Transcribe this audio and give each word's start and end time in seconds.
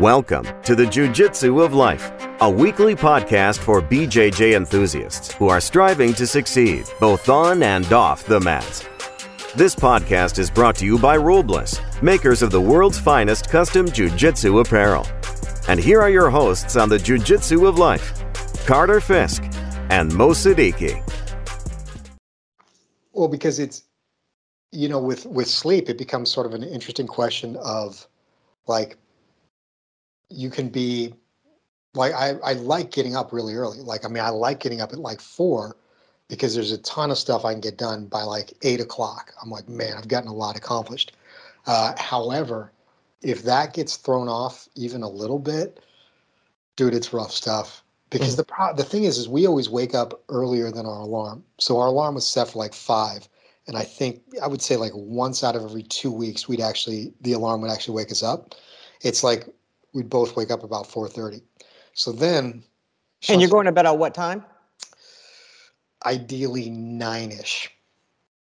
Welcome 0.00 0.46
to 0.62 0.76
the 0.76 0.86
Jiu-Jitsu 0.86 1.60
of 1.60 1.74
Life, 1.74 2.12
a 2.40 2.48
weekly 2.48 2.94
podcast 2.94 3.58
for 3.58 3.82
BJJ 3.82 4.54
enthusiasts 4.54 5.32
who 5.32 5.48
are 5.48 5.60
striving 5.60 6.14
to 6.14 6.24
succeed 6.24 6.84
both 7.00 7.28
on 7.28 7.64
and 7.64 7.92
off 7.92 8.24
the 8.24 8.38
mats. 8.38 8.86
This 9.56 9.74
podcast 9.74 10.38
is 10.38 10.52
brought 10.52 10.76
to 10.76 10.84
you 10.86 11.00
by 11.00 11.18
Rulebliss, 11.18 11.80
makers 12.00 12.42
of 12.42 12.52
the 12.52 12.60
world's 12.60 13.00
finest 13.00 13.50
custom 13.50 13.90
Jiu-Jitsu 13.90 14.60
apparel. 14.60 15.04
And 15.66 15.80
here 15.80 16.00
are 16.00 16.10
your 16.10 16.30
hosts 16.30 16.76
on 16.76 16.88
the 16.88 16.98
Jiu-Jitsu 17.00 17.66
of 17.66 17.76
Life, 17.76 18.22
Carter 18.66 19.00
Fisk 19.00 19.42
and 19.90 20.14
Mo 20.14 20.28
Siddiqui. 20.28 21.02
Well, 23.12 23.26
because 23.26 23.58
it's 23.58 23.82
you 24.70 24.88
know, 24.88 25.00
with 25.00 25.26
with 25.26 25.48
sleep, 25.48 25.88
it 25.88 25.98
becomes 25.98 26.30
sort 26.30 26.46
of 26.46 26.54
an 26.54 26.62
interesting 26.62 27.08
question 27.08 27.56
of 27.56 28.06
like 28.68 28.96
you 30.30 30.50
can 30.50 30.68
be 30.68 31.14
like 31.94 32.12
I, 32.12 32.34
I 32.44 32.52
like 32.54 32.90
getting 32.90 33.16
up 33.16 33.32
really 33.32 33.54
early. 33.54 33.78
Like 33.78 34.04
I 34.04 34.08
mean, 34.08 34.22
I 34.22 34.30
like 34.30 34.60
getting 34.60 34.80
up 34.80 34.92
at 34.92 34.98
like 34.98 35.20
four 35.20 35.76
because 36.28 36.54
there's 36.54 36.72
a 36.72 36.78
ton 36.78 37.10
of 37.10 37.18
stuff 37.18 37.44
I 37.44 37.52
can 37.52 37.60
get 37.60 37.78
done 37.78 38.06
by 38.06 38.22
like 38.22 38.52
eight 38.62 38.80
o'clock. 38.80 39.32
I'm 39.42 39.50
like, 39.50 39.68
man, 39.68 39.94
I've 39.96 40.08
gotten 40.08 40.28
a 40.28 40.34
lot 40.34 40.56
accomplished. 40.56 41.12
Uh, 41.66 41.94
however, 41.98 42.72
if 43.22 43.42
that 43.42 43.74
gets 43.74 43.96
thrown 43.96 44.28
off 44.28 44.68
even 44.74 45.02
a 45.02 45.08
little 45.08 45.38
bit, 45.38 45.80
dude, 46.76 46.94
it's 46.94 47.12
rough 47.12 47.32
stuff. 47.32 47.82
Because 48.10 48.34
mm 48.34 48.36
the 48.38 48.44
pro- 48.44 48.74
the 48.74 48.84
thing 48.84 49.04
is, 49.04 49.18
is 49.18 49.28
we 49.28 49.46
always 49.46 49.68
wake 49.68 49.94
up 49.94 50.22
earlier 50.30 50.70
than 50.70 50.86
our 50.86 51.00
alarm. 51.00 51.44
So 51.58 51.78
our 51.78 51.88
alarm 51.88 52.14
was 52.14 52.26
set 52.26 52.48
for 52.48 52.58
like 52.58 52.72
five, 52.72 53.28
and 53.66 53.76
I 53.76 53.82
think 53.82 54.22
I 54.42 54.46
would 54.46 54.62
say 54.62 54.76
like 54.76 54.92
once 54.94 55.44
out 55.44 55.56
of 55.56 55.62
every 55.62 55.82
two 55.82 56.10
weeks, 56.10 56.48
we'd 56.48 56.60
actually 56.60 57.12
the 57.20 57.34
alarm 57.34 57.60
would 57.60 57.70
actually 57.70 57.96
wake 57.96 58.10
us 58.10 58.22
up. 58.22 58.54
It's 59.02 59.22
like 59.22 59.46
we'd 59.98 60.08
both 60.08 60.36
wake 60.36 60.52
up 60.52 60.62
about 60.62 60.86
4.30 60.86 61.42
so 61.92 62.12
then 62.12 62.62
and 63.28 63.40
you're 63.40 63.50
going 63.50 63.66
to 63.66 63.72
bed 63.72 63.84
at 63.84 63.98
what 63.98 64.14
time? 64.14 64.44
Ideally 66.06 66.70
nine-ish. 66.70 67.68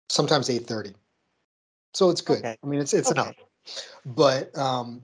Sometimes 0.08 0.48
8.30 0.48 0.94
so 1.92 2.08
it's 2.08 2.22
good. 2.22 2.38
Okay. 2.38 2.56
i 2.62 2.66
mean 2.66 2.80
it's 2.80 2.94
it's 2.94 3.10
okay. 3.10 3.20
enough. 3.20 3.36
But 4.06 4.56
um 4.56 5.02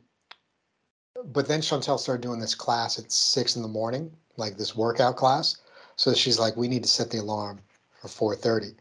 but 1.27 1.47
then 1.47 1.61
chantel 1.61 1.99
started 1.99 2.23
doing 2.23 2.41
this 2.41 2.55
class 2.55 2.99
at 2.99 3.13
six 3.13 3.57
in 3.57 3.63
the 3.63 3.69
morning 3.69 4.11
like 4.39 4.57
this 4.57 4.75
workout 4.75 5.17
class. 5.17 5.59
So 5.97 6.15
she's 6.15 6.39
like 6.39 6.57
we 6.57 6.67
need 6.67 6.83
to 6.83 6.89
set 6.89 7.11
the 7.11 7.19
alarm 7.19 7.61
for 8.01 8.37
4.30 8.37 8.75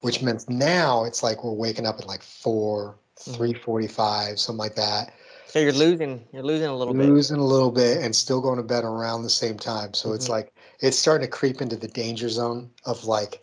which 0.00 0.22
meant 0.22 0.48
now 0.48 1.04
it's 1.04 1.22
like 1.22 1.44
we're 1.44 1.52
waking 1.52 1.86
up 1.86 1.98
at 1.98 2.06
like 2.06 2.22
4 2.22 2.96
3.45 3.20 3.60
mm-hmm. 3.60 4.36
something 4.36 4.58
like 4.58 4.74
that 4.76 5.12
so 5.52 5.58
you're 5.58 5.72
losing, 5.72 6.24
you're 6.32 6.42
losing 6.42 6.68
a 6.68 6.74
little 6.74 6.94
losing 6.94 7.10
bit. 7.10 7.14
Losing 7.14 7.36
a 7.36 7.44
little 7.44 7.70
bit 7.70 8.02
and 8.02 8.16
still 8.16 8.40
going 8.40 8.56
to 8.56 8.62
bed 8.62 8.84
around 8.84 9.22
the 9.22 9.28
same 9.28 9.58
time. 9.58 9.92
So 9.92 10.08
mm-hmm. 10.08 10.14
it's 10.14 10.30
like 10.30 10.54
it's 10.80 10.98
starting 10.98 11.26
to 11.26 11.30
creep 11.30 11.60
into 11.60 11.76
the 11.76 11.88
danger 11.88 12.30
zone 12.30 12.70
of 12.86 13.04
like 13.04 13.42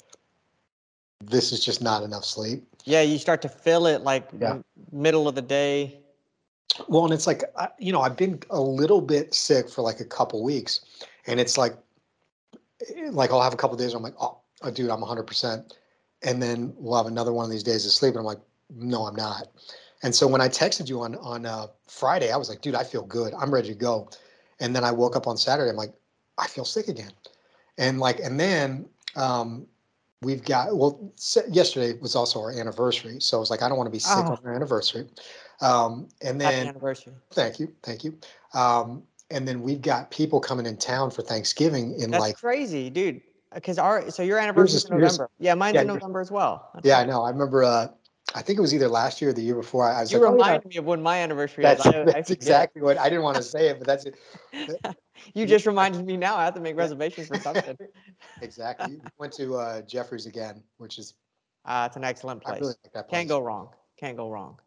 this 1.24 1.52
is 1.52 1.64
just 1.64 1.84
not 1.84 2.02
enough 2.02 2.26
sleep. 2.26 2.66
Yeah, 2.86 3.02
you 3.02 3.20
start 3.20 3.44
to 3.44 3.50
feel 3.50 3.86
it 3.86 4.02
like 4.02 4.28
yeah. 4.40 4.58
middle 4.92 5.28
of 5.28 5.36
the 5.36 5.44
day. 5.44 6.00
Well, 6.88 7.06
and 7.06 7.14
it's 7.14 7.28
like 7.28 7.44
you 7.78 7.92
know, 7.92 8.02
I've 8.02 8.18
been 8.18 8.40
a 8.50 8.60
little 8.60 9.02
bit 9.02 9.36
sick 9.36 9.70
for 9.70 9.84
like 9.84 10.00
a 10.00 10.06
couple 10.06 10.44
weeks, 10.44 10.82
and 11.28 11.40
it's 11.40 11.60
like, 11.60 11.76
eh, 12.96 13.10
like 13.12 13.30
I'll 13.30 13.42
have 13.42 13.54
a 13.54 13.58
couple 13.58 13.78
days. 13.78 13.94
I'm 13.94 14.02
like, 14.02 14.16
oh, 14.20 14.40
oh, 14.64 14.72
dude, 14.72 14.90
I'm 14.90 15.02
100, 15.02 15.28
percent 15.28 15.74
and 16.22 16.42
then 16.42 16.74
we'll 16.78 16.98
have 16.98 17.06
another 17.06 17.32
one 17.32 17.46
of 17.46 17.52
these 17.52 17.64
days 17.64 17.86
of 17.86 17.92
sleep, 17.92 18.12
and 18.12 18.20
I'm 18.20 18.26
like, 18.26 18.40
no, 18.76 19.04
I'm 19.04 19.16
not. 19.16 19.48
And 20.04 20.16
so 20.16 20.28
when 20.28 20.42
I 20.42 20.48
texted 20.48 20.88
you 20.90 21.02
on 21.02 21.16
on 21.16 21.46
uh, 21.46 21.68
Friday, 21.88 22.32
I 22.32 22.38
was 22.38 22.50
like, 22.50 22.62
dude, 22.62 22.76
I 22.76 22.84
feel 22.84 23.04
good. 23.04 23.34
I'm 23.34 23.54
ready 23.54 23.70
to 23.70 23.76
go. 23.76 24.10
And 24.60 24.76
then 24.76 24.84
I 24.84 24.92
woke 24.92 25.16
up 25.16 25.28
on 25.28 25.38
Saturday. 25.38 25.70
I'm 25.70 25.76
like, 25.76 25.94
I 26.38 26.48
feel 26.48 26.66
sick 26.66 26.88
again. 26.88 27.12
And 27.78 28.00
like, 28.00 28.20
and 28.20 28.40
then 28.40 28.86
um, 29.16 29.66
we've 30.22 30.44
got 30.44 30.76
well, 30.76 31.12
yesterday 31.50 31.98
was 32.00 32.16
also 32.16 32.40
our 32.40 32.52
anniversary, 32.52 33.20
so 33.20 33.38
I 33.38 33.40
was 33.40 33.50
like, 33.50 33.62
I 33.62 33.70
don't 33.70 33.78
want 33.78 33.88
to 33.88 33.92
be 33.92 34.00
sick 34.00 34.18
oh. 34.18 34.34
on 34.34 34.40
our 34.44 34.54
anniversary. 34.54 35.08
Um, 35.62 36.08
and 36.22 36.40
then 36.40 36.54
Happy 36.54 36.68
anniversary. 36.70 37.14
Thank 37.32 37.60
you, 37.60 37.74
thank 37.84 38.04
you. 38.04 38.18
Um, 38.54 39.04
and 39.32 39.48
then 39.48 39.62
we've 39.62 39.82
got 39.82 40.10
people 40.12 40.40
coming 40.40 40.66
in 40.66 40.78
town 40.78 41.12
for 41.12 41.22
Thanksgiving 41.22 42.00
in 42.00 42.12
That's 42.12 42.22
like 42.22 42.38
crazy, 42.38 42.90
dude. 42.90 43.22
Because 43.54 43.80
our 43.80 44.10
so 44.12 44.22
your 44.22 44.38
anniversary 44.38 44.78
is 44.78 44.90
November. 44.90 45.30
Yeah, 45.40 45.56
mine's 45.56 45.76
yeah, 45.76 45.82
in 45.82 45.88
November 45.88 46.20
as 46.20 46.32
well. 46.32 46.70
That's 46.74 46.86
yeah, 46.86 47.00
I 47.00 47.06
know. 47.06 47.24
I 47.24 47.30
remember 47.30 47.64
uh, 47.64 47.88
I 48.36 48.42
think 48.42 48.60
it 48.60 48.62
was 48.62 48.74
either 48.74 48.88
last 48.88 49.22
year 49.22 49.32
or 49.32 49.34
the 49.34 49.42
year 49.42 49.56
before. 49.56 49.86
I 49.90 50.02
was 50.02 50.12
you 50.12 50.20
like, 50.20 50.32
remind 50.32 50.64
oh, 50.66 50.70
me 50.70 50.78
of 50.78 50.86
when 50.86 51.02
my 51.02 51.18
anniversary 51.18 51.64
that's, 51.64 51.86
is. 51.86 51.92
That's 51.92 52.30
I 52.30 52.34
exactly 52.34 52.82
what 52.82 52.98
I 52.98 53.10
didn't 53.10 53.24
want 53.24 53.38
to 53.38 53.44
say 53.44 53.70
it, 53.70 53.80
but 53.80 53.88
that's 53.88 54.06
it. 54.06 54.16
you 55.34 55.46
just 55.46 55.66
reminded 55.66 56.06
me 56.06 56.18
now. 56.18 56.36
I 56.36 56.46
have 56.46 56.54
to 56.56 56.62
make 56.62 56.76
reservations 56.78 57.28
for 57.28 57.38
something. 57.40 57.78
exactly. 58.42 58.96
We 58.96 59.02
went 59.18 59.34
to 59.34 59.56
uh, 59.56 59.82
Jeffrey's 59.82 60.26
again, 60.26 60.64
which 60.78 61.00
is. 61.00 61.16
Uh, 61.66 61.86
it's 61.88 61.98
an 61.98 62.04
excellent 62.04 62.42
place. 62.42 62.58
I 62.58 62.60
Really 62.60 62.76
like 62.84 62.94
that 62.94 63.10
place. 63.10 63.18
Can't 63.20 63.30
go 63.30 63.40
wrong. 63.40 63.70
Can't 63.98 64.18
go 64.18 64.30
wrong. 64.30 64.60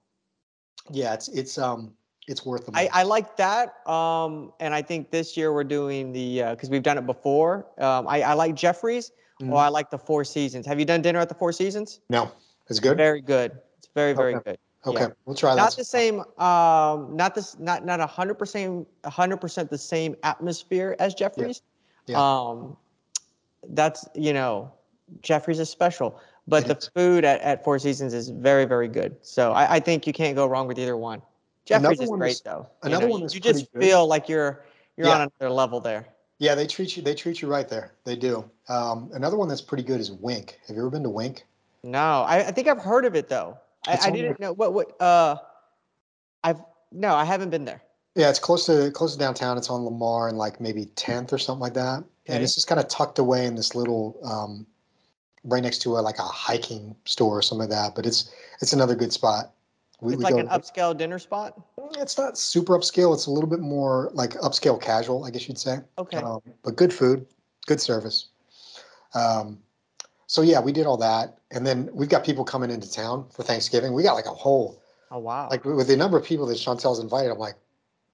Yeah, 0.91 1.15
it's 1.15 1.29
it's 1.29 1.59
um 1.59 1.95
it's 2.29 2.45
worth 2.45 2.69
it. 2.69 2.75
I, 2.75 2.89
I 2.93 3.03
like 3.05 3.37
that. 3.37 3.89
Um, 3.89 4.53
and 4.61 4.75
I 4.75 4.83
think 4.83 5.11
this 5.11 5.37
year 5.37 5.53
we're 5.53 5.65
doing 5.65 6.13
the 6.13 6.43
because 6.51 6.69
uh, 6.69 6.73
we've 6.73 6.83
done 6.83 6.99
it 6.99 7.07
before. 7.07 7.67
Um, 7.79 8.07
I, 8.09 8.23
I 8.23 8.33
like 8.35 8.55
Jeffrey's. 8.55 9.13
Mm-hmm. 9.41 9.53
Or 9.53 9.59
I 9.59 9.69
like 9.69 9.91
the 9.91 9.99
Four 9.99 10.25
Seasons. 10.25 10.67
Have 10.67 10.79
you 10.79 10.85
done 10.85 11.03
dinner 11.03 11.19
at 11.19 11.29
the 11.29 11.35
Four 11.35 11.53
Seasons? 11.53 12.01
No. 12.11 12.31
It's 12.69 12.81
good. 12.81 12.97
Very 12.97 13.21
good. 13.21 13.53
It's 13.79 13.89
very 13.95 14.13
very 14.13 14.35
okay. 14.37 14.53
good. 14.53 14.59
Okay, 14.85 15.01
yeah. 15.01 15.09
we'll 15.27 15.37
try 15.37 15.55
that. 15.55 15.61
Not 15.61 15.77
the 15.77 15.85
same. 15.85 16.21
Um, 16.39 17.17
not 17.17 17.35
this. 17.35 17.59
Not 17.59 17.85
not 17.85 18.01
a 18.01 18.07
hundred 18.07 18.35
percent. 18.35 18.87
A 19.05 19.11
hundred 19.11 19.37
percent 19.39 19.71
the 19.71 19.79
same 19.79 20.17
atmosphere 20.23 20.97
as 20.99 21.15
Jeffrey's. 21.15 21.63
Yeah. 22.07 22.17
yeah. 22.17 22.49
Um, 22.49 22.77
that's 23.69 24.09
you 24.15 24.33
know, 24.33 24.73
Jeffrey's 25.21 25.61
is 25.61 25.71
special, 25.71 26.21
but 26.49 26.65
it 26.65 26.69
the 26.69 26.77
is. 26.77 26.91
food 26.95 27.25
at, 27.25 27.41
at 27.43 27.63
Four 27.63 27.79
Seasons 27.79 28.13
is 28.13 28.29
very 28.31 28.65
very 28.65 28.89
good. 28.89 29.17
So 29.23 29.53
I, 29.53 29.77
I 29.77 29.81
think 29.81 30.07
you 30.07 30.13
can't 30.13 30.35
go 30.35 30.47
wrong 30.47 30.67
with 30.67 30.79
either 30.79 30.97
one. 30.97 31.23
Jeffrey's 31.65 32.01
another 32.01 32.03
is 32.03 32.19
great 32.19 32.33
is, 32.33 32.41
though. 32.41 32.67
Another 32.83 33.05
you 33.05 33.09
know, 33.09 33.13
one 33.13 33.23
is 33.23 33.35
you 33.35 33.41
just 33.41 33.73
good. 33.73 33.81
feel 33.81 34.07
like 34.07 34.29
you're 34.29 34.65
you're 34.97 35.07
yeah. 35.07 35.15
on 35.15 35.31
another 35.41 35.55
level 35.55 35.81
there. 35.81 36.09
Yeah, 36.39 36.57
they 36.57 36.67
treat 36.67 36.97
you. 36.97 37.05
They 37.05 37.15
treat 37.15 37.41
you 37.41 37.47
right 37.47 37.69
there. 37.69 37.93
They 38.05 38.17
do. 38.17 38.51
Um, 38.69 39.11
another 39.15 39.37
one 39.37 39.49
that's 39.49 39.61
pretty 39.61 39.85
good 39.85 40.01
is 40.01 40.11
Wink. 40.11 40.59
Have 40.67 40.75
you 40.75 40.83
ever 40.83 40.91
been 40.91 41.05
to 41.05 41.09
Wink? 41.09 41.47
No, 41.85 42.23
I, 42.23 42.49
I 42.49 42.51
think 42.53 42.69
I've 42.69 42.83
heard 42.83 43.05
of 43.05 43.15
it 43.15 43.29
though. 43.29 43.59
I, 43.87 43.99
I 44.03 44.11
didn't 44.11 44.39
know 44.39 44.53
what 44.53 44.73
what. 44.73 45.01
Uh, 45.01 45.37
I've 46.45 46.61
no, 46.93 47.15
I 47.15 47.25
haven't 47.25 47.51
been 47.51 47.65
there. 47.65 47.83
Yeah, 48.15 48.29
it's 48.29 48.39
close 48.39 48.67
to 48.67 48.91
close 48.93 49.15
to 49.15 49.19
downtown. 49.19 49.57
It's 49.57 49.71
on 49.71 49.85
Lamar 49.85 50.29
and 50.29 50.37
like 50.37 50.61
maybe 50.61 50.87
10th 50.97 51.33
or 51.33 51.39
something 51.39 51.61
like 51.61 51.75
that. 51.75 51.99
Okay. 51.99 52.35
And 52.35 52.43
it's 52.43 52.55
just 52.55 52.69
kind 52.69 52.81
of 52.81 52.89
tucked 52.89 53.19
away 53.19 53.47
in 53.47 53.55
this 53.55 53.75
little, 53.75 54.19
um, 54.23 54.67
right 55.45 55.63
next 55.63 55.79
to 55.83 55.97
a 55.97 56.01
like 56.01 56.19
a 56.19 56.23
hiking 56.23 56.95
store 57.05 57.39
or 57.39 57.43
something 57.43 57.69
like 57.69 57.71
that. 57.71 57.95
But 57.95 58.07
it's 58.07 58.33
it's 58.61 58.73
another 58.73 58.95
good 58.95 59.13
spot. 59.13 59.53
We, 60.01 60.15
it's 60.15 60.19
we 60.19 60.25
like 60.25 60.35
an 60.37 60.49
upscale 60.49 60.97
dinner 60.97 61.19
spot. 61.19 61.61
It's 61.99 62.19
not 62.19 62.37
super 62.37 62.77
upscale. 62.79 63.15
It's 63.15 63.27
a 63.27 63.31
little 63.31 63.49
bit 63.49 63.61
more 63.61 64.11
like 64.15 64.33
upscale 64.35 64.81
casual, 64.81 65.25
I 65.25 65.31
guess 65.31 65.49
you'd 65.49 65.59
say. 65.59 65.79
Okay. 65.99 66.19
Um, 66.19 66.41
but 66.63 66.77
good 66.77 66.93
food, 66.93 67.27
good 67.67 67.81
service. 67.81 68.29
Um, 69.15 69.59
so 70.33 70.41
yeah, 70.41 70.61
we 70.61 70.73
did 70.73 70.87
all 70.87 70.97
that, 70.97 71.37
and 71.51 71.67
then 71.67 71.91
we've 71.93 72.09
got 72.09 72.25
people 72.25 72.43
coming 72.43 72.71
into 72.71 72.91
town 72.91 73.27
for 73.29 73.43
Thanksgiving. 73.43 73.93
We 73.93 74.03
got 74.03 74.15
like 74.15 74.25
a 74.25 74.31
whole. 74.31 74.83
Oh 75.11 75.19
wow! 75.19 75.47
Like 75.51 75.63
with 75.63 75.89
the 75.89 75.97
number 75.99 76.17
of 76.17 76.25
people 76.25 76.47
that 76.47 76.57
Chantel's 76.57 77.01
invited, 77.01 77.31
I'm 77.31 77.39
like, 77.39 77.57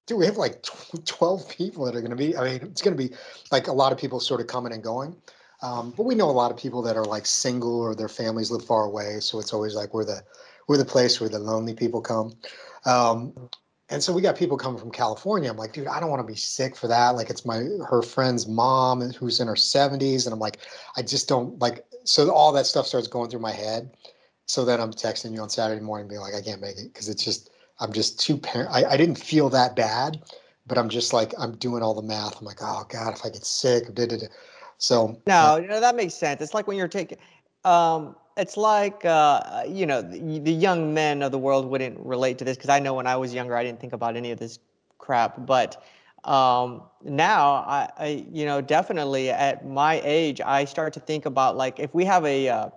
dude, 0.05 0.19
we 0.19 0.25
have 0.25 0.35
like 0.35 0.61
12 1.05 1.47
people 1.47 1.85
that 1.85 1.95
are 1.95 2.01
going 2.01 2.11
to 2.11 2.17
be. 2.17 2.35
I 2.35 2.43
mean, 2.43 2.61
it's 2.63 2.81
going 2.81 2.97
to 2.97 3.01
be 3.01 3.15
like 3.53 3.67
a 3.67 3.71
lot 3.71 3.93
of 3.93 3.97
people 3.97 4.19
sort 4.19 4.41
of 4.41 4.47
coming 4.47 4.73
and 4.73 4.83
going. 4.83 5.15
Um, 5.61 5.93
but 5.95 6.03
we 6.03 6.13
know 6.13 6.29
a 6.29 6.31
lot 6.31 6.51
of 6.51 6.57
people 6.57 6.81
that 6.81 6.97
are 6.97 7.05
like 7.05 7.25
single 7.25 7.79
or 7.79 7.95
their 7.95 8.09
families 8.09 8.51
live 8.51 8.65
far 8.65 8.83
away, 8.83 9.21
so 9.21 9.39
it's 9.39 9.53
always 9.53 9.73
like 9.73 9.93
we're 9.93 10.03
the 10.03 10.21
we're 10.67 10.75
the 10.75 10.83
place 10.83 11.21
where 11.21 11.29
the 11.29 11.39
lonely 11.39 11.73
people 11.73 12.01
come. 12.01 12.33
Um, 12.83 13.49
and 13.89 14.03
so 14.03 14.13
we 14.13 14.21
got 14.21 14.35
people 14.37 14.57
coming 14.57 14.79
from 14.79 14.91
California. 14.91 15.49
I'm 15.49 15.57
like, 15.57 15.73
dude, 15.73 15.87
I 15.87 15.99
don't 15.99 16.09
want 16.09 16.19
to 16.19 16.27
be 16.27 16.37
sick 16.37 16.75
for 16.75 16.87
that. 16.87 17.09
Like, 17.11 17.29
it's 17.29 17.45
my 17.45 17.57
her 17.89 18.01
friend's 18.01 18.47
mom 18.47 19.01
who's 19.13 19.39
in 19.39 19.47
her 19.47 19.55
70s, 19.55 20.25
and 20.25 20.33
I'm 20.33 20.39
like, 20.39 20.59
I 20.95 21.01
just 21.01 21.27
don't 21.27 21.57
like. 21.59 21.85
So 22.03 22.29
all 22.31 22.51
that 22.53 22.65
stuff 22.65 22.85
starts 22.85 23.07
going 23.07 23.29
through 23.29 23.39
my 23.39 23.51
head. 23.51 23.95
So 24.45 24.65
then 24.65 24.79
I'm 24.79 24.91
texting 24.91 25.33
you 25.33 25.41
on 25.41 25.49
Saturday 25.49 25.81
morning, 25.81 26.07
being 26.07 26.21
like, 26.21 26.33
I 26.33 26.41
can't 26.41 26.61
make 26.61 26.77
it 26.77 26.93
because 26.93 27.09
it's 27.09 27.23
just 27.23 27.51
I'm 27.79 27.91
just 27.91 28.19
too 28.19 28.37
parent. 28.37 28.69
I, 28.71 28.85
I 28.85 28.97
didn't 28.97 29.17
feel 29.17 29.49
that 29.49 29.75
bad, 29.75 30.21
but 30.67 30.77
I'm 30.77 30.89
just 30.89 31.13
like 31.13 31.33
I'm 31.39 31.55
doing 31.57 31.81
all 31.81 31.93
the 31.93 32.01
math. 32.01 32.39
I'm 32.39 32.45
like, 32.45 32.61
oh 32.61 32.85
god, 32.89 33.15
if 33.15 33.25
I 33.25 33.29
get 33.29 33.45
sick, 33.45 33.93
da, 33.93 34.05
da, 34.05 34.17
da. 34.17 34.27
so 34.77 35.19
no, 35.25 35.53
uh, 35.53 35.57
you 35.57 35.67
know 35.67 35.79
that 35.79 35.95
makes 35.95 36.13
sense. 36.13 36.41
It's 36.41 36.53
like 36.53 36.67
when 36.67 36.77
you're 36.77 36.87
taking. 36.87 37.17
Um, 37.65 38.15
it's 38.39 38.57
like 38.57 39.05
uh, 39.05 39.63
you 39.67 39.85
know 39.85 40.01
the, 40.01 40.39
the, 40.39 40.51
young 40.51 40.93
men 40.93 41.21
of 41.21 41.31
the 41.31 41.37
world 41.37 41.65
wouldn't 41.65 41.99
relate 41.99 42.37
to 42.39 42.45
this 42.45 42.57
because 42.57 42.69
I 42.69 42.79
know 42.79 42.93
when 42.93 43.07
I 43.07 43.15
was 43.15 43.33
younger 43.33 43.55
I 43.55 43.63
didn't 43.63 43.79
think 43.79 43.93
about 43.93 44.15
any 44.15 44.31
of 44.31 44.39
this 44.39 44.59
crap, 44.97 45.45
but 45.45 45.83
um, 46.23 46.83
now 47.03 47.53
I, 47.53 47.89
I, 47.97 48.25
you 48.31 48.45
know 48.45 48.61
definitely 48.61 49.29
at 49.29 49.67
my 49.67 50.01
age 50.03 50.41
I 50.41 50.65
start 50.65 50.93
to 50.93 50.99
think 50.99 51.25
about 51.25 51.57
like 51.57 51.79
if 51.79 51.93
we 51.93 52.05
have 52.05 52.25
a 52.25 52.49
uh, 52.49 52.69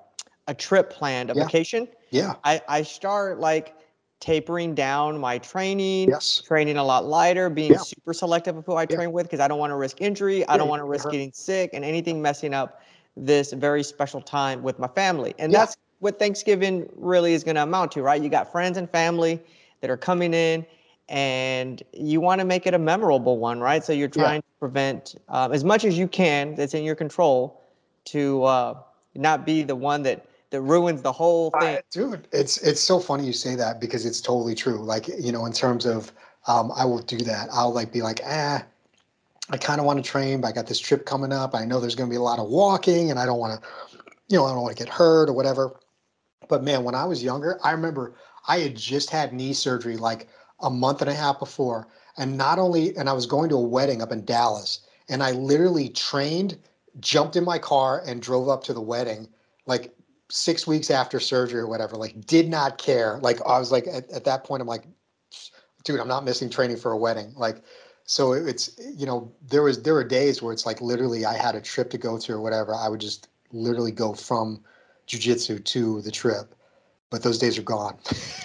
a 0.49 0.55
trip 0.55 0.91
planned, 0.91 1.31
a 1.31 1.35
yeah. 1.35 1.45
vacation, 1.45 1.89
yeah, 2.11 2.35
I 2.45 2.61
I 2.69 2.83
start 2.83 3.39
like 3.39 3.77
tapering 4.21 4.73
down 4.75 5.19
my 5.19 5.37
training, 5.39 6.09
Yes. 6.09 6.41
training 6.47 6.77
a 6.77 6.85
lot 6.85 7.05
lighter, 7.05 7.51
being 7.51 7.73
Yeah. 7.73 7.79
super 7.79 8.13
selective 8.13 8.57
of 8.57 8.65
who 8.65 8.77
I 8.77 8.87
Yeah. 8.87 8.97
train 8.97 9.13
with 9.13 9.27
because 9.27 9.41
I 9.41 9.49
don't 9.49 9.59
want 9.59 9.73
to 9.73 9.77
risk 9.77 10.01
injury. 10.01 10.47
I 10.47 10.57
don't 10.57 10.69
want 10.69 10.81
to 10.81 10.85
risk 10.85 11.05
hurt. 11.05 11.13
getting 11.13 11.33
sick 11.33 11.71
and 11.73 11.85
anything 11.85 12.23
messing 12.23 12.55
up 12.55 12.83
this 13.17 13.53
very 13.53 13.83
special 13.83 14.21
time 14.21 14.63
with 14.63 14.79
my 14.79 14.89
family. 14.89 15.35
And 15.39 15.53
Yeah. 15.53 15.61
that's 15.61 15.77
what 16.01 16.19
Thanksgiving 16.19 16.89
really 16.97 17.33
is 17.35 17.45
going 17.45 17.57
to 17.57 17.63
amount 17.63 17.93
to, 17.93 18.03
right? 18.03 18.21
You 18.21 18.29
got 18.29 18.51
friends 18.51 18.77
and 18.77 18.91
family 18.91 19.41
that 19.81 19.91
are 19.91 19.97
coming 19.97 20.35
in 20.35 20.67
and 21.09 21.83
you 21.93 22.21
want 22.21 22.41
to 22.41 22.45
make 22.45 22.67
it 22.67 22.75
a 22.75 22.79
memorable 22.79 23.39
one, 23.39 23.61
right? 23.61 23.85
So 23.85 23.93
you're 23.93 24.09
Yeah. 24.09 24.25
trying 24.25 24.41
to 24.41 24.49
prevent 24.59 25.15
um, 25.29 25.53
as 25.53 25.65
much 25.65 25.85
as 25.85 25.99
you 25.99 26.09
can 26.09 26.55
that's 26.55 26.75
in 26.75 26.85
your 26.85 26.95
control 26.95 27.61
to 28.07 28.43
uh, 28.45 28.75
not 29.15 29.45
be 29.47 29.63
the 29.63 29.77
one 29.77 30.03
that 30.05 30.27
that 30.51 30.61
ruins 30.61 31.03
the 31.03 31.13
whole 31.13 31.51
thing. 31.51 31.77
I- 31.77 31.83
dude, 31.91 32.29
it's 32.33 32.59
it's 32.59 32.81
so 32.81 33.01
funny 33.01 33.25
you 33.27 33.33
say 33.33 33.55
that 33.57 33.81
because 33.81 34.05
it's 34.07 34.21
totally 34.21 34.55
true. 34.55 34.79
Like 34.83 35.09
you 35.09 35.33
know, 35.33 35.47
in 35.47 35.53
terms 35.53 35.87
of, 35.87 36.13
um, 36.47 36.73
I 36.77 36.85
will 36.85 37.01
do 37.01 37.19
that. 37.19 37.49
I'll 37.53 37.73
like 37.73 37.93
be 37.93 38.03
like, 38.03 38.21
ah, 38.27 38.63
I 39.51 39.57
kind 39.57 39.81
of 39.81 39.87
want 39.87 40.03
to 40.03 40.09
train, 40.09 40.41
but 40.41 40.49
I 40.49 40.53
got 40.53 40.67
this 40.67 40.79
trip 40.79 41.05
coming 41.05 41.33
up. 41.33 41.55
I 41.55 41.65
know 41.65 41.81
there's 41.81 41.95
going 41.95 42.09
to 42.09 42.13
be 42.13 42.19
a 42.19 42.23
lot 42.23 42.39
of 42.39 42.49
walking, 42.49 43.11
and 43.11 43.19
I 43.19 43.27
don't 43.27 43.39
want 43.39 43.61
to, 43.61 43.69
you 44.29 44.37
know, 44.37 44.45
I 44.45 44.51
don't 44.53 44.63
want 44.63 44.77
to 44.77 44.83
get 44.83 44.93
hurt 44.93 45.29
or 45.29 45.33
whatever. 45.33 45.81
But 46.49 46.63
man, 46.63 46.85
when 46.85 46.95
I 46.95 47.05
was 47.05 47.23
younger, 47.23 47.59
I 47.65 47.73
remember 47.73 48.15
I 48.49 48.59
had 48.59 48.77
just 48.77 49.11
had 49.11 49.33
knee 49.33 49.53
surgery 49.53 49.97
like 49.97 50.29
a 50.61 50.71
month 50.71 51.01
and 51.03 51.11
a 51.11 51.15
half 51.15 51.39
before, 51.39 51.89
and 52.17 52.37
not 52.37 52.59
only, 52.59 52.97
and 52.97 53.09
I 53.09 53.13
was 53.13 53.27
going 53.27 53.49
to 53.51 53.57
a 53.57 53.61
wedding 53.61 54.01
up 54.01 54.13
in 54.13 54.25
Dallas, 54.25 54.81
and 55.09 55.23
I 55.23 55.33
literally 55.33 55.89
trained, 55.89 56.59
jumped 57.01 57.37
in 57.37 57.45
my 57.45 57.59
car, 57.59 58.03
and 58.07 58.23
drove 58.23 58.49
up 58.49 58.63
to 58.65 58.73
the 58.73 58.81
wedding, 58.81 59.29
like 59.67 59.95
six 60.31 60.67
weeks 60.67 60.91
after 60.91 61.21
surgery 61.21 61.61
or 61.61 61.67
whatever, 61.67 61.97
like 61.97 62.27
did 62.27 62.49
not 62.49 62.79
care. 62.79 63.19
Like 63.21 63.39
I 63.45 63.59
was 63.59 63.71
like 63.71 63.87
at, 63.87 64.11
at 64.11 64.25
that 64.25 64.45
point, 64.45 64.63
I'm 64.63 64.69
like, 64.69 64.85
dude, 65.85 66.01
I'm 66.01 66.09
not 66.09 66.25
missing 66.25 66.49
training 66.49 66.77
for 66.77 66.93
a 66.93 66.97
wedding. 66.97 67.33
Like, 67.37 67.63
so 68.05 68.33
it's 68.33 68.79
you 68.97 69.07
know 69.07 69.33
there 69.49 69.63
was 69.63 69.83
there 69.83 69.95
were 69.95 70.05
days 70.05 70.43
where 70.43 70.53
it's 70.53 70.67
like 70.67 70.81
literally 70.81 71.25
I 71.25 71.35
had 71.37 71.55
a 71.55 71.61
trip 71.61 71.91
to 71.91 71.99
go 71.99 72.19
to 72.19 72.33
or 72.33 72.41
whatever. 72.41 72.75
I 72.75 72.89
would 72.89 73.01
just 73.01 73.29
literally 73.53 73.93
go 73.93 74.13
from 74.13 74.63
jujitsu 75.07 75.65
to 75.65 76.01
the 76.03 76.11
trip, 76.11 76.55
but 77.11 77.23
those 77.23 77.39
days 77.39 77.59
are 77.59 77.63
gone. 77.63 77.99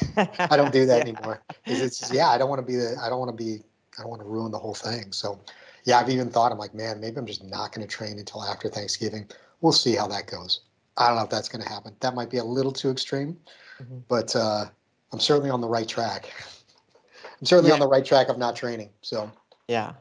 I 0.17 0.57
don't 0.57 0.71
do 0.71 0.85
that 0.87 1.05
Yeah. 1.05 1.13
anymore. 1.13 1.41
It's 1.65 2.11
yeah, 2.11 2.29
I 2.29 2.37
don't 2.37 2.49
want 2.49 2.59
to 2.59 2.65
be 2.65 2.75
the 2.75 2.97
I 3.01 3.09
don't 3.09 3.19
want 3.19 3.35
to 3.35 3.43
be 3.43 3.63
I 3.97 4.01
don't 4.01 4.09
want 4.09 4.21
to 4.21 4.27
ruin 4.27 4.51
the 4.51 4.59
whole 4.59 4.75
thing. 4.75 5.11
So 5.11 5.39
yeah, 5.85 5.99
I've 5.99 6.09
even 6.09 6.29
thought 6.29 6.51
I'm 6.51 6.57
like, 6.57 6.73
man, 6.73 6.99
maybe 6.99 7.17
I'm 7.17 7.25
just 7.25 7.43
not 7.43 7.73
going 7.73 7.85
to 7.87 7.91
train 7.93 8.19
until 8.19 8.43
after 8.43 8.69
Thanksgiving. 8.69 9.27
We'll 9.61 9.71
see 9.71 9.95
how 9.95 10.07
that 10.07 10.27
goes. 10.27 10.61
I 10.97 11.07
don't 11.07 11.17
know 11.17 11.23
if 11.23 11.29
that's 11.29 11.49
going 11.49 11.63
to 11.63 11.69
happen. 11.69 11.95
That 12.01 12.13
might 12.13 12.29
be 12.29 12.37
a 12.37 12.43
little 12.43 12.71
too 12.71 12.89
extreme, 12.89 13.37
Mhm. 13.81 14.03
but 14.07 14.35
uh, 14.35 14.65
I'm 15.13 15.19
certainly 15.19 15.49
on 15.49 15.61
the 15.61 15.67
right 15.67 15.87
track. 15.87 16.29
I'm 17.39 17.45
certainly 17.45 17.71
on 17.71 17.79
the 17.79 17.87
right 17.87 18.03
track 18.03 18.29
of 18.29 18.37
not 18.37 18.55
training. 18.55 18.89
So 19.01 19.31
Yeah. 19.67 19.93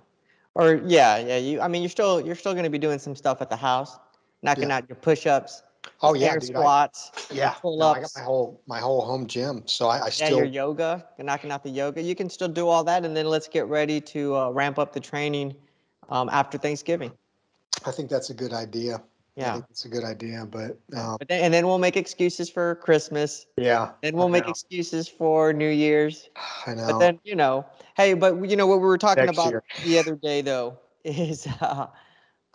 Or 0.55 0.81
yeah, 0.87 1.19
yeah. 1.19 1.37
You 1.37 1.61
I 1.61 1.69
mean 1.69 1.83
you're 1.83 1.91
still 1.91 2.21
you're 2.25 2.35
still 2.35 2.55
gonna 2.55 2.71
be 2.71 2.79
doing 2.79 2.99
some 2.99 3.15
stuff 3.15 3.43
at 3.43 3.51
the 3.51 3.57
house, 3.57 3.99
knocking 4.43 4.69
Yeah. 4.69 4.77
out 4.77 4.89
your 4.89 4.97
push 4.97 5.27
ups, 5.27 5.63
oh 6.03 6.15
yeah, 6.15 6.33
air 6.33 6.41
dude, 6.41 6.51
I- 6.51 6.59
squats, 6.61 7.13
yeah. 7.31 7.51
pull 7.61 7.79
no, 7.79 7.89
I 7.89 8.01
got 8.01 8.11
my 8.17 8.23
whole 8.23 8.61
my 8.67 8.81
whole 8.81 9.03
home 9.03 9.27
gym, 9.27 9.63
so 9.67 9.89
I, 9.89 9.97
I 9.97 10.07
Yeah, 10.07 10.11
still 10.11 10.39
your 10.39 10.47
yoga, 10.47 11.05
you're 11.19 11.27
knocking 11.27 11.51
out 11.51 11.63
the 11.63 11.71
yoga. 11.71 12.01
You 12.01 12.15
can 12.15 12.31
still 12.31 12.49
do 12.49 12.69
all 12.69 12.85
that, 12.85 13.05
and 13.05 13.15
then 13.17 13.27
let's 13.27 13.49
get 13.49 13.67
ready 13.67 14.01
to 14.01 14.35
uh, 14.37 14.51
ramp 14.51 14.79
up 14.79 14.93
the 14.93 15.01
training 15.01 15.55
um, 16.09 16.29
after 16.33 16.57
Thanksgiving. 16.57 17.13
I 17.85 17.91
think 17.91 18.09
that's 18.09 18.31
a 18.31 18.35
good 18.35 18.53
idea. 18.55 19.03
Yeah, 19.37 19.61
it's 19.69 19.85
a 19.85 19.89
good 19.89 20.03
idea, 20.05 20.47
but 20.51 20.79
um, 20.97 21.17
but 21.19 21.29
then 21.29 21.45
and 21.45 21.53
then 21.53 21.67
we'll 21.67 21.79
make 21.79 21.97
excuses 21.97 22.49
for 22.49 22.77
Christmas. 22.77 23.47
yeah, 23.59 23.91
Then 24.03 24.17
we'll 24.17 24.31
make 24.31 24.49
excuses 24.49 25.09
for 25.09 25.53
New 25.53 25.69
Year's. 25.69 26.31
I 26.67 26.75
know. 26.75 26.87
But 26.89 26.99
then 27.01 27.21
you 27.23 27.37
know, 27.37 27.67
hey, 27.99 28.15
but 28.15 28.49
you 28.49 28.57
know 28.57 28.67
what 28.67 28.79
we 28.81 28.87
were 28.87 28.97
talking 28.99 29.27
Next 29.27 29.37
about 29.39 29.51
year. 29.51 29.63
the 29.85 29.99
other 29.99 30.17
day 30.17 30.41
though 30.41 30.79
is 31.05 31.47
uh, 31.61 31.87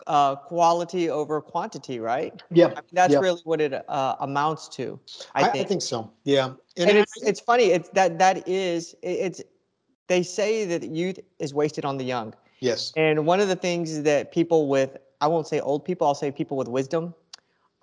uh, 0.08 0.34
quality 0.34 1.08
over 1.08 1.40
quantity, 1.40 2.00
right? 2.00 2.42
yeah, 2.50 2.66
I 2.66 2.68
mean, 2.68 2.76
that's 2.92 3.12
yeah. 3.12 3.20
really 3.20 3.40
what 3.44 3.60
it 3.60 3.72
uh, 3.88 4.16
amounts 4.18 4.68
to. 4.70 4.98
I 5.36 5.42
I, 5.44 5.50
think. 5.52 5.64
I 5.64 5.68
think 5.68 5.82
so. 5.82 6.10
Yeah, 6.24 6.54
and 6.76 6.90
I- 6.90 6.94
it's 7.02 7.22
it's 7.22 7.40
funny. 7.40 7.66
It's 7.66 7.90
that 7.90 8.18
that 8.18 8.48
is 8.48 8.94
it- 9.02 9.08
it's 9.26 9.42
they 10.08 10.24
say 10.24 10.64
that 10.64 10.82
youth 10.82 11.20
is 11.38 11.54
wasted 11.54 11.84
on 11.84 11.96
the 11.96 12.04
young. 12.04 12.34
yes, 12.58 12.92
And 12.96 13.24
one 13.24 13.38
of 13.40 13.46
the 13.48 13.56
things 13.56 14.02
that 14.02 14.32
people 14.32 14.66
with 14.68 14.96
I 15.22 15.28
won't 15.28 15.46
say 15.46 15.60
old 15.60 15.84
people, 15.84 16.06
I'll 16.06 16.14
say 16.14 16.30
people 16.30 16.56
with 16.58 16.68
wisdom 16.68 17.14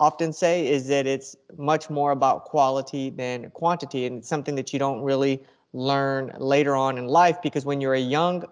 often 0.00 0.32
say 0.32 0.66
is 0.66 0.88
that 0.88 1.06
it's 1.06 1.36
much 1.58 1.90
more 1.90 2.10
about 2.10 2.44
quality 2.46 3.10
than 3.10 3.50
quantity 3.50 4.06
and 4.06 4.18
it's 4.18 4.28
something 4.28 4.54
that 4.56 4.72
you 4.72 4.78
don't 4.78 5.02
really 5.02 5.44
learn 5.74 6.32
later 6.38 6.74
on 6.74 6.98
in 6.98 7.06
life 7.06 7.40
because 7.42 7.66
when 7.66 7.80
you're 7.80 7.94
a 7.94 8.00
young 8.00 8.44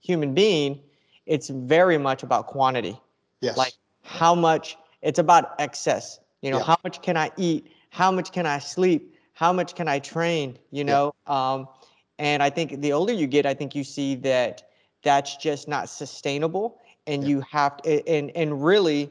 human 0.00 0.34
being, 0.34 0.80
it's 1.26 1.48
very 1.48 1.98
much 1.98 2.22
about 2.22 2.46
quantity. 2.46 2.98
Yes, 3.40 3.56
like 3.56 3.74
how 4.02 4.34
much 4.34 4.76
it's 5.02 5.18
about 5.18 5.54
excess. 5.60 6.20
You 6.40 6.50
know 6.50 6.58
Yeah. 6.58 6.64
how 6.64 6.78
much 6.84 7.02
can 7.02 7.16
i 7.16 7.30
eat? 7.36 7.70
How 7.90 8.10
much 8.10 8.32
can 8.32 8.46
i 8.46 8.58
sleep? 8.58 9.14
How 9.34 9.52
much 9.52 9.74
can 9.74 9.88
i 9.88 9.98
train? 9.98 10.58
You 10.70 10.84
know 10.84 11.14
um, 11.26 11.68
and 12.18 12.42
i 12.42 12.50
think 12.50 12.80
the 12.80 12.92
older 12.92 13.12
you 13.12 13.26
get 13.26 13.46
i 13.46 13.54
think 13.54 13.74
you 13.74 13.84
see 13.84 14.14
that 14.16 14.62
that's 15.02 15.36
just 15.36 15.68
not 15.68 15.88
sustainable 15.88 16.78
and 17.06 17.22
Yeah. 17.22 17.28
you 17.28 17.40
have 17.42 17.76
to 17.78 18.08
and 18.08 18.30
and 18.34 18.64
really 18.64 19.10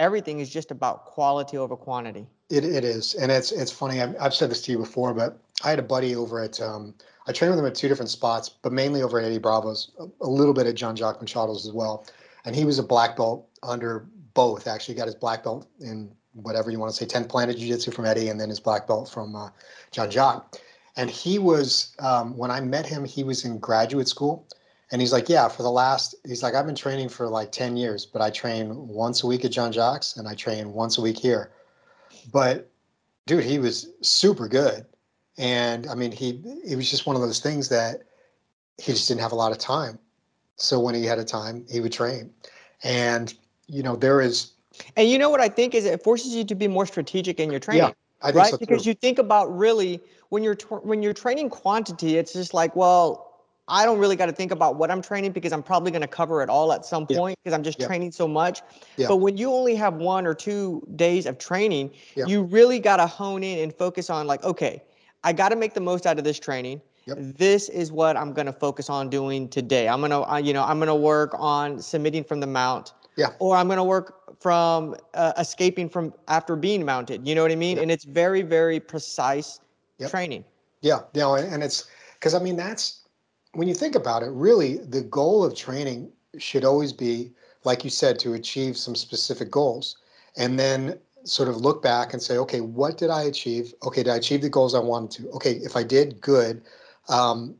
everything 0.00 0.40
is 0.40 0.50
just 0.50 0.70
about 0.70 1.04
quality 1.04 1.56
over 1.56 1.76
quantity 1.76 2.26
it, 2.50 2.64
it 2.64 2.84
is, 2.84 3.14
and 3.14 3.32
it's 3.32 3.52
it's 3.52 3.72
funny. 3.72 4.02
I've, 4.02 4.14
I've 4.20 4.34
said 4.34 4.50
this 4.50 4.60
to 4.62 4.72
you 4.72 4.78
before, 4.78 5.14
but 5.14 5.38
I 5.64 5.70
had 5.70 5.78
a 5.78 5.82
buddy 5.82 6.14
over 6.14 6.42
at 6.42 6.60
um, 6.60 6.94
I 7.26 7.32
trained 7.32 7.52
with 7.52 7.58
him 7.58 7.66
at 7.66 7.74
two 7.74 7.88
different 7.88 8.10
spots, 8.10 8.48
but 8.48 8.72
mainly 8.72 9.02
over 9.02 9.18
at 9.18 9.24
Eddie 9.24 9.38
Bravo's, 9.38 9.92
a, 9.98 10.06
a 10.20 10.28
little 10.28 10.52
bit 10.52 10.66
at 10.66 10.74
John 10.74 10.94
Jacques 10.94 11.20
Machado's 11.20 11.66
as 11.66 11.72
well, 11.72 12.06
and 12.44 12.54
he 12.54 12.64
was 12.64 12.78
a 12.78 12.82
black 12.82 13.16
belt 13.16 13.48
under 13.62 14.06
both. 14.34 14.66
Actually, 14.66 14.94
got 14.94 15.06
his 15.06 15.14
black 15.14 15.42
belt 15.42 15.66
in 15.80 16.10
whatever 16.34 16.70
you 16.70 16.78
want 16.78 16.92
to 16.92 16.96
say, 16.96 17.06
10th 17.06 17.28
Planet 17.28 17.56
jiu-jitsu 17.56 17.92
from 17.92 18.04
Eddie, 18.04 18.28
and 18.28 18.40
then 18.40 18.48
his 18.48 18.60
black 18.60 18.86
belt 18.86 19.08
from 19.08 19.34
uh, 19.36 19.48
John 19.92 20.10
Jacques. 20.10 20.56
And 20.96 21.08
he 21.08 21.38
was 21.38 21.94
um, 22.00 22.36
when 22.36 22.50
I 22.50 22.60
met 22.60 22.86
him, 22.86 23.04
he 23.04 23.24
was 23.24 23.44
in 23.44 23.58
graduate 23.58 24.08
school. 24.08 24.46
And 24.92 25.00
he's 25.00 25.12
like, 25.12 25.28
yeah, 25.28 25.48
for 25.48 25.62
the 25.62 25.70
last, 25.70 26.14
he's 26.26 26.42
like, 26.42 26.54
I've 26.54 26.66
been 26.66 26.74
training 26.74 27.08
for 27.08 27.28
like 27.28 27.52
10 27.52 27.76
years, 27.76 28.06
but 28.06 28.20
I 28.22 28.30
train 28.30 28.86
once 28.88 29.22
a 29.22 29.26
week 29.26 29.44
at 29.44 29.50
John 29.50 29.72
Jacques 29.72 30.04
and 30.16 30.28
I 30.28 30.34
train 30.34 30.72
once 30.72 30.98
a 30.98 31.00
week 31.00 31.18
here. 31.18 31.52
But 32.32 32.70
dude, 33.26 33.44
he 33.44 33.58
was 33.58 33.88
super 34.02 34.46
good. 34.46 34.84
And 35.38 35.86
I 35.88 35.94
mean, 35.94 36.12
he, 36.12 36.40
it 36.64 36.76
was 36.76 36.90
just 36.90 37.06
one 37.06 37.16
of 37.16 37.22
those 37.22 37.40
things 37.40 37.68
that 37.70 38.02
he 38.78 38.92
just 38.92 39.08
didn't 39.08 39.20
have 39.20 39.32
a 39.32 39.36
lot 39.36 39.52
of 39.52 39.58
time. 39.58 39.98
So 40.56 40.78
when 40.78 40.94
he 40.94 41.04
had 41.04 41.18
a 41.18 41.24
time, 41.24 41.64
he 41.68 41.80
would 41.80 41.92
train. 41.92 42.30
And, 42.82 43.34
you 43.66 43.82
know, 43.82 43.96
there 43.96 44.20
is, 44.20 44.52
and 44.96 45.08
you 45.08 45.18
know 45.18 45.30
what 45.30 45.40
i 45.40 45.48
think 45.48 45.74
is 45.74 45.84
it 45.84 46.02
forces 46.02 46.34
you 46.34 46.44
to 46.44 46.54
be 46.54 46.68
more 46.68 46.86
strategic 46.86 47.40
in 47.40 47.50
your 47.50 47.60
training 47.60 47.92
I 48.22 48.32
think 48.32 48.36
right 48.36 48.50
so 48.50 48.58
because 48.58 48.86
you 48.86 48.94
think 48.94 49.18
about 49.18 49.54
really 49.56 50.00
when 50.30 50.42
you're 50.42 50.54
tw- 50.54 50.84
when 50.84 51.02
you're 51.02 51.12
training 51.12 51.50
quantity 51.50 52.16
it's 52.16 52.32
just 52.32 52.54
like 52.54 52.74
well 52.74 53.33
i 53.68 53.84
don't 53.84 53.98
really 53.98 54.16
got 54.16 54.26
to 54.26 54.32
think 54.32 54.50
about 54.52 54.76
what 54.76 54.90
i'm 54.90 55.00
training 55.00 55.32
because 55.32 55.52
i'm 55.52 55.62
probably 55.62 55.90
going 55.90 56.02
to 56.02 56.08
cover 56.08 56.42
it 56.42 56.48
all 56.48 56.72
at 56.72 56.84
some 56.84 57.06
point 57.06 57.38
because 57.42 57.54
i'm 57.54 57.62
just 57.62 57.80
Yeah. 57.80 57.86
training 57.86 58.12
so 58.12 58.28
much 58.28 58.62
Yeah. 58.96 59.08
but 59.08 59.16
when 59.16 59.36
you 59.36 59.50
only 59.52 59.74
have 59.76 59.94
one 59.94 60.26
or 60.26 60.34
two 60.34 60.86
days 60.96 61.26
of 61.26 61.38
training 61.38 61.90
Yeah. 62.14 62.26
you 62.26 62.42
really 62.42 62.78
got 62.78 62.96
to 62.96 63.06
hone 63.06 63.42
in 63.42 63.58
and 63.60 63.74
focus 63.74 64.10
on 64.10 64.26
like 64.26 64.42
okay 64.44 64.82
i 65.22 65.32
got 65.32 65.48
to 65.50 65.56
make 65.56 65.74
the 65.74 65.80
most 65.80 66.06
out 66.06 66.18
of 66.18 66.24
this 66.24 66.38
training 66.38 66.80
Yep. 67.06 67.18
this 67.36 67.68
is 67.68 67.92
what 67.92 68.16
i'm 68.16 68.32
going 68.32 68.46
to 68.46 68.52
focus 68.52 68.88
on 68.90 69.08
doing 69.10 69.48
today 69.48 69.88
i'm 69.88 70.00
going 70.00 70.10
to 70.10 70.30
uh, 70.30 70.36
you 70.36 70.52
know 70.52 70.64
i'm 70.64 70.78
going 70.78 70.88
to 70.88 70.94
work 70.94 71.34
on 71.38 71.80
submitting 71.80 72.24
from 72.24 72.40
the 72.40 72.46
mount 72.46 72.92
Yeah. 73.16 73.28
or 73.38 73.56
i'm 73.56 73.66
going 73.66 73.78
to 73.78 73.84
work 73.84 74.40
from 74.40 74.94
uh, 75.14 75.32
escaping 75.38 75.88
from 75.88 76.12
after 76.28 76.56
being 76.56 76.84
mounted 76.84 77.26
you 77.26 77.34
know 77.34 77.42
what 77.42 77.52
i 77.52 77.56
mean 77.56 77.76
Yep. 77.76 77.82
and 77.82 77.90
it's 77.90 78.04
very 78.04 78.42
very 78.42 78.78
precise 78.80 79.60
Yep. 79.98 80.10
training 80.10 80.44
Yeah, 80.82 81.00
you 81.14 81.20
know, 81.20 81.34
and 81.36 81.50
and 81.52 81.62
it's 81.62 81.86
because 82.14 82.34
I 82.34 82.40
mean 82.40 82.56
that's 82.56 83.03
when 83.54 83.68
you 83.68 83.74
think 83.74 83.94
about 83.94 84.22
it, 84.22 84.30
really 84.30 84.78
the 84.78 85.02
goal 85.02 85.44
of 85.44 85.54
training 85.54 86.10
should 86.38 86.64
always 86.64 86.92
be, 86.92 87.32
like 87.64 87.84
you 87.84 87.90
said, 87.90 88.18
to 88.20 88.34
achieve 88.34 88.76
some 88.76 88.94
specific 88.94 89.50
goals, 89.50 89.96
and 90.36 90.58
then 90.58 90.98
sort 91.24 91.48
of 91.48 91.56
look 91.56 91.82
back 91.82 92.12
and 92.12 92.22
say, 92.22 92.36
okay, 92.36 92.60
what 92.60 92.98
did 92.98 93.10
I 93.10 93.22
achieve? 93.22 93.72
Okay, 93.84 94.02
did 94.02 94.10
I 94.10 94.16
achieve 94.16 94.42
the 94.42 94.50
goals 94.50 94.74
I 94.74 94.80
wanted 94.80 95.22
to? 95.22 95.30
Okay, 95.30 95.52
if 95.52 95.76
I 95.76 95.82
did, 95.82 96.20
good. 96.20 96.62
Um, 97.08 97.54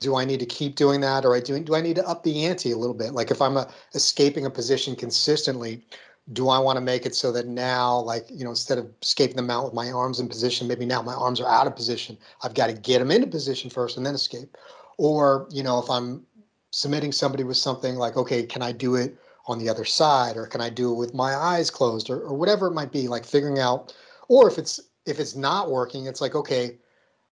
do 0.00 0.16
I 0.16 0.24
need 0.24 0.40
to 0.40 0.46
keep 0.46 0.76
doing 0.76 1.00
that, 1.02 1.24
or 1.24 1.36
I 1.36 1.40
do 1.40 1.58
do 1.60 1.74
I 1.74 1.80
need 1.80 1.96
to 1.96 2.08
up 2.08 2.24
the 2.24 2.46
ante 2.46 2.72
a 2.72 2.76
little 2.76 2.94
bit? 2.94 3.12
Like 3.12 3.30
if 3.30 3.40
I'm 3.40 3.56
a, 3.56 3.70
escaping 3.94 4.46
a 4.46 4.50
position 4.50 4.96
consistently, 4.96 5.84
do 6.32 6.48
I 6.48 6.58
want 6.58 6.76
to 6.78 6.80
make 6.80 7.04
it 7.04 7.14
so 7.14 7.30
that 7.32 7.46
now, 7.46 7.98
like, 7.98 8.26
you 8.30 8.44
know, 8.44 8.50
instead 8.50 8.78
of 8.78 8.90
escaping 9.02 9.36
them 9.36 9.50
out 9.50 9.64
with 9.64 9.74
my 9.74 9.92
arms 9.92 10.20
in 10.20 10.28
position, 10.28 10.66
maybe 10.66 10.86
now 10.86 11.02
my 11.02 11.12
arms 11.12 11.38
are 11.38 11.48
out 11.48 11.66
of 11.66 11.76
position. 11.76 12.16
I've 12.42 12.54
got 12.54 12.68
to 12.68 12.72
get 12.72 13.00
them 13.00 13.10
into 13.10 13.26
position 13.26 13.68
first 13.68 13.98
and 13.98 14.06
then 14.06 14.14
escape. 14.14 14.56
Or, 14.98 15.46
you 15.50 15.62
know, 15.62 15.78
if 15.78 15.90
I'm 15.90 16.24
submitting 16.70 17.12
somebody 17.12 17.44
with 17.44 17.56
something 17.56 17.96
like, 17.96 18.16
okay, 18.16 18.44
can 18.44 18.62
I 18.62 18.72
do 18.72 18.96
it 18.96 19.16
on 19.46 19.58
the 19.58 19.68
other 19.68 19.84
side 19.84 20.36
or 20.36 20.46
can 20.46 20.60
I 20.60 20.70
do 20.70 20.92
it 20.92 20.96
with 20.96 21.14
my 21.14 21.34
eyes 21.34 21.70
closed 21.70 22.10
or, 22.10 22.20
or 22.20 22.34
whatever 22.34 22.66
it 22.68 22.72
might 22.72 22.92
be, 22.92 23.08
like 23.08 23.24
figuring 23.24 23.58
out, 23.58 23.94
or 24.28 24.48
if 24.48 24.58
it's 24.58 24.80
if 25.06 25.20
it's 25.20 25.36
not 25.36 25.70
working, 25.70 26.06
it's 26.06 26.22
like, 26.22 26.34
okay, 26.34 26.78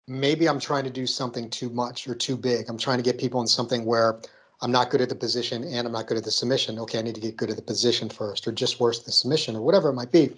maybe 0.07 0.47
I'm 0.47 0.59
trying 0.59 0.85
to 0.85 0.89
do 0.89 1.05
something 1.05 1.49
too 1.49 1.69
much 1.69 2.07
or 2.07 2.15
too 2.15 2.37
big. 2.37 2.69
I'm 2.69 2.77
trying 2.77 2.97
to 2.97 3.03
get 3.03 3.17
people 3.17 3.41
in 3.41 3.47
something 3.47 3.83
where 3.83 4.21
I'm 4.61 4.71
not 4.71 4.89
good 4.89 5.01
at 5.01 5.09
the 5.09 5.15
position 5.15 5.63
and 5.65 5.85
I'm 5.85 5.93
not 5.93 6.07
good 6.07 6.17
at 6.17 6.23
the 6.23 6.31
submission. 6.31 6.79
Okay, 6.79 6.97
I 6.97 7.01
need 7.01 7.15
to 7.15 7.21
get 7.21 7.35
good 7.35 7.49
at 7.49 7.57
the 7.57 7.61
position 7.61 8.09
first, 8.09 8.47
or 8.47 8.51
just 8.51 8.79
worse, 8.79 9.03
the 9.03 9.11
submission, 9.11 9.55
or 9.55 9.61
whatever 9.61 9.89
it 9.89 9.93
might 9.93 10.11
be. 10.11 10.35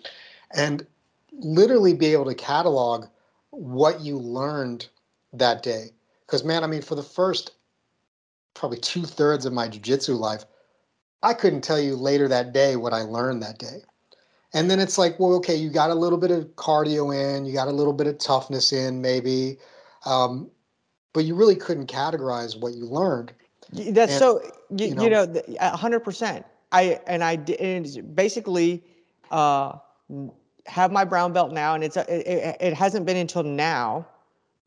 And 0.55 0.85
literally 1.31 1.93
be 1.93 2.07
able 2.07 2.25
to 2.25 2.35
catalog 2.35 3.05
what 3.51 4.01
you 4.01 4.17
learned 4.17 4.87
that 5.33 5.63
day. 5.63 5.91
Because, 6.29 6.43
man, 6.43 6.63
I 6.63 6.67
mean, 6.67 6.83
for 6.83 6.93
the 6.93 7.01
first 7.01 7.53
probably 8.53 8.77
two 8.77 9.01
thirds 9.01 9.47
of 9.47 9.53
my 9.53 9.67
jujitsu 9.67 10.19
life, 10.19 10.45
I 11.23 11.33
couldn't 11.33 11.61
tell 11.61 11.79
you 11.79 11.95
later 11.95 12.27
that 12.27 12.53
day 12.53 12.75
what 12.75 12.93
I 12.93 13.01
learned 13.01 13.41
that 13.41 13.57
day. 13.57 13.81
And 14.53 14.69
then 14.69 14.79
it's 14.79 14.99
like, 14.99 15.19
well, 15.19 15.33
okay, 15.35 15.55
you 15.55 15.71
got 15.71 15.89
a 15.89 15.95
little 15.95 16.19
bit 16.19 16.29
of 16.29 16.45
cardio 16.55 17.15
in, 17.15 17.45
you 17.45 17.53
got 17.53 17.67
a 17.67 17.71
little 17.71 17.93
bit 17.93 18.05
of 18.05 18.19
toughness 18.19 18.71
in, 18.71 19.01
maybe, 19.01 19.57
um, 20.05 20.51
but 21.13 21.25
you 21.25 21.33
really 21.33 21.55
couldn't 21.55 21.87
categorize 21.87 22.59
what 22.59 22.73
you 22.75 22.85
learned. 22.85 23.33
That's 23.71 24.11
and, 24.11 24.19
so 24.19 24.43
you, 24.69 24.87
you 24.87 24.95
know, 24.95 25.03
you 25.03 25.55
know, 25.59 25.69
hundred 25.69 26.01
percent. 26.01 26.45
I 26.71 26.99
and 27.07 27.23
I 27.23 27.33
and 27.59 28.15
basically 28.15 28.83
uh, 29.31 29.77
have 30.67 30.91
my 30.91 31.05
brown 31.05 31.33
belt 31.33 31.51
now, 31.51 31.73
and 31.73 31.83
it's 31.83 31.97
it, 31.97 32.07
it, 32.07 32.57
it 32.59 32.73
hasn't 32.73 33.07
been 33.07 33.17
until 33.17 33.43
now 33.43 34.07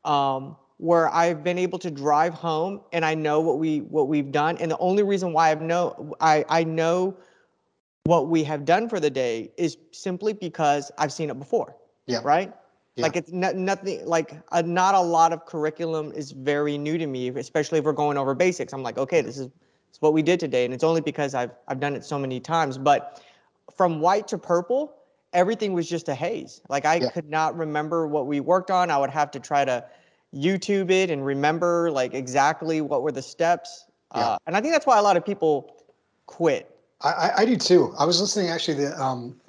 um, 0.05 0.55
where 0.77 1.09
I've 1.13 1.43
been 1.43 1.57
able 1.57 1.79
to 1.79 1.91
drive 1.91 2.33
home 2.33 2.81
and 2.91 3.05
I 3.05 3.13
know 3.13 3.39
what 3.39 3.59
we 3.59 3.79
what 3.81 4.07
we've 4.07 4.31
done, 4.31 4.57
and 4.57 4.69
the 4.71 4.77
only 4.77 5.03
reason 5.03 5.33
why 5.33 5.51
I've 5.51 5.61
know 5.61 6.15
I 6.19 6.45
I 6.49 6.63
know 6.63 7.17
what 8.05 8.27
we 8.27 8.43
have 8.43 8.65
done 8.65 8.89
for 8.89 8.99
the 8.99 9.09
day 9.09 9.51
is 9.57 9.77
simply 9.91 10.33
because 10.33 10.91
I've 10.97 11.13
seen 11.13 11.29
it 11.29 11.39
before. 11.39 11.75
Yeah. 12.05 12.19
Right. 12.23 12.53
Yeah. 12.95 13.03
Like 13.03 13.15
it's 13.15 13.31
not, 13.31 13.55
nothing 13.55 14.05
like 14.05 14.33
uh, 14.51 14.61
not 14.61 14.93
a 14.93 15.01
lot 15.01 15.33
of 15.33 15.45
curriculum 15.45 16.11
is 16.11 16.31
very 16.31 16.77
new 16.77 16.97
to 16.97 17.07
me, 17.07 17.29
especially 17.29 17.79
if 17.79 17.85
we're 17.85 17.93
going 17.93 18.17
over 18.17 18.35
basics. 18.35 18.73
I'm 18.73 18.83
like, 18.83 18.97
okay, 18.97 19.21
this 19.21 19.37
is, 19.37 19.47
this 19.47 19.93
is 19.93 20.01
what 20.01 20.13
we 20.13 20.21
did 20.21 20.39
today, 20.39 20.65
and 20.65 20.73
it's 20.73 20.83
only 20.83 21.01
because 21.01 21.33
I've 21.33 21.51
I've 21.67 21.79
done 21.79 21.95
it 21.95 22.03
so 22.03 22.19
many 22.19 22.39
times. 22.39 22.77
But 22.77 23.21
from 23.75 23.99
white 23.99 24.27
to 24.27 24.37
purple, 24.37 24.95
everything 25.31 25.73
was 25.73 25.89
just 25.89 26.09
a 26.09 26.13
haze. 26.13 26.61
Like 26.69 26.85
I 26.85 26.95
yeah. 26.95 27.09
could 27.09 27.29
not 27.29 27.57
remember 27.57 28.07
what 28.07 28.27
we 28.27 28.41
worked 28.41 28.69
on. 28.69 28.91
I 28.91 28.97
would 28.97 29.09
have 29.09 29.31
to 29.31 29.39
try 29.39 29.65
to 29.65 29.83
YouTube 30.33 30.89
it 30.91 31.09
and 31.09 31.25
remember 31.25 31.91
like 31.91 32.13
exactly 32.13 32.81
what 32.81 33.03
were 33.03 33.11
the 33.11 33.21
steps. 33.21 33.85
Yeah. 34.15 34.21
Uh, 34.21 34.37
and 34.47 34.57
I 34.57 34.61
think 34.61 34.73
that's 34.73 34.85
why 34.85 34.97
a 34.97 35.01
lot 35.01 35.17
of 35.17 35.25
people 35.25 35.75
quit. 36.25 36.69
I, 37.01 37.31
I 37.37 37.45
do 37.45 37.57
too. 37.57 37.93
I 37.99 38.05
was 38.05 38.21
listening 38.21 38.49
actually 38.49 38.75
the 38.75 39.01
um, 39.01 39.39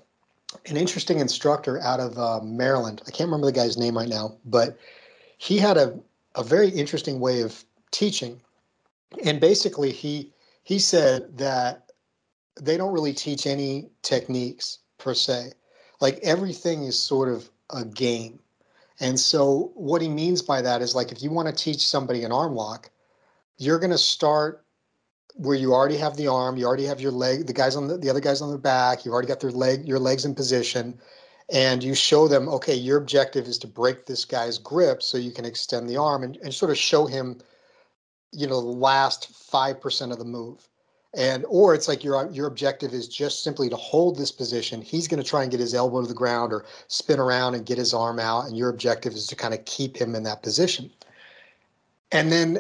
an 0.67 0.77
interesting 0.77 1.21
instructor 1.21 1.81
out 1.81 2.01
of 2.01 2.19
uh, 2.19 2.41
Maryland. 2.41 3.03
I 3.07 3.11
can't 3.11 3.29
remember 3.29 3.47
the 3.47 3.53
guy's 3.53 3.77
name 3.77 3.97
right 3.97 4.09
now, 4.09 4.37
but 4.45 4.77
he 5.39 5.59
had 5.59 5.77
a, 5.77 5.99
a 6.35 6.43
very 6.43 6.69
interesting 6.69 7.21
way 7.21 7.41
of 7.41 7.65
teaching. 7.91 8.41
And 9.25 9.41
basically, 9.41 9.93
he 9.93 10.33
he 10.65 10.79
said 10.79 11.37
that 11.39 11.91
they 12.61 12.77
don't 12.77 12.93
really 12.93 13.13
teach 13.13 13.47
any 13.47 13.91
techniques 14.03 14.79
per 14.99 15.15
se. 15.15 15.53
Like 16.01 16.19
everything 16.23 16.85
is 16.85 16.99
sort 16.99 17.29
of 17.29 17.51
a 17.71 17.85
game. 17.85 18.41
And 19.01 19.19
so, 19.19 19.73
what 19.75 20.03
he 20.03 20.09
means 20.09 20.41
by 20.43 20.63
that 20.63 20.83
is 20.83 20.95
like 20.95 21.11
if 21.11 21.23
you 21.23 21.31
want 21.31 21.49
to 21.49 21.65
teach 21.65 21.87
somebody 21.87 22.23
an 22.25 22.33
arm 22.33 22.55
lock, 22.55 22.91
you're 23.59 23.79
going 23.79 23.91
to 23.91 23.99
start 23.99 24.65
where 25.35 25.57
you 25.57 25.75
already 25.75 25.97
have 25.97 26.17
the 26.17 26.29
arm, 26.29 26.57
you 26.57 26.65
already 26.65 26.85
have 26.85 27.01
your 27.01 27.11
leg, 27.11 27.47
the 27.47 27.53
guys 27.53 27.75
on 27.75 27.89
the, 27.89 27.97
the 27.99 28.09
other 28.09 28.21
guys 28.21 28.41
on 28.41 28.49
their 28.49 28.59
back, 28.59 29.05
you've 29.05 29.13
already 29.13 29.29
got 29.29 29.41
their 29.41 29.51
leg, 29.51 29.87
your 29.87 29.99
legs 29.99 30.25
in 30.25 30.35
position, 30.35 30.99
and 31.53 31.83
you 31.83 31.95
show 31.95 32.29
them, 32.29 32.49
okay, 32.49 32.75
your 32.75 32.99
objective 32.99 33.47
is 33.47 33.59
to 33.59 33.67
break 33.67 34.07
this 34.07 34.25
guy's 34.25 34.59
grip 34.59 35.03
so 35.03 35.19
you 35.19 35.33
can 35.33 35.45
extend 35.45 35.89
the 35.89 35.97
arm 35.97 36.23
and, 36.23 36.37
and 36.37 36.55
sort 36.55 36.71
of 36.71 36.79
show 36.79 37.07
him, 37.07 37.41
you 38.33 38.47
know, 38.47 38.61
the 38.61 38.67
last 38.67 39.35
five 39.35 39.81
percent 39.81 40.13
of 40.13 40.19
the 40.19 40.25
move. 40.25 40.69
And 41.17 41.45
or 41.49 41.75
it's 41.75 41.87
like 41.87 42.03
your 42.03 42.29
your 42.33 42.47
objective 42.47 42.93
is 42.93 43.07
just 43.09 43.45
simply 43.45 43.69
to 43.69 43.77
hold 43.77 44.19
this 44.19 44.33
position. 44.33 44.83
He's 44.83 45.07
going 45.07 45.23
to 45.23 45.29
try 45.29 45.43
and 45.43 45.51
get 45.51 45.61
his 45.61 45.75
elbow 45.75 46.03
to 46.03 46.09
the 46.09 46.15
ground 46.15 46.53
or 46.53 46.65
spin 46.89 47.21
around 47.21 47.55
and 47.55 47.65
get 47.65 47.79
his 47.79 47.95
arm 47.95 48.19
out, 48.19 48.47
and 48.47 48.57
your 48.57 48.69
objective 48.69 49.13
is 49.13 49.27
to 49.29 49.37
kind 49.37 49.55
of 49.55 49.65
keep 49.65 49.97
him 49.97 50.15
in 50.15 50.25
that 50.25 50.43
position. 50.43 50.91
And 52.11 52.33
then 52.33 52.59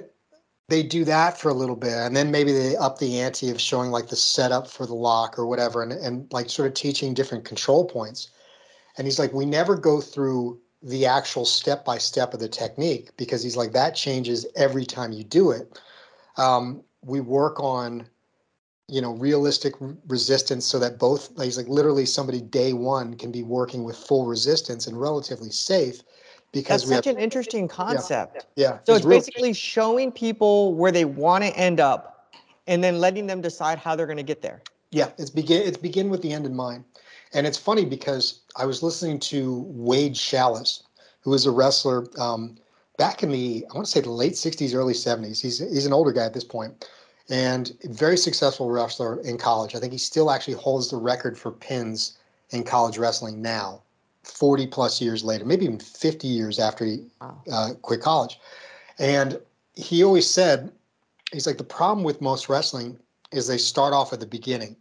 they 0.68 0.82
do 0.82 1.04
that 1.04 1.38
for 1.38 1.48
a 1.50 1.54
little 1.54 1.76
bit 1.76 1.92
and 1.92 2.16
then 2.16 2.30
maybe 2.30 2.52
they 2.52 2.76
up 2.76 2.98
the 2.98 3.20
ante 3.20 3.50
of 3.50 3.60
showing 3.60 3.90
like 3.90 4.08
the 4.08 4.16
setup 4.16 4.66
for 4.68 4.86
the 4.86 4.94
lock 4.94 5.38
or 5.38 5.46
whatever 5.46 5.82
and, 5.82 5.92
and 5.92 6.32
like 6.32 6.48
sort 6.48 6.68
of 6.68 6.74
teaching 6.74 7.12
different 7.12 7.44
control 7.44 7.84
points 7.84 8.30
and 8.96 9.06
he's 9.06 9.18
like 9.18 9.32
we 9.32 9.44
never 9.44 9.76
go 9.76 10.00
through 10.00 10.58
the 10.82 11.06
actual 11.06 11.44
step 11.44 11.84
by 11.84 11.98
step 11.98 12.34
of 12.34 12.40
the 12.40 12.48
technique 12.48 13.10
because 13.16 13.42
he's 13.42 13.56
like 13.56 13.72
that 13.72 13.94
changes 13.94 14.46
every 14.56 14.86
time 14.86 15.12
you 15.12 15.24
do 15.24 15.50
it 15.50 15.78
um, 16.36 16.82
we 17.02 17.20
work 17.20 17.60
on 17.60 18.06
you 18.88 19.00
know 19.00 19.12
realistic 19.14 19.74
resistance 20.08 20.66
so 20.66 20.78
that 20.78 20.98
both 20.98 21.30
he's 21.40 21.56
like 21.56 21.68
literally 21.68 22.04
somebody 22.04 22.40
day 22.40 22.74
one 22.74 23.14
can 23.16 23.32
be 23.32 23.42
working 23.42 23.82
with 23.82 23.96
full 23.96 24.26
resistance 24.26 24.86
and 24.86 25.00
relatively 25.00 25.50
safe 25.50 26.02
because 26.54 26.82
that's 26.82 26.96
such 26.96 27.04
have, 27.06 27.16
an 27.16 27.22
interesting 27.22 27.68
concept. 27.68 28.46
Yeah. 28.56 28.64
yeah 28.64 28.78
so 28.84 28.94
it's, 28.94 29.04
it's 29.04 29.06
basically 29.06 29.52
showing 29.52 30.12
people 30.12 30.74
where 30.74 30.92
they 30.92 31.04
want 31.04 31.44
to 31.44 31.50
end 31.56 31.80
up, 31.80 32.32
and 32.66 32.82
then 32.82 33.00
letting 33.00 33.26
them 33.26 33.40
decide 33.40 33.78
how 33.78 33.94
they're 33.94 34.06
going 34.06 34.16
to 34.16 34.22
get 34.22 34.40
there. 34.40 34.62
Yeah, 34.90 35.10
it's 35.18 35.30
begin 35.30 35.66
it's 35.66 35.76
begin 35.76 36.08
with 36.08 36.22
the 36.22 36.32
end 36.32 36.46
in 36.46 36.54
mind, 36.54 36.84
and 37.32 37.46
it's 37.46 37.58
funny 37.58 37.84
because 37.84 38.42
I 38.56 38.64
was 38.64 38.82
listening 38.82 39.18
to 39.20 39.64
Wade 39.66 40.16
Schalles, 40.16 40.84
who 41.20 41.30
was 41.30 41.46
a 41.46 41.50
wrestler 41.50 42.06
um, 42.18 42.56
back 42.96 43.24
in 43.24 43.30
the 43.30 43.66
I 43.70 43.74
want 43.74 43.86
to 43.86 43.90
say 43.90 44.00
the 44.00 44.10
late 44.10 44.34
'60s, 44.34 44.74
early 44.74 44.94
'70s. 44.94 45.42
He's 45.42 45.58
he's 45.58 45.86
an 45.86 45.92
older 45.92 46.12
guy 46.12 46.24
at 46.24 46.34
this 46.34 46.44
point, 46.44 46.88
and 47.30 47.72
very 47.84 48.16
successful 48.16 48.70
wrestler 48.70 49.20
in 49.22 49.38
college. 49.38 49.74
I 49.74 49.80
think 49.80 49.92
he 49.92 49.98
still 49.98 50.30
actually 50.30 50.54
holds 50.54 50.90
the 50.90 50.96
record 50.96 51.38
for 51.38 51.50
pins 51.50 52.18
in 52.50 52.64
college 52.64 52.98
wrestling 52.98 53.40
now. 53.40 53.80
40 54.24 54.66
plus 54.68 55.00
years 55.00 55.22
later, 55.22 55.44
maybe 55.44 55.64
even 55.64 55.78
50 55.78 56.26
years 56.26 56.58
after 56.58 56.84
he 56.84 57.04
uh, 57.52 57.74
quit 57.82 58.00
college. 58.00 58.38
And 58.98 59.38
he 59.74 60.02
always 60.02 60.28
said, 60.28 60.72
he's 61.32 61.46
like, 61.46 61.58
the 61.58 61.64
problem 61.64 62.04
with 62.04 62.20
most 62.20 62.48
wrestling 62.48 62.98
is 63.32 63.46
they 63.46 63.58
start 63.58 63.92
off 63.92 64.12
at 64.12 64.20
the 64.20 64.26
beginning. 64.26 64.76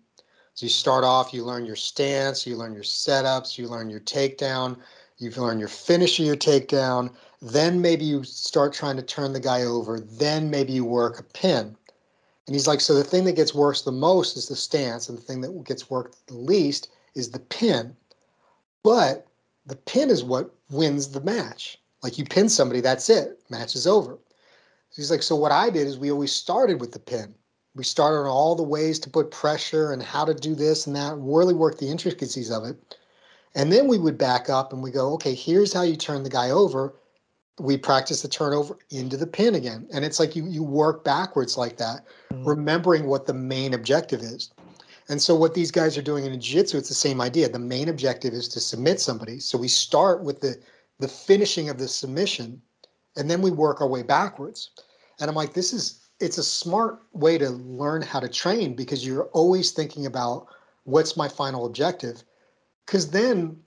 So 0.53 0.65
you 0.65 0.69
start 0.69 1.03
off, 1.03 1.33
you 1.33 1.43
learn 1.43 1.65
your 1.65 1.75
stance, 1.75 2.45
you 2.45 2.55
learn 2.55 2.73
your 2.73 2.83
setups, 2.83 3.57
you 3.57 3.67
learn 3.67 3.89
your 3.89 4.01
takedown, 4.01 4.77
you 5.17 5.31
learn 5.31 5.59
your 5.59 5.67
finish 5.67 6.19
of 6.19 6.25
your 6.25 6.35
takedown. 6.35 7.11
Then 7.41 7.81
maybe 7.81 8.05
you 8.05 8.23
start 8.23 8.71
trying 8.71 8.95
to 8.97 9.01
turn 9.01 9.33
the 9.33 9.39
guy 9.39 9.63
over. 9.63 9.99
Then 9.99 10.49
maybe 10.49 10.73
you 10.73 10.85
work 10.85 11.19
a 11.19 11.23
pin. 11.23 11.75
And 12.47 12.55
he's 12.55 12.67
like, 12.67 12.81
so 12.81 12.93
the 12.93 13.03
thing 13.03 13.23
that 13.25 13.35
gets 13.35 13.53
worse 13.53 13.83
the 13.83 13.91
most 13.91 14.35
is 14.35 14.47
the 14.47 14.55
stance, 14.55 15.07
and 15.07 15.17
the 15.17 15.21
thing 15.21 15.41
that 15.41 15.63
gets 15.63 15.89
worked 15.89 16.27
the 16.27 16.35
least 16.35 16.89
is 17.15 17.31
the 17.31 17.39
pin. 17.39 17.95
But 18.83 19.27
the 19.65 19.77
pin 19.77 20.09
is 20.09 20.23
what 20.23 20.53
wins 20.69 21.09
the 21.09 21.21
match. 21.21 21.77
Like 22.01 22.17
you 22.17 22.25
pin 22.25 22.49
somebody, 22.49 22.81
that's 22.81 23.09
it. 23.09 23.39
Match 23.49 23.75
is 23.75 23.87
over. 23.87 24.19
He's 24.93 25.09
like, 25.09 25.23
so 25.23 25.35
what 25.35 25.51
I 25.51 25.69
did 25.69 25.87
is 25.87 25.97
we 25.97 26.11
always 26.11 26.33
started 26.33 26.81
with 26.81 26.91
the 26.91 26.99
pin. 26.99 27.33
We 27.75 27.83
started 27.83 28.19
on 28.19 28.27
all 28.27 28.55
the 28.55 28.61
ways 28.61 28.99
to 28.99 29.09
put 29.09 29.31
pressure 29.31 29.93
and 29.93 30.03
how 30.03 30.25
to 30.25 30.33
do 30.33 30.53
this 30.53 30.85
and 30.85 30.95
that, 30.95 31.15
really 31.17 31.55
work 31.55 31.77
the 31.79 31.89
intricacies 31.89 32.51
of 32.51 32.65
it. 32.65 32.97
And 33.55 33.71
then 33.71 33.87
we 33.87 33.97
would 33.97 34.17
back 34.17 34.49
up 34.49 34.73
and 34.73 34.83
we 34.83 34.91
go, 34.91 35.13
okay, 35.13 35.33
here's 35.33 35.73
how 35.73 35.81
you 35.83 35.95
turn 35.95 36.23
the 36.23 36.29
guy 36.29 36.49
over. 36.49 36.93
We 37.59 37.77
practice 37.77 38.21
the 38.21 38.27
turnover 38.27 38.77
into 38.89 39.15
the 39.15 39.27
pin 39.27 39.55
again. 39.55 39.87
And 39.93 40.03
it's 40.03 40.19
like 40.19 40.35
you 40.35 40.45
you 40.47 40.63
work 40.63 41.03
backwards 41.03 41.57
like 41.57 41.77
that, 41.77 42.05
mm-hmm. 42.31 42.47
remembering 42.47 43.05
what 43.05 43.27
the 43.27 43.33
main 43.33 43.73
objective 43.73 44.21
is. 44.21 44.51
And 45.09 45.21
so 45.21 45.35
what 45.35 45.53
these 45.53 45.71
guys 45.71 45.97
are 45.97 46.01
doing 46.01 46.25
in 46.25 46.39
jiu-jitsu, 46.39 46.77
it's 46.77 46.87
the 46.87 46.95
same 46.95 47.19
idea. 47.19 47.49
The 47.49 47.59
main 47.59 47.89
objective 47.89 48.33
is 48.33 48.47
to 48.49 48.59
submit 48.59 49.01
somebody. 49.01 49.39
So 49.39 49.57
we 49.57 49.67
start 49.67 50.23
with 50.23 50.41
the 50.41 50.59
the 50.99 51.07
finishing 51.07 51.69
of 51.69 51.77
the 51.77 51.87
submission, 51.87 52.61
and 53.15 53.29
then 53.29 53.41
we 53.41 53.51
work 53.51 53.81
our 53.81 53.87
way 53.87 54.03
backwards. 54.03 54.71
And 55.19 55.29
I'm 55.29 55.35
like, 55.35 55.53
this 55.53 55.73
is 55.73 55.99
it's 56.19 56.37
a 56.37 56.43
smart 56.43 57.01
way 57.11 57.37
to 57.37 57.49
learn 57.49 58.01
how 58.01 58.19
to 58.19 58.29
train 58.29 58.75
because 58.75 59.05
you're 59.05 59.25
always 59.33 59.71
thinking 59.71 60.05
about 60.05 60.47
what's 60.85 61.17
my 61.17 61.27
final 61.27 61.65
objective. 61.65 62.23
Because 62.85 63.11
then 63.11 63.59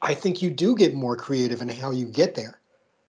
I 0.00 0.14
think 0.14 0.42
you 0.42 0.50
do 0.50 0.74
get 0.74 0.94
more 0.94 1.16
creative 1.16 1.60
in 1.60 1.68
how 1.68 1.90
you 1.90 2.06
get 2.06 2.34
there 2.34 2.58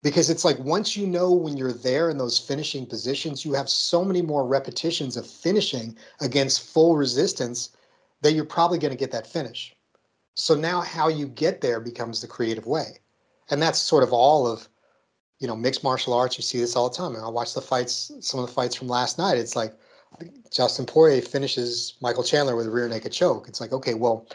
because 0.03 0.29
it's 0.29 0.43
like 0.45 0.59
once 0.59 0.95
you 0.95 1.07
know 1.07 1.31
when 1.31 1.57
you're 1.57 1.71
there 1.71 2.09
in 2.09 2.17
those 2.17 2.37
finishing 2.37 2.85
positions, 2.85 3.43
you 3.45 3.53
have 3.53 3.69
so 3.69 4.03
many 4.03 4.21
more 4.21 4.45
repetitions 4.45 5.15
of 5.15 5.25
finishing 5.25 5.97
against 6.19 6.69
full 6.71 6.97
resistance 6.97 7.69
that 8.21 8.33
you're 8.33 8.45
probably 8.45 8.77
going 8.77 8.91
to 8.91 8.97
get 8.97 9.11
that 9.11 9.25
finish. 9.25 9.73
So 10.35 10.55
now 10.55 10.81
how 10.81 11.07
you 11.07 11.27
get 11.27 11.61
there 11.61 11.79
becomes 11.79 12.21
the 12.21 12.27
creative 12.27 12.67
way. 12.67 12.99
And 13.49 13.61
that's 13.61 13.79
sort 13.79 14.03
of 14.03 14.11
all 14.11 14.45
of, 14.45 14.67
you 15.39 15.47
know, 15.47 15.55
mixed 15.55 15.83
martial 15.83 16.13
arts. 16.13 16.37
You 16.37 16.43
see 16.43 16.59
this 16.59 16.75
all 16.75 16.89
the 16.89 16.95
time. 16.95 17.15
And 17.15 17.23
I 17.23 17.29
watch 17.29 17.53
the 17.53 17.61
fights, 17.61 18.11
some 18.19 18.39
of 18.39 18.47
the 18.47 18.51
fights 18.51 18.75
from 18.75 18.89
last 18.89 19.17
night. 19.17 19.37
It's 19.37 19.55
like 19.55 19.73
Dustin 20.51 20.85
Poirier 20.85 21.21
finishes 21.21 21.95
Michael 22.01 22.23
Chandler 22.23 22.55
with 22.55 22.67
a 22.67 22.71
rear 22.71 22.89
naked 22.89 23.11
choke. 23.13 23.47
It's 23.47 23.61
like, 23.61 23.71
okay, 23.71 23.93
well, 23.93 24.27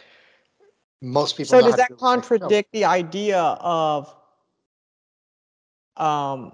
most 1.01 1.37
people. 1.37 1.49
So 1.49 1.61
does 1.61 1.75
that 1.75 1.95
contradict 1.97 2.71
the 2.71 2.85
idea 2.85 3.39
of 3.39 4.15
um, 5.99 6.53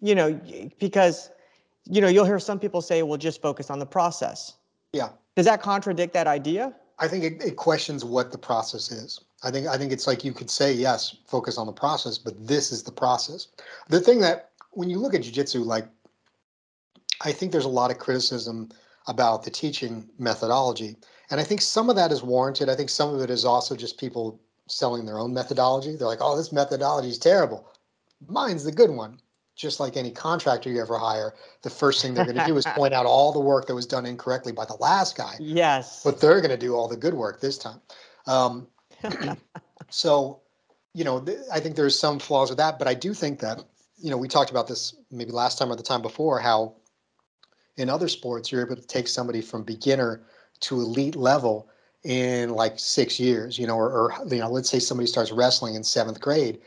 you 0.00 0.14
know, 0.14 0.40
because 0.78 1.30
you 1.84 2.00
know 2.00 2.08
you'll 2.08 2.24
hear 2.24 2.38
some 2.38 2.58
people 2.58 2.80
say, 2.80 3.02
"Well, 3.02 3.18
just 3.18 3.40
focus 3.40 3.70
on 3.70 3.78
the 3.78 3.86
process." 3.86 4.54
Yeah. 4.92 5.10
Does 5.34 5.46
that 5.46 5.62
contradict 5.62 6.14
that 6.14 6.26
idea? 6.26 6.74
I 6.98 7.08
think 7.08 7.24
it, 7.24 7.42
it 7.42 7.56
questions 7.56 8.04
what 8.04 8.32
the 8.32 8.38
process 8.38 8.90
is. 8.90 9.20
I 9.42 9.50
think 9.50 9.66
I 9.66 9.76
think 9.76 9.92
it's 9.92 10.06
like 10.06 10.24
you 10.24 10.32
could 10.32 10.50
say 10.50 10.72
yes, 10.72 11.16
focus 11.26 11.58
on 11.58 11.66
the 11.66 11.72
process, 11.72 12.18
but 12.18 12.34
this 12.46 12.72
is 12.72 12.82
the 12.82 12.92
process. 12.92 13.48
The 13.88 14.00
thing 14.00 14.20
that 14.20 14.50
when 14.70 14.88
you 14.88 14.98
look 14.98 15.14
at 15.14 15.22
jujitsu, 15.22 15.64
like 15.64 15.86
I 17.22 17.32
think 17.32 17.52
there's 17.52 17.64
a 17.64 17.68
lot 17.68 17.90
of 17.90 17.98
criticism 17.98 18.70
about 19.06 19.44
the 19.44 19.50
teaching 19.50 20.08
methodology, 20.18 20.96
and 21.30 21.40
I 21.40 21.44
think 21.44 21.60
some 21.60 21.90
of 21.90 21.96
that 21.96 22.12
is 22.12 22.22
warranted. 22.22 22.68
I 22.68 22.74
think 22.74 22.88
some 22.88 23.14
of 23.14 23.20
it 23.20 23.30
is 23.30 23.44
also 23.44 23.76
just 23.76 23.98
people 23.98 24.40
selling 24.68 25.04
their 25.04 25.18
own 25.18 25.34
methodology. 25.34 25.96
They're 25.96 26.08
like, 26.08 26.22
"Oh, 26.22 26.36
this 26.36 26.52
methodology 26.52 27.10
is 27.10 27.18
terrible. 27.18 27.68
Mine's 28.26 28.64
the 28.64 28.72
good 28.72 28.90
one." 28.90 29.20
Just 29.54 29.80
like 29.80 29.96
any 29.96 30.10
contractor 30.10 30.68
you 30.68 30.82
ever 30.82 30.98
hire, 30.98 31.34
the 31.62 31.70
first 31.70 32.02
thing 32.02 32.12
they're 32.12 32.26
going 32.26 32.36
to 32.36 32.44
do 32.44 32.58
is 32.58 32.66
point 32.76 32.92
out 32.92 33.06
all 33.06 33.32
the 33.32 33.40
work 33.40 33.66
that 33.66 33.74
was 33.74 33.86
done 33.86 34.04
incorrectly 34.04 34.52
by 34.52 34.66
the 34.66 34.74
last 34.74 35.16
guy. 35.16 35.34
Yes. 35.40 36.02
But 36.04 36.20
they're 36.20 36.42
going 36.42 36.50
to 36.50 36.58
do 36.58 36.74
all 36.74 36.88
the 36.88 36.96
good 36.96 37.14
work 37.14 37.40
this 37.40 37.56
time. 37.56 37.80
Um, 38.26 38.66
so, 39.88 40.40
you 40.92 41.04
know, 41.04 41.20
th- 41.20 41.38
I 41.50 41.58
think 41.60 41.74
there's 41.74 41.98
some 41.98 42.18
flaws 42.18 42.50
with 42.50 42.58
that, 42.58 42.78
but 42.78 42.86
I 42.86 42.92
do 42.92 43.14
think 43.14 43.40
that, 43.40 43.64
you 43.96 44.10
know, 44.10 44.18
we 44.18 44.28
talked 44.28 44.50
about 44.50 44.68
this 44.68 44.94
maybe 45.10 45.30
last 45.30 45.58
time 45.58 45.72
or 45.72 45.76
the 45.76 45.82
time 45.82 46.02
before, 46.02 46.38
how 46.38 46.74
in 47.76 47.88
other 47.88 48.08
sports 48.08 48.50
you're 48.50 48.64
able 48.64 48.76
to 48.76 48.86
take 48.86 49.08
somebody 49.08 49.40
from 49.40 49.62
beginner 49.62 50.22
to 50.60 50.80
elite 50.80 51.16
level 51.16 51.68
in 52.04 52.50
like 52.50 52.78
six 52.78 53.18
years, 53.18 53.58
you 53.58 53.66
know, 53.66 53.76
or, 53.76 53.90
or 53.90 54.14
you 54.28 54.38
know, 54.38 54.50
let's 54.50 54.70
say 54.70 54.78
somebody 54.78 55.06
starts 55.06 55.32
wrestling 55.32 55.74
in 55.74 55.82
seventh 55.82 56.20
grade, 56.20 56.60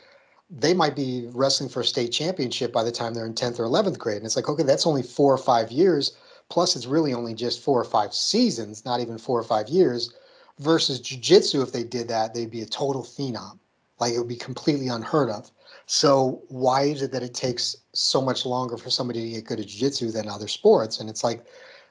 they 0.50 0.74
might 0.74 0.96
be 0.96 1.29
wrestling 1.34 1.70
for 1.70 1.82
a 1.82 1.86
state 1.86 2.12
championship 2.12 2.74
by 2.74 2.84
the 2.84 2.91
time 2.91 3.13
they're 3.13 3.25
in 3.25 3.34
10th 3.34 3.60
or 3.60 3.65
11th 3.65 3.98
grade. 3.98 4.18
And 4.18 4.25
it's 4.25 4.36
like, 4.36 4.50
okay, 4.50 4.63
that's 4.63 4.88
only 4.88 5.03
four 5.03 5.34
or 5.34 5.38
five 5.38 5.72
years. 5.72 6.18
Plus, 6.50 6.75
it's 6.75 6.88
really 6.88 7.13
only 7.13 7.36
just 7.36 7.62
four 7.62 7.79
or 7.79 7.86
five 7.86 8.13
seasons, 8.13 8.84
not 8.84 9.00
even 9.00 9.18
four 9.18 9.39
or 9.39 9.44
five 9.44 9.70
years 9.70 10.12
versus 10.60 11.00
jiu-jitsu 11.00 11.62
if 11.62 11.72
they 11.72 11.84
did 11.84 12.08
that 12.08 12.34
they'd 12.34 12.51
be 12.51 12.62
a 12.62 12.65
total 12.65 13.01
phenom 13.01 13.58
like 14.00 14.13
it 14.13 14.20
would 14.20 14.27
be 14.27 14.36
completely 14.36 14.89
unheard 14.89 15.29
of 15.29 15.50
so 15.86 16.41
why 16.50 16.84
is 16.84 17.01
it 17.01 17.12
that 17.12 17.24
it 17.24 17.34
takes 17.34 17.75
so 17.94 18.22
much 18.22 18.46
longer 18.46 18.77
for 18.77 18.89
somebody 18.89 19.24
to 19.24 19.29
get 19.32 19.46
good 19.46 19.60
at 19.60 19.68
jiu-jitsu 19.68 20.12
than 20.12 20.27
other 20.27 20.48
sports 20.48 21.00
and 21.00 21.10
it's 21.10 21.24
like 21.24 21.46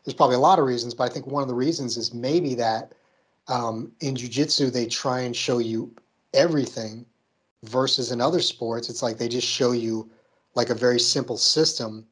there's 0.04 0.14
probably 0.14 0.36
a 0.36 0.40
lot 0.40 0.58
of 0.58 0.66
reasons 0.66 0.94
but 0.94 1.04
i 1.04 1.12
think 1.12 1.26
one 1.26 1.42
of 1.42 1.48
the 1.48 1.54
reasons 1.54 1.96
is 1.96 2.14
maybe 2.14 2.54
that 2.54 2.92
um, 3.48 3.90
in 4.00 4.14
jiu-jitsu 4.14 4.70
they 4.70 4.86
try 4.86 5.20
and 5.20 5.34
show 5.34 5.58
you 5.58 5.90
everything 6.34 7.06
versus 7.64 8.12
in 8.12 8.20
other 8.20 8.40
sports 8.40 8.88
it's 8.88 9.02
like 9.02 9.18
they 9.18 9.28
just 9.28 9.46
show 9.46 9.72
you 9.72 10.08
like 10.54 10.70
a 10.70 10.74
very 10.74 11.00
simple 11.00 11.36
system 11.36 12.06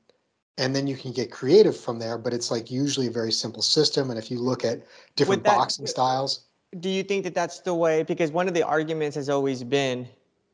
and 0.59 0.75
then 0.75 0.87
you 0.87 0.97
can 0.97 1.13
get 1.13 1.31
creative 1.31 1.77
from 1.77 1.99
there 1.99 2.19
but 2.19 2.33
it's 2.35 2.51
like 2.51 2.71
usually 2.71 3.07
a 3.07 3.11
very 3.11 3.31
simple 3.31 3.63
system 3.63 4.11
and 4.11 4.19
if 4.19 4.31
you 4.31 4.39
look 4.39 4.65
at 4.65 4.83
different 5.15 5.45
that- 5.45 5.57
boxing 5.57 5.87
styles 5.87 6.41
do 6.81 6.89
you 6.89 7.03
think 7.05 7.23
that 7.23 7.33
that's 7.35 7.61
the 7.61 7.73
way 7.75 8.03
because 8.03 8.33
one 8.33 8.49
of 8.49 8.55
the 8.55 8.63
arguments 8.63 9.15
has 9.15 9.29
always 9.29 9.63
been 9.63 10.07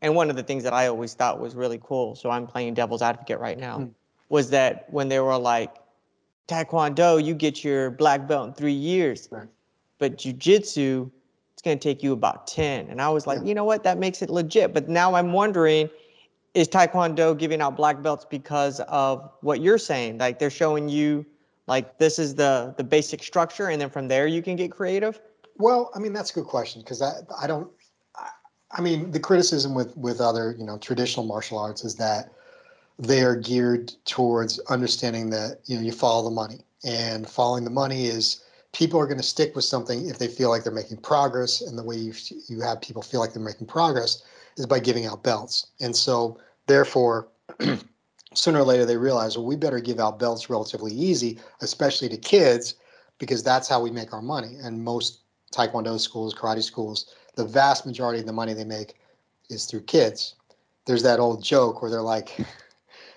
and 0.02 0.14
one 0.14 0.28
of 0.28 0.36
the 0.36 0.42
things 0.42 0.62
that 0.62 0.74
i 0.74 0.86
always 0.86 1.14
thought 1.14 1.40
was 1.40 1.54
really 1.54 1.80
cool 1.82 2.14
so 2.14 2.28
i'm 2.30 2.46
playing 2.46 2.74
devil's 2.74 3.00
advocate 3.02 3.40
right 3.40 3.58
now 3.58 3.78
Hmm. 3.78 3.86
was 4.28 4.50
that 4.50 4.92
when 4.92 5.08
they 5.08 5.20
were 5.20 5.38
like 5.38 5.74
taekwondo 6.48 7.22
you 7.24 7.34
get 7.34 7.64
your 7.64 7.90
black 7.90 8.28
belt 8.28 8.48
in 8.48 8.54
three 8.54 8.72
years 8.72 9.28
Right. 9.30 9.48
but 9.98 10.18
jiu-jitsu 10.18 11.10
it's 11.62 11.68
going 11.68 11.78
to 11.78 11.82
take 11.82 12.02
you 12.02 12.12
about 12.12 12.48
10 12.48 12.88
and 12.88 13.00
i 13.00 13.08
was 13.08 13.24
like 13.24 13.38
Yeah. 13.38 13.44
you 13.44 13.54
know 13.54 13.64
what? 13.64 13.84
That 13.84 13.98
makes 13.98 14.20
it 14.20 14.30
legit. 14.30 14.74
But 14.74 14.88
now 14.88 15.14
i'm 15.14 15.32
wondering 15.32 15.88
is 16.54 16.68
taekwondo 16.68 17.38
giving 17.38 17.62
out 17.62 17.76
black 17.76 18.02
belts 18.02 18.26
because 18.28 18.80
of 18.80 19.30
what 19.40 19.60
you're 19.60 19.78
saying? 19.78 20.18
Like 20.18 20.38
they're 20.38 20.50
showing 20.50 20.88
you 20.88 21.24
like 21.68 21.98
this 21.98 22.18
is 22.18 22.34
the 22.34 22.74
the 22.76 22.84
basic 22.84 23.22
structure 23.22 23.68
and 23.68 23.80
then 23.80 23.90
from 23.90 24.08
there 24.08 24.26
you 24.26 24.42
can 24.42 24.56
get 24.56 24.72
creative? 24.72 25.20
Well, 25.56 25.90
I 25.94 26.00
mean 26.00 26.12
that's 26.12 26.30
a 26.30 26.34
good 26.34 26.46
question 26.46 26.82
because 26.82 27.00
I 27.00 27.12
I 27.40 27.46
don't 27.46 27.70
I, 28.16 28.28
I 28.72 28.80
mean 28.80 29.12
the 29.12 29.20
criticism 29.20 29.72
with 29.72 29.96
with 29.96 30.20
other 30.20 30.56
you 30.58 30.64
know 30.64 30.78
traditional 30.78 31.24
martial 31.24 31.58
arts 31.58 31.84
is 31.84 31.94
that 31.96 32.32
they 32.98 33.22
are 33.22 33.36
geared 33.36 33.92
towards 34.04 34.58
understanding 34.68 35.30
that 35.30 35.60
you 35.66 35.76
know 35.76 35.82
you 35.82 35.92
follow 35.92 36.24
the 36.24 36.34
money 36.34 36.64
and 36.84 37.28
following 37.28 37.62
the 37.62 37.70
money 37.70 38.06
is 38.06 38.42
people 38.72 38.98
are 38.98 39.06
going 39.06 39.18
to 39.18 39.22
stick 39.22 39.54
with 39.54 39.64
something 39.64 40.08
if 40.08 40.18
they 40.18 40.28
feel 40.28 40.48
like 40.48 40.64
they're 40.64 40.72
making 40.72 40.96
progress 40.98 41.60
and 41.60 41.78
the 41.78 41.82
way 41.82 41.96
you 41.96 42.12
you 42.48 42.60
have 42.60 42.80
people 42.80 43.02
feel 43.02 43.20
like 43.20 43.32
they're 43.32 43.42
making 43.42 43.66
progress 43.66 44.22
is 44.56 44.66
by 44.66 44.78
giving 44.78 45.06
out 45.06 45.22
belts 45.22 45.68
and 45.80 45.94
so 45.94 46.38
therefore 46.66 47.28
sooner 48.34 48.60
or 48.60 48.64
later 48.64 48.84
they 48.84 48.96
realize 48.96 49.36
well 49.36 49.46
we 49.46 49.56
better 49.56 49.80
give 49.80 50.00
out 50.00 50.18
belts 50.18 50.48
relatively 50.48 50.92
easy 50.92 51.38
especially 51.60 52.08
to 52.08 52.16
kids 52.16 52.76
because 53.18 53.42
that's 53.42 53.68
how 53.68 53.80
we 53.80 53.90
make 53.90 54.12
our 54.12 54.22
money 54.22 54.56
and 54.62 54.82
most 54.82 55.22
taekwondo 55.52 56.00
schools, 56.00 56.34
karate 56.34 56.62
schools, 56.62 57.14
the 57.36 57.44
vast 57.44 57.86
majority 57.86 58.20
of 58.20 58.26
the 58.26 58.32
money 58.32 58.54
they 58.54 58.64
make 58.64 58.94
is 59.48 59.66
through 59.66 59.82
kids. 59.82 60.34
There's 60.86 61.02
that 61.04 61.20
old 61.20 61.44
joke 61.44 61.80
where 61.80 61.90
they're 61.90 62.02
like, 62.02 62.36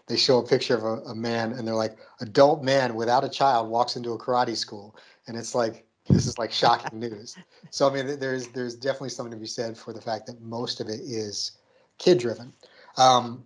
they 0.07 0.17
show 0.17 0.37
a 0.37 0.47
picture 0.47 0.75
of 0.75 0.83
a, 0.83 1.09
a 1.09 1.15
man 1.15 1.53
and 1.53 1.67
they're 1.67 1.75
like, 1.75 1.97
adult 2.21 2.63
man 2.63 2.95
without 2.95 3.23
a 3.23 3.29
child 3.29 3.69
walks 3.69 3.95
into 3.95 4.11
a 4.11 4.19
karate 4.19 4.55
school. 4.55 4.95
And 5.27 5.35
it's 5.35 5.55
like, 5.55 5.85
this 6.07 6.27
is 6.27 6.37
like 6.37 6.51
shocking 6.51 6.99
news. 6.99 7.35
So, 7.71 7.89
I 7.89 7.93
mean, 7.93 8.19
there's, 8.19 8.47
there's 8.49 8.75
definitely 8.75 9.09
something 9.09 9.31
to 9.31 9.39
be 9.39 9.47
said 9.47 9.75
for 9.75 9.93
the 9.93 10.01
fact 10.01 10.27
that 10.27 10.39
most 10.41 10.79
of 10.79 10.87
it 10.87 10.99
is 11.01 11.57
kid 11.97 12.19
driven. 12.19 12.53
Um, 12.97 13.43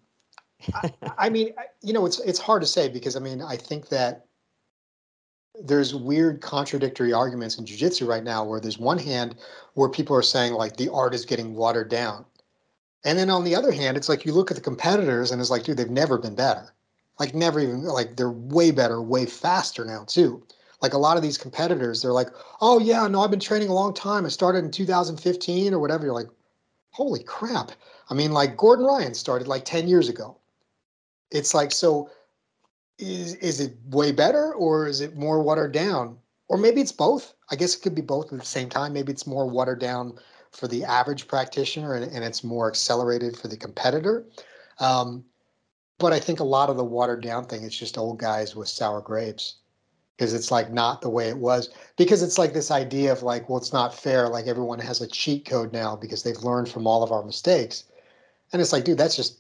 I, 0.74 0.94
I 1.18 1.30
mean, 1.30 1.54
you 1.82 1.94
know, 1.94 2.06
it's, 2.06 2.20
it's 2.20 2.40
hard 2.40 2.62
to 2.62 2.68
say 2.68 2.90
because 2.90 3.16
I 3.16 3.20
mean, 3.20 3.42
I 3.42 3.56
think 3.56 3.88
that 3.90 4.26
there's 5.64 5.96
weird 5.96 6.42
contradictory 6.42 7.14
arguments 7.14 7.58
in 7.58 7.66
jiu-jitsu 7.66 8.06
right 8.06 8.24
now 8.24 8.44
where 8.44 8.60
there's 8.60 8.78
one 8.78 8.98
hand 8.98 9.36
where 9.74 9.90
people 9.90 10.16
are 10.16 10.22
saying 10.22 10.54
like 10.54 10.76
the 10.76 10.90
art 10.92 11.14
is 11.14 11.26
getting 11.26 11.56
watered 11.56 11.90
down 11.90 12.26
and 13.06 13.18
then 13.18 13.30
on 13.30 13.44
the 13.44 13.56
other 13.56 13.72
hand 13.72 13.98
it's 13.98 14.10
like 14.10 14.26
you 14.26 14.34
look 14.34 14.52
at 14.52 14.56
the 14.56 14.62
competitors 14.62 15.32
and 15.32 15.42
it's 15.42 15.50
like 15.50 15.64
dude 15.64 15.78
they've 15.78 15.90
never 15.90 16.18
been 16.18 16.36
better. 16.36 16.74
Like 17.20 17.34
never 17.36 17.60
even 17.60 17.84
like 17.84 18.16
they're 18.16 18.32
way 18.32 18.72
better 18.72 19.02
way 19.02 19.26
faster 19.26 19.86
now 19.86 20.06
too. 20.08 20.44
Like 20.82 20.94
a 20.94 20.98
lot 20.98 21.18
of 21.18 21.24
these 21.24 21.38
competitors 21.38 22.02
they're 22.02 22.14
like 22.14 22.30
oh 22.62 22.80
yeah 22.80 23.08
no 23.08 23.22
i've 23.22 23.32
been 23.32 23.40
training 23.40 23.70
a 23.70 23.74
long 23.74 23.94
time. 23.94 24.26
I 24.26 24.30
started 24.30 24.64
in 24.66 24.72
2015 24.72 25.74
or 25.74 25.80
whatever. 25.80 26.06
You're 26.06 26.14
like 26.14 26.30
holy 26.92 27.24
crap. 27.24 27.72
I 28.10 28.14
mean 28.14 28.32
like 28.32 28.58
gordon 28.58 28.86
ryan 28.86 29.14
started 29.14 29.48
like 29.48 29.66
10 29.66 29.88
years 29.88 30.10
ago. 30.10 30.38
It's 31.32 31.54
like 31.54 31.72
so 31.72 32.10
is 32.98 33.36
is 33.36 33.60
it 33.60 33.78
way 33.88 34.12
better 34.12 34.54
or 34.54 34.88
is 34.88 35.02
it 35.02 35.16
more 35.16 35.42
watered 35.42 35.72
down? 35.72 36.18
Or 36.50 36.58
maybe 36.58 36.82
it's 36.82 36.92
both. 36.92 37.34
I 37.52 37.56
guess 37.56 37.76
it 37.76 37.82
could 37.82 37.96
be 37.96 38.02
both 38.02 38.34
at 38.34 38.40
the 38.40 38.46
same 38.46 38.70
time. 38.70 38.94
Maybe 38.94 39.12
it's 39.12 39.28
more 39.28 39.48
watered 39.48 39.80
down 39.80 40.18
for 40.52 40.68
the 40.68 40.84
average 40.84 41.28
practitioner 41.28 41.96
and, 41.96 42.12
and 42.12 42.24
it's 42.24 42.44
more 42.44 42.68
accelerated 42.68 43.38
for 43.38 43.48
the 43.48 43.58
competitor 43.58 44.26
um, 44.80 45.24
but 45.98 46.14
i 46.14 46.20
think 46.20 46.40
a 46.40 46.44
lot 46.44 46.70
of 46.70 46.78
the 46.78 46.84
watered 46.84 47.22
down 47.22 47.46
thing 47.46 47.64
is 47.64 47.78
just 47.78 47.98
old 47.98 48.20
guys 48.20 48.56
with 48.56 48.68
sour 48.68 49.02
grapes 49.02 49.56
because 50.18 50.34
it's 50.34 50.52
like 50.52 50.72
not 50.72 51.02
the 51.02 51.10
way 51.10 51.30
it 51.30 51.38
was 51.38 51.70
because 51.98 52.22
it's 52.22 52.38
like 52.38 52.54
this 52.54 52.72
idea 52.72 53.12
of 53.12 53.24
like 53.24 53.50
well 53.50 53.58
it's 53.58 53.74
not 53.74 53.94
fair 53.94 54.28
like 54.28 54.48
everyone 54.48 54.80
has 54.80 55.02
a 55.02 55.08
cheat 55.08 55.46
code 55.46 55.72
now 55.72 55.96
because 55.96 56.24
they've 56.24 56.44
learned 56.44 56.70
from 56.70 56.88
all 56.88 57.04
of 57.04 57.12
our 57.12 57.24
mistakes 57.24 57.86
and 58.52 58.62
it's 58.62 58.74
like 58.74 58.84
dude 58.84 58.98
that's 58.98 59.16
just 59.16 59.40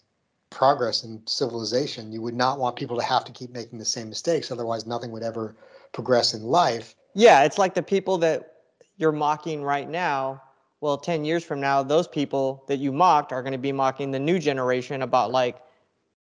progress 0.49 1.03
and 1.03 1.21
civilization. 1.27 2.11
You 2.11 2.21
would 2.21 2.33
not 2.33 2.59
want 2.59 2.75
people 2.75 2.97
to 2.97 3.03
have 3.03 3.23
to 3.25 3.31
keep 3.31 3.51
making 3.51 3.79
the 3.79 3.85
same 3.85 4.09
mistakes, 4.09 4.51
otherwise, 4.51 4.85
nothing 4.85 5.11
would 5.11 5.23
ever 5.23 5.55
progress 5.91 6.33
in 6.33 6.43
life. 6.43 6.95
Yeah, 7.13 7.43
it's 7.43 7.57
like 7.57 7.73
the 7.73 7.83
people 7.83 8.17
that 8.19 8.53
you're 8.97 9.11
mocking 9.11 9.63
right 9.63 9.89
now. 9.89 10.41
Well, 10.81 10.97
10 10.97 11.25
years 11.25 11.43
from 11.43 11.59
now, 11.59 11.83
those 11.83 12.07
people 12.07 12.63
that 12.67 12.77
you 12.77 12.91
mocked 12.91 13.33
are 13.33 13.41
going 13.41 13.51
to 13.51 13.57
be 13.59 13.71
mocking 13.71 14.11
the 14.11 14.19
new 14.19 14.39
generation 14.39 15.01
about, 15.01 15.31
like, 15.31 15.61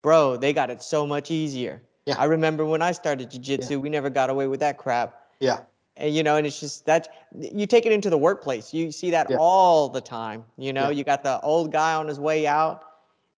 bro, 0.01 0.37
they 0.37 0.53
got 0.53 0.69
it 0.69 0.81
so 0.81 1.05
much 1.05 1.29
easier. 1.29 1.83
Yeah. 2.05 2.15
I 2.17 2.25
remember 2.25 2.65
when 2.65 2.81
I 2.81 2.91
started 2.93 3.29
jujitsu, 3.31 3.81
we 3.81 3.89
never 3.89 4.09
got 4.09 4.29
away 4.29 4.47
with 4.47 4.59
that 4.61 4.77
crap. 4.77 5.21
Yeah, 5.39 5.63
And, 5.97 6.13
you 6.15 6.23
know, 6.23 6.37
and 6.37 6.47
it's 6.47 6.59
just 6.59 6.85
that 6.85 7.27
you 7.33 7.67
take 7.67 7.85
it 7.85 7.91
into 7.91 8.09
the 8.09 8.17
workplace. 8.17 8.73
You 8.73 8.91
see 8.91 9.11
that 9.11 9.29
Yeah. 9.29 9.37
all 9.39 9.89
the 9.89 10.01
time. 10.01 10.45
You 10.57 10.71
know, 10.71 10.85
Yeah. 10.85 10.91
you 10.91 11.03
got 11.03 11.23
the 11.23 11.41
old 11.41 11.71
guy 11.71 11.93
on 11.95 12.07
his 12.07 12.19
way 12.19 12.47
out. 12.47 12.83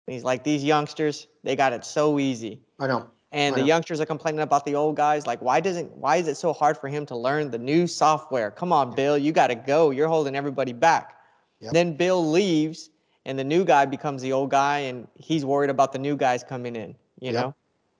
And 0.08 0.14
he's 0.14 0.24
like, 0.24 0.44
these 0.44 0.64
youngsters, 0.64 1.28
they 1.44 1.56
got 1.56 1.74
it 1.74 1.86
so 1.86 2.20
easy 2.20 2.62
I 2.80 2.88
know. 2.88 3.10
And 3.36 3.56
I 3.56 3.60
the 3.60 3.66
youngsters 3.66 4.00
are 4.00 4.06
complaining 4.06 4.40
about 4.40 4.66
the 4.66 4.74
old 4.76 4.96
guys 4.96 5.28
like 5.28 5.42
why 5.42 5.60
doesn't 5.60 5.96
why 5.98 6.16
is 6.16 6.28
it 6.28 6.36
so 6.36 6.54
hard 6.54 6.78
for 6.78 6.88
him 6.88 7.06
to 7.06 7.16
learn 7.16 7.52
the 7.52 7.60
new 7.60 7.86
software 7.86 8.50
come 8.50 8.72
on 8.74 8.96
bill 8.96 9.18
you 9.18 9.32
got 9.32 9.48
to 9.48 9.56
go 9.56 9.92
you're 9.92 10.08
holding 10.08 10.36
everybody 10.36 10.74
back 10.74 11.18
Yep. 11.60 11.74
then 11.74 11.98
bill 11.98 12.32
leaves 12.32 12.90
and 13.26 13.38
the 13.38 13.44
new 13.44 13.64
guy 13.66 13.86
becomes 13.86 14.22
the 14.22 14.32
old 14.32 14.50
guy 14.50 14.80
and 14.80 15.08
he's 15.16 15.46
worried 15.46 15.70
about 15.70 15.92
the 15.92 16.00
new 16.00 16.16
guys 16.16 16.44
coming 16.44 16.76
in 16.76 16.96
you 17.20 17.32
Yep. 17.32 17.44
know 17.44 17.56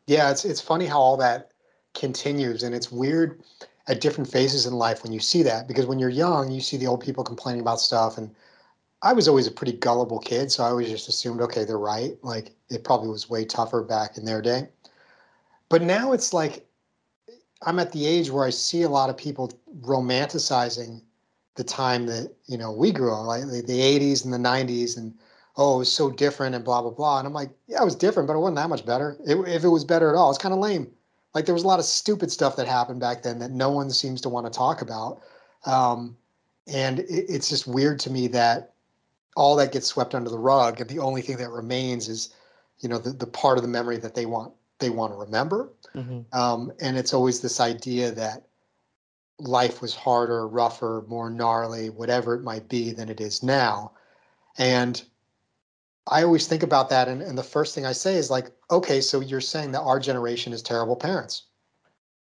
Yeah, 0.08 0.32
it's 0.32 0.46
it's 0.46 0.62
funny 0.62 0.86
how 0.86 1.00
all 1.00 1.18
that 1.18 1.52
continues, 1.94 2.64
and 2.64 2.76
it's 2.76 2.92
weird 2.92 3.42
at 3.88 4.02
different 4.02 4.30
phases 4.30 4.66
in 4.66 4.74
life 4.74 5.04
when 5.04 5.12
you 5.12 5.20
see 5.20 5.42
that 5.44 5.68
because 5.68 5.86
when 5.86 6.00
you're 6.00 6.10
young, 6.10 6.52
you 6.52 6.62
see 6.62 6.78
the 6.78 6.88
old 6.88 7.02
people 7.02 7.24
complaining 7.24 7.62
about 7.62 7.80
stuff, 7.80 8.18
and 8.18 8.30
I 9.02 9.14
was 9.14 9.28
always 9.28 9.48
a 9.48 9.52
pretty 9.52 9.74
gullible 9.74 10.20
kid, 10.20 10.52
so 10.52 10.64
I 10.64 10.70
always 10.70 10.90
just 10.90 11.10
assumed, 11.10 11.42
okay, 11.42 11.66
they're 11.66 11.78
right. 11.80 12.18
Like 12.24 12.52
it 12.70 12.84
probably 12.84 13.10
was 13.10 13.30
way 13.30 13.46
tougher 13.46 13.82
back 13.84 14.18
in 14.18 14.26
their 14.26 14.42
day. 14.42 14.68
But 15.76 15.82
now 15.82 16.14
it's 16.14 16.32
like 16.32 16.66
I'm 17.64 17.80
at 17.80 17.92
the 17.92 18.06
age 18.06 18.32
where 18.32 18.46
I 18.46 18.50
see 18.50 18.84
a 18.84 18.90
lot 18.90 19.10
of 19.10 19.18
people 19.18 19.52
romanticizing 19.82 21.02
the 21.56 21.66
time 21.66 22.06
that 22.06 22.34
you 22.46 22.58
know 22.58 22.72
we 22.72 22.94
grew 22.94 23.14
up, 23.14 23.26
like 23.26 23.42
the, 23.42 23.62
the 23.62 23.82
80s 23.82 24.24
and 24.24 24.34
the 24.34 24.38
90s, 24.38 24.98
and 24.98 25.14
oh, 25.58 25.76
it 25.76 25.80
was 25.80 25.92
so 25.92 26.10
different 26.10 26.56
and 26.56 26.64
blah 26.64 26.82
blah 26.82 26.92
blah. 26.92 27.20
And 27.20 27.28
I'm 27.28 27.34
like, 27.34 27.50
yeah, 27.68 27.82
it 27.82 27.84
was 27.84 27.96
different, 27.98 28.26
but 28.26 28.38
it 28.38 28.40
wasn't 28.40 28.56
that 28.56 28.70
much 28.70 28.86
better. 28.86 29.18
It, 29.28 29.36
if 29.50 29.66
it 29.66 29.68
was 29.68 29.84
better 29.84 30.10
at 30.10 30.16
all, 30.16 30.30
it's 30.30 30.40
kind 30.40 30.54
of 30.54 30.62
lame. 30.62 30.90
Like 31.34 31.46
there 31.46 31.54
was 31.54 31.66
a 31.66 31.68
lot 31.68 31.80
of 31.80 31.86
stupid 31.86 32.32
stuff 32.32 32.56
that 32.56 32.68
happened 32.68 33.02
back 33.02 33.22
then 33.22 33.38
that 33.40 33.52
no 33.52 33.70
one 33.70 33.90
seems 33.90 34.22
to 34.22 34.30
want 34.30 34.46
to 34.46 34.58
talk 34.58 34.82
about, 34.82 35.24
um, 35.66 36.16
and 36.68 37.00
it, 37.00 37.26
it's 37.28 37.50
just 37.50 37.68
weird 37.68 38.00
to 38.00 38.10
me 38.10 38.28
that 38.30 38.76
all 39.36 39.58
that 39.58 39.74
gets 39.74 39.88
swept 39.88 40.16
under 40.16 40.30
the 40.30 40.40
rug, 40.40 40.80
and 40.80 40.90
the 40.90 41.00
only 41.00 41.22
thing 41.22 41.36
that 41.36 41.50
remains 41.50 42.08
is, 42.08 42.34
you 42.80 42.88
know, 42.88 42.98
the, 42.98 43.10
the 43.10 43.28
part 43.28 43.58
of 43.58 43.62
the 43.62 43.68
memory 43.68 43.98
that 43.98 44.16
they 44.16 44.26
want 44.26 44.54
they 44.80 44.90
want 44.90 45.14
to 45.14 45.18
remember. 45.18 45.70
Mm-hmm. 45.96 46.22
Um, 46.38 46.72
and 46.82 46.98
it's 46.98 47.14
always 47.14 47.42
this 47.42 47.60
idea 47.60 48.12
that 48.12 48.48
life 49.40 49.82
was 49.82 49.94
harder, 49.94 50.48
rougher, 50.48 51.04
more 51.08 51.30
gnarly, 51.30 51.90
whatever 51.90 52.36
it 52.36 52.44
might 52.44 52.68
be, 52.70 52.92
than 52.92 53.10
it 53.10 53.22
is 53.22 53.44
now. 53.44 53.92
And 54.58 55.02
I 56.08 56.24
always 56.24 56.48
think 56.48 56.64
about 56.64 56.90
that. 56.90 57.08
And, 57.08 57.22
and 57.22 57.38
the 57.38 57.44
first 57.44 57.76
thing 57.76 57.86
I 57.86 57.92
say 57.92 58.16
is 58.16 58.30
like, 58.30 58.52
okay, 58.72 59.02
so 59.02 59.20
you're 59.20 59.42
saying 59.42 59.72
that 59.72 59.82
our 59.82 60.00
generation 60.00 60.54
is 60.54 60.62
terrible 60.62 60.96
parents. 60.96 61.44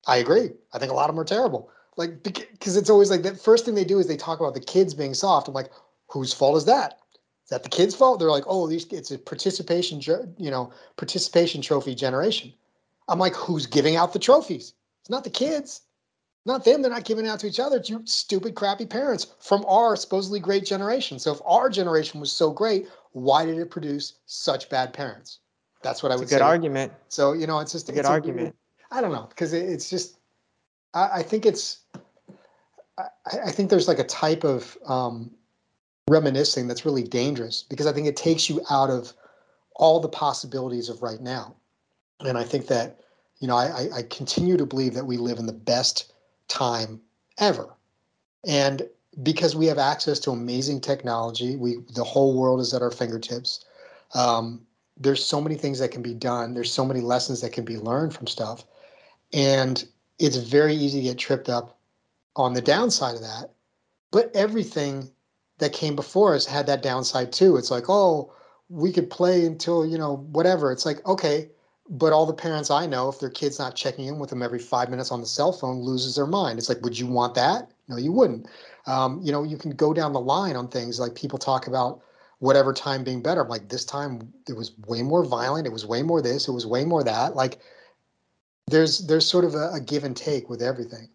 I 0.06 0.16
agree. 0.16 0.50
I 0.72 0.78
think 0.78 0.90
a 0.90 0.94
lot 0.94 1.08
of 1.08 1.14
them 1.14 1.20
are 1.20 1.24
terrible. 1.24 1.70
Like, 1.96 2.22
because 2.22 2.76
it's 2.76 2.90
always 2.90 3.10
like 3.10 3.22
the 3.22 3.36
first 3.36 3.64
thing 3.64 3.74
they 3.74 3.84
do 3.84 3.98
is 4.00 4.06
they 4.06 4.16
talk 4.16 4.40
about 4.40 4.54
the 4.54 4.60
kids 4.60 4.94
being 4.94 5.14
soft. 5.14 5.46
I'm 5.48 5.54
like, 5.54 5.70
whose 6.08 6.32
fault 6.32 6.56
is 6.56 6.64
that? 6.64 6.98
Is 7.44 7.50
that 7.50 7.62
the 7.62 7.68
kids' 7.68 7.94
fault? 7.94 8.18
They're 8.18 8.30
like, 8.30 8.44
oh, 8.46 8.66
these 8.66 8.86
it's 8.86 9.10
a 9.10 9.18
participation, 9.18 10.00
you 10.38 10.50
know, 10.50 10.72
participation 10.96 11.60
trophy 11.60 11.94
generation. 11.94 12.52
I'm 13.08 13.18
like, 13.18 13.34
who's 13.34 13.66
giving 13.66 13.96
out 13.96 14.14
the 14.14 14.18
trophies? 14.18 14.72
It's 15.02 15.10
not 15.10 15.24
the 15.24 15.30
kids. 15.30 15.82
Not 16.46 16.64
them. 16.64 16.82
They're 16.82 16.90
not 16.90 17.04
giving 17.04 17.26
out 17.26 17.40
to 17.40 17.46
each 17.46 17.60
other. 17.60 17.76
It's 17.76 17.90
you 17.90 18.02
stupid, 18.04 18.54
crappy 18.54 18.86
parents 18.86 19.26
from 19.40 19.64
our 19.66 19.96
supposedly 19.96 20.40
great 20.40 20.64
generation. 20.64 21.18
So 21.18 21.32
if 21.32 21.40
our 21.44 21.68
generation 21.68 22.20
was 22.20 22.32
so 22.32 22.50
great, 22.50 22.88
why 23.12 23.44
did 23.44 23.58
it 23.58 23.70
produce 23.70 24.14
such 24.26 24.68
bad 24.68 24.92
parents? 24.92 25.40
That's 25.82 26.02
what 26.02 26.12
I 26.12 26.16
would 26.16 26.20
say. 26.20 26.24
It's 26.24 26.32
a 26.32 26.36
good 26.36 26.42
argument. 26.42 26.92
So 27.08 27.32
you 27.32 27.46
know, 27.46 27.60
it's 27.60 27.72
just 27.72 27.88
a 27.88 27.92
good 27.92 28.06
argument. 28.06 28.54
I 28.90 29.00
don't 29.00 29.12
know 29.12 29.26
because 29.28 29.52
it, 29.52 29.68
it's 29.68 29.90
just. 29.90 30.18
I, 30.94 31.08
I 31.16 31.22
think 31.22 31.44
it's. 31.44 31.80
I, 32.98 33.08
I, 33.46 33.50
think 33.50 33.70
there's 33.70 33.88
like 33.88 33.98
a 33.98 34.04
type 34.04 34.44
of 34.44 34.78
um, 34.86 35.30
reminiscing 36.08 36.68
that's 36.68 36.84
really 36.84 37.02
dangerous 37.02 37.62
because 37.62 37.86
I 37.86 37.92
think 37.92 38.06
it 38.06 38.16
takes 38.16 38.48
you 38.50 38.60
out 38.70 38.90
of 38.90 39.12
all 39.76 40.00
the 40.00 40.08
possibilities 40.08 40.88
of 40.88 41.02
right 41.02 41.20
now, 41.20 41.54
and 42.20 42.38
I 42.38 42.44
think 42.44 42.66
that 42.68 43.00
you 43.38 43.48
know 43.48 43.56
I, 43.56 43.88
I 43.94 44.02
continue 44.02 44.56
to 44.56 44.66
believe 44.66 44.94
that 44.94 45.06
we 45.06 45.16
live 45.16 45.38
in 45.38 45.46
the 45.46 45.52
best 45.52 46.12
time 46.48 47.00
ever. 47.38 47.68
And 48.46 48.88
because 49.22 49.56
we 49.56 49.66
have 49.66 49.78
access 49.78 50.18
to 50.20 50.30
amazing 50.30 50.80
technology, 50.80 51.56
we 51.56 51.78
the 51.94 52.04
whole 52.04 52.38
world 52.38 52.60
is 52.60 52.74
at 52.74 52.82
our 52.82 52.90
fingertips. 52.90 53.64
Um, 54.14 54.66
there's 54.96 55.24
so 55.24 55.40
many 55.40 55.56
things 55.56 55.80
that 55.80 55.90
can 55.90 56.02
be 56.02 56.14
done. 56.14 56.54
There's 56.54 56.72
so 56.72 56.84
many 56.84 57.00
lessons 57.00 57.40
that 57.40 57.52
can 57.52 57.64
be 57.64 57.78
learned 57.78 58.14
from 58.14 58.26
stuff, 58.26 58.64
and 59.32 59.84
it's 60.18 60.36
very 60.36 60.74
easy 60.74 61.00
to 61.00 61.08
get 61.08 61.18
tripped 61.18 61.48
up 61.48 61.78
on 62.36 62.52
the 62.52 62.60
downside 62.60 63.16
of 63.16 63.22
that. 63.22 63.50
But 64.12 64.30
everything 64.34 65.10
that 65.64 65.72
came 65.72 65.96
before 65.96 66.34
us 66.34 66.44
had 66.44 66.66
that 66.66 66.82
downside 66.82 67.32
too. 67.32 67.56
It's 67.56 67.70
like, 67.70 67.84
oh, 67.88 68.32
we 68.68 68.92
could 68.92 69.10
play 69.10 69.46
until 69.46 69.86
you 69.86 69.98
know 69.98 70.16
whatever. 70.30 70.70
It's 70.70 70.84
like, 70.84 71.04
okay, 71.06 71.48
but 71.88 72.12
all 72.12 72.26
the 72.26 72.34
parents 72.34 72.70
I 72.70 72.86
know, 72.86 73.08
if 73.08 73.18
their 73.18 73.30
kid's 73.30 73.58
not 73.58 73.74
checking 73.74 74.06
in 74.06 74.18
with 74.18 74.30
them 74.30 74.42
every 74.42 74.58
five 74.58 74.90
minutes 74.90 75.10
on 75.10 75.20
the 75.20 75.26
cell 75.26 75.52
phone, 75.52 75.80
loses 75.80 76.16
their 76.16 76.26
mind. 76.26 76.58
It's 76.58 76.68
like, 76.68 76.82
would 76.82 76.98
you 76.98 77.06
want 77.06 77.34
that? 77.34 77.70
No, 77.88 77.96
you 77.96 78.12
wouldn't. 78.12 78.46
Um, 78.86 79.20
you 79.22 79.32
know, 79.32 79.42
you 79.42 79.56
can 79.56 79.70
go 79.70 79.94
down 79.94 80.12
the 80.12 80.20
line 80.20 80.56
on 80.56 80.68
things 80.68 81.00
like 81.00 81.14
people 81.14 81.38
talk 81.38 81.66
about 81.66 82.02
whatever 82.40 82.74
time 82.74 83.02
being 83.04 83.22
better. 83.22 83.42
I'm 83.42 83.48
like, 83.48 83.68
this 83.70 83.84
time 83.84 84.32
it 84.48 84.56
was 84.56 84.72
way 84.86 85.02
more 85.02 85.24
violent. 85.24 85.66
It 85.66 85.72
was 85.72 85.86
way 85.86 86.02
more 86.02 86.20
this. 86.20 86.46
It 86.46 86.52
was 86.52 86.66
way 86.66 86.84
more 86.84 87.02
that. 87.04 87.36
Like, 87.36 87.58
there's 88.66 89.06
there's 89.06 89.26
sort 89.26 89.44
of 89.44 89.54
a, 89.54 89.72
a 89.72 89.80
give 89.80 90.04
and 90.04 90.16
take 90.16 90.50
with 90.50 90.62
everything, 90.62 91.08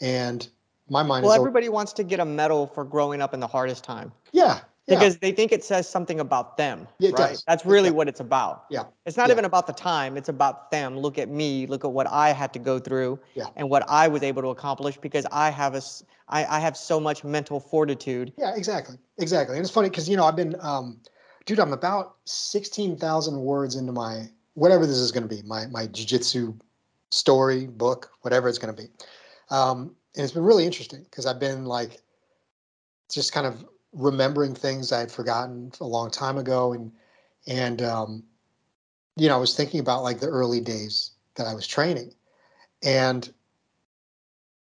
and 0.00 0.48
my 0.90 1.02
mind. 1.02 1.24
Well, 1.24 1.34
everybody 1.34 1.68
wants 1.68 1.92
to 1.94 2.04
get 2.04 2.20
a 2.20 2.24
medal 2.24 2.66
for 2.66 2.84
growing 2.84 3.22
up 3.22 3.32
in 3.32 3.40
the 3.40 3.46
hardest 3.46 3.84
time. 3.84 4.12
Yeah, 4.32 4.60
because 4.90 5.16
they 5.18 5.32
think 5.32 5.52
it 5.52 5.64
says 5.64 5.88
something 5.88 6.20
about 6.20 6.56
them. 6.56 6.86
Yeah, 6.98 7.10
right? 7.10 7.30
Does. 7.30 7.44
That's 7.46 7.64
really 7.64 7.90
what 7.90 8.08
it's 8.08 8.20
about. 8.20 8.64
Yeah. 8.70 8.84
It's 9.06 9.16
not 9.16 9.28
yeah. 9.28 9.34
even 9.34 9.44
about 9.44 9.66
the 9.66 9.72
time. 9.72 10.16
It's 10.16 10.28
about 10.28 10.70
them. 10.70 10.98
Look 10.98 11.18
at 11.18 11.28
me. 11.28 11.66
Look 11.66 11.84
at 11.84 11.92
what 11.92 12.06
I 12.08 12.32
had 12.32 12.52
to 12.54 12.58
go 12.58 12.78
through 12.78 13.18
yeah. 13.34 13.46
and 13.56 13.70
what 13.70 13.84
I 13.88 14.08
was 14.08 14.22
able 14.22 14.42
to 14.42 14.48
accomplish 14.48 14.96
because 14.98 15.26
I 15.32 15.50
have 15.50 15.74
a, 15.74 15.82
I, 16.28 16.44
I 16.44 16.60
have 16.60 16.76
so 16.76 16.98
much 17.00 17.24
mental 17.24 17.60
fortitude. 17.60 18.32
Yeah, 18.36 18.54
exactly. 18.56 18.96
Exactly. 19.18 19.56
And 19.56 19.64
it's 19.64 19.72
funny 19.72 19.88
because, 19.88 20.08
you 20.08 20.16
know, 20.16 20.24
I've 20.24 20.36
been, 20.36 20.56
um, 20.60 21.00
dude, 21.46 21.60
I'm 21.60 21.72
about 21.72 22.16
16,000 22.24 23.38
words 23.40 23.76
into 23.76 23.92
my, 23.92 24.28
whatever 24.54 24.86
this 24.86 24.96
is 24.96 25.12
going 25.12 25.26
to 25.26 25.34
be, 25.34 25.42
my, 25.42 25.66
my 25.66 25.86
jujitsu 25.86 26.58
story, 27.10 27.66
book, 27.66 28.10
whatever 28.22 28.48
it's 28.48 28.58
going 28.58 28.74
to 28.74 28.82
be. 28.82 28.88
Um, 29.50 29.94
and 30.16 30.24
it's 30.24 30.32
been 30.32 30.44
really 30.44 30.66
interesting 30.66 31.02
because 31.04 31.26
I've 31.26 31.38
been 31.38 31.64
like, 31.64 32.00
just 33.10 33.32
kind 33.32 33.46
of 33.46 33.64
remembering 33.92 34.54
things 34.54 34.92
I 34.92 35.00
had 35.00 35.10
forgotten 35.10 35.72
a 35.80 35.86
long 35.86 36.10
time 36.10 36.38
ago, 36.38 36.72
and 36.72 36.92
and 37.46 37.82
um, 37.82 38.22
you 39.16 39.28
know 39.28 39.36
I 39.36 39.40
was 39.40 39.56
thinking 39.56 39.80
about 39.80 40.02
like 40.02 40.20
the 40.20 40.28
early 40.28 40.60
days 40.60 41.12
that 41.36 41.46
I 41.46 41.54
was 41.54 41.66
training, 41.66 42.12
and 42.82 43.32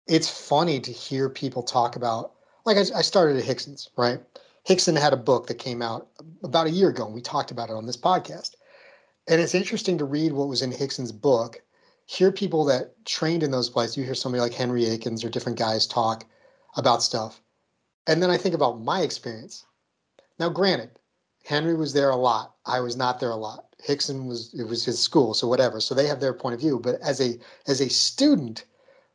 it's 0.08 0.30
funny 0.30 0.80
to 0.80 0.92
hear 0.92 1.30
people 1.30 1.64
talk 1.64 1.96
about 1.96 2.34
like 2.66 2.78
I, 2.78 2.82
I 2.98 3.02
started 3.02 3.38
at 3.38 3.48
Rickson's 3.48 3.90
right. 3.98 4.20
Rickson 4.68 5.00
had 5.00 5.14
a 5.14 5.18
book 5.18 5.48
that 5.48 5.56
came 5.56 5.82
out 5.82 6.08
about 6.44 6.68
a 6.68 6.72
year 6.72 6.90
ago, 6.90 7.06
and 7.06 7.16
we 7.16 7.22
talked 7.22 7.52
about 7.52 7.70
it 7.70 7.76
on 7.76 7.86
this 7.86 7.96
podcast. 7.96 8.56
And 9.30 9.42
it's 9.42 9.56
interesting 9.56 9.98
to 9.98 10.06
read 10.06 10.34
what 10.34 10.50
was 10.50 10.62
in 10.62 10.72
Rickson's 10.72 11.12
book, 11.12 11.62
hear 12.08 12.32
people 12.32 12.66
that 12.66 13.06
trained 13.06 13.44
in 13.44 13.52
those 13.52 13.70
places. 13.70 13.98
You 13.98 14.04
hear 14.04 14.16
somebody 14.16 14.42
like 14.42 14.54
Henry 14.54 14.86
Akins 14.86 15.24
or 15.24 15.30
different 15.30 15.60
guys 15.60 15.86
talk 15.86 16.26
about 16.76 17.04
stuff. 17.04 17.42
And 18.08 18.24
then 18.24 18.30
I 18.30 18.38
think 18.38 18.56
about 18.56 18.82
my 18.82 19.02
experience. 19.02 19.66
Now, 20.40 20.50
granted, 20.50 20.92
Henry 21.44 21.76
was 21.76 21.94
there 21.94 22.10
a 22.10 22.16
lot. 22.16 22.56
I 22.66 22.80
was 22.80 22.96
not 22.96 23.20
there 23.20 23.32
a 23.32 23.36
lot. 23.36 23.66
Rickson 23.88 24.26
was 24.26 24.54
it 24.58 24.64
was 24.64 24.84
his 24.86 25.00
school, 25.00 25.34
so 25.34 25.48
whatever. 25.48 25.80
So 25.80 25.94
they 25.94 26.08
have 26.08 26.20
their 26.20 26.34
point 26.34 26.56
of 26.56 26.62
view. 26.62 26.80
But 26.80 27.00
as 27.02 27.22
a 27.22 27.38
as 27.68 27.82
a 27.82 27.90
student, 27.90 28.66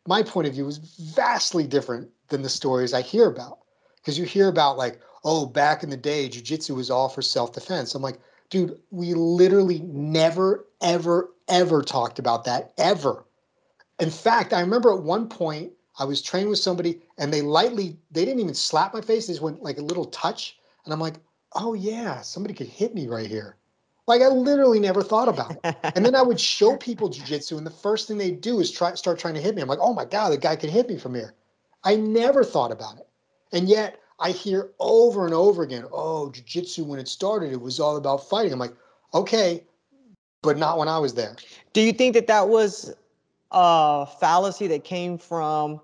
my 0.06 0.22
point 0.22 0.46
of 0.46 0.54
view 0.54 0.66
was 0.66 0.78
vastly 0.78 1.66
different 1.66 2.10
than 2.28 2.42
the 2.42 2.48
stories 2.48 2.92
I 2.92 3.02
hear 3.02 3.26
about. 3.26 3.58
Because 3.96 4.18
you 4.18 4.24
hear 4.24 4.48
about 4.48 4.76
like, 4.76 5.00
oh, 5.24 5.46
back 5.46 5.82
in 5.82 5.90
the 5.90 5.96
day, 5.96 6.28
jujitsu 6.28 6.76
was 6.76 6.90
all 6.90 7.08
for 7.08 7.22
self-defense. 7.22 7.94
I'm 7.94 8.02
like, 8.02 8.20
dude, 8.50 8.78
we 8.90 9.14
literally 9.14 9.80
never, 9.80 10.66
ever, 10.82 11.30
ever 11.48 11.82
talked 11.82 12.18
about 12.18 12.44
that 12.44 12.72
ever. 12.78 13.24
In 14.00 14.10
fact, 14.10 14.52
I 14.52 14.60
remember 14.60 14.92
at 14.92 15.02
one 15.02 15.28
point 15.28 15.72
I 15.98 16.04
was 16.04 16.22
training 16.22 16.50
with 16.50 16.58
somebody 16.58 17.00
and 17.18 17.32
they 17.32 17.42
lightly, 17.42 17.98
they 18.10 18.24
didn't 18.24 18.40
even 18.40 18.54
slap 18.54 18.94
my 18.94 19.00
face. 19.00 19.26
They 19.26 19.34
just 19.34 19.42
went 19.42 19.62
like 19.62 19.78
a 19.78 19.82
little 19.82 20.06
touch. 20.06 20.58
And 20.84 20.92
I'm 20.92 21.00
like, 21.00 21.16
oh 21.54 21.74
yeah, 21.74 22.20
somebody 22.22 22.54
could 22.54 22.66
hit 22.66 22.94
me 22.94 23.06
right 23.06 23.26
here. 23.26 23.56
Like 24.06 24.22
I 24.22 24.28
literally 24.28 24.80
never 24.80 25.02
thought 25.02 25.28
about 25.28 25.52
it. 25.52 25.76
and 25.94 26.04
then 26.04 26.14
I 26.14 26.22
would 26.22 26.40
show 26.40 26.76
people 26.88 27.08
jujitsu, 27.08 27.56
and 27.56 27.66
the 27.66 27.70
first 27.70 28.08
thing 28.08 28.18
they 28.18 28.32
do 28.32 28.60
is 28.60 28.70
try 28.70 28.94
start 28.94 29.18
trying 29.18 29.34
to 29.34 29.40
hit 29.40 29.54
me. 29.54 29.62
I'm 29.62 29.68
like, 29.68 29.78
oh 29.80 29.94
my 29.94 30.04
God, 30.04 30.30
the 30.30 30.38
guy 30.38 30.56
could 30.56 30.70
hit 30.70 30.88
me 30.88 30.98
from 30.98 31.14
here. 31.14 31.34
I 31.84 31.96
never 31.96 32.44
thought 32.44 32.72
about 32.72 32.98
it. 32.98 33.08
And 33.52 33.68
yet 33.68 34.00
I 34.18 34.30
hear 34.30 34.70
over 34.78 35.24
and 35.24 35.34
over 35.34 35.62
again, 35.62 35.84
oh, 35.92 36.32
jujitsu 36.32 36.86
when 36.86 36.98
it 36.98 37.08
started, 37.08 37.52
it 37.52 37.60
was 37.60 37.80
all 37.80 37.96
about 37.96 38.28
fighting. 38.28 38.52
I'm 38.52 38.58
like, 38.58 38.74
okay, 39.14 39.64
but 40.42 40.58
not 40.58 40.78
when 40.78 40.88
I 40.88 40.98
was 40.98 41.14
there. 41.14 41.36
Do 41.72 41.80
you 41.80 41.92
think 41.92 42.14
that 42.14 42.26
that 42.26 42.48
was 42.48 42.94
a 43.52 44.06
fallacy 44.20 44.66
that 44.68 44.84
came 44.84 45.18
from 45.18 45.80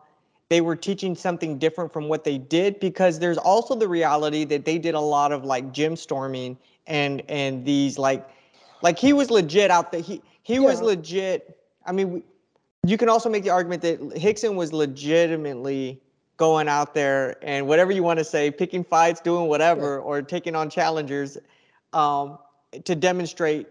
they 0.49 0.61
were 0.63 0.77
teaching 0.77 1.15
something 1.15 1.59
different 1.59 1.93
from 1.93 2.09
what 2.09 2.25
they 2.25 2.39
did 2.39 2.81
because 2.81 3.19
there's 3.19 3.37
also 3.37 3.75
the 3.75 3.89
reality 3.89 4.45
that 4.45 4.65
they 4.65 4.79
did 4.79 4.95
a 4.95 5.01
lot 5.01 5.33
of 5.33 5.45
like 5.45 5.73
gym 5.73 5.95
storming 5.95 6.57
and 6.87 7.23
and 7.29 7.65
these 7.65 7.99
like 7.99 8.27
like 8.83 8.99
he 8.99 9.13
was 9.13 9.31
legit 9.31 9.71
out 9.71 9.93
there 9.93 10.01
he 10.01 10.23
he 10.43 10.55
yeah. 10.55 10.61
was 10.61 10.81
legit 10.81 11.59
i 11.87 11.93
mean 11.93 12.23
you 12.87 12.97
can 12.97 13.09
also 13.09 13.29
make 13.29 13.43
the 13.43 13.51
argument 13.51 13.83
that 13.83 14.01
Rickson 14.01 14.55
was 14.55 14.73
legitimately 14.73 16.01
going 16.39 16.69
out 16.69 16.95
there 16.95 17.37
and 17.43 17.67
whatever 17.67 17.93
you 17.93 18.03
want 18.03 18.19
to 18.19 18.25
say 18.25 18.51
picking 18.51 18.85
fights 18.85 19.21
doing 19.21 19.49
whatever 19.49 19.97
yeah. 19.97 20.03
or 20.03 20.23
taking 20.23 20.55
on 20.55 20.71
challengers 20.71 21.37
um, 21.93 22.39
to 22.85 22.95
demonstrate 22.95 23.67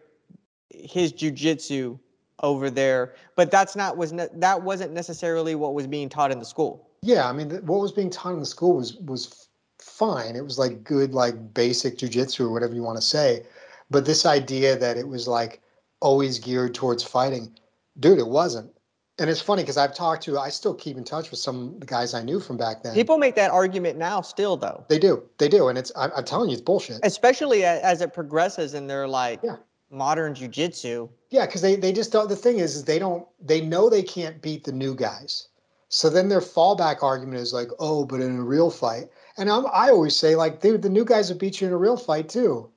his 0.69 1.13
jujitsu 1.13 1.99
over 2.43 2.69
there. 2.69 3.15
But 3.35 3.51
that's 3.51 3.75
not 3.75 3.97
was 3.97 4.13
ne- 4.13 4.29
that 4.35 4.61
wasn't 4.61 4.93
necessarily 4.93 5.55
what 5.55 5.73
was 5.73 5.87
being 5.87 6.09
taught 6.09 6.31
in 6.31 6.39
the 6.39 6.45
school. 6.45 6.89
Yeah, 7.01 7.29
I 7.29 7.33
mean, 7.33 7.49
what 7.65 7.81
was 7.81 7.91
being 7.91 8.09
taught 8.09 8.33
in 8.33 8.39
the 8.39 8.45
school 8.45 8.77
was 8.77 8.95
was 8.97 9.49
fine. 9.79 10.35
It 10.35 10.43
was 10.43 10.57
like 10.59 10.83
good, 10.83 11.13
like 11.13 11.53
basic 11.53 11.97
jujitsu 11.97 12.41
or 12.41 12.49
whatever 12.49 12.73
you 12.73 12.83
want 12.83 12.97
to 12.97 13.03
say. 13.03 13.45
But 13.89 14.05
this 14.05 14.25
idea 14.25 14.77
that 14.77 14.97
it 14.97 15.07
was 15.07 15.27
like 15.27 15.61
always 15.99 16.39
geared 16.39 16.75
towards 16.75 17.03
fighting, 17.03 17.57
dude, 17.99 18.19
it 18.19 18.27
wasn't. 18.27 18.71
And 19.19 19.31
it's 19.31 19.41
funny 19.41 19.63
because 19.63 19.77
I've 19.77 19.95
talked 19.95 20.23
to, 20.23 20.37
I 20.37 20.49
still 20.49 20.75
keep 20.75 20.95
in 20.95 21.03
touch 21.03 21.31
with 21.31 21.39
some 21.39 21.69
of 21.69 21.79
the 21.79 21.87
guys 21.87 22.13
I 22.13 22.21
knew 22.21 22.39
from 22.39 22.55
back 22.55 22.83
then. 22.83 22.93
People 22.93 23.17
make 23.17 23.33
that 23.33 23.49
argument 23.49 23.97
now, 23.97 24.21
still 24.21 24.57
though. 24.57 24.85
They 24.89 24.99
do, 24.99 25.23
they 25.39 25.49
do, 25.49 25.69
and 25.69 25.77
it's 25.77 25.91
I'm, 25.95 26.11
I'm 26.15 26.23
telling 26.23 26.49
you, 26.49 26.53
it's 26.53 26.61
bullshit. 26.61 26.99
Especially 27.03 27.63
as 27.63 28.01
it 28.01 28.13
progresses 28.13 28.75
and 28.75 28.87
they're 28.87 29.07
like 29.07 29.39
yeah. 29.43 29.55
Modern 29.89 30.33
jujitsu. 30.33 31.09
Yeah, 31.29 31.45
because 31.45 31.61
they 31.61 31.75
they 31.75 31.91
just 31.91 32.11
don't. 32.11 32.29
The 32.29 32.35
thing 32.35 32.59
is, 32.59 32.75
is 32.75 32.83
they 32.83 32.99
don't. 32.99 33.27
They 33.39 33.61
know 33.61 33.89
they 33.89 34.03
can't 34.03 34.41
beat 34.41 34.63
the 34.63 34.71
new 34.71 34.95
guys. 34.95 35.47
So 35.89 36.09
then 36.09 36.27
their 36.27 36.41
fallback 36.41 37.01
argument 37.01 37.39
is 37.39 37.53
like, 37.53 37.69
oh, 37.79 38.03
but 38.05 38.19
in 38.19 38.37
a 38.37 38.43
real 38.43 38.69
fight. 38.69 39.09
And 39.37 39.49
I'm, 39.49 39.65
I 39.67 39.89
always 39.89 40.17
say, 40.17 40.35
like, 40.35 40.59
dude, 40.59 40.81
the 40.81 40.89
new 40.89 41.05
guys 41.05 41.29
will 41.29 41.37
beat 41.37 41.61
you 41.61 41.67
in 41.67 41.73
a 41.73 41.77
real 41.77 41.95
fight 41.95 42.27
too, 42.27 42.69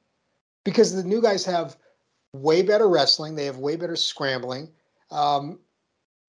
because 0.64 0.94
the 0.94 1.02
new 1.02 1.20
guys 1.20 1.44
have 1.44 1.76
way 2.32 2.62
better 2.62 2.88
wrestling. 2.88 3.34
They 3.34 3.46
have 3.46 3.56
way 3.56 3.74
better 3.74 3.96
scrambling. 3.96 4.70
Um, 5.10 5.58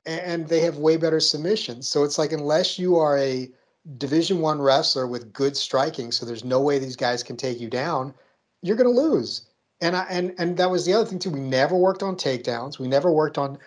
and 0.06 0.48
they 0.48 0.62
have 0.62 0.78
way 0.78 0.98
better 0.98 1.20
submissions. 1.20 1.88
So 1.88 2.04
it's 2.04 2.18
like 2.18 2.32
unless 2.32 2.80
you 2.80 2.98
are 2.98 3.18
a 3.18 3.50
Division 3.98 4.42
One 4.42 4.62
wrestler 4.62 5.08
with 5.08 5.34
good 5.34 5.56
striking, 5.56 6.12
so 6.12 6.26
there's 6.26 6.44
no 6.44 6.62
way 6.62 6.80
these 6.80 6.96
guys 6.96 7.24
can 7.24 7.38
take 7.38 7.60
you 7.60 7.70
down, 7.70 8.14
you're 8.62 8.78
to 8.78 8.90
lose. 8.90 9.50
And 9.82 9.96
I 9.96 10.06
and 10.10 10.34
and 10.38 10.58
that 10.58 10.70
was 10.70 10.86
the 10.86 10.94
other 10.94 11.06
thing 11.06 11.20
too. 11.20 11.32
We 11.32 11.40
never 11.40 11.76
worked 11.76 12.04
on 12.04 12.16
takedowns. 12.16 12.80
We 12.80 12.88
never 12.88 13.12
worked 13.12 13.38
on. 13.38 13.58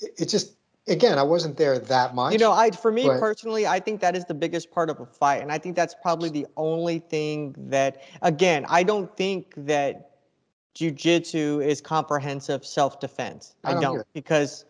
It 0.00 0.26
just 0.26 0.54
again, 0.88 1.18
I 1.18 1.22
wasn't 1.22 1.56
there 1.56 1.78
that 1.78 2.14
much. 2.14 2.32
You 2.32 2.38
know, 2.38 2.52
I 2.52 2.70
for 2.70 2.90
me 2.90 3.06
but, 3.06 3.20
personally, 3.20 3.66
I 3.66 3.78
think 3.78 4.00
that 4.00 4.16
is 4.16 4.24
the 4.24 4.34
biggest 4.34 4.70
part 4.70 4.88
of 4.88 5.00
a 5.00 5.06
fight, 5.06 5.42
and 5.42 5.52
I 5.52 5.58
think 5.58 5.76
that's 5.76 5.94
probably 6.00 6.30
the 6.30 6.46
only 6.56 6.98
thing 6.98 7.54
that. 7.58 8.02
Again, 8.22 8.64
I 8.68 8.82
don't 8.82 9.14
think 9.16 9.52
that 9.56 10.12
jujitsu 10.74 11.64
is 11.66 11.80
comprehensive 11.80 12.64
self-defense. 12.64 13.56
I 13.64 13.72
don't, 13.72 13.78
I 13.78 13.82
don't 13.82 14.06
because 14.14 14.64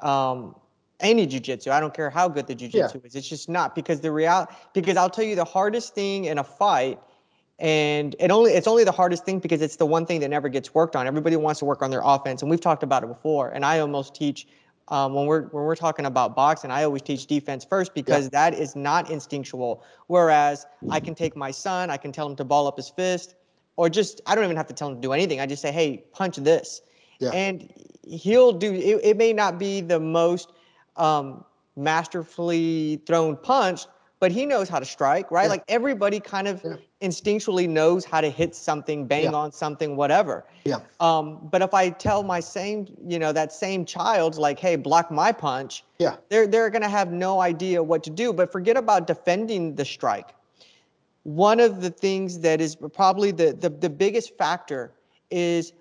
um, 0.00 0.54
any 1.00 1.26
jujitsu. 1.26 1.70
I 1.70 1.80
don't 1.80 1.92
care 1.92 2.10
how 2.10 2.28
good 2.28 2.46
the 2.46 2.54
jujitsu 2.54 2.94
yeah. 2.94 3.00
is. 3.04 3.14
It's 3.14 3.28
just 3.28 3.48
not 3.48 3.74
because 3.74 4.00
the 4.00 4.10
real 4.10 4.46
because 4.72 4.96
I'll 4.96 5.10
tell 5.10 5.24
you 5.24 5.36
the 5.36 5.44
hardest 5.44 5.94
thing 5.94 6.26
in 6.26 6.38
a 6.38 6.44
fight, 6.44 6.98
and 7.58 8.16
it 8.18 8.30
only 8.30 8.52
it's 8.52 8.66
only 8.66 8.84
the 8.84 8.92
hardest 8.92 9.24
thing 9.24 9.38
because 9.38 9.62
it's 9.62 9.76
the 9.76 9.86
one 9.86 10.06
thing 10.06 10.20
that 10.20 10.28
never 10.28 10.48
gets 10.48 10.74
worked 10.74 10.96
on. 10.96 11.06
Everybody 11.06 11.36
wants 11.36 11.60
to 11.60 11.64
work 11.64 11.82
on 11.82 11.90
their 11.90 12.02
offense, 12.04 12.42
and 12.42 12.50
we've 12.50 12.60
talked 12.60 12.82
about 12.82 13.04
it 13.04 13.06
before. 13.06 13.50
And 13.50 13.64
I 13.64 13.78
almost 13.78 14.14
teach 14.14 14.46
um, 14.88 15.14
when 15.14 15.26
we're 15.26 15.42
when 15.42 15.64
we're 15.64 15.76
talking 15.76 16.04
about 16.04 16.36
boxing, 16.36 16.70
I 16.70 16.84
always 16.84 17.02
teach 17.02 17.26
defense 17.26 17.64
first 17.64 17.94
because 17.94 18.24
yeah. 18.24 18.50
that 18.50 18.54
is 18.54 18.76
not 18.76 19.10
instinctual. 19.10 19.82
Whereas 20.08 20.66
I 20.90 21.00
can 21.00 21.14
take 21.14 21.36
my 21.36 21.50
son, 21.50 21.90
I 21.90 21.96
can 21.96 22.12
tell 22.12 22.28
him 22.28 22.36
to 22.36 22.44
ball 22.44 22.66
up 22.66 22.76
his 22.76 22.90
fist, 22.90 23.34
or 23.76 23.88
just 23.88 24.20
I 24.26 24.34
don't 24.34 24.44
even 24.44 24.56
have 24.56 24.66
to 24.66 24.74
tell 24.74 24.88
him 24.88 24.96
to 24.96 25.00
do 25.00 25.12
anything. 25.12 25.40
I 25.40 25.46
just 25.46 25.62
say, 25.62 25.72
hey, 25.72 26.04
punch 26.12 26.36
this, 26.36 26.82
yeah. 27.18 27.30
and 27.30 27.72
he'll 28.06 28.52
do. 28.52 28.74
It, 28.74 29.00
it 29.04 29.16
may 29.16 29.32
not 29.32 29.58
be 29.58 29.80
the 29.80 30.00
most 30.00 30.52
um, 30.96 31.44
masterfully 31.76 33.00
thrown 33.06 33.36
punch, 33.36 33.86
but 34.24 34.32
he 34.32 34.46
knows 34.46 34.70
how 34.70 34.78
to 34.78 34.86
strike, 34.86 35.30
right? 35.30 35.42
Yeah. 35.42 35.48
Like 35.50 35.64
everybody 35.68 36.18
kind 36.18 36.48
of 36.48 36.62
yeah. 36.64 36.76
instinctually 37.02 37.68
knows 37.68 38.06
how 38.06 38.22
to 38.22 38.30
hit 38.30 38.54
something, 38.54 39.06
bang 39.06 39.24
yeah. 39.24 39.32
on 39.32 39.52
something, 39.52 39.96
whatever. 39.96 40.46
Yeah. 40.64 40.78
Um, 40.98 41.46
but 41.52 41.60
if 41.60 41.74
I 41.74 41.90
tell 41.90 42.22
my 42.22 42.40
same, 42.40 42.86
you 43.06 43.18
know, 43.18 43.32
that 43.32 43.52
same 43.52 43.84
child, 43.84 44.38
like, 44.38 44.58
hey, 44.58 44.76
block 44.76 45.10
my 45.10 45.30
punch, 45.30 45.84
yeah, 45.98 46.16
they're 46.30 46.46
they're 46.46 46.70
gonna 46.70 46.88
have 46.88 47.12
no 47.12 47.42
idea 47.42 47.82
what 47.82 48.02
to 48.04 48.08
do. 48.08 48.32
But 48.32 48.50
forget 48.50 48.78
about 48.78 49.06
defending 49.06 49.74
the 49.74 49.84
strike. 49.84 50.30
One 51.24 51.60
of 51.60 51.82
the 51.82 51.90
things 51.90 52.38
that 52.38 52.62
is 52.62 52.76
probably 52.94 53.30
the 53.30 53.52
the, 53.52 53.68
the 53.68 53.90
biggest 53.90 54.38
factor 54.38 54.94
is, 55.30 55.74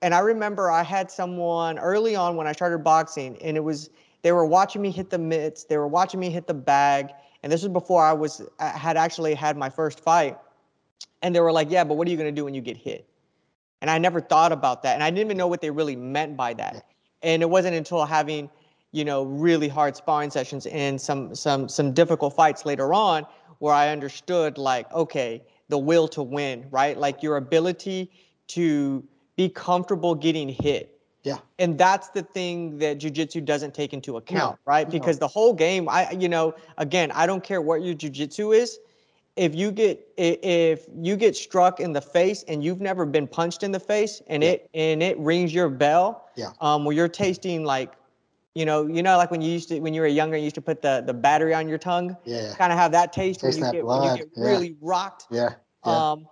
and 0.00 0.14
I 0.14 0.20
remember 0.20 0.70
I 0.70 0.84
had 0.84 1.10
someone 1.10 1.78
early 1.78 2.16
on 2.16 2.34
when 2.36 2.46
I 2.46 2.52
started 2.52 2.78
boxing, 2.78 3.36
and 3.42 3.58
it 3.58 3.64
was 3.64 3.90
they 4.22 4.32
were 4.32 4.46
watching 4.46 4.80
me 4.80 4.90
hit 4.90 5.10
the 5.10 5.18
mitts, 5.18 5.64
they 5.64 5.76
were 5.76 5.86
watching 5.86 6.18
me 6.18 6.30
hit 6.30 6.46
the 6.46 6.54
bag 6.54 7.10
and 7.42 7.52
this 7.52 7.62
was 7.62 7.72
before 7.72 8.04
I 8.04 8.12
was 8.12 8.42
had 8.58 8.96
actually 8.96 9.34
had 9.34 9.56
my 9.56 9.70
first 9.70 10.00
fight. 10.00 10.38
And 11.22 11.34
they 11.34 11.40
were 11.40 11.52
like, 11.52 11.70
"Yeah, 11.70 11.84
but 11.84 11.94
what 11.96 12.06
are 12.08 12.10
you 12.10 12.16
going 12.16 12.34
to 12.34 12.38
do 12.38 12.44
when 12.44 12.54
you 12.54 12.60
get 12.60 12.76
hit?" 12.76 13.06
And 13.80 13.90
I 13.90 13.98
never 13.98 14.20
thought 14.20 14.52
about 14.52 14.82
that, 14.82 14.94
and 14.94 15.02
I 15.02 15.10
didn't 15.10 15.26
even 15.26 15.36
know 15.36 15.46
what 15.46 15.60
they 15.60 15.70
really 15.70 15.96
meant 15.96 16.36
by 16.36 16.54
that. 16.54 16.86
And 17.22 17.42
it 17.42 17.48
wasn't 17.48 17.76
until 17.76 18.04
having, 18.04 18.50
you 18.92 19.04
know, 19.04 19.24
really 19.24 19.68
hard 19.68 19.96
sparring 19.96 20.30
sessions 20.30 20.66
and 20.66 21.00
some 21.00 21.34
some 21.34 21.68
some 21.68 21.92
difficult 21.92 22.34
fights 22.34 22.64
later 22.64 22.92
on 22.94 23.26
where 23.58 23.74
I 23.74 23.90
understood 23.90 24.56
like, 24.58 24.90
okay, 24.92 25.42
the 25.68 25.78
will 25.78 26.08
to 26.08 26.22
win, 26.22 26.66
right? 26.70 26.96
Like 26.96 27.22
your 27.22 27.36
ability 27.36 28.10
to 28.48 29.04
be 29.36 29.48
comfortable 29.48 30.14
getting 30.14 30.48
hit 30.48 30.89
yeah. 31.22 31.38
And 31.58 31.76
that's 31.76 32.08
the 32.08 32.22
thing 32.22 32.78
that 32.78 32.98
jujitsu 32.98 33.44
doesn't 33.44 33.74
take 33.74 33.92
into 33.92 34.16
account, 34.16 34.56
no, 34.56 34.58
right? 34.64 34.88
Because 34.88 35.16
no. 35.16 35.26
the 35.26 35.28
whole 35.28 35.52
game, 35.52 35.88
I, 35.88 36.10
you 36.12 36.28
know, 36.28 36.54
again, 36.78 37.10
I 37.12 37.26
don't 37.26 37.44
care 37.44 37.60
what 37.60 37.82
your 37.82 37.94
jujitsu 37.94 38.56
is. 38.56 38.78
If 39.36 39.54
you 39.54 39.70
get 39.70 40.06
if 40.16 40.86
you 40.98 41.16
get 41.16 41.36
struck 41.36 41.78
in 41.80 41.92
the 41.92 42.00
face 42.00 42.44
and 42.48 42.64
you've 42.64 42.80
never 42.80 43.06
been 43.06 43.26
punched 43.26 43.62
in 43.62 43.70
the 43.70 43.80
face 43.80 44.20
and 44.26 44.42
yeah. 44.42 44.50
it 44.50 44.70
and 44.74 45.02
it 45.02 45.18
rings 45.18 45.54
your 45.54 45.68
bell, 45.68 46.28
yeah. 46.36 46.52
Um, 46.60 46.84
where 46.84 46.96
you're 46.96 47.08
tasting 47.08 47.64
like, 47.64 47.92
you 48.54 48.66
know, 48.66 48.86
you 48.86 49.02
know, 49.02 49.16
like 49.16 49.30
when 49.30 49.40
you 49.40 49.50
used 49.50 49.68
to 49.68 49.78
when 49.80 49.94
you 49.94 50.00
were 50.00 50.06
younger, 50.08 50.36
you 50.36 50.44
used 50.44 50.56
to 50.56 50.62
put 50.62 50.82
the 50.82 51.02
the 51.06 51.14
battery 51.14 51.54
on 51.54 51.68
your 51.68 51.78
tongue. 51.78 52.16
Yeah. 52.24 52.54
Kind 52.56 52.72
of 52.72 52.78
have 52.78 52.92
that 52.92 53.12
taste, 53.12 53.40
taste 53.40 53.60
when 53.60 53.68
you, 53.68 53.72
get, 53.72 53.86
when 53.86 54.02
you 54.02 54.16
get 54.16 54.28
yeah. 54.36 54.44
really 54.44 54.76
rocked. 54.80 55.26
Yeah. 55.30 55.50
yeah. 55.86 56.10
Um, 56.10 56.26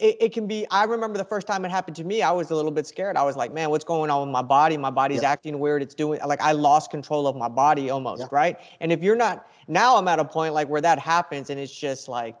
it, 0.00 0.16
it, 0.20 0.32
can 0.32 0.46
be 0.46 0.66
i 0.70 0.84
remember 0.84 1.18
the 1.18 1.24
first 1.24 1.46
time 1.46 1.64
it 1.64 1.70
happened 1.70 1.96
to 1.96 2.04
me 2.04 2.22
i 2.22 2.30
was 2.30 2.50
a 2.50 2.54
little 2.54 2.70
bit 2.70 2.86
scared. 2.86 3.16
I 3.16 3.22
was 3.22 3.36
like 3.36 3.52
man 3.52 3.70
what's 3.70 3.84
going 3.84 4.10
on 4.10 4.26
with 4.26 4.32
my 4.32 4.42
body? 4.42 4.76
My 4.76 4.90
body's 4.90 5.22
yeah. 5.22 5.30
acting 5.32 5.58
weird. 5.58 5.82
It's 5.82 5.94
doing 5.94 6.20
like 6.26 6.40
i 6.40 6.52
lost 6.52 6.90
control 6.90 7.26
of 7.26 7.36
my 7.36 7.48
body 7.48 7.90
almost 7.90 8.20
yeah. 8.20 8.28
right? 8.30 8.58
And 8.80 8.90
if 8.92 9.02
you're 9.02 9.16
not 9.16 9.46
now 9.68 9.96
i'm 9.96 10.08
at 10.08 10.18
a 10.18 10.24
point 10.24 10.54
like 10.54 10.68
where 10.68 10.80
that 10.80 10.98
happens 10.98 11.50
and 11.50 11.60
it's 11.60 11.74
just 11.74 12.08
like 12.08 12.36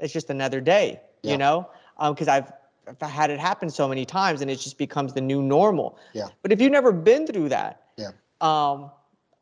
it's 0.00 0.12
just 0.12 0.30
another 0.30 0.60
day 0.60 1.00
yeah. 1.22 1.32
you 1.32 1.38
know? 1.38 1.68
Because 1.98 2.28
um, 2.28 2.34
i've 2.34 2.52
I've 2.88 3.10
had 3.10 3.30
it 3.30 3.40
happen 3.40 3.68
so 3.68 3.88
many 3.88 4.04
times 4.04 4.42
and 4.42 4.50
it 4.50 4.60
just 4.60 4.78
becomes 4.78 5.12
the 5.12 5.20
new 5.20 5.42
normal. 5.42 5.98
Yeah. 6.12 6.28
But 6.42 6.52
if 6.52 6.60
you've 6.60 6.70
never 6.70 6.92
been 6.92 7.26
through 7.26 7.48
that 7.48 7.82
yeah. 7.96 8.10
um 8.40 8.90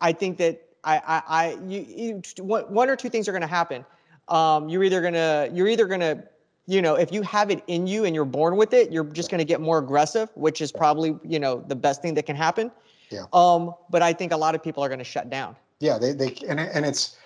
i 0.01 0.11
think 0.11 0.37
that 0.37 0.61
i 0.83 0.97
i, 0.97 1.23
I 1.27 1.57
you, 1.67 2.21
you 2.37 2.43
one 2.43 2.89
or 2.89 2.95
two 2.95 3.09
things 3.09 3.27
are 3.27 3.31
going 3.31 3.41
to 3.41 3.47
happen. 3.47 3.85
Um 4.27 4.69
you're 4.69 4.83
either 4.83 5.01
gonna 5.01 5.49
you're 5.53 5.67
either 5.67 5.85
gonna 5.85 6.23
you 6.67 6.81
know, 6.81 6.95
if 6.95 7.11
you 7.11 7.21
have 7.21 7.51
it 7.51 7.63
in 7.67 7.87
you 7.87 8.05
and 8.05 8.15
you're 8.15 8.25
born 8.25 8.57
with 8.57 8.73
it, 8.73 8.91
you're 8.91 9.03
just 9.03 9.29
going 9.29 9.39
to 9.39 9.45
get 9.45 9.61
more 9.61 9.77
aggressive, 9.77 10.29
which 10.35 10.61
is 10.61 10.71
probably, 10.71 11.15
you 11.23 11.39
know, 11.39 11.63
the 11.67 11.75
best 11.75 12.01
thing 12.01 12.13
that 12.15 12.25
can 12.25 12.35
happen. 12.35 12.71
Yeah. 13.11 13.25
Um, 13.33 13.73
but 13.89 14.01
I 14.01 14.13
think 14.13 14.31
a 14.31 14.37
lot 14.37 14.55
of 14.55 14.63
people 14.63 14.83
are 14.83 14.89
going 14.89 14.99
to 14.99 15.05
shut 15.05 15.29
down. 15.29 15.55
Yeah, 15.79 15.97
they 15.97 16.13
they 16.13 16.35
and 16.47 16.59
and 16.59 16.85
it's, 16.85 17.17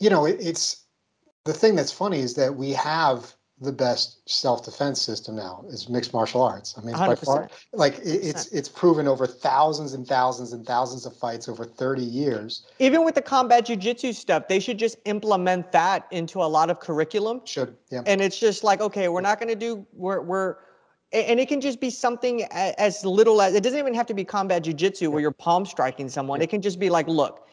you 0.00 0.08
know, 0.08 0.24
it, 0.24 0.36
it's 0.40 0.84
the 1.44 1.52
thing 1.52 1.74
that's 1.74 1.92
funny 1.92 2.20
is 2.20 2.34
that 2.34 2.56
we 2.56 2.70
have 2.70 3.34
the 3.60 3.72
best 3.72 4.28
self-defense 4.28 5.00
system 5.00 5.34
now 5.34 5.64
is 5.68 5.88
mixed 5.88 6.12
martial 6.12 6.42
arts. 6.42 6.74
I 6.76 6.82
mean, 6.82 6.90
it's 6.90 7.00
100%. 7.00 7.06
by 7.06 7.14
far 7.14 7.50
like 7.72 7.98
it, 7.98 8.20
it's 8.22 8.48
it's 8.48 8.68
proven 8.68 9.08
over 9.08 9.26
thousands 9.26 9.94
and 9.94 10.06
thousands 10.06 10.52
and 10.52 10.66
thousands 10.66 11.06
of 11.06 11.16
fights 11.16 11.48
over 11.48 11.64
30 11.64 12.02
years. 12.02 12.66
Even 12.78 13.02
with 13.02 13.14
the 13.14 13.22
combat 13.22 13.66
jiu-jitsu 13.66 14.12
stuff, 14.12 14.48
they 14.48 14.60
should 14.60 14.78
just 14.78 14.96
implement 15.06 15.72
that 15.72 16.06
into 16.10 16.42
a 16.42 16.44
lot 16.44 16.68
of 16.68 16.80
curriculum. 16.80 17.40
Should, 17.44 17.74
yeah. 17.90 18.02
And 18.04 18.20
it's 18.20 18.38
just 18.38 18.62
like, 18.62 18.82
okay, 18.82 19.08
we're 19.08 19.22
not 19.22 19.40
going 19.40 19.48
to 19.48 19.54
do 19.54 19.86
we're 19.94 20.20
we're 20.20 20.56
and 21.12 21.40
it 21.40 21.48
can 21.48 21.60
just 21.60 21.80
be 21.80 21.88
something 21.88 22.42
as 22.50 23.06
little 23.06 23.40
as 23.40 23.54
it 23.54 23.62
doesn't 23.62 23.78
even 23.78 23.94
have 23.94 24.06
to 24.06 24.14
be 24.14 24.24
combat 24.24 24.64
jiu-jitsu 24.64 25.06
yeah. 25.06 25.08
where 25.08 25.20
you're 25.20 25.30
palm 25.30 25.64
striking 25.64 26.10
someone. 26.10 26.42
It 26.42 26.50
can 26.50 26.60
just 26.60 26.78
be 26.78 26.90
like, 26.90 27.08
look, 27.08 27.46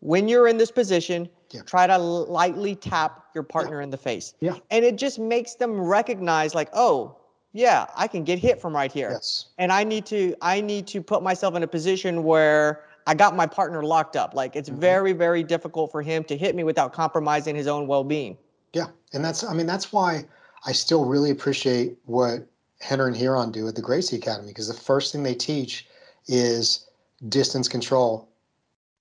when 0.00 0.28
you're 0.28 0.48
in 0.48 0.56
this 0.56 0.70
position, 0.70 1.28
yeah. 1.50 1.62
try 1.62 1.86
to 1.86 1.96
lightly 1.96 2.74
tap 2.74 3.26
your 3.34 3.44
partner 3.44 3.78
yeah. 3.78 3.84
in 3.84 3.90
the 3.90 3.96
face. 3.96 4.34
Yeah. 4.40 4.56
And 4.70 4.84
it 4.84 4.96
just 4.96 5.18
makes 5.18 5.54
them 5.54 5.80
recognize 5.80 6.54
like, 6.54 6.70
oh, 6.72 7.16
yeah, 7.52 7.86
I 7.96 8.06
can 8.06 8.24
get 8.24 8.38
hit 8.38 8.60
from 8.60 8.74
right 8.74 8.90
here. 8.90 9.10
Yes. 9.12 9.46
And 9.58 9.72
I 9.72 9.84
need 9.84 10.06
to 10.06 10.34
I 10.40 10.60
need 10.60 10.86
to 10.88 11.02
put 11.02 11.22
myself 11.22 11.54
in 11.56 11.62
a 11.62 11.66
position 11.66 12.22
where 12.22 12.84
I 13.06 13.14
got 13.14 13.34
my 13.34 13.46
partner 13.46 13.82
locked 13.82 14.16
up. 14.16 14.34
Like 14.34 14.54
it's 14.54 14.70
mm-hmm. 14.70 14.80
very 14.80 15.12
very 15.12 15.42
difficult 15.42 15.90
for 15.90 16.00
him 16.00 16.22
to 16.24 16.36
hit 16.36 16.54
me 16.54 16.62
without 16.62 16.92
compromising 16.92 17.56
his 17.56 17.66
own 17.66 17.86
well-being. 17.86 18.36
Yeah. 18.72 18.86
And 19.12 19.24
that's 19.24 19.42
I 19.42 19.52
mean 19.52 19.66
that's 19.66 19.92
why 19.92 20.24
I 20.64 20.72
still 20.72 21.04
really 21.04 21.30
appreciate 21.30 21.98
what 22.04 22.46
Rener 22.88 23.08
and 23.08 23.16
Ryron 23.16 23.52
do 23.52 23.66
at 23.66 23.74
the 23.74 23.82
Gracie 23.82 24.16
Academy 24.16 24.48
because 24.48 24.68
the 24.68 24.74
first 24.74 25.12
thing 25.12 25.24
they 25.24 25.34
teach 25.34 25.88
is 26.28 26.88
distance 27.28 27.68
control 27.68 28.29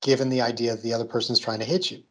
given 0.02 0.30
the 0.30 0.42
idea 0.42 0.76
that 0.76 0.84
the 0.84 0.94
other 0.94 1.06
person's 1.06 1.40
trying 1.40 1.60
to 1.60 1.66
hit 1.66 1.92
you. 1.92 2.04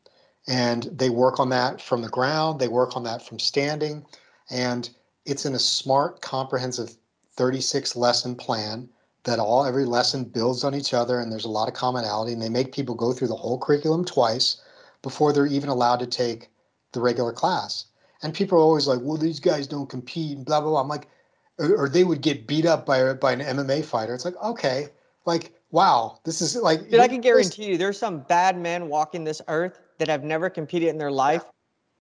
And 0.46 0.84
they 0.84 1.10
work 1.10 1.38
on 1.40 1.50
that 1.50 1.80
from 1.80 2.02
the 2.02 2.08
ground, 2.08 2.60
they 2.60 2.68
work 2.68 2.96
on 2.96 3.04
that 3.04 3.26
from 3.26 3.38
standing. 3.38 4.04
And 4.50 4.88
it's 5.24 5.44
in 5.44 5.54
a 5.54 5.58
smart, 5.58 6.20
comprehensive 6.20 6.96
36 7.36 7.96
lesson 7.96 8.34
plan 8.34 8.88
that 9.24 9.38
all 9.38 9.64
every 9.64 9.84
lesson 9.84 10.24
builds 10.24 10.64
on 10.64 10.74
each 10.74 10.94
other 10.94 11.20
and 11.20 11.30
there's 11.30 11.44
a 11.44 11.50
lot 11.50 11.68
of 11.68 11.74
commonality 11.74 12.32
and 12.32 12.40
they 12.40 12.48
make 12.48 12.72
people 12.72 12.94
go 12.94 13.12
through 13.12 13.28
the 13.28 13.36
whole 13.36 13.58
curriculum 13.58 14.04
twice 14.04 14.60
before 15.02 15.32
they're 15.32 15.46
even 15.46 15.68
allowed 15.68 15.98
to 16.00 16.06
take 16.06 16.50
the 16.92 17.00
regular 17.00 17.32
class 17.32 17.84
and 18.22 18.34
people 18.34 18.58
are 18.58 18.62
always 18.62 18.86
like, 18.86 19.00
well, 19.02 19.16
these 19.16 19.40
guys 19.40 19.66
don't 19.66 19.88
compete, 19.88 20.36
and 20.36 20.46
blah 20.46 20.60
blah 20.60 20.70
blah. 20.70 20.80
I'm 20.80 20.88
like, 20.88 21.08
or, 21.58 21.84
or 21.84 21.88
they 21.88 22.04
would 22.04 22.20
get 22.20 22.46
beat 22.46 22.66
up 22.66 22.86
by 22.86 23.12
by 23.14 23.32
an 23.32 23.40
MMA 23.40 23.84
fighter. 23.84 24.14
It's 24.14 24.24
like, 24.24 24.36
okay, 24.42 24.88
like 25.24 25.52
wow, 25.70 26.18
this 26.24 26.40
is 26.40 26.56
like. 26.56 26.90
Dude, 26.90 27.00
I 27.00 27.08
can 27.08 27.20
guarantee 27.20 27.66
you, 27.66 27.78
there's 27.78 27.98
some 27.98 28.20
bad 28.20 28.58
men 28.58 28.88
walking 28.88 29.24
this 29.24 29.40
earth 29.48 29.78
that 29.98 30.08
have 30.08 30.24
never 30.24 30.48
competed 30.50 30.88
in 30.88 30.98
their 30.98 31.10
life. 31.10 31.44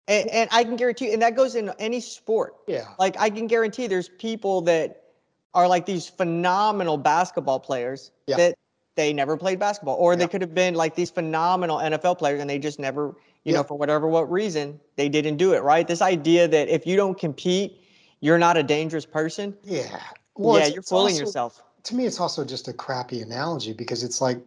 And, 0.08 0.28
and 0.30 0.48
I 0.52 0.62
can 0.62 0.76
guarantee, 0.76 1.06
you, 1.06 1.12
and 1.14 1.22
that 1.22 1.34
goes 1.34 1.56
in 1.56 1.70
any 1.78 2.00
sport. 2.00 2.54
Yeah. 2.68 2.86
Like 2.98 3.18
I 3.18 3.28
can 3.30 3.46
guarantee, 3.48 3.86
there's 3.88 4.08
people 4.08 4.60
that 4.62 5.02
are 5.54 5.66
like 5.66 5.86
these 5.86 6.08
phenomenal 6.08 6.96
basketball 6.96 7.58
players 7.58 8.12
Yeah. 8.26 8.36
that 8.36 8.54
they 8.94 9.12
never 9.12 9.36
played 9.36 9.58
basketball, 9.58 9.96
or 9.96 10.14
they 10.16 10.28
could 10.28 10.40
have 10.42 10.54
been 10.54 10.74
like 10.74 10.94
these 10.94 11.10
phenomenal 11.10 11.78
NFL 11.78 12.18
players, 12.18 12.40
and 12.40 12.48
they 12.48 12.58
just 12.58 12.78
never, 12.78 13.16
you 13.44 13.52
know, 13.52 13.62
for 13.62 13.76
whatever 13.76 14.06
what 14.08 14.30
reason, 14.30 14.80
they 14.96 15.08
didn't 15.08 15.36
do 15.38 15.54
it. 15.54 15.62
Right? 15.62 15.86
This 15.86 16.00
idea 16.02 16.46
that 16.48 16.68
if 16.68 16.86
you 16.86 16.96
don't 16.96 17.18
compete, 17.18 17.80
you're 18.20 18.38
not 18.38 18.56
a 18.56 18.62
dangerous 18.62 19.04
person. 19.06 19.56
Yeah. 19.64 20.00
yeah, 20.38 20.66
you're 20.66 20.82
fooling 20.82 21.14
also- 21.14 21.20
yourself. 21.24 21.62
To 21.86 21.94
me 21.94 22.04
it's 22.04 22.20
also 22.20 22.44
just 22.44 22.68
a 22.68 22.72
crappy 22.72 23.22
analogy 23.22 23.72
because 23.72 24.02
it's 24.02 24.20
like 24.20 24.38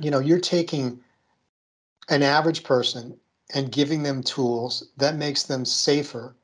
you 0.00 0.10
know 0.10 0.18
you're 0.18 0.40
taking 0.40 1.00
an 2.08 2.22
average 2.22 2.64
person 2.64 3.16
and 3.54 3.72
giving 3.72 4.02
them 4.02 4.22
tools 4.22 4.88
that 4.96 5.16
makes 5.16 5.44
them 5.44 5.64
safer 5.64 6.34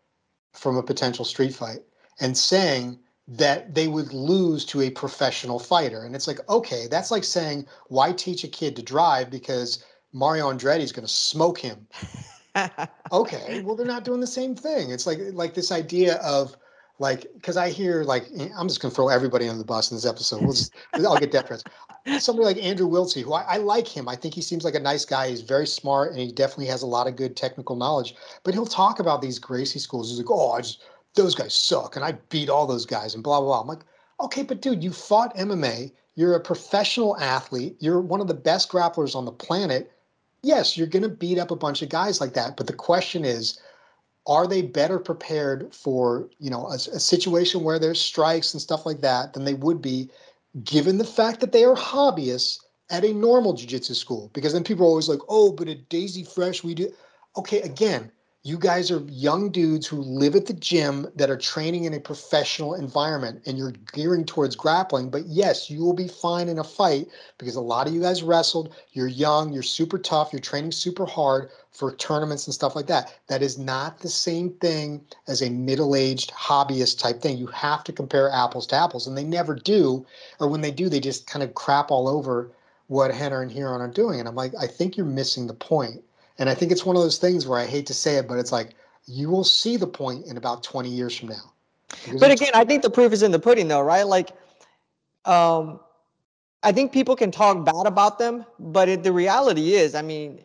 from 0.52 0.76
a 0.76 0.82
potential 0.82 1.24
street 1.24 1.54
fight 1.54 1.80
and 2.20 2.36
saying 2.36 2.98
that 3.26 3.74
they 3.74 3.88
would 3.88 4.12
lose 4.12 4.64
to 4.64 4.82
a 4.82 4.90
professional 4.90 5.58
fighter. 5.58 6.04
And 6.04 6.14
it's 6.14 6.26
like 6.26 6.38
okay 6.48 6.86
that's 6.88 7.10
like 7.10 7.24
saying 7.24 7.66
why 7.88 8.12
teach 8.12 8.44
a 8.44 8.48
kid 8.48 8.76
to 8.76 8.82
drive 8.82 9.30
because 9.30 9.84
Mario 10.12 10.52
Andretti 10.52 10.80
is 10.80 10.92
going 10.92 11.06
to 11.06 11.12
smoke 11.12 11.58
him? 11.58 11.86
Okay 13.10 13.62
well 13.62 13.74
they're 13.74 13.86
not 13.86 14.04
doing 14.04 14.20
the 14.20 14.26
same 14.26 14.54
thing. 14.54 14.90
It's 14.90 15.06
like 15.06 15.18
like 15.32 15.54
this 15.54 15.72
idea 15.72 16.16
of 16.16 16.56
like 16.98 17.26
because 17.34 17.56
i 17.56 17.68
hear 17.68 18.04
like 18.04 18.24
eh, 18.38 18.48
i'm 18.56 18.68
just 18.68 18.80
going 18.80 18.90
to 18.90 18.94
throw 18.94 19.08
everybody 19.08 19.48
on 19.48 19.58
the 19.58 19.64
bus 19.64 19.90
in 19.90 19.96
this 19.96 20.06
episode. 20.06 20.42
We'll 20.42 20.52
just 20.52 20.74
i'll 20.94 21.18
get 21.18 21.32
death 21.32 21.48
threats. 21.48 21.64
Somebody 22.18 22.46
like 22.46 22.62
andrew 22.62 22.88
Wiltse 22.88 23.22
who 23.22 23.32
I, 23.32 23.42
I 23.42 23.56
like 23.58 23.88
him. 23.88 24.08
I 24.08 24.16
think 24.16 24.34
he 24.34 24.42
seems 24.42 24.64
like 24.64 24.74
a 24.74 24.80
nice 24.80 25.04
guy. 25.04 25.28
He's 25.28 25.40
very 25.40 25.66
smart 25.66 26.10
and 26.12 26.20
he 26.20 26.32
definitely 26.32 26.66
has 26.66 26.82
a 26.82 26.86
lot 26.86 27.06
of 27.06 27.16
good 27.16 27.36
technical 27.36 27.76
knowledge. 27.76 28.14
But 28.44 28.54
he'll 28.54 28.66
talk 28.66 29.00
about 29.00 29.22
these 29.22 29.38
gracie 29.38 29.78
schools. 29.78 30.10
He's 30.10 30.18
like 30.18 30.30
oh 30.30 30.52
i 30.52 30.60
just 30.60 30.82
those 31.14 31.34
guys 31.34 31.54
suck 31.54 31.96
and 31.96 32.04
i 32.04 32.12
beat 32.30 32.48
all 32.48 32.66
those 32.66 32.86
guys 32.86 33.14
and 33.14 33.22
blah 33.22 33.40
blah 33.40 33.48
blah. 33.48 33.60
I'm 33.60 33.66
like 33.66 33.84
okay 34.20 34.42
but 34.42 34.62
dude 34.62 34.82
you 34.82 34.92
fought 34.92 35.36
mma 35.36 35.92
you're 36.14 36.34
a 36.34 36.40
professional 36.40 37.18
athlete. 37.18 37.76
You're 37.80 38.00
one 38.00 38.20
of 38.20 38.28
the 38.28 38.34
best 38.34 38.70
grapplers 38.70 39.14
on 39.14 39.24
the 39.24 39.32
planet. 39.32 39.90
Yes, 40.42 40.76
you're 40.76 40.86
going 40.86 41.02
to 41.04 41.08
beat 41.08 41.38
up 41.38 41.50
a 41.50 41.56
bunch 41.56 41.82
of 41.82 41.88
guys 41.88 42.20
like 42.20 42.34
that. 42.34 42.56
But 42.56 42.66
the 42.66 42.72
question 42.72 43.24
is, 43.24 43.58
are 44.26 44.46
they 44.46 44.62
better 44.62 44.98
prepared 44.98 45.74
for 45.74 46.28
you 46.38 46.50
know 46.50 46.66
a, 46.68 46.74
a 46.74 47.00
situation 47.00 47.62
where 47.62 47.78
there's 47.78 48.00
strikes 48.00 48.54
and 48.54 48.60
stuff 48.62 48.86
like 48.86 49.00
that 49.00 49.32
than 49.32 49.44
they 49.44 49.54
would 49.54 49.82
be, 49.82 50.10
given 50.64 50.98
the 50.98 51.04
fact 51.04 51.40
that 51.40 51.52
they 51.52 51.64
are 51.64 51.74
hobbyists 51.74 52.58
at 52.90 53.04
a 53.04 53.12
normal 53.12 53.54
jiu-jitsu 53.54 53.94
school? 53.94 54.30
Because 54.34 54.52
then 54.52 54.64
people 54.64 54.84
are 54.84 54.88
always 54.88 55.08
like, 55.08 55.20
oh, 55.28 55.52
but 55.52 55.68
at 55.68 55.88
Daisy 55.88 56.24
Fresh 56.24 56.62
we 56.62 56.74
do. 56.74 56.92
Okay, 57.36 57.62
again, 57.62 58.12
you 58.44 58.58
guys 58.58 58.90
are 58.90 59.00
young 59.02 59.50
dudes 59.52 59.86
who 59.86 59.98
live 59.98 60.34
at 60.34 60.46
the 60.46 60.52
gym 60.52 61.06
that 61.14 61.30
are 61.30 61.36
training 61.36 61.84
in 61.84 61.94
a 61.94 62.00
professional 62.00 62.74
environment 62.74 63.40
and 63.46 63.56
you're 63.56 63.74
gearing 63.92 64.24
towards 64.24 64.56
grappling. 64.56 65.10
But 65.10 65.26
yes, 65.26 65.70
you 65.70 65.80
will 65.80 65.92
be 65.92 66.08
fine 66.08 66.48
in 66.48 66.58
a 66.58 66.64
fight 66.64 67.06
because 67.38 67.54
a 67.54 67.60
lot 67.60 67.86
of 67.86 67.94
you 67.94 68.00
guys 68.00 68.24
wrestled. 68.24 68.74
You're 68.94 69.06
young, 69.06 69.52
you're 69.52 69.62
super 69.62 69.96
tough, 69.96 70.32
you're 70.32 70.40
training 70.40 70.72
super 70.72 71.06
hard 71.06 71.50
for 71.70 71.94
tournaments 71.94 72.48
and 72.48 72.54
stuff 72.54 72.74
like 72.74 72.88
that. 72.88 73.16
That 73.28 73.42
is 73.42 73.58
not 73.58 74.00
the 74.00 74.08
same 74.08 74.50
thing 74.54 75.04
as 75.28 75.40
a 75.40 75.50
middle 75.50 75.94
aged 75.94 76.32
hobbyist 76.32 76.98
type 76.98 77.22
thing. 77.22 77.38
You 77.38 77.46
have 77.46 77.84
to 77.84 77.92
compare 77.92 78.28
apples 78.28 78.66
to 78.68 78.76
apples, 78.76 79.06
and 79.06 79.16
they 79.16 79.24
never 79.24 79.54
do. 79.54 80.04
Or 80.40 80.48
when 80.48 80.62
they 80.62 80.72
do, 80.72 80.88
they 80.88 81.00
just 81.00 81.28
kind 81.28 81.44
of 81.44 81.54
crap 81.54 81.92
all 81.92 82.08
over 82.08 82.50
what 82.88 83.12
Rener 83.12 83.40
and 83.40 83.52
Ryron 83.52 83.80
are 83.80 83.88
doing. 83.88 84.18
And 84.18 84.28
I'm 84.28 84.34
like, 84.34 84.52
I 84.60 84.66
think 84.66 84.96
you're 84.96 85.06
missing 85.06 85.46
the 85.46 85.54
point. 85.54 86.02
And 86.42 86.50
I 86.50 86.56
think 86.56 86.72
it's 86.72 86.84
one 86.84 86.96
of 86.96 87.02
those 87.02 87.18
things 87.18 87.46
where 87.46 87.60
I 87.60 87.66
hate 87.66 87.86
to 87.86 87.94
say 87.94 88.16
it, 88.16 88.26
but 88.26 88.36
it's 88.36 88.50
like 88.50 88.70
you 89.06 89.30
will 89.30 89.44
see 89.44 89.76
the 89.76 89.86
point 89.86 90.26
in 90.26 90.36
about 90.36 90.64
20 90.64 90.88
years 90.88 91.16
from 91.16 91.28
now. 91.28 91.52
Because 92.04 92.20
But 92.20 92.32
again, 92.32 92.50
I 92.52 92.64
think 92.64 92.82
the 92.82 92.90
proof 92.90 93.12
is 93.12 93.22
in 93.22 93.30
the 93.30 93.38
pudding, 93.38 93.68
though, 93.68 93.80
right? 93.80 94.02
Like, 94.02 94.30
um, 95.24 95.78
I 96.64 96.72
think 96.72 96.90
people 96.90 97.14
can 97.14 97.30
talk 97.30 97.64
bad 97.64 97.86
about 97.86 98.18
them, 98.18 98.44
but 98.58 98.88
it, 98.88 99.04
the 99.04 99.12
reality 99.12 99.74
is, 99.74 99.94
I 99.94 100.02
mean, 100.02 100.40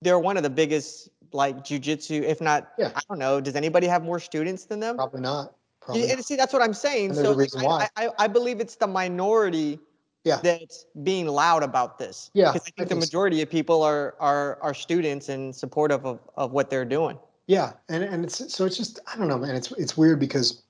they're 0.00 0.20
one 0.20 0.36
of 0.36 0.44
the 0.44 0.50
biggest, 0.50 1.08
like, 1.32 1.56
jujitsu, 1.64 2.22
if 2.22 2.40
not, 2.40 2.68
Yeah. 2.78 2.92
I 2.94 3.00
don't 3.08 3.18
know, 3.18 3.40
does 3.40 3.56
anybody 3.56 3.88
have 3.88 4.04
more 4.04 4.20
students 4.20 4.66
than 4.66 4.78
them? 4.78 4.94
probably 4.94 5.22
not. 5.22 5.54
Probably 5.80 6.08
and 6.08 6.24
see, 6.24 6.36
that's 6.36 6.52
what 6.52 6.62
I'm 6.62 6.72
saying. 6.72 7.06
And 7.06 7.16
there's 7.16 7.26
So 7.26 7.32
a 7.32 7.36
reason 7.36 7.62
why. 7.64 7.88
I, 7.96 8.06
I, 8.06 8.10
I 8.16 8.28
believe 8.28 8.60
it's 8.60 8.76
the 8.76 8.86
minority 8.86 9.80
Yeah. 10.28 10.40
that's 10.42 10.86
being 11.02 11.26
loud 11.26 11.62
about 11.62 11.98
this. 11.98 12.30
Yeah, 12.34 12.52
Because 12.52 12.62
I 12.62 12.62
I 12.62 12.64
think 12.64 12.76
the 12.76 12.94
think 12.94 13.02
so. 13.02 13.06
majority 13.06 13.42
of 13.42 13.50
people 13.50 13.82
are, 13.82 14.14
are, 14.20 14.58
are 14.62 14.74
students 14.74 15.28
and 15.28 15.54
supportive 15.54 16.04
of, 16.06 16.20
of 16.36 16.52
what 16.52 16.70
they're 16.70 16.84
doing. 16.84 17.18
Yeah, 17.46 17.72
and 17.88 18.04
and 18.04 18.24
it's 18.24 18.54
so 18.54 18.64
it's 18.66 18.76
just 18.76 19.00
I 19.10 19.16
don't 19.16 19.26
know, 19.28 19.38
man. 19.38 19.54
It's 19.56 19.72
it's 19.72 19.96
weird 19.96 20.20
because 20.20 20.62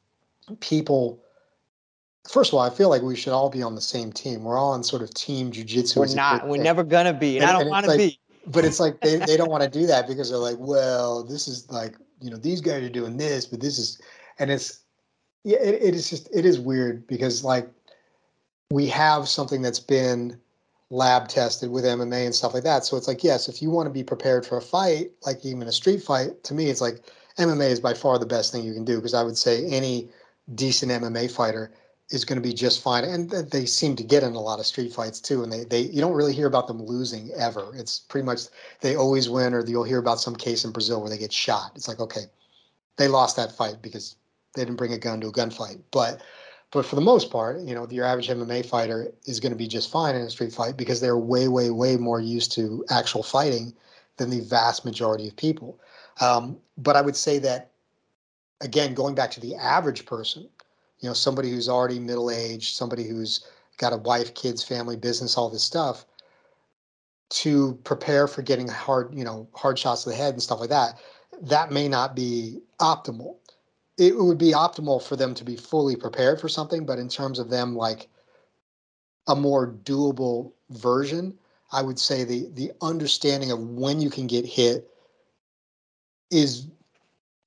people. 0.60 1.18
First 2.30 2.50
of 2.50 2.54
all, 2.54 2.60
I 2.60 2.70
feel 2.70 2.88
like 2.88 3.02
we 3.02 3.16
should 3.16 3.32
all 3.32 3.48
be 3.50 3.62
on 3.62 3.74
the 3.74 3.80
same 3.80 4.12
team. 4.12 4.44
We're 4.44 4.58
all 4.58 4.72
on 4.72 4.82
sort 4.84 5.02
of 5.02 5.12
team 5.14 5.50
jujitsu. 5.50 5.96
We're 5.96 6.14
not. 6.14 6.46
We're 6.46 6.54
thing. 6.54 6.62
never 6.62 6.84
gonna 6.84 7.14
be, 7.14 7.38
and, 7.38 7.44
And- 7.48 7.56
I 7.56 7.58
don't 7.60 7.68
want 7.70 7.84
to 7.84 7.90
like- 7.90 7.98
be. 7.98 8.20
But 8.46 8.64
it's 8.64 8.80
like 8.80 9.00
they, 9.02 9.16
they 9.16 9.36
don't 9.36 9.50
want 9.54 9.62
to 9.64 9.68
do 9.68 9.86
that 9.86 10.06
because 10.06 10.30
they're 10.30 10.38
like, 10.38 10.56
well, 10.58 11.22
this 11.24 11.48
is 11.48 11.68
like 11.70 11.96
you 12.20 12.30
know 12.30 12.36
these 12.38 12.60
guys 12.60 12.82
are 12.82 12.88
doing 12.88 13.16
this, 13.16 13.44
but 13.44 13.60
this 13.60 13.76
is, 13.78 14.00
and 14.38 14.50
it's 14.50 14.84
yeah, 15.44 15.58
it, 15.58 15.82
it 15.82 15.94
is 15.94 16.08
just 16.08 16.28
it 16.34 16.46
is 16.46 16.58
weird 16.60 17.06
because 17.08 17.42
like 17.44 17.68
we 18.70 18.86
have 18.86 19.28
something 19.28 19.62
that's 19.62 19.80
been 19.80 20.38
lab 20.90 21.28
tested 21.28 21.70
with 21.70 21.84
MMA 21.84 22.24
and 22.24 22.34
stuff 22.34 22.54
like 22.54 22.64
that. 22.64 22.84
So 22.84 22.96
it's 22.96 23.08
like, 23.08 23.24
yes, 23.24 23.48
if 23.48 23.62
you 23.62 23.70
want 23.70 23.86
to 23.86 23.92
be 23.92 24.02
prepared 24.02 24.46
for 24.46 24.58
a 24.58 24.62
fight, 24.62 25.10
like 25.24 25.44
even 25.44 25.68
a 25.68 25.72
street 25.72 26.02
fight, 26.02 26.42
to 26.44 26.54
me, 26.54 26.66
it's 26.70 26.80
like 26.80 27.00
MMA 27.38 27.70
is 27.70 27.80
by 27.80 27.94
far 27.94 28.18
the 28.18 28.26
best 28.26 28.52
thing 28.52 28.64
you 28.64 28.74
can 28.74 28.84
do 28.84 28.96
because 28.96 29.14
I 29.14 29.22
would 29.22 29.36
say 29.36 29.66
any 29.66 30.08
decent 30.54 30.92
MMA 30.92 31.30
fighter 31.30 31.72
is 32.10 32.24
going 32.24 32.40
to 32.40 32.46
be 32.46 32.54
just 32.54 32.82
fine. 32.82 33.04
And 33.04 33.30
they 33.30 33.66
seem 33.66 33.96
to 33.96 34.02
get 34.02 34.22
in 34.22 34.34
a 34.34 34.40
lot 34.40 34.58
of 34.58 34.66
street 34.66 34.92
fights 34.92 35.20
too. 35.20 35.42
And 35.42 35.52
they, 35.52 35.64
they 35.64 35.80
you 35.80 36.00
don't 36.00 36.14
really 36.14 36.32
hear 36.34 36.46
about 36.46 36.66
them 36.66 36.82
losing 36.82 37.30
ever. 37.32 37.70
It's 37.74 38.00
pretty 38.00 38.24
much 38.24 38.42
they 38.80 38.96
always 38.96 39.28
win, 39.28 39.52
or 39.52 39.64
you'll 39.66 39.84
hear 39.84 39.98
about 39.98 40.20
some 40.20 40.36
case 40.36 40.64
in 40.64 40.72
Brazil 40.72 41.00
where 41.00 41.10
they 41.10 41.18
get 41.18 41.32
shot. 41.32 41.72
It's 41.74 41.88
like, 41.88 42.00
okay, 42.00 42.24
they 42.96 43.08
lost 43.08 43.36
that 43.36 43.52
fight 43.52 43.82
because 43.82 44.16
they 44.54 44.62
didn't 44.64 44.76
bring 44.76 44.94
a 44.94 44.98
gun 44.98 45.20
to 45.20 45.28
a 45.28 45.32
gunfight. 45.32 45.80
But 45.90 46.22
but 46.70 46.84
for 46.84 46.96
the 46.96 47.02
most 47.02 47.30
part, 47.30 47.60
you 47.60 47.74
know, 47.74 47.86
your 47.90 48.04
average 48.04 48.28
MMA 48.28 48.66
fighter 48.66 49.10
is 49.24 49.40
going 49.40 49.52
to 49.52 49.58
be 49.58 49.66
just 49.66 49.90
fine 49.90 50.14
in 50.14 50.22
a 50.22 50.30
street 50.30 50.52
fight 50.52 50.76
because 50.76 51.00
they're 51.00 51.16
way, 51.16 51.48
way, 51.48 51.70
way 51.70 51.96
more 51.96 52.20
used 52.20 52.52
to 52.52 52.84
actual 52.90 53.22
fighting 53.22 53.72
than 54.18 54.28
the 54.28 54.40
vast 54.40 54.84
majority 54.84 55.28
of 55.28 55.36
people. 55.36 55.80
Um, 56.20 56.58
but 56.76 56.96
I 56.96 57.00
would 57.00 57.16
say 57.16 57.38
that, 57.38 57.70
again, 58.60 58.92
going 58.92 59.14
back 59.14 59.30
to 59.32 59.40
the 59.40 59.54
average 59.54 60.04
person, 60.04 60.48
you 61.00 61.08
know, 61.08 61.14
somebody 61.14 61.50
who's 61.50 61.68
already 61.68 61.98
middle 61.98 62.30
aged, 62.30 62.76
somebody 62.76 63.08
who's 63.08 63.46
got 63.78 63.92
a 63.92 63.96
wife, 63.96 64.34
kids, 64.34 64.62
family, 64.62 64.96
business, 64.96 65.38
all 65.38 65.48
this 65.48 65.62
stuff, 65.62 66.04
to 67.30 67.78
prepare 67.84 68.26
for 68.26 68.42
getting 68.42 68.68
hard, 68.68 69.14
you 69.14 69.24
know, 69.24 69.48
hard 69.54 69.78
shots 69.78 70.02
to 70.02 70.10
the 70.10 70.16
head 70.16 70.34
and 70.34 70.42
stuff 70.42 70.60
like 70.60 70.70
that, 70.70 70.98
that 71.40 71.70
may 71.70 71.88
not 71.88 72.16
be 72.16 72.60
optimal 72.80 73.36
it 73.98 74.16
would 74.16 74.38
be 74.38 74.52
optimal 74.52 75.02
for 75.02 75.16
them 75.16 75.34
to 75.34 75.44
be 75.44 75.56
fully 75.56 75.96
prepared 75.96 76.40
for 76.40 76.48
something, 76.48 76.86
but 76.86 76.98
in 76.98 77.08
terms 77.08 77.38
of 77.38 77.50
them 77.50 77.74
like 77.74 78.08
a 79.26 79.34
more 79.34 79.72
doable 79.84 80.52
version, 80.70 81.36
I 81.72 81.82
would 81.82 81.98
say 81.98 82.24
the 82.24 82.48
the 82.54 82.72
understanding 82.80 83.50
of 83.50 83.60
when 83.60 84.00
you 84.00 84.08
can 84.08 84.26
get 84.26 84.46
hit 84.46 84.88
is 86.30 86.68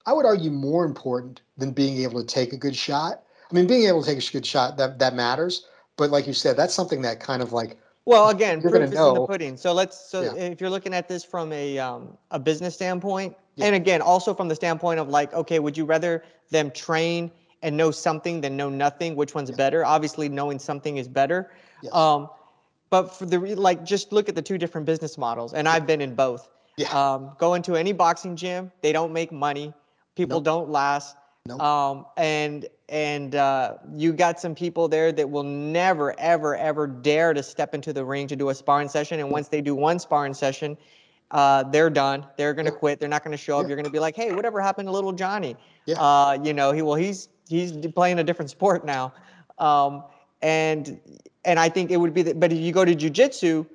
I 0.06 0.14
would 0.14 0.26
argue 0.26 0.52
more 0.52 0.86
important 0.86 1.42
than 1.58 1.72
being 1.72 2.02
able 2.04 2.20
to 2.22 2.28
take 2.28 2.54
a 2.54 2.58
good 2.58 2.76
shot. 2.76 3.24
I 3.50 3.54
mean, 3.54 3.68
being 3.68 3.88
able 3.88 4.02
to 4.04 4.08
take 4.14 4.24
a 4.24 4.32
good 4.32 4.46
shot 4.46 4.78
that 4.78 5.00
that 5.00 5.16
matters, 5.16 5.66
but 5.98 6.10
like 6.12 6.28
you 6.28 6.34
said, 6.34 6.58
that's 6.58 6.74
something 6.74 7.02
that 7.04 7.20
kind 7.20 7.42
of 7.42 7.54
like 7.54 7.78
Well, 8.06 8.30
again, 8.30 8.62
proof 8.62 8.76
is 8.76 9.00
in 9.00 9.14
the 9.14 9.28
pudding. 9.28 9.58
So 9.58 9.74
let's. 9.74 10.00
So 10.10 10.22
Yeah. 10.22 10.34
if 10.34 10.60
you're 10.60 10.70
looking 10.70 10.94
at 10.94 11.08
this 11.08 11.24
from 11.24 11.54
a 11.54 11.80
um, 11.80 12.18
a 12.32 12.40
business 12.40 12.76
standpoint, 12.76 13.36
Yeah. 13.56 13.66
and 13.66 13.76
again, 13.76 14.02
also 14.02 14.34
from 14.34 14.48
the 14.48 14.56
standpoint 14.56 15.00
of 15.00 15.10
like, 15.10 15.34
okay, 15.34 15.60
would 15.60 15.78
you 15.78 15.86
rather 15.86 16.24
them 16.52 16.72
train 16.72 17.32
and 17.62 17.76
know 17.76 17.92
something 17.92 18.42
than 18.42 18.56
know 18.58 18.70
nothing? 18.70 19.16
Which 19.16 19.36
one's 19.36 19.50
Yeah. 19.50 19.58
better? 19.58 19.86
Obviously, 19.86 20.30
knowing 20.30 20.58
something 20.60 20.98
is 20.98 21.08
better. 21.08 21.52
Yes. 21.82 21.94
Um, 21.94 22.30
but 22.90 23.14
for 23.14 23.26
the 23.26 23.38
like, 23.56 23.84
just 23.84 24.12
look 24.12 24.30
at 24.30 24.36
the 24.36 24.42
two 24.42 24.58
different 24.58 24.86
business 24.86 25.18
models, 25.18 25.54
and 25.54 25.68
I've 25.68 25.86
been 25.88 26.02
in 26.02 26.16
both. 26.16 26.50
Yeah. 26.78 26.88
Um, 26.90 27.32
go 27.38 27.54
into 27.54 27.76
any 27.76 27.92
boxing 27.94 28.36
gym, 28.36 28.72
they 28.82 28.92
don't 28.92 29.12
make 29.14 29.32
money. 29.32 29.74
People 30.16 30.38
Nope. 30.38 30.46
don't 30.46 30.70
last. 30.70 31.16
Nope. 31.48 31.62
Um, 31.62 32.06
and 32.18 32.68
and 32.90 33.36
uh, 33.36 33.78
you 33.96 34.14
got 34.14 34.40
some 34.40 34.54
people 34.54 34.88
there 34.88 35.12
that 35.12 35.30
will 35.30 35.44
never, 35.44 36.18
ever, 36.20 36.56
ever 36.56 36.88
dare 36.88 37.34
to 37.34 37.42
step 37.42 37.74
into 37.74 37.94
the 37.94 38.04
ring 38.04 38.28
to 38.28 38.36
do 38.36 38.50
a 38.50 38.56
sparring 38.56 38.90
session. 38.90 39.20
And 39.20 39.30
once 39.32 39.48
they 39.48 39.62
do 39.62 39.74
one 39.74 39.98
sparring 39.98 40.34
session, 40.34 40.78
uh, 41.32 41.64
they're 41.64 41.90
done. 41.90 42.26
They're 42.38 42.54
gonna 42.54 42.70
Yeah. 42.72 42.78
quit. 42.78 43.00
They're 43.00 43.10
not 43.10 43.24
gonna 43.24 43.38
show 43.38 43.58
up. 43.58 43.64
Yeah. 43.64 43.70
You're 43.70 43.78
gonna 43.78 43.90
be 43.90 44.00
like, 44.00 44.16
hey, 44.16 44.34
whatever 44.34 44.62
happened 44.62 44.88
to 44.88 44.92
little 44.92 45.12
Johnny? 45.14 45.56
Yeah. 45.86 46.00
Uh, 46.00 46.38
you 46.44 46.54
know, 46.54 46.72
he 46.72 46.82
well, 46.82 46.96
he's 46.96 47.30
he's 47.48 47.72
playing 47.96 48.20
a 48.20 48.24
different 48.24 48.52
sport 48.52 48.86
now. 48.86 49.14
Um, 49.58 50.04
and 50.42 51.00
and 51.46 51.60
I 51.60 51.70
think 51.70 51.92
it 51.92 51.98
would 51.98 52.14
be 52.14 52.22
that. 52.24 52.40
But 52.40 52.52
if 52.52 52.60
you 52.60 52.72
go 52.72 52.86
to 52.86 52.96
jujitsu, 52.96 53.66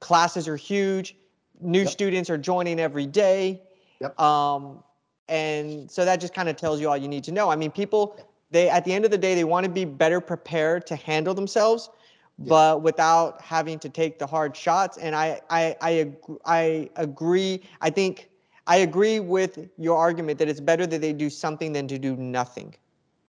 classes 0.00 0.46
are 0.48 0.56
huge. 0.56 1.16
New 1.60 1.80
Yep. 1.82 1.88
students 1.88 2.30
are 2.30 2.38
joining 2.38 2.80
every 2.80 3.06
day. 3.06 3.62
Yep. 4.00 4.18
Um, 4.20 4.82
and 5.28 5.90
so 5.90 6.04
that 6.04 6.20
just 6.20 6.34
kind 6.34 6.48
of 6.48 6.56
tells 6.56 6.80
you 6.80 6.88
all 6.90 6.96
you 6.96 7.08
need 7.08 7.24
to 7.24 7.32
know. 7.32 7.48
I 7.50 7.56
mean, 7.56 7.70
people 7.70 8.16
they 8.50 8.68
at 8.68 8.84
the 8.84 8.92
end 8.92 9.04
of 9.04 9.10
the 9.10 9.18
day 9.18 9.34
they 9.34 9.44
want 9.44 9.64
to 9.64 9.70
be 9.70 9.84
better 9.84 10.20
prepared 10.20 10.86
to 10.88 10.96
handle 10.96 11.32
themselves, 11.34 11.90
Yeah. 12.38 12.48
but 12.48 12.82
without 12.82 13.40
having 13.40 13.78
to 13.78 13.88
take 13.88 14.18
the 14.18 14.26
hard 14.26 14.56
shots. 14.56 14.98
And 14.98 15.14
I 15.14 15.40
I 15.50 15.76
I, 15.80 15.90
ag- 15.90 16.38
I 16.44 16.90
agree. 16.96 17.62
I 17.80 17.90
think 17.90 18.30
I 18.66 18.78
agree 18.78 19.20
with 19.20 19.58
your 19.78 19.96
argument 19.96 20.38
that 20.38 20.48
it's 20.48 20.60
better 20.60 20.86
that 20.86 21.00
they 21.00 21.12
do 21.12 21.30
something 21.30 21.72
than 21.72 21.86
to 21.88 21.98
do 21.98 22.16
nothing, 22.16 22.74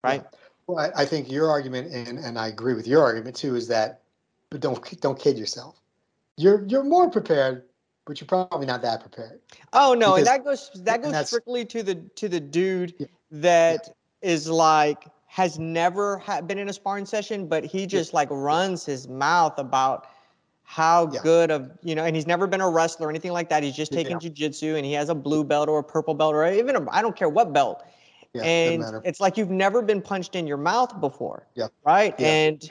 right? 0.04 0.24
Well, 0.68 0.80
I, 0.80 1.01
I 1.01 1.06
think 1.06 1.30
your 1.30 1.49
argument, 1.49 1.91
and, 1.91 2.18
and 2.18 2.39
I 2.39 2.47
agree 2.47 2.74
with 2.74 2.88
your 2.88 3.01
argument 3.04 3.36
too, 3.36 3.56
is 3.56 3.68
that, 3.68 4.01
but 4.49 4.62
don't 4.62 5.01
don't 5.01 5.20
kid 5.20 5.38
yourself. 5.38 5.82
You're 6.38 6.64
you're 6.68 6.84
more 6.84 7.10
prepared, 7.10 7.66
but 8.06 8.22
you're 8.22 8.28
probably 8.28 8.66
not 8.66 8.82
that 8.84 9.01
prepared. 9.01 9.41
Oh 9.74 9.93
no, 9.93 10.16
and 10.16 10.26
that 10.28 10.45
goes 10.45 10.72
that 10.76 11.01
goes 11.01 11.28
strictly 11.28 11.66
to 11.66 11.84
the 11.84 11.95
to 12.16 12.30
the 12.30 12.39
dude 12.39 12.93
Yeah. 12.99 13.08
that 13.32 13.89
is 14.22 14.47
like 14.47 15.08
has 15.34 15.57
never 15.57 16.19
ha- 16.19 16.41
been 16.41 16.59
in 16.59 16.69
a 16.69 16.73
sparring 16.73 17.07
session, 17.07 17.47
but 17.47 17.63
he 17.65 17.88
just 17.88 18.13
like 18.13 18.27
runs 18.29 18.86
his 18.86 19.07
mouth 19.07 19.57
about 19.57 20.05
how 20.63 21.09
Yeah. 21.11 21.21
good 21.23 21.49
of 21.49 21.71
you 21.81 21.95
know, 21.95 22.03
and 22.03 22.15
he's 22.15 22.27
never 22.27 22.45
been 22.45 22.61
a 22.61 22.69
wrestler 22.69 23.07
or 23.07 23.09
anything 23.09 23.31
like 23.31 23.49
that. 23.49 23.63
He's 23.63 23.75
just 23.75 23.91
Yeah. 23.91 24.03
taken 24.03 24.19
jujitsu 24.19 24.75
and 24.77 24.86
he 24.86 24.93
has 24.93 25.09
a 25.09 25.15
blue 25.15 25.43
belt 25.43 25.69
or 25.69 25.79
a 25.79 25.84
purple 25.84 26.13
belt 26.13 26.36
or 26.36 26.45
even 26.45 26.75
I 26.75 26.99
I 26.99 27.01
don't 27.01 27.15
care 27.15 27.29
what 27.29 27.51
belt. 27.51 27.81
Yeah, 28.34 28.43
and 28.43 28.84
it's 29.03 29.19
like 29.19 29.36
you've 29.36 29.49
never 29.49 29.81
been 29.81 30.03
punched 30.03 30.36
in 30.36 30.45
your 30.45 30.57
mouth 30.57 30.99
before. 31.01 31.47
Yeah. 31.55 31.67
Right. 31.84 32.13
Yeah. 32.19 32.27
And 32.27 32.69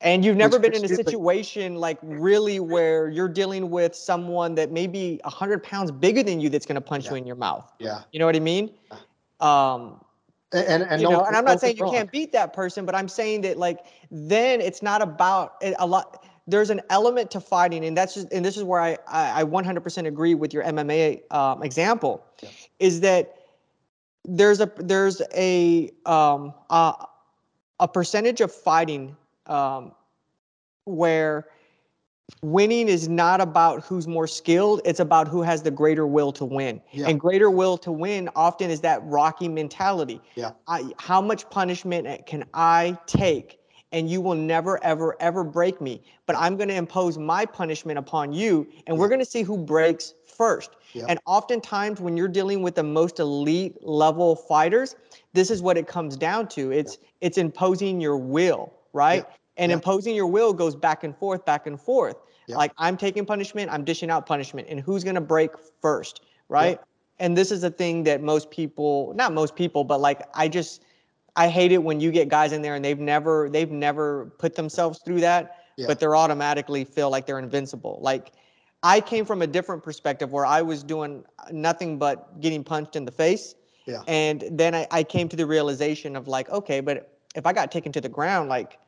and 0.00 0.24
you've 0.24 0.36
never 0.36 0.58
Which- 0.58 0.70
been 0.72 0.74
in 0.74 0.82
a 0.82 0.92
is 0.92 0.98
like- 0.98 1.06
situation 1.08 1.74
like 1.74 1.98
really 2.02 2.60
where 2.60 3.08
you're 3.08 3.26
dealing 3.40 3.68
with 3.68 3.96
someone 3.96 4.54
that 4.54 4.70
may 4.70 4.86
be 4.86 5.20
100 5.24 5.60
pounds 5.64 5.90
bigger 5.90 6.22
than 6.22 6.40
you 6.40 6.48
that's 6.50 6.66
going 6.66 6.76
to 6.76 6.80
punch 6.92 7.06
Yeah. 7.06 7.10
you 7.12 7.16
in 7.16 7.26
your 7.26 7.36
mouth. 7.36 7.66
Yeah, 7.80 8.02
You 8.12 8.20
know 8.20 8.26
what 8.26 8.36
I 8.36 8.40
mean? 8.40 8.70
Um, 9.40 10.00
and 10.54 10.82
and, 10.84 11.00
you 11.00 11.08
don't- 11.08 11.12
know, 11.12 11.24
and 11.24 11.36
I'm 11.36 11.44
don't 11.44 11.58
saying 11.60 11.76
you 11.76 11.82
wrong. 11.84 11.92
can't 11.92 12.10
beat 12.12 12.32
that 12.32 12.52
person, 12.52 12.84
but 12.86 12.94
I'm 12.94 13.08
saying 13.08 13.42
that 13.42 13.58
like 13.58 13.80
then 14.10 14.60
it's 14.60 14.82
not 14.82 15.02
about 15.02 15.54
it, 15.60 15.74
a 15.78 15.86
lot. 15.86 16.24
There's 16.46 16.70
an 16.70 16.82
element 16.90 17.30
to 17.32 17.40
fighting, 17.40 17.84
and 17.84 17.96
that's 17.96 18.14
just, 18.14 18.30
and 18.32 18.44
this 18.44 18.56
is 18.56 18.64
where 18.64 18.80
I 18.80 18.98
I, 19.08 19.40
I 19.40 19.44
100% 19.44 20.06
agree 20.06 20.34
with 20.34 20.52
your 20.52 20.62
MMA 20.64 21.22
um, 21.34 21.62
example, 21.62 22.24
Yeah. 22.42 22.50
is 22.80 23.00
that 23.00 23.36
there's 24.24 24.60
a 24.60 24.70
there's 24.76 25.20
a 25.34 25.90
um 26.06 26.54
a, 26.70 27.06
a 27.80 27.88
percentage 27.88 28.40
of 28.40 28.52
fighting 28.52 29.16
um 29.46 29.92
where 30.84 31.48
winning 32.42 32.88
is 32.88 33.08
not 33.08 33.40
about 33.40 33.84
who's 33.84 34.06
more 34.06 34.26
skilled 34.26 34.80
it's 34.84 35.00
about 35.00 35.28
who 35.28 35.42
has 35.42 35.62
the 35.62 35.70
greater 35.70 36.06
will 36.06 36.32
to 36.32 36.44
win. 36.44 36.80
Yeah. 36.92 37.08
and 37.08 37.18
greater 37.20 37.50
will 37.50 37.76
to 37.78 37.92
win 37.92 38.28
often 38.34 38.70
is 38.70 38.80
that 38.80 39.02
rocky 39.04 39.48
mentality. 39.48 40.20
Yeah. 40.34 40.52
I, 40.66 40.92
how 40.98 41.20
much 41.20 41.48
punishment 41.50 42.26
can 42.26 42.44
i 42.54 42.96
take 43.06 43.60
and 43.92 44.10
you 44.10 44.20
will 44.20 44.34
never 44.34 44.82
ever 44.82 45.16
ever 45.20 45.44
break 45.44 45.80
me 45.80 46.02
but 46.26 46.36
i'm 46.36 46.56
going 46.56 46.68
to 46.68 46.74
impose 46.74 47.18
my 47.18 47.44
punishment 47.44 47.98
upon 47.98 48.32
you 48.32 48.66
and 48.86 48.98
we're 48.98 49.08
going 49.08 49.20
to 49.20 49.26
see 49.26 49.42
who 49.42 49.58
breaks 49.58 50.14
first. 50.24 50.70
Yeah. 50.92 51.04
and 51.08 51.18
oftentimes 51.26 52.00
when 52.00 52.16
you're 52.16 52.28
dealing 52.28 52.62
with 52.62 52.74
the 52.74 52.82
most 52.82 53.20
elite 53.20 53.76
level 53.82 54.34
fighters 54.34 54.96
this 55.34 55.50
is 55.50 55.60
what 55.60 55.76
it 55.76 55.86
comes 55.86 56.16
down 56.16 56.48
to. 56.48 56.70
It's 56.70 56.98
it's 57.20 57.38
imposing 57.38 58.00
your 58.00 58.16
will 58.16 58.72
right 58.92 59.26
and 59.56 59.70
Yeah. 59.70 59.74
imposing 59.74 60.14
your 60.14 60.26
will 60.26 60.52
goes 60.52 60.74
back 60.74 61.04
and 61.04 61.16
forth 61.16 61.44
back 61.44 61.66
and 61.66 61.80
forth 61.80 62.16
Yeah. 62.46 62.56
like 62.56 62.72
i'm 62.78 62.96
taking 62.96 63.24
punishment 63.24 63.70
i'm 63.70 63.84
dishing 63.84 64.10
out 64.10 64.26
punishment 64.26 64.68
and 64.70 64.80
who's 64.80 65.04
going 65.04 65.14
to 65.14 65.20
break 65.20 65.50
first 65.80 66.22
right 66.48 66.80
and 67.20 67.36
this 67.36 67.50
is 67.50 67.62
a 67.64 67.70
thing 67.70 68.02
that 68.04 68.20
most 68.22 68.50
people 68.50 69.12
not 69.14 69.32
most 69.32 69.54
people 69.54 69.84
but 69.84 70.00
like 70.00 70.22
i 70.34 70.48
just 70.48 70.82
i 71.36 71.48
hate 71.48 71.72
it 71.72 71.82
when 71.82 72.00
you 72.00 72.10
get 72.10 72.28
guys 72.28 72.52
in 72.52 72.62
there 72.62 72.74
and 72.74 72.84
they've 72.84 72.98
never 72.98 73.48
they've 73.50 73.70
never 73.70 74.26
put 74.38 74.54
themselves 74.56 75.00
through 75.04 75.20
that 75.20 75.56
Yeah. 75.76 75.86
but 75.88 75.98
they're 76.00 76.16
automatically 76.16 76.84
feel 76.84 77.10
like 77.10 77.26
they're 77.26 77.38
invincible 77.38 77.98
like 78.02 78.32
i 78.82 79.00
came 79.00 79.24
from 79.24 79.40
a 79.42 79.46
different 79.46 79.82
perspective 79.82 80.32
where 80.32 80.46
i 80.46 80.60
was 80.62 80.82
doing 80.82 81.24
nothing 81.52 81.98
but 81.98 82.40
getting 82.40 82.62
punched 82.64 82.96
in 82.96 83.04
the 83.04 83.12
face 83.12 83.54
Yeah. 83.86 84.02
and 84.08 84.44
then 84.50 84.74
I, 84.74 84.86
I 84.90 85.02
came 85.04 85.28
to 85.28 85.36
the 85.36 85.46
realization 85.46 86.16
of 86.16 86.26
like 86.28 86.50
okay 86.50 86.80
but 86.80 86.96
if 87.36 87.46
i 87.46 87.52
got 87.52 87.70
taken 87.72 87.92
to 87.92 88.00
the 88.00 88.08
ground 88.08 88.48
like 88.48 88.78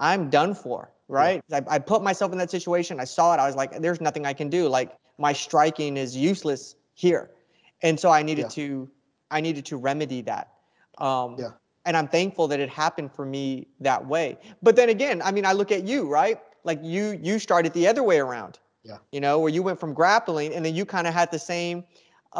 i'm 0.00 0.28
done 0.30 0.54
for 0.54 0.90
right? 1.12 1.42
I, 1.52 1.60
I 1.68 1.78
put 1.80 2.04
myself 2.04 2.30
in 2.30 2.38
that 2.38 2.52
situation. 2.52 3.00
I 3.00 3.04
saw 3.04 3.34
it. 3.34 3.40
I 3.40 3.46
was 3.48 3.56
like 3.56 3.72
there's 3.82 4.00
nothing 4.00 4.26
i 4.26 4.32
can 4.32 4.48
do. 4.48 4.68
Like 4.68 4.90
my 5.18 5.32
striking 5.32 5.96
is 5.96 6.16
useless 6.16 6.76
here. 6.94 7.30
And 7.82 7.98
so 7.98 8.10
i 8.10 8.22
needed 8.22 8.42
Yeah. 8.42 8.58
to 8.58 8.90
i 9.30 9.40
needed 9.40 9.64
to 9.66 9.76
remedy 9.76 10.20
that. 10.22 10.46
Um 10.98 11.36
Yeah. 11.38 11.50
and 11.86 11.96
i'm 11.96 12.08
thankful 12.08 12.46
that 12.48 12.60
it 12.60 12.70
happened 12.84 13.10
for 13.16 13.24
me 13.26 13.66
that 13.80 14.06
way. 14.14 14.38
But 14.62 14.76
then 14.76 14.88
again 14.96 15.20
i 15.22 15.30
mean 15.32 15.44
i 15.44 15.52
look 15.52 15.72
at 15.72 15.82
you 15.84 16.08
right? 16.08 16.38
Like 16.64 16.78
you 16.94 17.18
you 17.28 17.38
started 17.40 17.72
the 17.72 17.86
other 17.88 18.04
way 18.10 18.18
around. 18.20 18.58
Yeah. 18.90 18.98
you 19.12 19.20
know 19.20 19.34
where 19.40 19.52
you 19.56 19.62
went 19.68 19.78
from 19.82 19.92
grappling 20.00 20.54
and 20.54 20.64
then 20.64 20.74
you 20.78 20.84
kind 20.86 21.06
of 21.08 21.12
had 21.20 21.28
the 21.30 21.38
same 21.38 21.84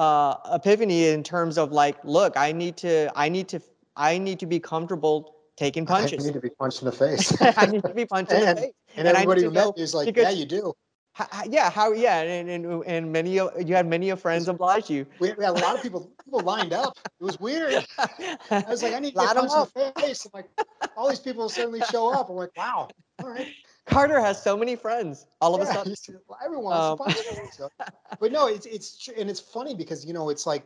uh 0.04 0.34
epiphany 0.58 1.08
in 1.08 1.22
terms 1.22 1.58
of 1.58 1.66
like 1.72 1.96
look 2.16 2.32
i 2.46 2.50
need 2.62 2.76
to 2.86 2.92
i 3.24 3.28
need 3.28 3.46
to 3.54 3.58
i 3.96 4.16
need 4.26 4.38
to 4.44 4.46
be 4.46 4.58
comfortable 4.72 5.18
taking 5.60 5.86
punches. 5.86 6.24
I 6.24 6.26
need 6.26 6.34
to 6.34 6.40
be 6.40 6.50
punched 6.50 6.80
in 6.82 6.86
the 6.86 6.92
face. 6.92 7.40
I 7.40 7.66
need 7.66 7.82
to 7.84 7.94
be 7.94 8.06
punched 8.06 8.32
in 8.32 8.40
the 8.40 8.54
face. 8.56 8.72
and, 8.96 9.06
and 9.06 9.16
everybody 9.16 9.42
who 9.44 9.50
met 9.50 9.64
know 9.66 9.74
me 9.76 9.82
is 9.82 9.94
like, 9.94 10.06
because- 10.06 10.24
yeah, 10.24 10.30
you 10.30 10.46
do. 10.46 10.72
How, 11.12 11.26
yeah, 11.48 11.68
how? 11.70 11.90
Yeah, 11.92 12.20
and 12.22 12.48
and, 12.48 12.84
and 12.86 13.12
many 13.12 13.40
of 13.40 13.50
you 13.68 13.74
had 13.74 13.84
many 13.84 14.10
of 14.10 14.20
friends 14.20 14.46
oblige 14.46 14.88
you. 14.88 15.04
We, 15.18 15.32
we 15.32 15.44
had 15.44 15.56
a 15.58 15.60
lot 15.60 15.74
of 15.74 15.82
people 15.82 16.12
people 16.24 16.38
lined 16.40 16.72
up. 16.72 16.96
It 17.20 17.24
was 17.24 17.38
weird. 17.40 17.84
I 17.98 18.64
was 18.68 18.84
like, 18.84 18.94
I 18.94 19.00
need 19.00 19.14
to 19.16 19.20
get 19.26 19.34
punched 19.34 19.52
in 19.76 19.82
the 19.94 20.00
face. 20.00 20.24
I'm 20.24 20.30
like, 20.32 20.48
all 20.96 21.08
these 21.08 21.18
people 21.18 21.48
suddenly 21.48 21.82
show 21.90 22.12
up. 22.14 22.30
I'm 22.30 22.36
like, 22.36 22.56
wow. 22.56 22.88
All 23.22 23.28
right. 23.28 23.48
Carter 23.86 24.20
has 24.20 24.40
so 24.40 24.56
many 24.56 24.76
friends. 24.76 25.26
All 25.40 25.56
of 25.56 25.62
a 25.62 25.64
Yeah, 25.64 25.72
sudden, 25.74 25.90
he's- 25.90 26.08
everyone 26.44 26.76
Um, 26.76 26.96
to 26.96 27.04
punch 27.04 27.16
me. 27.16 27.48
So. 27.52 27.68
But 28.20 28.30
no, 28.30 28.46
it's 28.46 28.66
it's 28.66 29.08
and 29.18 29.28
it's 29.28 29.40
funny 29.40 29.74
because 29.74 30.06
you 30.06 30.12
know 30.14 30.30
it's 30.30 30.46
like 30.46 30.64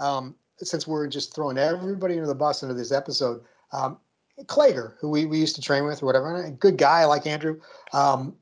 um, 0.00 0.34
since 0.58 0.86
we're 0.86 1.08
just 1.08 1.34
throwing 1.34 1.58
everybody 1.58 2.14
into 2.14 2.26
the 2.26 2.34
bus 2.34 2.62
into 2.62 2.74
this 2.74 2.90
episode, 2.90 3.42
um, 3.72 3.98
Klager, 4.42 4.94
who 5.00 5.10
we, 5.10 5.26
we 5.26 5.38
used 5.38 5.54
to 5.56 5.62
train 5.62 5.84
with 5.84 6.02
or 6.02 6.06
whatever, 6.06 6.42
a 6.42 6.50
good 6.50 6.76
guy 6.76 7.04
like 7.04 7.26
Andrew. 7.26 7.60
Um, 7.92 8.34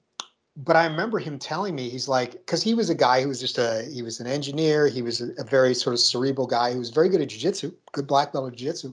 but 0.56 0.76
I 0.76 0.86
remember 0.86 1.18
him 1.18 1.38
telling 1.38 1.74
me 1.74 1.88
he's 1.88 2.08
like 2.08 2.32
because 2.32 2.62
he 2.62 2.74
was 2.74 2.90
a 2.90 2.94
guy 2.94 3.22
who 3.22 3.28
was 3.28 3.40
just 3.40 3.58
a 3.58 3.88
he 3.90 4.02
was 4.02 4.20
an 4.20 4.26
engineer. 4.26 4.86
He 4.88 5.00
was 5.00 5.20
a, 5.20 5.30
a 5.38 5.44
very 5.44 5.74
sort 5.74 5.94
of 5.94 6.00
cerebral 6.00 6.46
guy 6.46 6.72
who 6.72 6.78
was 6.78 6.90
very 6.90 7.08
good 7.08 7.22
at 7.22 7.28
jiu-jitsu, 7.28 7.72
good 7.92 8.06
black 8.06 8.32
belt 8.32 8.52
at 8.52 8.58
jiu-jitsu. 8.58 8.92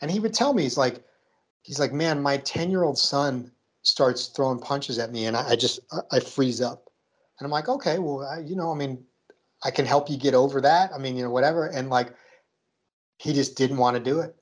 And 0.00 0.10
he 0.10 0.20
would 0.20 0.34
tell 0.34 0.54
me 0.54 0.62
he's 0.62 0.78
like 0.78 1.02
he's 1.62 1.80
like 1.80 1.92
man, 1.92 2.22
my 2.22 2.36
ten 2.38 2.70
year 2.70 2.84
old 2.84 2.98
son 2.98 3.50
starts 3.82 4.26
throwing 4.28 4.60
punches 4.60 4.98
at 4.98 5.10
me, 5.10 5.26
and 5.26 5.36
I, 5.36 5.50
I 5.50 5.56
just 5.56 5.80
I, 5.92 6.16
I 6.16 6.20
freeze 6.20 6.60
up. 6.60 6.90
And 7.40 7.46
I'm 7.46 7.50
like, 7.50 7.68
okay, 7.68 7.98
well, 7.98 8.22
I, 8.22 8.40
you 8.40 8.54
know, 8.54 8.70
I 8.70 8.74
mean, 8.74 9.02
I 9.64 9.70
can 9.70 9.86
help 9.86 10.10
you 10.10 10.18
get 10.18 10.34
over 10.34 10.60
that. 10.60 10.92
I 10.94 10.98
mean, 10.98 11.16
you 11.16 11.22
know, 11.22 11.30
whatever. 11.30 11.66
And 11.66 11.88
like, 11.88 12.14
he 13.16 13.32
just 13.32 13.56
didn't 13.56 13.78
want 13.78 13.96
to 13.96 14.02
do 14.02 14.20
it. 14.20 14.36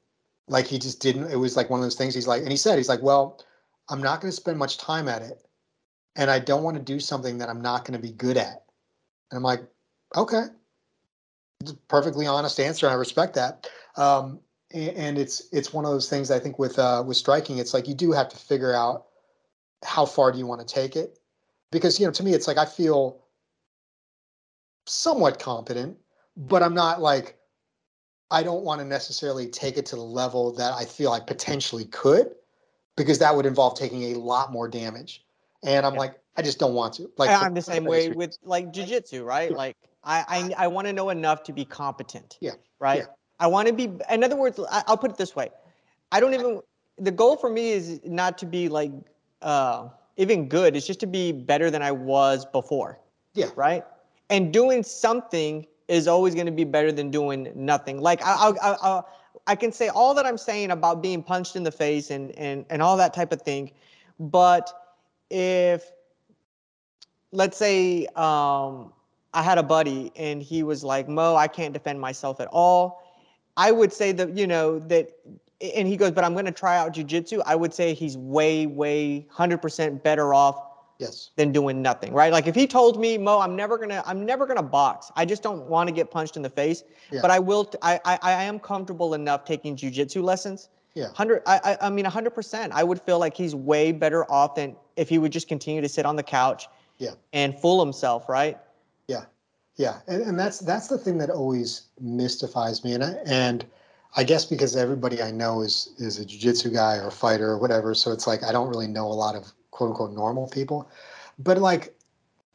Like, 0.49 0.67
he 0.67 0.79
just 0.79 1.01
didn't. 1.01 1.31
It 1.31 1.37
was 1.37 1.57
like 1.57 1.71
one 1.71 1.81
of 1.81 1.85
those 1.85 1.97
things. 1.97 2.15
He's 2.15 2.27
like, 2.27 2.43
and 2.43 2.51
he 2.51 2.57
said, 2.57 2.79
he's 2.79 2.89
like, 2.89 3.03
well, 3.03 3.43
I'm 3.89 4.03
not 4.03 4.21
going 4.21 4.31
to 4.31 4.37
spend 4.37 4.59
much 4.59 4.79
time 4.79 5.09
at 5.09 5.23
it, 5.23 5.47
and 6.17 6.31
I 6.31 6.39
don't 6.39 6.63
want 6.63 6.77
to 6.77 6.83
do 6.83 7.01
something 7.01 7.39
that 7.39 7.49
I'm 7.49 7.61
not 7.61 7.85
going 7.85 8.01
to 8.01 8.07
be 8.07 8.13
good 8.13 8.37
at. 8.37 8.65
And 9.31 9.37
I'm 9.37 9.43
like, 9.43 9.61
okay, 10.17 10.45
it's 11.61 11.73
a 11.73 11.77
perfectly 11.89 12.27
honest 12.27 12.61
answer, 12.61 12.87
and 12.87 12.93
I 12.93 12.97
respect 12.97 13.35
that. 13.35 13.69
Um, 13.97 14.41
and, 14.73 14.91
and 14.91 15.19
it's 15.19 15.49
it's 15.53 15.73
one 15.73 15.85
of 15.85 15.91
those 15.91 16.09
things. 16.09 16.31
I 16.31 16.39
think 16.39 16.59
with 16.59 16.79
uh, 16.79 17.03
with 17.07 17.17
striking, 17.17 17.59
it's 17.59 17.75
like 17.75 17.89
you 17.89 17.95
do 17.95 18.13
have 18.13 18.29
to 18.29 18.37
figure 18.37 18.75
out 18.75 19.07
how 19.85 20.05
far 20.05 20.33
do 20.33 20.39
you 20.39 20.47
want 20.47 20.67
to 20.67 20.75
take 20.75 20.97
it 20.97 21.19
because 21.71 22.01
you 22.01 22.07
know 22.07 22.13
to 22.13 22.23
me 22.23 22.33
it's 22.33 22.49
like 22.49 22.59
i 22.59 22.65
feel 22.65 23.23
somewhat 24.87 25.39
competent 25.39 25.97
but 26.37 26.63
i'm 26.63 26.75
not 26.75 27.01
like 27.01 27.38
i 28.31 28.43
don't 28.43 28.65
want 28.65 28.81
to 28.81 28.85
necessarily 28.87 29.47
take 29.49 29.77
it 29.79 29.87
to 29.87 29.97
the 29.97 30.03
level 30.03 30.53
that 30.53 30.73
i 30.75 30.85
feel 30.85 31.13
i 31.13 31.21
potentially 31.21 31.85
could 31.87 32.35
because 32.97 33.19
that 33.19 33.35
would 33.35 33.47
involve 33.47 33.75
taking 33.79 34.15
a 34.15 34.19
lot 34.19 34.53
more 34.53 34.69
damage 34.69 35.25
and 35.65 35.85
i'm 35.87 35.95
Yeah. 35.95 36.01
like 36.01 36.21
i 36.37 36.43
just 36.43 36.59
don't 36.59 36.75
want 36.75 36.95
to 36.95 37.11
like 37.17 37.31
I'm 37.31 37.55
the 37.55 37.63
same 37.63 37.85
way 37.85 38.11
with 38.11 38.37
like 38.45 38.73
jujitsu, 38.73 39.25
right? 39.25 39.51
Yeah. 39.51 39.57
Like 39.57 39.77
I 40.05 40.25
I, 40.57 40.65
I 40.65 40.67
want 40.69 40.87
to 40.87 40.93
know 40.93 41.11
enough 41.11 41.43
to 41.45 41.53
be 41.53 41.65
competent. 41.65 42.39
Yeah, 42.41 42.53
Right. 42.79 43.01
yeah. 43.01 43.07
I 43.41 43.47
want 43.49 43.67
to 43.69 43.75
be. 43.75 43.91
In 44.11 44.23
other 44.23 44.37
words, 44.37 44.59
I, 44.71 44.83
I'll 44.87 44.97
put 44.97 45.11
it 45.11 45.17
this 45.17 45.35
way: 45.35 45.49
I 46.13 46.21
don't 46.21 46.35
even. 46.35 46.61
The 46.99 47.11
goal 47.11 47.37
for 47.37 47.51
me 47.51 47.71
is 47.71 48.01
not 48.05 48.39
to 48.39 48.47
be 48.47 48.69
like 48.69 48.93
uh, 49.43 49.89
even 50.17 50.49
good. 50.49 50.77
It's 50.77 50.87
just 50.87 51.01
to 51.01 51.07
be 51.09 51.33
better 51.33 51.71
than 51.73 51.83
I 51.83 51.91
was 51.91 52.45
before. 52.47 53.01
Yeah. 53.35 53.51
Right. 53.57 53.85
and 54.31 54.53
doing 54.53 54.83
something 54.85 55.67
is 55.89 56.07
always 56.07 56.35
going 56.35 56.47
to 56.47 56.53
be 56.53 56.65
better 56.65 56.93
than 56.93 57.11
doing 57.11 57.51
nothing. 57.55 58.01
Like 58.01 58.21
I, 58.25 58.53
I, 58.63 58.77
I, 58.83 59.03
I 59.47 59.57
can 59.57 59.73
say 59.73 59.89
all 59.89 60.15
that 60.15 60.27
I'm 60.27 60.39
saying 60.39 60.71
about 60.71 61.03
being 61.03 61.23
punched 61.23 61.57
in 61.57 61.63
the 61.63 61.73
face 61.73 62.11
and 62.11 62.31
and 62.33 62.65
and 62.71 62.83
all 62.83 62.97
that 62.99 63.15
type 63.15 63.33
of 63.33 63.43
thing, 63.43 63.73
but 64.21 64.71
if 65.31 65.91
let's 67.33 67.57
say 67.57 68.07
um, 68.17 68.93
I 69.35 69.43
had 69.43 69.59
a 69.59 69.63
buddy 69.63 70.13
and 70.17 70.43
he 70.43 70.63
was 70.63 70.85
like, 70.85 71.09
Mo, 71.09 71.37
I 71.37 71.49
can't 71.49 71.73
defend 71.73 72.01
myself 72.01 72.41
at 72.41 72.49
all. 72.49 73.03
I 73.57 73.73
would 73.73 73.93
say 73.93 74.13
that 74.13 74.37
you 74.37 74.47
know 74.47 74.79
that, 74.79 75.11
and 75.61 75.89
he 75.89 75.97
goes, 75.97 76.13
but 76.13 76.25
I'm 76.25 76.33
going 76.33 76.45
to 76.45 76.53
try 76.53 76.79
out 76.79 76.95
jujitsu. 76.95 77.43
I 77.45 77.57
would 77.57 77.75
say 77.75 77.93
he's 77.93 78.17
way, 78.17 78.67
way, 78.67 79.27
hundred 79.31 79.59
percent 79.59 80.03
better 80.03 80.33
off 80.33 80.68
yes. 80.99 81.31
than 81.37 81.53
doing 81.53 81.81
nothing 81.83 82.13
right? 82.13 82.33
Like 82.33 82.47
if 82.47 82.55
he 82.55 82.67
told 82.67 83.01
me 83.01 83.19
mo 83.19 83.39
i'm 83.41 83.57
never 83.57 83.79
gonna 83.79 84.03
i'm 84.07 84.25
never 84.25 84.47
gonna 84.47 84.63
box. 84.63 85.11
I 85.17 85.25
just 85.25 85.43
don't 85.43 85.67
want 85.67 85.89
to 85.89 85.95
get 85.95 86.11
punched 86.11 86.37
in 86.37 86.43
the 86.43 86.51
face 86.51 86.85
yeah. 87.11 87.21
but 87.23 87.31
i 87.31 87.39
will 87.39 87.65
t- 87.65 87.79
I, 87.83 88.01
I 88.05 88.19
i 88.23 88.43
am 88.45 88.59
comfortable 88.59 89.15
enough 89.15 89.45
taking 89.45 89.77
jujitsu 89.77 90.23
lessons. 90.23 90.69
Yeah. 90.95 91.07
100 91.07 91.43
I, 91.47 91.61
I 91.65 91.87
i 91.87 91.91
mean 91.91 92.05
100% 92.05 92.71
i 92.73 92.83
would 92.83 93.01
feel 93.01 93.19
like 93.19 93.37
he's 93.37 93.55
way 93.55 93.93
better 93.93 94.31
off 94.31 94.55
than 94.55 94.77
if 94.97 95.09
he 95.09 95.19
would 95.19 95.33
just 95.33 95.49
continue 95.49 95.81
to 95.81 95.89
sit 95.89 96.05
on 96.07 96.17
the 96.17 96.23
couch 96.23 96.67
yeah. 96.99 97.13
and 97.33 97.57
fool 97.59 97.83
himself 97.85 98.29
right? 98.29 98.59
Yeah. 99.07 99.25
Yeah 99.77 100.01
and, 100.09 100.23
and 100.23 100.39
that's 100.39 100.59
that's 100.59 100.89
the 100.89 100.99
thing 100.99 101.19
that 101.19 101.31
always 101.31 101.89
mystifies 102.01 102.85
me 102.85 102.95
and 102.95 103.05
I, 103.05 103.15
and 103.27 103.65
I 104.17 104.25
guess 104.25 104.45
because 104.45 104.75
everybody 104.75 105.23
I 105.23 105.31
know 105.31 105.61
is 105.61 105.91
is 105.99 106.19
a 106.19 106.25
jiu-jitsu 106.25 106.71
guy 106.71 106.97
or 106.97 107.09
a 107.09 107.13
fighter 107.13 107.51
or 107.51 107.59
whatever, 107.59 107.95
so 107.95 108.11
it's 108.11 108.27
like 108.27 108.43
I 108.43 108.53
don't 108.53 108.69
really 108.69 108.89
know 108.89 109.07
a 109.07 109.13
lot 109.13 109.37
of 109.37 109.53
quote 109.79 109.91
unquote 109.91 110.13
normal 110.13 110.49
people. 110.49 110.91
But 111.39 111.59
like 111.59 111.95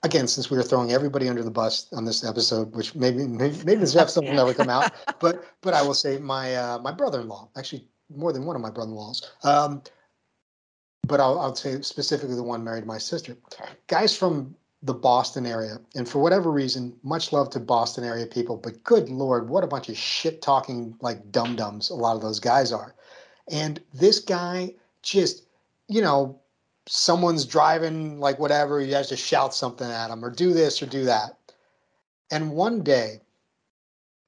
again, 0.03 0.27
since 0.27 0.51
we 0.51 0.57
were 0.57 0.63
throwing 0.63 0.91
everybody 0.91 1.29
under 1.29 1.41
the 1.41 1.49
bus 1.49 1.87
on 1.93 2.03
this 2.03 2.25
episode, 2.25 2.75
which 2.75 2.93
maybe 2.93 3.25
maybe, 3.25 3.55
maybe 3.63 3.79
this 3.79 3.95
episode 4.03 4.25
will 4.25 4.33
never 4.33 4.53
come 4.53 4.69
out, 4.69 4.91
but 5.19 5.45
but 5.61 5.73
I 5.73 5.81
will 5.81 5.93
say 5.93 6.19
my 6.19 6.55
uh, 6.55 6.79
my 6.79 6.91
brother-in-law, 6.91 7.49
actually 7.57 7.87
more 8.13 8.33
than 8.33 8.45
one 8.45 8.55
of 8.55 8.61
my 8.61 8.69
brother-in-laws, 8.69 9.31
um, 9.43 9.81
but 11.07 11.19
I'll, 11.19 11.39
I'll 11.39 11.55
say 11.55 11.81
specifically 11.81 12.35
the 12.35 12.43
one 12.43 12.63
married 12.63 12.81
to 12.81 12.87
my 12.87 12.97
sister, 12.97 13.37
guys 13.87 14.15
from 14.15 14.53
the 14.83 14.93
Boston 14.93 15.45
area, 15.45 15.79
and 15.95 16.07
for 16.07 16.19
whatever 16.19 16.51
reason, 16.51 16.93
much 17.03 17.31
love 17.31 17.49
to 17.51 17.59
Boston 17.61 18.03
area 18.03 18.27
people, 18.27 18.57
but 18.57 18.83
good 18.83 19.07
lord, 19.07 19.49
what 19.49 19.63
a 19.63 19.67
bunch 19.67 19.87
of 19.87 19.95
shit 19.95 20.41
talking 20.41 20.93
like 20.99 21.31
dum 21.31 21.55
dums 21.55 21.89
a 21.89 21.95
lot 21.95 22.17
of 22.17 22.21
those 22.21 22.41
guys 22.41 22.73
are, 22.73 22.93
and 23.49 23.81
this 23.93 24.19
guy 24.19 24.73
just 25.01 25.43
you 25.87 26.01
know 26.01 26.39
someone's 26.87 27.45
driving 27.45 28.19
like 28.19 28.39
whatever, 28.39 28.81
you 28.81 28.91
guys 28.91 29.09
just 29.09 29.25
shout 29.25 29.53
something 29.53 29.89
at 29.89 30.09
them 30.09 30.23
or 30.23 30.29
do 30.29 30.53
this 30.53 30.81
or 30.81 30.85
do 30.85 31.05
that. 31.05 31.37
And 32.31 32.51
one 32.51 32.83
day, 32.83 33.21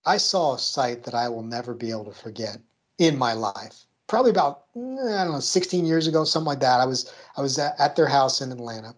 I 0.05 0.17
saw 0.17 0.53
a 0.53 0.59
sight 0.59 1.03
that 1.03 1.15
I 1.15 1.29
will 1.29 1.41
never 1.41 1.73
be 1.73 1.89
able 1.89 2.05
to 2.05 2.11
forget 2.11 2.59
in 2.99 3.17
my 3.17 3.33
life. 3.33 3.85
Probably 4.07 4.31
about 4.31 4.71
mm, 4.75 5.19
I 5.19 5.23
don't 5.23 5.33
know, 5.33 5.39
16 5.39 5.85
years 5.85 6.07
ago, 6.07 6.23
something 6.23 6.47
like 6.47 6.59
that. 6.59 6.79
I 6.79 6.85
was 6.85 7.11
I 7.35 7.41
was 7.41 7.57
at 7.57 7.95
their 7.95 8.07
house 8.07 8.41
in 8.41 8.51
Atlanta, 8.51 8.95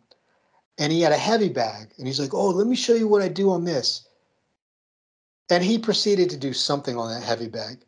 and 0.77 0.91
he 0.91 1.01
had 1.01 1.13
a 1.13 1.17
heavy 1.17 1.49
bag, 1.49 1.93
and 1.97 2.05
he's 2.05 2.19
like, 2.19 2.33
"Oh, 2.33 2.49
let 2.49 2.67
me 2.67 2.75
show 2.75 2.93
you 2.93 3.07
what 3.07 3.21
I 3.21 3.29
do 3.29 3.49
on 3.49 3.63
this." 3.63 4.07
And 5.49 5.63
he 5.63 5.79
proceeded 5.79 6.29
to 6.31 6.37
do 6.37 6.51
something 6.51 6.97
on 6.97 7.09
that 7.09 7.23
heavy 7.23 7.47
bag. 7.47 7.85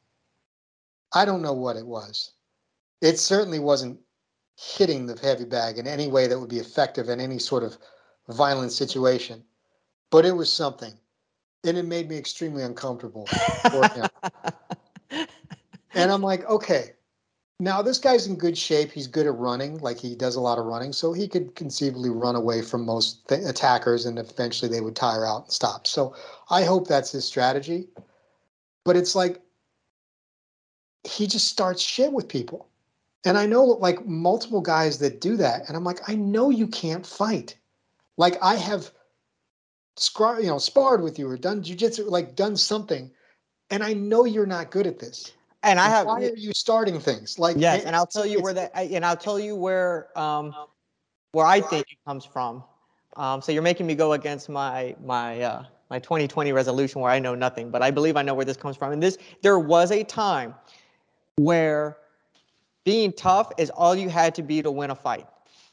I 1.13 1.25
don't 1.25 1.41
know 1.41 1.53
what 1.53 1.75
it 1.75 1.85
was. 1.85 2.31
It 3.01 3.19
certainly 3.19 3.59
wasn't 3.59 3.99
hitting 4.59 5.05
the 5.05 5.17
heavy 5.21 5.45
bag 5.45 5.77
in 5.77 5.87
any 5.87 6.07
way 6.09 6.27
that 6.27 6.37
would 6.37 6.49
be 6.49 6.59
effective 6.59 7.07
in 7.07 7.21
any 7.21 7.39
sort 7.39 7.63
of 7.63 7.77
violent 8.27 8.73
situation. 8.73 9.41
But 10.11 10.25
it 10.25 10.33
was 10.33 10.51
something. 10.51 10.93
And 11.63 11.77
it 11.77 11.85
made 11.85 12.09
me 12.09 12.17
extremely 12.17 12.63
uncomfortable 12.63 13.25
for 13.71 13.87
him. 13.87 14.09
and 15.93 16.11
I'm 16.11 16.21
like, 16.21 16.45
okay, 16.49 16.91
now 17.61 17.81
this 17.81 17.99
guy's 17.99 18.27
in 18.27 18.35
good 18.35 18.57
shape. 18.57 18.91
He's 18.91 19.07
good 19.07 19.27
at 19.27 19.35
running, 19.35 19.77
like 19.79 19.97
he 19.97 20.15
does 20.15 20.35
a 20.35 20.41
lot 20.41 20.57
of 20.57 20.65
running. 20.65 20.91
So 20.91 21.13
he 21.13 21.27
could 21.27 21.55
conceivably 21.55 22.09
run 22.09 22.35
away 22.35 22.61
from 22.61 22.85
most 22.85 23.27
th- 23.29 23.45
attackers 23.45 24.05
and 24.05 24.19
eventually 24.19 24.69
they 24.69 24.81
would 24.81 24.95
tire 24.95 25.25
out 25.25 25.43
and 25.43 25.51
stop. 25.53 25.87
So 25.87 26.15
I 26.49 26.63
hope 26.63 26.87
that's 26.87 27.11
his 27.11 27.25
strategy. 27.25 27.87
But 28.83 28.97
it's 28.97 29.15
like 29.15 29.41
he 31.05 31.27
just 31.27 31.47
starts 31.47 31.81
shit 31.81 32.11
with 32.11 32.27
people. 32.27 32.68
And 33.25 33.37
I 33.37 33.45
know 33.45 33.63
like 33.63 34.05
multiple 34.05 34.61
guys 34.61 34.97
that 34.99 35.21
do 35.21 35.35
that. 35.37 35.67
And 35.67 35.75
I'm 35.75 35.83
like, 35.83 36.07
I 36.07 36.15
know 36.15 36.49
you 36.49 36.67
can't 36.67 37.05
fight. 37.05 37.57
Like 38.17 38.37
I 38.41 38.55
have 38.55 38.91
you 40.17 40.47
know, 40.47 40.57
sparred 40.57 41.01
with 41.01 41.19
you 41.19 41.29
or 41.29 41.37
done 41.37 41.61
jujitsu, 41.61 42.09
like 42.09 42.35
done 42.35 42.55
something. 42.55 43.11
And 43.69 43.83
I 43.83 43.93
know 43.93 44.25
you're 44.25 44.45
not 44.45 44.71
good 44.71 44.87
at 44.87 44.99
this. 44.99 45.33
And 45.63 45.79
I 45.79 45.89
have 45.89 46.07
why 46.07 46.23
are 46.23 46.35
you 46.35 46.53
starting 46.53 46.99
things? 46.99 47.37
Like 47.37 47.57
Yes, 47.59 47.83
and 47.83 47.95
I'll 47.95 48.07
tell 48.07 48.25
you 48.25 48.41
where 48.41 48.53
that 48.53 48.71
and 48.75 49.05
I'll 49.05 49.17
tell 49.17 49.39
you 49.39 49.55
where 49.55 50.17
um 50.17 50.55
where 51.33 51.45
I 51.45 51.61
think 51.61 51.85
it 51.91 51.97
comes 52.05 52.25
from. 52.25 52.63
Um, 53.17 53.41
so 53.41 53.51
you're 53.51 53.61
making 53.61 53.85
me 53.85 53.95
go 53.95 54.13
against 54.13 54.47
my 54.47 54.95
my 55.03 55.41
uh, 55.41 55.65
my 55.89 55.99
2020 55.99 56.53
resolution 56.53 57.01
where 57.01 57.11
I 57.11 57.19
know 57.19 57.35
nothing, 57.35 57.71
but 57.71 57.81
I 57.81 57.91
believe 57.91 58.15
I 58.15 58.21
know 58.21 58.33
where 58.33 58.45
this 58.45 58.57
comes 58.57 58.77
from. 58.77 58.93
And 58.93 59.03
this 59.03 59.17
there 59.41 59.59
was 59.59 59.91
a 59.91 60.03
time 60.03 60.55
where 61.35 61.97
being 62.83 63.13
tough 63.13 63.51
is 63.57 63.69
all 63.69 63.95
you 63.95 64.09
had 64.09 64.35
to 64.35 64.43
be 64.43 64.61
to 64.61 64.71
win 64.71 64.89
a 64.89 64.95
fight. 64.95 65.27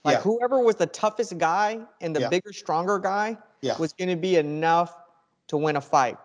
Like 0.04 0.18
yeah. 0.18 0.22
whoever 0.22 0.60
was 0.60 0.76
the 0.76 0.86
toughest 0.86 1.36
guy 1.38 1.80
and 2.00 2.14
the 2.14 2.20
yeah. 2.20 2.28
bigger, 2.28 2.52
stronger 2.52 2.98
guy 2.98 3.36
yeah. 3.60 3.76
was 3.78 3.92
going 3.92 4.08
to 4.08 4.16
be 4.16 4.36
enough 4.36 4.94
to 5.48 5.56
win 5.56 5.76
a 5.76 5.80
fight. 5.80 6.16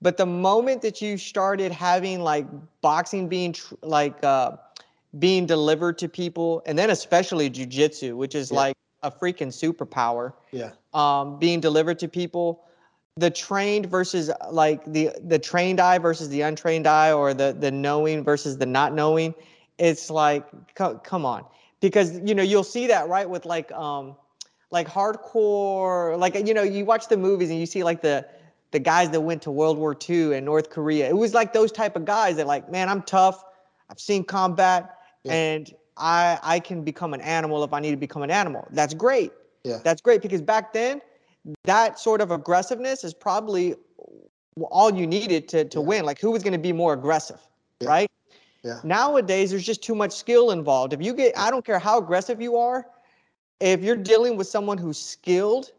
But 0.00 0.16
the 0.16 0.26
moment 0.26 0.82
that 0.82 1.00
you 1.00 1.16
started 1.18 1.72
having 1.72 2.20
like 2.20 2.46
boxing 2.80 3.28
being 3.28 3.52
tr- 3.52 3.74
like 3.82 4.22
uh, 4.22 4.52
being 5.18 5.46
delivered 5.46 5.98
to 5.98 6.08
people, 6.08 6.62
and 6.66 6.78
then 6.78 6.90
especially 6.90 7.50
jujitsu, 7.50 8.14
which 8.14 8.34
is 8.34 8.52
like 8.52 8.76
a 9.02 9.10
freaking 9.10 9.48
superpower. 9.48 10.32
Yeah. 10.52 10.72
Um, 10.92 11.38
being 11.38 11.60
delivered 11.60 11.98
to 12.00 12.08
people, 12.08 12.64
the 13.16 13.30
trained 13.30 13.86
versus 13.86 14.30
like 14.50 14.84
the 14.84 15.10
the 15.22 15.38
trained 15.38 15.80
eye 15.80 15.98
versus 15.98 16.28
the 16.28 16.42
untrained 16.42 16.86
eye, 16.86 17.12
or 17.12 17.32
the 17.32 17.56
the 17.58 17.70
knowing 17.70 18.22
versus 18.22 18.58
the 18.58 18.66
not 18.66 18.94
knowing 18.94 19.34
it's 19.78 20.10
like 20.10 20.44
come 20.74 21.24
on 21.24 21.44
because 21.80 22.18
you 22.20 22.34
know 22.34 22.42
you'll 22.42 22.64
see 22.64 22.86
that 22.86 23.08
right 23.08 23.28
with 23.28 23.44
like 23.44 23.70
um 23.72 24.16
like 24.70 24.88
hardcore 24.88 26.18
like 26.18 26.34
you 26.46 26.54
know 26.54 26.62
you 26.62 26.84
watch 26.84 27.08
the 27.08 27.16
movies 27.16 27.50
and 27.50 27.60
you 27.60 27.66
see 27.66 27.84
like 27.84 28.02
the 28.02 28.26
the 28.72 28.78
guys 28.78 29.10
that 29.10 29.20
went 29.20 29.42
to 29.42 29.50
World 29.50 29.78
War 29.78 29.96
II 30.08 30.34
and 30.34 30.44
North 30.44 30.70
Korea. 30.70 31.08
It 31.08 31.16
was 31.16 31.34
like 31.34 31.52
those 31.52 31.70
type 31.70 31.96
of 31.96 32.04
guys 32.04 32.36
that 32.36 32.46
like, 32.46 32.70
man, 32.70 32.88
I'm 32.88 33.02
tough. 33.02 33.44
I've 33.88 34.00
seen 34.00 34.24
combat 34.24 34.98
yeah. 35.22 35.32
and 35.32 35.74
I 35.96 36.38
I 36.42 36.60
can 36.60 36.82
become 36.82 37.14
an 37.14 37.20
animal 37.20 37.62
if 37.64 37.72
I 37.72 37.80
need 37.80 37.92
to 37.92 37.96
become 37.96 38.22
an 38.22 38.30
animal. 38.30 38.66
That's 38.70 38.94
great. 38.94 39.32
Yeah. 39.64 39.78
That's 39.82 40.02
great 40.02 40.20
because 40.22 40.42
back 40.42 40.72
then 40.72 41.00
that 41.64 41.98
sort 41.98 42.20
of 42.20 42.30
aggressiveness 42.30 43.04
is 43.04 43.14
probably 43.14 43.76
all 44.70 44.92
you 44.92 45.06
needed 45.06 45.48
to 45.48 45.64
to 45.64 45.78
yeah. 45.78 45.86
win. 45.86 46.04
Like 46.04 46.20
who 46.20 46.30
was 46.30 46.42
going 46.42 46.52
to 46.52 46.58
be 46.58 46.72
more 46.72 46.92
aggressive, 46.92 47.40
yeah. 47.80 47.88
right? 47.88 48.10
Yeah. 48.66 48.80
Nowadays, 48.82 49.50
there's 49.50 49.64
just 49.64 49.82
too 49.82 49.94
much 49.94 50.12
skill 50.12 50.50
involved. 50.50 50.92
If 50.92 51.00
you 51.00 51.14
get, 51.14 51.38
I 51.38 51.52
don't 51.52 51.64
care 51.64 51.78
how 51.78 51.98
aggressive 51.98 52.40
you 52.42 52.56
are, 52.56 52.84
if 53.60 53.80
you're 53.82 53.96
dealing 53.96 54.36
with 54.36 54.48
someone 54.48 54.76
who's 54.76 54.98
skilled, 54.98 55.70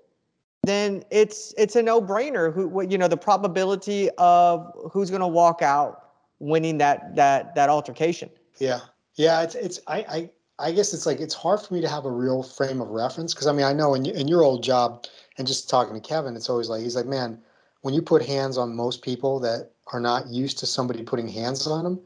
then 0.63 1.03
it's 1.11 1.53
it's 1.57 1.75
a 1.75 1.83
no-brainer. 1.83 2.53
Who 2.53 2.88
you 2.89 2.97
know 2.97 3.09
the 3.09 3.17
probability 3.17 4.09
of 4.17 4.71
who's 4.91 5.09
going 5.09 5.21
to 5.21 5.27
walk 5.27 5.61
out 5.61 6.11
winning 6.39 6.77
that 6.77 7.15
that 7.15 7.53
that 7.55 7.69
altercation. 7.69 8.29
Yeah, 8.57 8.79
yeah. 9.15 9.41
It's 9.41 9.55
it's 9.55 9.79
I 9.88 9.97
I 9.97 10.29
I 10.59 10.71
guess 10.71 10.93
it's 10.93 11.05
like 11.05 11.19
it's 11.19 11.33
hard 11.33 11.61
for 11.61 11.73
me 11.73 11.81
to 11.81 11.89
have 11.89 12.05
a 12.05 12.11
real 12.11 12.41
frame 12.41 12.81
of 12.81 12.88
reference 12.88 13.33
because 13.33 13.47
I 13.47 13.51
mean 13.51 13.65
I 13.65 13.73
know 13.73 13.95
in 13.95 14.05
in 14.05 14.29
your 14.29 14.43
old 14.43 14.63
job 14.63 15.05
and 15.38 15.45
just 15.45 15.69
talking 15.69 15.93
to 15.93 16.01
Kevin, 16.01 16.35
it's 16.35 16.49
always 16.49 16.69
like 16.69 16.83
he's 16.83 16.95
like, 16.95 17.05
man, 17.05 17.39
when 17.81 17.93
you 17.93 18.01
put 18.01 18.25
hands 18.25 18.57
on 18.57 18.75
most 18.75 19.01
people 19.01 19.39
that 19.41 19.71
are 19.93 19.99
not 19.99 20.27
used 20.27 20.57
to 20.59 20.65
somebody 20.65 21.03
putting 21.03 21.27
hands 21.27 21.67
on 21.67 21.83
them, 21.83 21.99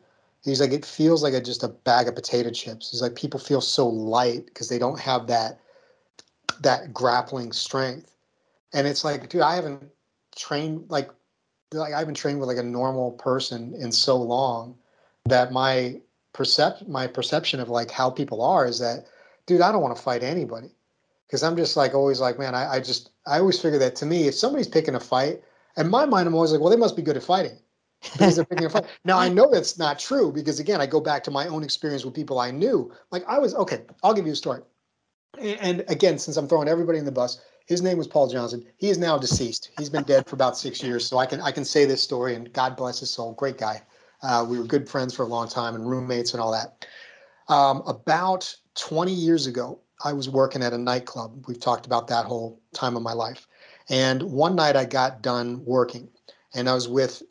He's 0.44 0.60
like, 0.60 0.72
it 0.72 0.86
feels 0.86 1.22
like 1.22 1.34
a, 1.34 1.42
just 1.42 1.64
a 1.64 1.68
bag 1.68 2.08
of 2.08 2.16
potato 2.16 2.50
chips. 2.50 2.90
He's 2.90 3.02
like, 3.02 3.16
people 3.16 3.40
feel 3.40 3.62
so 3.62 3.88
light 3.88 4.46
because 4.48 4.70
they 4.70 4.80
don't 4.80 5.00
have 5.00 5.28
that 5.28 5.60
that 6.62 6.94
grappling 6.94 7.52
strength. 7.52 8.16
And 8.74 8.88
it's 8.88 9.04
like, 9.04 9.30
dude, 9.30 9.42
I 9.42 9.56
haven't 9.56 9.84
trained 10.36 10.86
like 10.90 11.10
like 11.74 11.94
I 11.94 12.00
haven't 12.00 12.16
trained 12.16 12.40
with 12.40 12.48
like 12.48 12.58
a 12.58 12.64
normal 12.64 13.12
person 13.12 13.74
in 13.76 13.92
so 13.92 14.18
long 14.18 14.76
that 15.26 15.52
my 15.52 16.02
percept 16.34 16.88
my 16.88 17.08
perception 17.08 17.60
of 17.60 17.70
like 17.70 17.92
how 17.92 18.10
people 18.10 18.42
are 18.42 18.66
is 18.66 18.80
that, 18.80 19.06
dude, 19.46 19.62
I 19.62 19.72
don't 19.72 19.82
want 19.82 19.96
to 19.96 20.02
fight 20.02 20.24
anybody. 20.24 20.72
Because 21.28 21.44
I'm 21.44 21.56
just 21.56 21.78
like 21.78 21.94
always 21.94 22.20
like, 22.20 22.38
man, 22.40 22.56
I, 22.56 22.74
I 22.74 22.80
just 22.80 23.12
I 23.28 23.40
always 23.40 23.60
figure 23.60 23.80
that 23.80 23.96
to 23.98 24.06
me, 24.06 24.28
if 24.28 24.36
somebody's 24.36 24.68
picking 24.68 24.96
a 24.96 25.00
fight, 25.00 25.42
in 25.78 25.90
my 25.90 26.06
mind, 26.06 26.28
I'm 26.28 26.36
always 26.36 26.52
like, 26.52 26.62
well, 26.62 26.72
they 26.72 26.76
must 26.76 26.96
be 26.96 27.04
good 27.04 27.16
at 27.16 27.24
fighting 27.24 27.58
because 28.02 28.36
they're 28.36 28.46
picking 28.46 28.66
a 28.66 28.70
fight. 28.70 28.86
Now 29.06 29.18
I 29.20 29.30
know 29.30 29.50
that's 29.52 29.78
not 29.78 30.00
true 30.00 30.32
because 30.32 30.60
again, 30.60 30.82
I 30.82 30.86
go 30.86 31.00
back 31.00 31.24
to 31.26 31.32
my 31.32 31.48
own 31.48 31.64
experience 31.64 32.06
with 32.06 32.14
people 32.14 32.40
I 32.40 32.52
knew. 32.52 32.92
Like 33.12 33.24
I 33.28 33.40
was 33.40 33.56
okay. 33.56 33.82
I'll 34.04 34.14
give 34.14 34.26
you 34.26 34.34
a 34.34 34.36
story. 34.36 34.62
And 35.40 35.84
again, 35.88 36.18
since 36.18 36.38
I'm 36.38 36.48
throwing 36.48 36.68
everybody 36.68 37.00
in 37.00 37.06
the 37.06 37.12
bus, 37.12 37.42
His 37.68 37.82
name 37.82 37.98
was 37.98 38.08
Paul 38.08 38.28
Johnson. 38.28 38.66
He 38.78 38.90
is 38.90 38.98
now 38.98 39.18
deceased. 39.18 39.72
He's 39.78 39.90
been 39.90 40.04
dead 40.04 40.28
for 40.28 40.36
about 40.36 40.58
six 40.58 40.84
years, 40.84 41.06
so 41.08 41.18
I 41.18 41.26
can 41.26 41.42
I 41.42 41.52
can 41.52 41.66
say 41.66 41.86
this 41.86 42.02
story. 42.02 42.36
And 42.36 42.52
God 42.54 42.76
bless 42.76 43.00
his 43.00 43.10
soul. 43.10 43.34
Great 43.34 43.58
guy. 43.58 43.82
Uh, 44.24 44.46
we 44.48 44.60
were 44.60 44.66
good 44.66 44.88
friends 44.88 45.16
for 45.16 45.24
a 45.24 45.28
long 45.28 45.48
time 45.48 45.74
and 45.76 45.90
roommates 45.90 46.34
and 46.34 46.42
all 46.42 46.52
that. 46.52 46.86
Um, 47.48 47.82
about 47.88 48.56
20 48.76 49.12
years 49.12 49.48
ago, 49.48 49.80
I 50.04 50.14
was 50.14 50.30
working 50.30 50.64
at 50.64 50.74
a 50.74 50.78
nightclub. 50.78 51.46
We've 51.48 51.60
talked 51.60 51.86
about 51.86 52.08
that 52.08 52.26
whole 52.26 52.62
time 52.74 52.96
of 52.96 53.04
my 53.04 53.14
life. 53.14 53.48
And 53.90 54.22
one 54.24 54.56
night 54.56 54.76
I 54.76 54.86
got 54.86 55.22
done 55.22 55.64
working, 55.66 56.08
and 56.54 56.70
I 56.70 56.74
was 56.74 56.88
with 56.88 57.24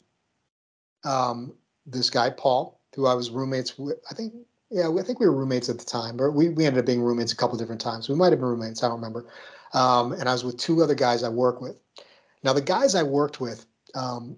um, 1.04 1.54
this 1.86 2.10
guy 2.10 2.30
Paul, 2.30 2.80
who 2.94 3.06
I 3.06 3.14
was 3.14 3.30
roommates 3.30 3.78
with. 3.78 3.98
I 4.10 4.14
think, 4.14 4.34
yeah, 4.70 4.88
I 4.88 5.02
think 5.02 5.20
we 5.20 5.26
were 5.26 5.36
roommates 5.36 5.68
at 5.68 5.78
the 5.78 5.84
time, 5.84 6.20
or 6.20 6.30
we 6.30 6.48
we 6.48 6.66
ended 6.66 6.80
up 6.80 6.86
being 6.86 7.02
roommates 7.02 7.32
a 7.32 7.36
couple 7.36 7.58
different 7.58 7.80
times. 7.80 8.08
We 8.08 8.14
might 8.14 8.32
have 8.32 8.40
been 8.40 8.48
roommates. 8.48 8.82
I 8.82 8.88
don't 8.88 8.96
remember. 8.96 9.26
Um, 9.72 10.12
and 10.12 10.28
I 10.28 10.32
was 10.32 10.44
with 10.44 10.56
two 10.56 10.82
other 10.82 10.94
guys 10.94 11.22
I 11.22 11.28
work 11.28 11.60
with. 11.60 11.80
Now 12.42 12.52
the 12.52 12.60
guys 12.60 12.94
I 12.94 13.02
worked 13.02 13.40
with 13.40 13.66
um, 13.94 14.36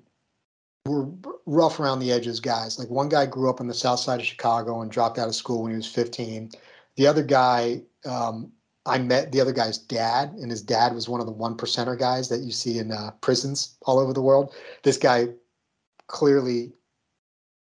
were 0.86 1.08
rough 1.46 1.80
around 1.80 2.00
the 2.00 2.12
edges 2.12 2.40
guys. 2.40 2.78
Like 2.78 2.90
one 2.90 3.08
guy 3.08 3.26
grew 3.26 3.48
up 3.48 3.60
on 3.60 3.66
the 3.66 3.74
south 3.74 4.00
side 4.00 4.20
of 4.20 4.26
Chicago 4.26 4.80
and 4.80 4.90
dropped 4.90 5.18
out 5.18 5.28
of 5.28 5.34
school 5.34 5.62
when 5.62 5.70
he 5.72 5.76
was 5.76 5.86
15. 5.86 6.50
The 6.96 7.06
other 7.06 7.22
guy, 7.22 7.82
um, 8.04 8.52
I 8.84 8.98
met 8.98 9.30
the 9.30 9.40
other 9.40 9.52
guy's 9.52 9.78
dad, 9.78 10.30
and 10.32 10.50
his 10.50 10.60
dad 10.60 10.94
was 10.94 11.08
one 11.08 11.20
of 11.20 11.26
the 11.26 11.32
one 11.32 11.56
percenter 11.56 11.96
guys 11.96 12.28
that 12.28 12.40
you 12.40 12.50
see 12.50 12.78
in 12.78 12.90
uh, 12.90 13.12
prisons 13.20 13.76
all 13.82 13.98
over 13.98 14.12
the 14.12 14.20
world. 14.20 14.52
This 14.82 14.98
guy 14.98 15.28
clearly 16.12 16.72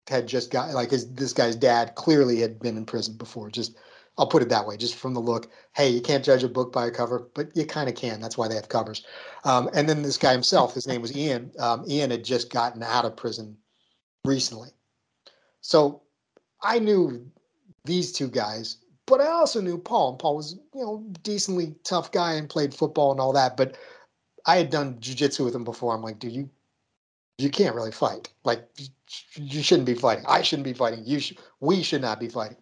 had 0.08 0.26
just 0.26 0.50
got 0.50 0.70
like 0.72 0.90
his 0.90 1.10
this 1.14 1.32
guy's 1.32 1.56
dad 1.56 1.94
clearly 1.94 2.40
had 2.40 2.60
been 2.60 2.76
in 2.76 2.84
prison 2.84 3.16
before. 3.16 3.48
Just 3.50 3.76
I'll 4.18 4.26
put 4.26 4.42
it 4.42 4.50
that 4.50 4.66
way, 4.66 4.76
just 4.76 4.96
from 4.96 5.14
the 5.14 5.20
look. 5.20 5.50
Hey, 5.74 5.88
you 5.88 6.02
can't 6.02 6.24
judge 6.24 6.42
a 6.42 6.48
book 6.48 6.70
by 6.70 6.86
a 6.86 6.90
cover, 6.90 7.30
but 7.34 7.56
you 7.56 7.64
kind 7.64 7.88
of 7.88 7.94
can. 7.94 8.20
That's 8.20 8.36
why 8.36 8.46
they 8.48 8.56
have 8.56 8.68
covers. 8.68 9.06
Um, 9.44 9.70
and 9.72 9.88
then 9.88 10.02
this 10.02 10.18
guy 10.18 10.32
himself, 10.32 10.74
his 10.74 10.86
name 10.86 11.00
was 11.00 11.16
Ian. 11.16 11.50
Um, 11.58 11.84
Ian 11.88 12.10
had 12.10 12.24
just 12.24 12.52
gotten 12.52 12.82
out 12.82 13.06
of 13.06 13.16
prison 13.16 13.56
recently, 14.26 14.70
so 15.62 16.02
I 16.60 16.78
knew 16.78 17.24
these 17.84 18.12
two 18.12 18.28
guys, 18.28 18.78
but 19.06 19.20
I 19.20 19.28
also 19.28 19.60
knew 19.60 19.78
Paul. 19.78 20.10
And 20.10 20.18
Paul 20.18 20.36
was 20.36 20.58
you 20.74 20.82
know 20.82 21.06
decently 21.22 21.76
tough 21.84 22.10
guy 22.10 22.34
and 22.34 22.50
played 22.50 22.74
football 22.74 23.12
and 23.12 23.20
all 23.20 23.32
that, 23.32 23.56
but 23.56 23.78
I 24.46 24.56
had 24.56 24.68
done 24.68 24.98
jujitsu 24.98 25.44
with 25.44 25.54
him 25.54 25.64
before. 25.64 25.94
I'm 25.94 26.02
like, 26.02 26.18
dude, 26.18 26.32
you 26.32 26.50
you 27.42 27.50
can't 27.50 27.74
really 27.74 27.90
fight. 27.90 28.30
Like 28.44 28.68
you 29.34 29.62
shouldn't 29.62 29.86
be 29.86 29.94
fighting. 29.94 30.24
I 30.26 30.42
shouldn't 30.42 30.64
be 30.64 30.72
fighting. 30.72 31.02
You 31.04 31.18
should. 31.20 31.38
We 31.60 31.82
should 31.82 32.02
not 32.02 32.20
be 32.20 32.28
fighting. 32.28 32.56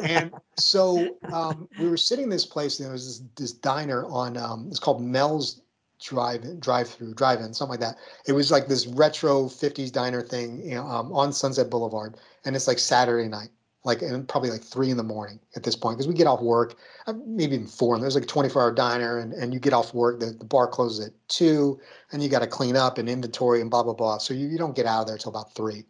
and 0.00 0.32
so 0.58 1.16
um, 1.32 1.68
we 1.78 1.88
were 1.88 1.96
sitting 1.96 2.24
in 2.24 2.30
this 2.30 2.46
place. 2.46 2.78
And 2.78 2.86
there 2.86 2.92
was 2.92 3.06
this, 3.06 3.28
this 3.36 3.52
diner 3.52 4.04
on. 4.06 4.36
Um, 4.36 4.66
it's 4.68 4.78
called 4.78 5.02
Mel's 5.02 5.62
Drive 6.00 6.60
Drive 6.60 6.88
Through 6.88 7.14
Drive 7.14 7.40
In 7.40 7.54
something 7.54 7.72
like 7.72 7.80
that. 7.80 7.96
It 8.26 8.32
was 8.32 8.50
like 8.50 8.66
this 8.66 8.86
retro 8.86 9.44
'50s 9.44 9.92
diner 9.92 10.22
thing 10.22 10.62
you 10.62 10.74
know, 10.74 10.86
um, 10.86 11.12
on 11.12 11.32
Sunset 11.32 11.70
Boulevard, 11.70 12.16
and 12.44 12.56
it's 12.56 12.66
like 12.66 12.78
Saturday 12.78 13.28
night 13.28 13.50
like 13.84 14.02
and 14.02 14.28
probably 14.28 14.50
like 14.50 14.62
three 14.62 14.90
in 14.90 14.96
the 14.96 15.02
morning 15.02 15.38
at 15.54 15.62
this 15.62 15.76
point 15.76 15.96
because 15.96 16.08
we 16.08 16.14
get 16.14 16.26
off 16.26 16.42
work 16.42 16.76
uh, 17.06 17.14
maybe 17.26 17.54
even 17.54 17.66
four 17.66 17.94
and 17.94 18.02
there's 18.02 18.14
like 18.14 18.24
a 18.24 18.26
24 18.26 18.60
hour 18.60 18.72
diner 18.72 19.18
and, 19.18 19.32
and 19.32 19.54
you 19.54 19.60
get 19.60 19.72
off 19.72 19.94
work 19.94 20.18
the, 20.20 20.26
the 20.26 20.44
bar 20.44 20.66
closes 20.66 21.06
at 21.06 21.12
two 21.28 21.78
and 22.12 22.22
you 22.22 22.28
got 22.28 22.40
to 22.40 22.46
clean 22.46 22.76
up 22.76 22.98
and 22.98 23.08
inventory 23.08 23.60
and 23.60 23.70
blah 23.70 23.82
blah 23.82 23.94
blah. 23.94 24.18
So 24.18 24.34
you, 24.34 24.48
you 24.48 24.58
don't 24.58 24.74
get 24.74 24.86
out 24.86 25.02
of 25.02 25.06
there 25.06 25.18
till 25.18 25.30
about 25.30 25.54
three. 25.54 25.84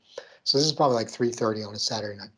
So 0.45 0.59
this 0.59 0.67
is 0.67 0.73
probably 0.73 0.97
like 0.97 1.09
3.30 1.09 1.67
on 1.67 1.75
a 1.75 1.79
saturday 1.79 2.19
night. 2.19 2.31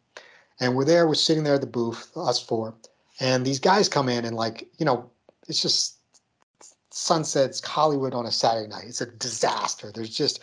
And 0.61 0.77
we're 0.77 0.85
there 0.85 1.07
we're 1.07 1.15
sitting 1.15 1.45
there 1.45 1.55
at 1.55 1.61
the 1.61 1.67
booth 1.67 2.11
us 2.17 2.41
four 2.43 2.75
and 3.19 3.45
these 3.45 3.61
guys 3.61 3.89
come 3.89 4.09
in 4.09 4.25
and 4.25 4.37
like 4.37 4.69
you 4.79 4.87
know 4.87 5.11
it's 5.49 5.61
just 5.61 5.97
sunsets 6.93 7.65
hollywood 7.65 8.15
on 8.15 8.27
a 8.27 8.33
saturday 8.33 8.69
night. 8.69 8.85
It's 8.87 9.01
a 9.01 9.07
disaster. 9.07 9.91
There's 9.93 10.17
just 10.17 10.41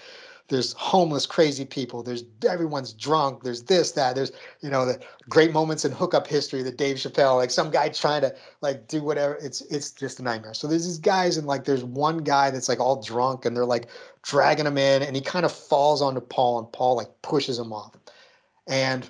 there's 0.50 0.74
homeless 0.74 1.26
crazy 1.26 1.66
people. 1.66 2.04
There's 2.04 2.24
everyone's 2.50 2.94
drunk. 2.94 3.44
There's 3.44 3.64
this 3.64 3.92
that. 3.94 4.16
There's 4.16 4.32
you 4.62 4.70
know 4.70 4.86
the 4.86 5.00
great 5.28 5.52
moments 5.52 5.84
in 5.84 5.92
hookup 5.92 6.26
history 6.26 6.64
that 6.64 6.78
dave 6.78 6.98
chappelle 6.98 7.36
like 7.36 7.52
some 7.52 7.70
guy 7.70 7.90
trying 7.90 8.22
to 8.22 8.34
like 8.62 8.88
do 8.88 9.04
whatever. 9.04 9.38
It's 9.42 9.62
it's 9.62 9.92
just 9.92 10.20
a 10.20 10.24
nightmare. 10.24 10.54
So 10.54 10.68
there's 10.68 10.86
these 10.86 11.00
guys 11.00 11.36
and 11.38 11.48
like 11.48 11.66
there's 11.66 11.84
one 11.84 12.20
guy 12.20 12.50
that's 12.50 12.70
like 12.70 12.80
all 12.80 13.02
drunk 13.02 13.46
and 13.46 13.56
they're 13.56 13.66
like 13.66 13.88
dragging 14.24 14.66
him 14.66 14.78
in 14.78 15.04
and 15.04 15.16
he 15.16 15.22
kind 15.22 15.46
of 15.46 15.52
falls 15.52 16.02
onto 16.02 16.22
paul 16.22 16.60
and 16.60 16.72
paul 16.72 16.96
like 16.96 17.10
pushes 17.22 17.60
him 17.60 17.74
off. 17.74 17.96
And 18.68 19.10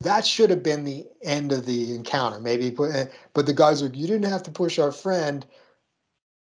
that 0.00 0.24
should 0.24 0.48
have 0.48 0.62
been 0.62 0.84
the 0.84 1.06
end 1.22 1.52
of 1.52 1.66
the 1.66 1.94
encounter 1.94 2.40
maybe 2.40 2.70
but 2.70 2.84
eh, 2.84 3.06
but 3.34 3.44
the 3.44 3.52
guys 3.52 3.82
like 3.82 3.94
you 3.94 4.06
didn't 4.06 4.30
have 4.30 4.42
to 4.44 4.50
push 4.50 4.78
our 4.78 4.92
friend. 4.92 5.44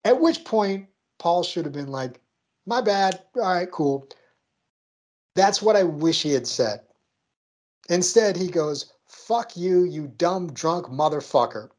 At 0.06 0.20
which 0.20 0.44
point 0.44 0.88
paul 1.20 1.44
should 1.44 1.66
have 1.66 1.74
been 1.74 1.90
like 1.90 2.20
my 2.66 2.82
bad. 2.82 3.24
All 3.36 3.42
right, 3.42 3.72
cool. 3.72 4.08
That's 5.36 5.62
what 5.62 5.76
I 5.76 5.84
wish 5.84 6.22
he 6.22 6.32
had 6.32 6.48
said. 6.48 6.82
Instead, 7.90 8.38
he 8.38 8.48
goes, 8.48 8.94
fuck 9.08 9.56
you, 9.56 9.84
you 9.84 10.08
dumb 10.18 10.52
drunk 10.54 10.88
motherfucker. 10.88 11.70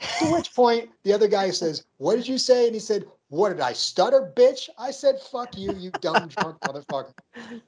to 0.00 0.32
which 0.32 0.54
point 0.54 0.90
the 1.04 1.12
other 1.12 1.28
guy 1.28 1.50
says, 1.50 1.84
What 1.98 2.16
did 2.16 2.28
you 2.28 2.38
say? 2.38 2.66
And 2.66 2.74
he 2.74 2.80
said, 2.80 3.04
What 3.28 3.50
did 3.50 3.60
I 3.60 3.72
stutter, 3.72 4.32
bitch? 4.36 4.68
I 4.78 4.90
said, 4.90 5.20
Fuck 5.20 5.56
you, 5.56 5.74
you 5.74 5.92
dumb 6.00 6.28
drunk 6.28 6.58
motherfucker. 6.60 7.12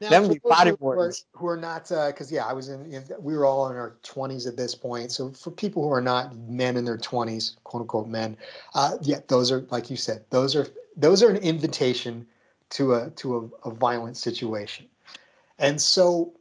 Now, 0.00 0.10
that 0.10 0.22
would 0.22 0.30
be 0.30 0.38
body 0.48 0.72
who, 0.78 0.86
are, 0.86 1.12
who 1.32 1.48
are 1.48 1.56
not, 1.56 1.88
because 1.88 2.30
uh, 2.30 2.36
yeah, 2.36 2.46
I 2.46 2.52
was 2.52 2.68
in, 2.68 2.92
in, 2.92 3.02
we 3.18 3.36
were 3.36 3.44
all 3.44 3.68
in 3.68 3.76
our 3.76 3.96
20s 4.04 4.46
at 4.46 4.56
this 4.56 4.72
point. 4.72 5.10
So 5.10 5.32
for 5.32 5.50
people 5.50 5.82
who 5.82 5.92
are 5.92 6.00
not 6.00 6.36
men 6.36 6.76
in 6.76 6.84
their 6.84 6.98
20s, 6.98 7.56
quote 7.64 7.80
unquote 7.80 8.06
men, 8.06 8.36
uh, 8.74 8.96
yeah, 9.02 9.18
those 9.26 9.50
are, 9.50 9.66
like 9.70 9.90
you 9.90 9.96
said, 9.96 10.24
those 10.30 10.54
are 10.54 10.68
those 10.98 11.22
are 11.22 11.30
an 11.30 11.36
invitation 11.36 12.26
to 12.70 12.94
a 12.94 13.10
to 13.10 13.50
a, 13.64 13.68
a 13.68 13.70
violent 13.72 14.16
situation. 14.16 14.86
And 15.58 15.80
so 15.80 16.34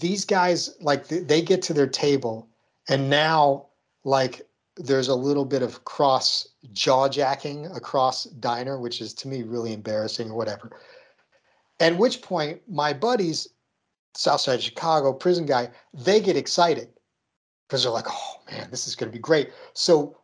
these 0.00 0.24
guys 0.24 0.76
like 0.80 1.08
they 1.08 1.42
get 1.42 1.62
to 1.62 1.72
their 1.72 1.86
table 1.86 2.48
and 2.88 3.08
now 3.08 3.66
like 4.04 4.42
there's 4.76 5.08
a 5.08 5.14
little 5.14 5.44
bit 5.44 5.62
of 5.62 5.84
cross 5.84 6.48
jaw 6.72 7.08
jacking 7.08 7.66
across 7.66 8.24
diner 8.24 8.78
which 8.78 9.00
is 9.00 9.14
to 9.14 9.28
me 9.28 9.42
really 9.42 9.72
embarrassing 9.72 10.30
or 10.30 10.36
whatever. 10.36 10.70
At 11.80 11.96
which 11.96 12.22
point 12.22 12.60
my 12.68 12.92
buddies 12.92 13.48
southside 14.16 14.56
of 14.56 14.62
chicago 14.62 15.12
prison 15.12 15.46
guy 15.46 15.70
they 15.92 16.20
get 16.20 16.36
excited 16.36 16.88
because 17.66 17.82
they're 17.82 17.92
like 17.92 18.06
oh 18.08 18.36
man 18.50 18.68
this 18.70 18.86
is 18.86 18.94
going 18.94 19.10
to 19.10 19.16
be 19.16 19.22
great. 19.22 19.50
So 19.74 20.18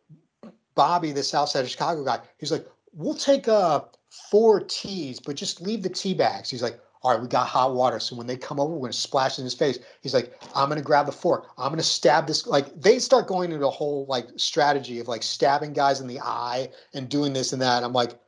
bobby 0.75 1.11
the 1.11 1.23
southside 1.23 1.63
of 1.63 1.69
chicago 1.69 2.03
guy 2.03 2.19
he's 2.37 2.51
like 2.51 2.67
we'll 2.93 3.15
take 3.15 3.47
uh 3.47 3.81
four 4.29 4.59
teas, 4.59 5.19
but 5.19 5.35
just 5.35 5.61
leave 5.61 5.83
the 5.83 5.89
tea 5.89 6.13
bags. 6.13 6.49
He's 6.49 6.61
like, 6.61 6.79
all 7.03 7.11
right, 7.11 7.21
we 7.21 7.27
got 7.27 7.47
hot 7.47 7.73
water. 7.73 7.99
So 7.99 8.15
when 8.15 8.27
they 8.27 8.37
come 8.37 8.59
over, 8.59 8.73
we're 8.73 8.81
gonna 8.81 8.93
splash 8.93 9.39
in 9.39 9.43
his 9.43 9.53
face. 9.53 9.79
He's 10.01 10.13
like, 10.13 10.33
I'm 10.53 10.69
gonna 10.69 10.81
grab 10.81 11.07
the 11.07 11.11
fork. 11.11 11.47
I'm 11.57 11.71
gonna 11.71 11.81
stab 11.81 12.27
this. 12.27 12.45
Like 12.45 12.79
they 12.79 12.99
start 12.99 13.27
going 13.27 13.51
into 13.51 13.65
a 13.65 13.71
whole 13.71 14.05
like 14.07 14.27
strategy 14.35 14.99
of 14.99 15.07
like 15.07 15.23
stabbing 15.23 15.73
guys 15.73 16.01
in 16.01 16.07
the 16.07 16.19
eye 16.19 16.69
and 16.93 17.09
doing 17.09 17.33
this 17.33 17.53
and 17.53 17.61
that. 17.61 17.83
I'm 17.83 17.93
like, 17.93 18.19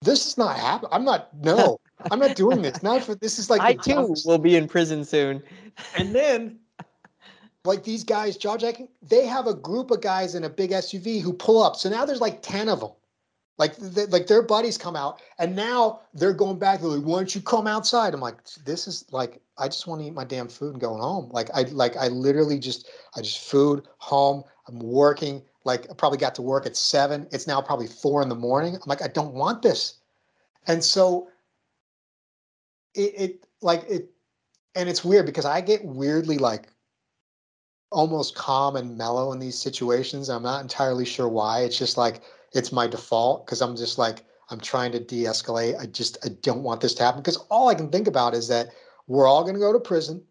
this 0.00 0.26
is 0.26 0.36
not 0.36 0.58
happening. 0.58 0.90
I'm 0.92 1.04
not. 1.04 1.28
No, 1.42 1.78
I'm 2.10 2.18
not 2.18 2.34
doing 2.34 2.62
this. 2.62 2.82
Not 2.82 3.04
for 3.04 3.14
this 3.14 3.38
is 3.38 3.48
like 3.48 3.60
I 3.60 3.74
too 3.74 3.94
dumbest. 3.94 4.26
will 4.26 4.38
be 4.38 4.56
in 4.56 4.66
prison 4.66 5.04
soon. 5.04 5.42
And 5.96 6.12
then 6.12 6.58
like 7.64 7.84
these 7.84 8.02
guys, 8.02 8.36
jaw 8.36 8.56
jacking, 8.56 8.88
they 9.02 9.24
have 9.26 9.46
a 9.46 9.54
group 9.54 9.92
of 9.92 10.00
guys 10.00 10.34
in 10.34 10.42
a 10.42 10.50
big 10.50 10.70
SUV 10.72 11.20
who 11.22 11.32
pull 11.32 11.62
up. 11.62 11.76
So 11.76 11.88
now 11.88 12.04
there's 12.04 12.20
like 12.20 12.42
10 12.42 12.68
of 12.68 12.80
them. 12.80 12.90
Like, 13.62 13.76
they, 13.76 14.06
like 14.06 14.26
their 14.26 14.42
buddies 14.42 14.76
come 14.76 14.96
out, 14.96 15.22
and 15.38 15.54
now 15.54 16.00
they're 16.14 16.32
going 16.32 16.58
back. 16.58 16.80
They're 16.80 16.88
like, 16.88 17.04
"Why 17.04 17.18
don't 17.18 17.32
you 17.32 17.40
come 17.40 17.68
outside?" 17.68 18.12
I'm 18.12 18.18
like, 18.20 18.38
"This 18.64 18.88
is 18.88 19.04
like, 19.12 19.40
I 19.56 19.68
just 19.68 19.86
want 19.86 20.00
to 20.00 20.06
eat 20.08 20.14
my 20.14 20.24
damn 20.24 20.48
food 20.48 20.72
and 20.72 20.80
going 20.80 21.00
home." 21.00 21.30
Like, 21.30 21.48
I 21.54 21.62
like, 21.70 21.96
I 21.96 22.08
literally 22.08 22.58
just, 22.58 22.90
I 23.16 23.20
just 23.20 23.38
food 23.38 23.86
home. 23.98 24.42
I'm 24.66 24.80
working. 24.80 25.42
Like, 25.62 25.88
I 25.88 25.94
probably 25.94 26.18
got 26.18 26.34
to 26.34 26.42
work 26.42 26.66
at 26.66 26.76
seven. 26.76 27.28
It's 27.30 27.46
now 27.46 27.60
probably 27.60 27.86
four 27.86 28.20
in 28.20 28.28
the 28.28 28.34
morning. 28.34 28.74
I'm 28.74 28.82
like, 28.86 29.00
I 29.00 29.06
don't 29.06 29.32
want 29.32 29.62
this, 29.62 30.00
and 30.66 30.82
so 30.82 31.28
it, 32.96 33.14
it 33.16 33.46
like 33.60 33.84
it, 33.88 34.10
and 34.74 34.88
it's 34.88 35.04
weird 35.04 35.24
because 35.24 35.44
I 35.44 35.60
get 35.60 35.84
weirdly 35.84 36.36
like 36.36 36.66
almost 37.92 38.34
calm 38.34 38.74
and 38.74 38.98
mellow 38.98 39.30
in 39.30 39.38
these 39.38 39.56
situations. 39.56 40.28
I'm 40.28 40.42
not 40.42 40.62
entirely 40.62 41.04
sure 41.04 41.28
why. 41.28 41.60
It's 41.60 41.78
just 41.78 41.96
like 41.96 42.22
it's 42.54 42.72
my 42.72 42.86
default 42.86 43.46
because 43.46 43.60
I'm 43.60 43.76
just 43.76 43.98
like 43.98 44.24
I'm 44.50 44.60
trying 44.60 44.92
to 44.92 45.00
de-escalate. 45.00 45.78
I 45.80 45.86
just 45.86 46.18
I 46.24 46.28
don't 46.42 46.62
want 46.62 46.80
this 46.80 46.94
to 46.94 47.02
happen 47.02 47.20
because 47.20 47.38
all 47.50 47.68
I 47.68 47.74
can 47.74 47.90
think 47.90 48.06
about 48.06 48.34
is 48.34 48.48
that 48.48 48.68
we're 49.06 49.26
all 49.26 49.42
going 49.42 49.54
to 49.54 49.60
go 49.60 49.72
to 49.72 49.80
prison. 49.80 50.22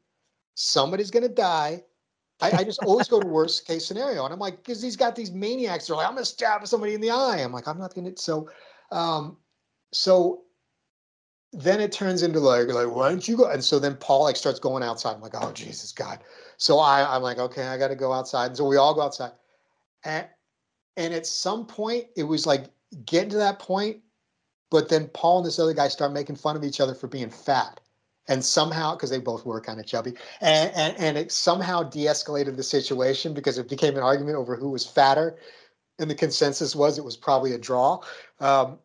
Somebody's 0.56 1.12
going 1.12 1.24
to 1.24 1.30
die. 1.30 1.84
I, 2.42 2.52
I, 2.52 2.64
just 2.64 2.82
always 2.84 3.08
go 3.08 3.20
to 3.20 3.28
worst 3.28 3.68
case 3.68 3.86
scenario, 3.86 4.26
and 4.26 4.34
I'm 4.34 4.40
like, 4.40 4.58
because 4.58 4.82
he's 4.82 4.96
got 4.96 5.16
these 5.16 5.32
maniacs. 5.32 5.86
They're 5.86 5.96
like, 5.96 6.08
I'm 6.08 6.14
going 6.14 6.24
to 6.24 6.30
stab 6.30 6.66
somebody 6.66 6.96
in 6.96 7.02
the 7.02 7.12
eye. 7.12 7.38
I'm 7.38 7.52
like, 7.52 7.68
I'm 7.68 7.78
not 7.78 7.94
going 7.94 8.16
to. 8.16 8.20
So, 8.20 8.50
um, 8.92 9.38
so 9.94 10.42
then 11.54 11.80
it 11.80 11.92
turns 11.92 12.24
into 12.24 12.40
like, 12.40 12.68
like, 12.68 12.90
why 12.90 13.10
don't 13.10 13.28
you 13.28 13.38
go? 13.38 13.50
And 13.50 13.64
so 13.64 13.78
then 13.78 13.96
Paul 13.96 14.24
like 14.24 14.36
starts 14.36 14.60
going 14.60 14.84
outside. 14.84 15.16
I'm 15.16 15.22
like, 15.22 15.36
oh 15.36 15.52
Jesus 15.52 15.92
God. 15.92 16.20
So 16.58 16.80
I 16.80 17.16
I'm 17.16 17.22
like, 17.22 17.38
okay, 17.38 17.68
I 17.68 17.78
got 17.78 17.90
to 17.90 17.96
go 17.96 18.12
outside. 18.12 18.48
And 18.48 18.58
so 18.58 18.66
we 18.66 18.78
all 18.78 18.94
go 18.94 19.02
outside, 19.02 19.32
and 20.04 20.28
And 20.98 21.14
at 21.14 21.26
some 21.26 21.66
point, 21.66 22.08
it 22.16 22.24
was 22.24 22.46
like 22.46 22.66
getting 23.06 23.30
to 23.30 23.38
that 23.38 23.60
point, 23.60 23.98
but 24.70 24.90
then 24.90 25.08
Paul 25.14 25.40
and 25.40 25.46
this 25.46 25.60
other 25.60 25.74
guy 25.74 25.88
start 25.88 26.14
making 26.14 26.36
fun 26.36 26.56
of 26.56 26.64
each 26.64 26.80
other 26.80 26.94
for 26.94 27.08
being 27.08 27.30
fat. 27.30 27.80
And 28.28 28.44
somehow, 28.46 28.96
because 28.96 29.10
they 29.10 29.20
both 29.20 29.46
were 29.46 29.60
kind 29.60 29.80
of 29.80 29.86
chubby, 29.86 30.14
and, 30.42 30.72
and, 30.76 30.98
and 30.98 31.18
it 31.18 31.32
somehow 31.32 31.84
de 31.84 32.06
escalated 32.06 32.56
the 32.56 32.64
situation 32.64 33.34
because 33.34 33.58
it 33.58 33.68
became 33.68 33.98
an 33.98 34.04
argument 34.04 34.38
over 34.38 34.56
who 34.56 34.70
was 34.70 34.86
fatter. 34.86 35.38
And 36.00 36.10
the 36.10 36.16
consensus 36.16 36.76
was 36.76 36.98
it 36.98 37.04
was 37.04 37.18
probably 37.18 37.54
a 37.54 37.58
draw. 37.58 38.00
Um, 38.40 38.80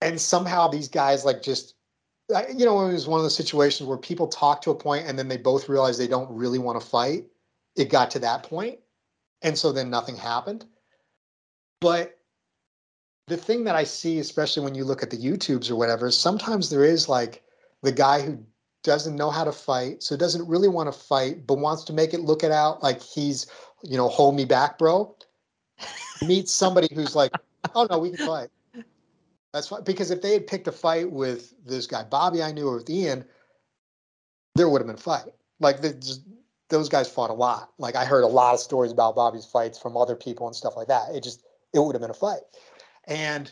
and 0.00 0.20
somehow 0.20 0.68
these 0.68 0.88
guys, 0.88 1.24
like, 1.24 1.42
just, 1.42 1.74
you 2.54 2.64
know, 2.64 2.86
it 2.86 2.92
was 2.92 3.08
one 3.08 3.18
of 3.18 3.24
those 3.24 3.36
situations 3.36 3.88
where 3.88 3.96
people 3.96 4.28
talk 4.28 4.60
to 4.62 4.70
a 4.70 4.74
point 4.74 5.06
and 5.06 5.18
then 5.18 5.28
they 5.28 5.36
both 5.38 5.68
realize 5.68 5.96
they 5.96 6.08
don't 6.08 6.30
really 6.30 6.58
want 6.58 6.80
to 6.80 6.86
fight. 6.86 7.26
It 7.76 7.90
got 7.90 8.10
to 8.12 8.18
that 8.20 8.42
point, 8.42 8.78
And 9.42 9.56
so 9.56 9.72
then 9.72 9.88
nothing 9.88 10.16
happened. 10.16 10.66
But 11.80 12.18
the 13.28 13.36
thing 13.36 13.64
that 13.64 13.76
I 13.76 13.84
see, 13.84 14.18
especially 14.18 14.64
when 14.64 14.74
you 14.74 14.84
look 14.84 15.02
at 15.02 15.10
the 15.10 15.16
YouTubes 15.16 15.70
or 15.70 15.76
whatever, 15.76 16.10
sometimes 16.10 16.70
there 16.70 16.84
is 16.84 17.08
like 17.08 17.42
the 17.82 17.92
guy 17.92 18.20
who 18.20 18.42
doesn't 18.82 19.16
know 19.16 19.30
how 19.30 19.44
to 19.44 19.52
fight, 19.52 20.02
so 20.02 20.16
doesn't 20.16 20.48
really 20.48 20.68
want 20.68 20.92
to 20.92 20.98
fight, 20.98 21.46
but 21.46 21.58
wants 21.58 21.84
to 21.84 21.92
make 21.92 22.14
it 22.14 22.20
look 22.20 22.42
it 22.42 22.52
out 22.52 22.82
like 22.82 23.02
he's, 23.02 23.46
you 23.82 23.96
know, 23.96 24.08
hold 24.08 24.34
me 24.34 24.44
back, 24.44 24.78
bro. 24.78 25.14
Meets 26.26 26.52
somebody 26.52 26.88
who's 26.94 27.14
like, 27.14 27.32
oh 27.74 27.86
no, 27.90 27.98
we 27.98 28.10
can 28.10 28.26
fight. 28.26 28.48
That's 29.52 29.70
why 29.70 29.80
because 29.80 30.10
if 30.10 30.22
they 30.22 30.32
had 30.32 30.46
picked 30.46 30.68
a 30.68 30.72
fight 30.72 31.10
with 31.10 31.54
this 31.64 31.86
guy 31.86 32.04
Bobby 32.04 32.42
I 32.42 32.52
knew 32.52 32.68
or 32.68 32.76
with 32.76 32.90
Ian, 32.90 33.24
there 34.54 34.68
would 34.68 34.80
have 34.80 34.86
been 34.86 34.96
a 34.96 34.98
fight. 34.98 35.32
Like 35.60 35.80
the, 35.80 35.94
just, 35.94 36.22
those 36.68 36.88
guys 36.88 37.08
fought 37.08 37.30
a 37.30 37.34
lot. 37.34 37.72
Like 37.78 37.96
I 37.96 38.04
heard 38.04 38.24
a 38.24 38.28
lot 38.28 38.54
of 38.54 38.60
stories 38.60 38.92
about 38.92 39.16
Bobby's 39.16 39.46
fights 39.46 39.78
from 39.78 39.96
other 39.96 40.14
people 40.14 40.46
and 40.46 40.54
stuff 40.54 40.76
like 40.76 40.88
that. 40.88 41.14
It 41.14 41.22
just 41.22 41.42
it 41.72 41.80
would 41.80 41.94
have 41.94 42.02
been 42.02 42.10
a 42.10 42.14
fight. 42.14 42.40
And 43.06 43.50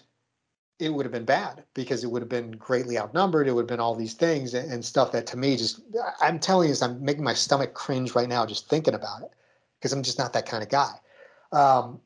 it 0.78 0.92
would 0.92 1.06
have 1.06 1.12
been 1.12 1.24
bad 1.24 1.64
because 1.74 2.04
it 2.04 2.10
would 2.10 2.20
have 2.20 2.28
been 2.28 2.52
greatly 2.52 2.98
outnumbered. 2.98 3.48
It 3.48 3.52
would 3.52 3.62
have 3.62 3.68
been 3.68 3.80
all 3.80 3.94
these 3.94 4.14
things 4.14 4.52
and, 4.52 4.84
stuff 4.84 5.12
that 5.12 5.26
to 5.28 5.36
me 5.36 5.56
just, 5.56 5.80
I'm 6.20 6.38
telling 6.38 6.68
you, 6.68 6.74
I'm 6.82 7.02
making 7.02 7.24
my 7.24 7.32
stomach 7.32 7.72
cringe 7.72 8.14
right 8.14 8.28
now 8.28 8.44
just 8.44 8.68
thinking 8.68 8.94
about 8.94 9.22
it 9.22 9.30
because 9.78 9.92
I'm 9.92 10.02
just 10.02 10.18
not 10.18 10.32
that 10.34 10.46
kind 10.46 10.62
of 10.62 10.68
guy. 10.68 10.92
Um, 11.52 12.00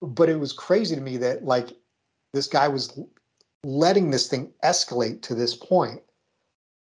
but 0.00 0.28
it 0.28 0.38
was 0.38 0.52
crazy 0.52 0.94
to 0.94 1.00
me 1.00 1.16
that 1.16 1.44
like 1.44 1.70
this 2.32 2.46
guy 2.46 2.68
was 2.68 2.98
letting 3.64 4.10
this 4.10 4.28
thing 4.28 4.52
escalate 4.62 5.22
to 5.22 5.34
this 5.34 5.56
point, 5.56 6.00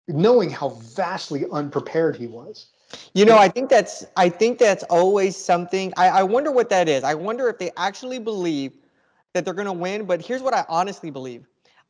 knowing 0.08 0.50
how 0.50 0.70
vastly 0.70 1.46
unprepared 1.52 2.16
he 2.16 2.26
was. 2.26 2.66
You 3.14 3.24
know, 3.24 3.36
I 3.36 3.48
think 3.48 3.68
that's 3.68 4.04
I 4.16 4.28
think 4.28 4.58
that's 4.58 4.82
always 4.84 5.36
something. 5.36 5.92
I, 5.96 6.08
I 6.08 6.22
wonder 6.22 6.50
what 6.50 6.70
that 6.70 6.88
is. 6.88 7.04
I 7.04 7.14
wonder 7.14 7.48
if 7.48 7.58
they 7.58 7.70
actually 7.76 8.18
believe 8.18 8.72
that 9.34 9.44
they're 9.44 9.54
going 9.54 9.66
to 9.66 9.72
win. 9.72 10.04
But 10.04 10.22
here's 10.22 10.42
what 10.42 10.54
I 10.54 10.64
honestly 10.68 11.10
believe 11.10 11.46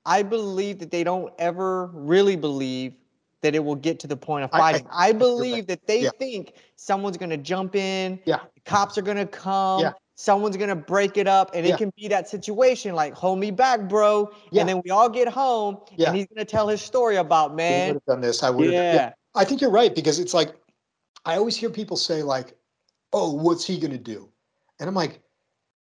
I 0.06 0.22
believe 0.22 0.78
that 0.80 0.90
they 0.90 1.04
don't 1.04 1.32
ever 1.38 1.86
really 1.88 2.36
believe 2.36 2.94
that 3.42 3.54
it 3.54 3.62
will 3.62 3.76
get 3.76 4.00
to 4.00 4.06
the 4.06 4.16
point 4.16 4.44
of 4.44 4.50
fighting. 4.50 4.86
I, 4.90 5.06
I, 5.06 5.08
I 5.08 5.12
believe 5.12 5.66
that 5.68 5.86
they 5.86 6.02
yeah. 6.02 6.10
think 6.18 6.54
someone's 6.76 7.16
going 7.16 7.30
to 7.30 7.36
jump 7.36 7.76
in, 7.76 8.18
yeah. 8.24 8.40
cops 8.64 8.98
are 8.98 9.02
going 9.02 9.16
to 9.16 9.26
come, 9.26 9.82
yeah. 9.82 9.92
someone's 10.16 10.56
going 10.56 10.70
to 10.70 10.76
break 10.76 11.16
it 11.16 11.28
up, 11.28 11.52
and 11.54 11.64
yeah. 11.64 11.74
it 11.74 11.78
can 11.78 11.92
be 11.96 12.08
that 12.08 12.28
situation 12.28 12.94
like, 12.94 13.14
hold 13.14 13.38
me 13.38 13.52
back, 13.52 13.88
bro. 13.88 14.32
Yeah. 14.50 14.62
And 14.62 14.68
then 14.68 14.82
we 14.84 14.90
all 14.90 15.08
get 15.08 15.28
home, 15.28 15.78
yeah. 15.96 16.08
and 16.08 16.16
he's 16.16 16.26
going 16.26 16.44
to 16.44 16.44
tell 16.44 16.66
his 16.66 16.82
story 16.82 17.16
about, 17.16 17.54
man. 17.54 17.82
I 17.82 17.86
would 17.86 17.94
have 17.94 18.04
done 18.06 18.20
this. 18.20 18.42
I 18.42 18.50
would 18.50 18.64
have. 18.66 18.72
Yeah. 18.72 18.94
yeah. 18.94 19.12
I 19.36 19.44
think 19.44 19.60
you're 19.60 19.70
right 19.70 19.94
because 19.94 20.18
it's 20.18 20.34
like, 20.34 20.52
I 21.28 21.36
always 21.36 21.56
hear 21.56 21.68
people 21.68 21.98
say, 21.98 22.22
like, 22.22 22.56
oh, 23.12 23.34
what's 23.34 23.66
he 23.66 23.78
going 23.78 23.92
to 23.92 23.98
do? 23.98 24.30
And 24.80 24.88
I'm 24.88 24.94
like, 24.94 25.20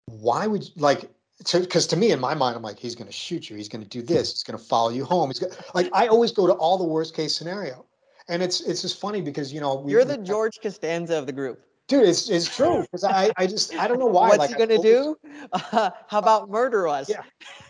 why 0.06 0.48
would, 0.48 0.66
like, 0.78 1.12
because 1.40 1.88
to, 1.88 1.96
to, 1.96 2.00
me 2.00 2.12
in 2.12 2.20
my 2.20 2.34
mind 2.34 2.56
i'm 2.56 2.62
like 2.62 2.78
he's 2.78 2.96
going 2.96 3.08
to 3.08 3.14
shoot 3.14 3.50
you. 3.50 3.58
He's 3.58 3.68
going 3.68 3.84
to 3.84 3.90
do 3.90 4.02
this. 4.02 4.32
He's 4.32 4.44
going 4.44 4.58
to 4.58 4.64
follow 4.64 4.90
you 4.90 5.04
home. 5.04 5.30
He's 5.30 5.40
gonna, 5.40 5.54
like 5.74 5.90
i 5.94 6.08
always 6.08 6.32
go 6.32 6.48
to 6.48 6.54
all 6.54 6.78
the 6.78 6.86
worst 6.86 7.16
case 7.16 7.36
scenario. 7.36 7.86
And 8.30 8.42
it's 8.42 8.62
it's 8.62 8.82
just 8.82 9.02
funny 9.02 9.20
because 9.20 9.52
you 9.52 9.60
know 9.60 9.76
we, 9.76 9.92
you're 9.92 10.06
the 10.06 10.18
george 10.18 10.60
costanza 10.62 11.18
of 11.18 11.26
the 11.26 11.34
group. 11.34 11.60
Dude 11.88 12.08
it's, 12.08 12.30
it's 12.30 12.56
true 12.56 12.84
because 12.84 13.04
I, 13.04 13.32
I 13.36 13.48
just 13.48 13.76
i 13.76 13.88
don't 13.88 14.00
know 14.00 14.06
why 14.06 14.30
what's 14.30 14.40
like, 14.40 14.50
he 14.52 14.56
gonna 14.56 14.82
do? 14.82 15.18
Uh, 15.52 15.90
how 16.08 16.20
about 16.20 16.50
murder 16.50 16.88
us? 16.88 17.10
Yeah. 17.10 17.24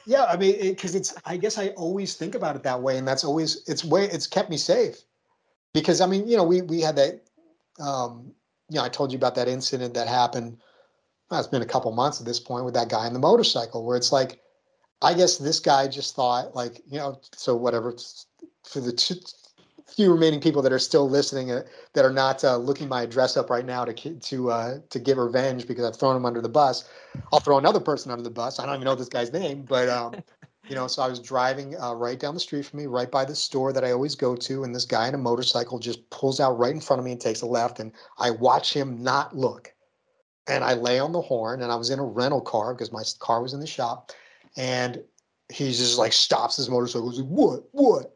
Yeah 0.06 0.26
i 0.26 0.38
mean 0.38 0.60
because 0.60 0.94
it, 0.94 1.00
it's 1.00 1.16
i 1.26 1.38
guess 1.38 1.58
i 1.58 1.70
always 1.70 2.16
think 2.16 2.36
about 2.36 2.56
it 2.56 2.64
that 2.64 2.80
way 2.80 2.98
and 2.98 3.08
that's 3.08 3.24
always 3.24 3.64
it's 3.68 3.84
way 3.84 4.06
it's 4.06 4.28
kept 4.28 4.50
me 4.52 4.58
safe. 4.58 4.98
Because 5.74 6.02
i 6.02 6.06
mean 6.06 6.28
you 6.28 6.38
know 6.38 6.44
we 6.44 6.62
we 6.62 6.82
had 6.82 6.96
that 6.98 7.24
um 7.80 8.32
you 8.70 8.78
know 8.78 8.84
i 8.84 8.90
told 8.90 9.12
you 9.12 9.18
about 9.18 9.36
that 9.36 9.48
incident 9.48 9.94
that 9.94 10.08
happened 10.08 10.58
well, 11.30 11.40
it's 11.40 11.50
been 11.50 11.62
a 11.62 11.66
couple 11.66 11.92
months 11.92 12.20
at 12.20 12.26
this 12.26 12.40
point 12.40 12.66
with 12.66 12.74
that 12.74 12.90
guy 12.90 13.08
in 13.08 13.14
the 13.14 13.20
motorcycle 13.20 13.86
where 13.86 13.98
it's 13.98 14.12
like 14.12 14.40
i 15.02 15.14
guess 15.14 15.38
this 15.38 15.60
guy 15.60 15.88
just 15.88 16.16
thought 16.16 16.56
like 16.56 16.82
you 16.90 16.98
know 16.98 17.20
so 17.34 17.56
whatever 17.56 17.96
for 18.64 18.80
the 18.80 18.92
two, 18.92 19.16
few 19.96 20.12
remaining 20.12 20.40
people 20.40 20.62
that 20.62 20.72
are 20.72 20.80
still 20.80 21.10
listening 21.10 21.52
uh, 21.52 21.64
that 21.94 22.06
are 22.06 22.12
not 22.12 22.44
uh, 22.44 22.58
looking 22.58 22.88
my 22.88 23.04
address 23.04 23.38
up 23.38 23.50
right 23.50 23.66
now 23.66 23.86
to 23.86 23.94
to 23.94 24.52
uh, 24.52 24.78
to 24.90 25.00
give 25.00 25.18
revenge 25.18 25.68
because 25.68 25.86
I've 25.86 25.96
thrown 25.96 26.16
him 26.16 26.26
under 26.26 26.42
the 26.42 26.50
bus. 26.50 26.90
I'll 27.32 27.40
throw 27.40 27.58
another 27.58 27.80
person 27.80 28.12
under 28.12 28.24
the 28.24 28.32
bus. 28.32 28.60
I 28.60 28.66
don't 28.66 28.76
even 28.76 28.86
know 28.86 28.96
this 28.96 29.10
guy's 29.10 29.32
name, 29.32 29.64
but 29.64 29.90
um, 29.90 30.16
you 30.68 30.76
know, 30.76 30.88
so 30.88 31.02
I 31.02 31.10
was 31.10 31.20
driving 31.20 31.80
uh, 31.80 31.94
right 31.94 32.20
down 32.20 32.34
the 32.34 32.40
street 32.40 32.66
from 32.66 32.80
me, 32.80 32.86
right 32.86 33.12
by 33.12 33.26
the 33.26 33.36
store 33.36 33.74
that 33.74 33.84
I 33.84 33.92
always 33.92 34.16
go 34.16 34.36
to, 34.36 34.64
and 34.64 34.74
this 34.74 34.86
guy 34.86 35.08
in 35.08 35.14
a 35.14 35.18
motorcycle 35.18 35.78
just 35.78 36.10
pulls 36.10 36.40
out 36.40 36.58
right 36.58 36.74
in 36.74 36.80
front 36.80 37.00
of 37.00 37.06
me 37.06 37.12
and 37.12 37.20
takes 37.20 37.42
a 37.42 37.46
left, 37.46 37.80
and 37.80 37.92
I 38.18 38.32
watch 38.32 38.74
him 38.74 39.04
not 39.04 39.36
look. 39.36 39.74
And 40.48 40.64
I 40.64 40.74
lay 40.74 41.00
on 41.00 41.14
the 41.14 41.22
horn 41.22 41.62
and 41.62 41.72
I 41.72 41.76
was 41.76 41.90
in 41.90 42.00
a 42.00 42.04
rental 42.04 42.42
car 42.42 42.74
because 42.74 42.92
my 42.92 43.04
car 43.20 43.42
was 43.42 43.54
in 43.54 43.62
the 43.62 43.68
shop 43.68 44.12
and 44.58 45.02
he 45.48 45.68
just 45.68 45.98
like 45.98 46.12
stops 46.12 46.58
his 46.58 46.70
motorcycle 46.70 47.14
what? 47.24 47.64
What? 47.72 48.14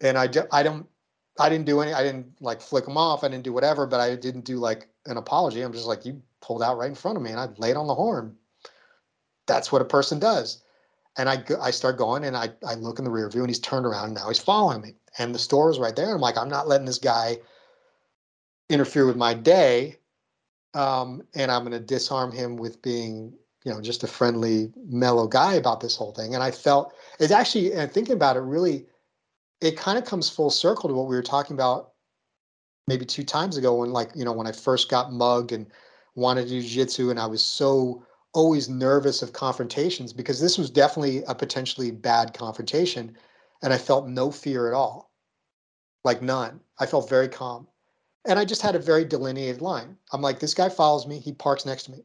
And 0.00 0.18
I, 0.18 0.28
I 0.50 0.64
don't 0.64 0.84
I 1.38 1.48
didn't 1.48 1.66
do 1.66 1.80
any 1.80 1.92
I 1.92 2.02
didn't 2.02 2.26
like 2.40 2.60
flick 2.60 2.88
him 2.88 2.96
off 2.96 3.22
I 3.22 3.28
didn't 3.28 3.44
do 3.44 3.52
whatever 3.52 3.86
but 3.86 4.00
I 4.00 4.16
didn't 4.16 4.44
do 4.44 4.56
like 4.56 4.88
an 5.06 5.16
apology. 5.16 5.62
I'm 5.62 5.72
just 5.72 5.86
like 5.86 6.04
you 6.04 6.20
pulled 6.40 6.60
out 6.60 6.76
right 6.76 6.88
in 6.88 6.96
front 6.96 7.16
of 7.16 7.22
me 7.22 7.30
and 7.30 7.38
I 7.38 7.46
laid 7.56 7.76
on 7.76 7.86
the 7.86 7.94
horn. 7.94 8.34
That's 9.46 9.70
what 9.70 9.80
a 9.80 9.84
person 9.84 10.18
does 10.18 10.63
and 11.16 11.28
I 11.28 11.42
I 11.60 11.70
start 11.70 11.98
going 11.98 12.24
and 12.24 12.36
I 12.36 12.50
I 12.66 12.74
look 12.74 12.98
in 12.98 13.04
the 13.04 13.10
rear 13.10 13.28
view 13.28 13.42
and 13.42 13.50
he's 13.50 13.58
turned 13.58 13.86
around 13.86 14.06
and 14.06 14.14
now 14.14 14.28
he's 14.28 14.38
following 14.38 14.80
me 14.80 14.94
and 15.18 15.34
the 15.34 15.38
store 15.38 15.70
is 15.70 15.78
right 15.78 15.94
there 15.94 16.14
I'm 16.14 16.20
like 16.20 16.38
I'm 16.38 16.48
not 16.48 16.68
letting 16.68 16.86
this 16.86 16.98
guy 16.98 17.38
interfere 18.68 19.06
with 19.06 19.16
my 19.16 19.34
day 19.34 19.98
um, 20.74 21.22
and 21.34 21.50
I'm 21.50 21.62
going 21.62 21.72
to 21.72 21.80
disarm 21.80 22.32
him 22.32 22.56
with 22.56 22.82
being, 22.82 23.32
you 23.64 23.72
know, 23.72 23.80
just 23.80 24.02
a 24.02 24.08
friendly, 24.08 24.72
mellow 24.88 25.26
guy 25.26 25.54
about 25.54 25.80
this 25.80 25.96
whole 25.96 26.12
thing. 26.12 26.34
And 26.34 26.42
I 26.42 26.50
felt 26.50 26.94
it's 27.20 27.32
actually, 27.32 27.72
and 27.72 27.90
thinking 27.90 28.14
about 28.14 28.36
it, 28.36 28.40
really, 28.40 28.86
it 29.60 29.76
kind 29.76 29.96
of 29.96 30.04
comes 30.04 30.28
full 30.28 30.50
circle 30.50 30.88
to 30.88 30.94
what 30.94 31.06
we 31.06 31.14
were 31.14 31.22
talking 31.22 31.54
about 31.54 31.92
maybe 32.88 33.06
two 33.06 33.24
times 33.24 33.56
ago 33.56 33.76
when, 33.76 33.92
like, 33.92 34.10
you 34.14 34.24
know, 34.24 34.32
when 34.32 34.46
I 34.46 34.52
first 34.52 34.90
got 34.90 35.12
mugged 35.12 35.52
and 35.52 35.66
wanted 36.16 36.42
to 36.42 36.48
do 36.48 36.60
jiu-jitsu, 36.60 37.10
and 37.10 37.18
I 37.18 37.26
was 37.26 37.42
so 37.42 38.04
always 38.34 38.68
nervous 38.68 39.22
of 39.22 39.32
confrontations 39.32 40.12
because 40.12 40.40
this 40.40 40.58
was 40.58 40.68
definitely 40.68 41.22
a 41.24 41.34
potentially 41.34 41.90
bad 41.90 42.34
confrontation, 42.34 43.16
and 43.62 43.72
I 43.72 43.78
felt 43.78 44.08
no 44.08 44.30
fear 44.30 44.68
at 44.68 44.74
all, 44.74 45.12
like 46.04 46.20
none. 46.20 46.60
I 46.78 46.86
felt 46.86 47.08
very 47.08 47.28
calm. 47.28 47.66
And 48.26 48.38
I 48.38 48.44
just 48.44 48.62
had 48.62 48.74
a 48.74 48.78
very 48.78 49.04
delineated 49.04 49.62
line. 49.62 49.96
I'm 50.12 50.22
like, 50.22 50.40
this 50.40 50.54
guy 50.54 50.68
follows 50.68 51.06
me. 51.06 51.18
He 51.18 51.32
parks 51.32 51.66
next 51.66 51.84
to 51.84 51.92
me. 51.92 52.04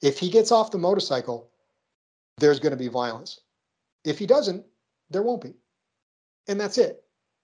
If 0.00 0.18
he 0.18 0.30
gets 0.30 0.52
off 0.52 0.70
the 0.70 0.78
motorcycle, 0.78 1.50
there's 2.38 2.60
going 2.60 2.70
to 2.70 2.76
be 2.76 2.88
violence. 2.88 3.40
If 4.04 4.18
he 4.18 4.26
doesn't, 4.26 4.64
there 5.10 5.22
won't 5.22 5.42
be. 5.42 5.54
And 6.48 6.58
that's 6.58 6.78
it. 6.78 7.02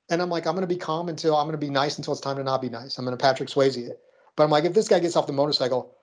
And 0.08 0.22
I'm 0.22 0.30
like, 0.30 0.46
I'm 0.46 0.54
going 0.54 0.66
to 0.66 0.72
be 0.72 0.76
calm 0.76 1.08
until 1.08 1.36
I'm 1.36 1.46
going 1.46 1.58
to 1.58 1.66
be 1.66 1.68
nice 1.68 1.98
until 1.98 2.12
it's 2.12 2.20
time 2.20 2.36
to 2.36 2.44
not 2.44 2.62
be 2.62 2.70
nice. 2.70 2.96
I'm 2.96 3.04
going 3.04 3.16
to 3.16 3.22
Patrick 3.22 3.48
Swayze 3.48 3.76
it. 3.76 4.00
But 4.36 4.44
I'm 4.44 4.50
like, 4.50 4.64
if 4.64 4.72
this 4.72 4.88
guy 4.88 5.00
gets 5.00 5.16
off 5.16 5.26
the 5.26 5.32
motorcycle, 5.32 5.94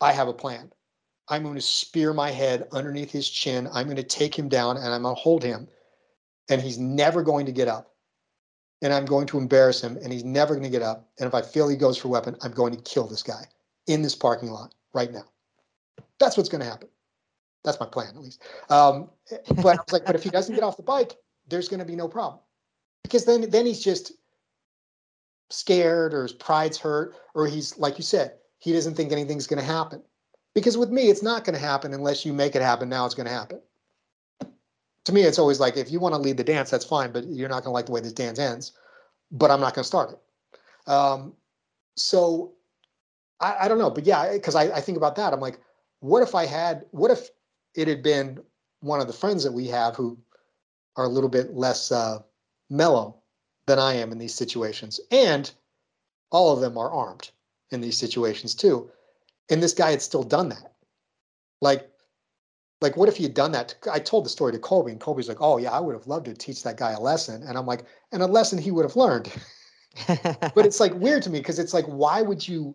I 0.00 0.12
have 0.12 0.28
a 0.28 0.32
plan. 0.32 0.72
I'm 1.32 1.42
going 1.44 1.54
to 1.54 1.62
spear 1.62 2.12
my 2.12 2.30
head 2.30 2.68
underneath 2.72 3.10
his 3.10 3.26
chin. 3.26 3.66
I'm 3.72 3.86
going 3.86 3.96
to 3.96 4.02
take 4.02 4.38
him 4.38 4.50
down 4.50 4.76
and 4.76 4.88
I'm 4.88 5.00
going 5.02 5.16
to 5.16 5.20
hold 5.20 5.42
him. 5.42 5.66
And 6.50 6.60
he's 6.60 6.78
never 6.78 7.22
going 7.22 7.46
to 7.46 7.52
get 7.52 7.68
up 7.68 7.94
and 8.82 8.92
I'm 8.92 9.06
going 9.06 9.26
to 9.28 9.38
embarrass 9.38 9.80
him, 9.80 9.96
and 10.02 10.12
he's 10.12 10.24
never 10.24 10.54
going 10.54 10.64
to 10.64 10.70
get 10.70 10.82
up. 10.82 11.08
And 11.18 11.26
if 11.28 11.34
I 11.34 11.40
feel 11.40 11.68
he 11.68 11.76
goes 11.76 11.96
for 11.96 12.08
weapon, 12.08 12.36
I'm 12.42 12.50
going 12.50 12.74
to 12.74 12.82
kill 12.82 13.06
this 13.06 13.22
guy 13.22 13.46
in 13.86 14.02
this 14.02 14.16
parking 14.16 14.50
lot 14.50 14.74
right 14.92 15.12
now. 15.12 15.22
That's 16.18 16.36
what's 16.36 16.48
going 16.48 16.62
to 16.62 16.68
happen. 16.68 16.88
That's 17.64 17.78
my 17.78 17.86
plan, 17.86 18.08
at 18.08 18.20
least. 18.20 18.42
Um, 18.70 19.08
but 19.62 19.78
I 19.78 19.82
was 19.82 19.92
like, 19.92 20.04
but 20.04 20.16
if 20.16 20.24
he 20.24 20.30
doesn't 20.30 20.54
get 20.54 20.64
off 20.64 20.76
the 20.76 20.82
bike, 20.82 21.16
there's 21.48 21.68
going 21.68 21.78
to 21.78 21.86
be 21.86 21.96
no 21.96 22.08
problem, 22.08 22.40
because 23.04 23.24
then 23.24 23.48
then 23.50 23.66
he's 23.66 23.82
just 23.82 24.12
scared, 25.50 26.12
or 26.12 26.24
his 26.24 26.32
pride's 26.32 26.76
hurt, 26.76 27.14
or 27.34 27.46
he's 27.46 27.78
like 27.78 27.98
you 27.98 28.04
said, 28.04 28.34
he 28.58 28.72
doesn't 28.72 28.94
think 28.94 29.12
anything's 29.12 29.46
going 29.46 29.60
to 29.60 29.64
happen. 29.64 30.02
Because 30.54 30.76
with 30.76 30.90
me, 30.90 31.08
it's 31.08 31.22
not 31.22 31.44
going 31.44 31.54
to 31.54 31.60
happen 31.60 31.94
unless 31.94 32.26
you 32.26 32.32
make 32.32 32.54
it 32.54 32.62
happen. 32.62 32.88
Now 32.88 33.06
it's 33.06 33.14
going 33.14 33.26
to 33.26 33.32
happen 33.32 33.60
to 35.04 35.12
me, 35.12 35.22
it's 35.22 35.38
always 35.38 35.58
like 35.58 35.76
if 35.76 35.90
you 35.90 35.98
want 35.98 36.14
to 36.14 36.20
lead 36.20 36.36
the 36.36 36.44
dance, 36.44 36.70
that's 36.70 36.84
fine, 36.84 37.12
but 37.12 37.26
you're 37.26 37.48
not 37.48 37.64
going 37.64 37.70
to 37.70 37.70
like 37.70 37.86
the 37.86 37.92
way 37.92 38.00
this 38.00 38.12
dance 38.12 38.38
ends. 38.38 38.72
But 39.30 39.50
I'm 39.50 39.60
not 39.60 39.74
going 39.74 39.82
to 39.82 39.88
start 39.88 40.12
it. 40.12 40.90
Um, 40.90 41.34
so 41.96 42.52
I, 43.40 43.56
I, 43.62 43.68
don't 43.68 43.78
know, 43.78 43.90
but 43.90 44.04
yeah, 44.04 44.32
because 44.32 44.54
I, 44.54 44.64
I, 44.64 44.80
think 44.80 44.96
about 44.96 45.16
that. 45.16 45.32
I'm 45.32 45.40
like, 45.40 45.60
what 46.00 46.22
if 46.22 46.34
I 46.34 46.44
had, 46.44 46.84
what 46.90 47.10
if 47.10 47.30
it 47.74 47.88
had 47.88 48.02
been 48.02 48.40
one 48.80 49.00
of 49.00 49.06
the 49.06 49.12
friends 49.12 49.44
that 49.44 49.52
we 49.52 49.68
have 49.68 49.94
who 49.94 50.18
are 50.96 51.04
a 51.04 51.08
little 51.08 51.30
bit 51.30 51.54
less 51.54 51.92
uh, 51.92 52.18
mellow 52.68 53.16
than 53.66 53.78
I 53.78 53.94
am 53.94 54.12
in 54.12 54.18
these 54.18 54.34
situations. 54.34 55.00
And 55.10 55.50
all 56.30 56.52
of 56.52 56.60
them 56.60 56.76
are 56.76 56.90
armed 56.90 57.30
in 57.70 57.80
these 57.80 57.96
situations 57.96 58.54
too. 58.54 58.90
And 59.52 59.62
this 59.62 59.74
guy 59.74 59.90
had 59.90 60.00
still 60.00 60.22
done 60.22 60.48
that. 60.48 60.72
Like, 61.60 61.90
like 62.80 62.96
what 62.96 63.08
if 63.08 63.16
he 63.16 63.22
had 63.22 63.34
done 63.34 63.52
that? 63.52 63.74
I 63.92 63.98
told 63.98 64.24
the 64.24 64.30
story 64.30 64.50
to 64.52 64.58
Colby, 64.58 64.90
and 64.90 65.00
Colby's 65.00 65.28
like, 65.28 65.40
"Oh 65.40 65.58
yeah, 65.58 65.70
I 65.70 65.78
would 65.78 65.94
have 65.94 66.06
loved 66.06 66.24
to 66.24 66.34
teach 66.34 66.62
that 66.62 66.78
guy 66.78 66.92
a 66.92 67.00
lesson." 67.00 67.42
And 67.42 67.56
I'm 67.56 67.66
like, 67.66 67.84
"And 68.12 68.22
a 68.22 68.26
lesson 68.26 68.58
he 68.58 68.70
would 68.70 68.84
have 68.84 68.96
learned." 68.96 69.30
but 70.08 70.64
it's 70.66 70.80
like 70.80 70.94
weird 70.94 71.22
to 71.24 71.30
me 71.30 71.38
because 71.38 71.58
it's 71.58 71.74
like, 71.74 71.84
why 71.84 72.22
would 72.22 72.46
you? 72.46 72.74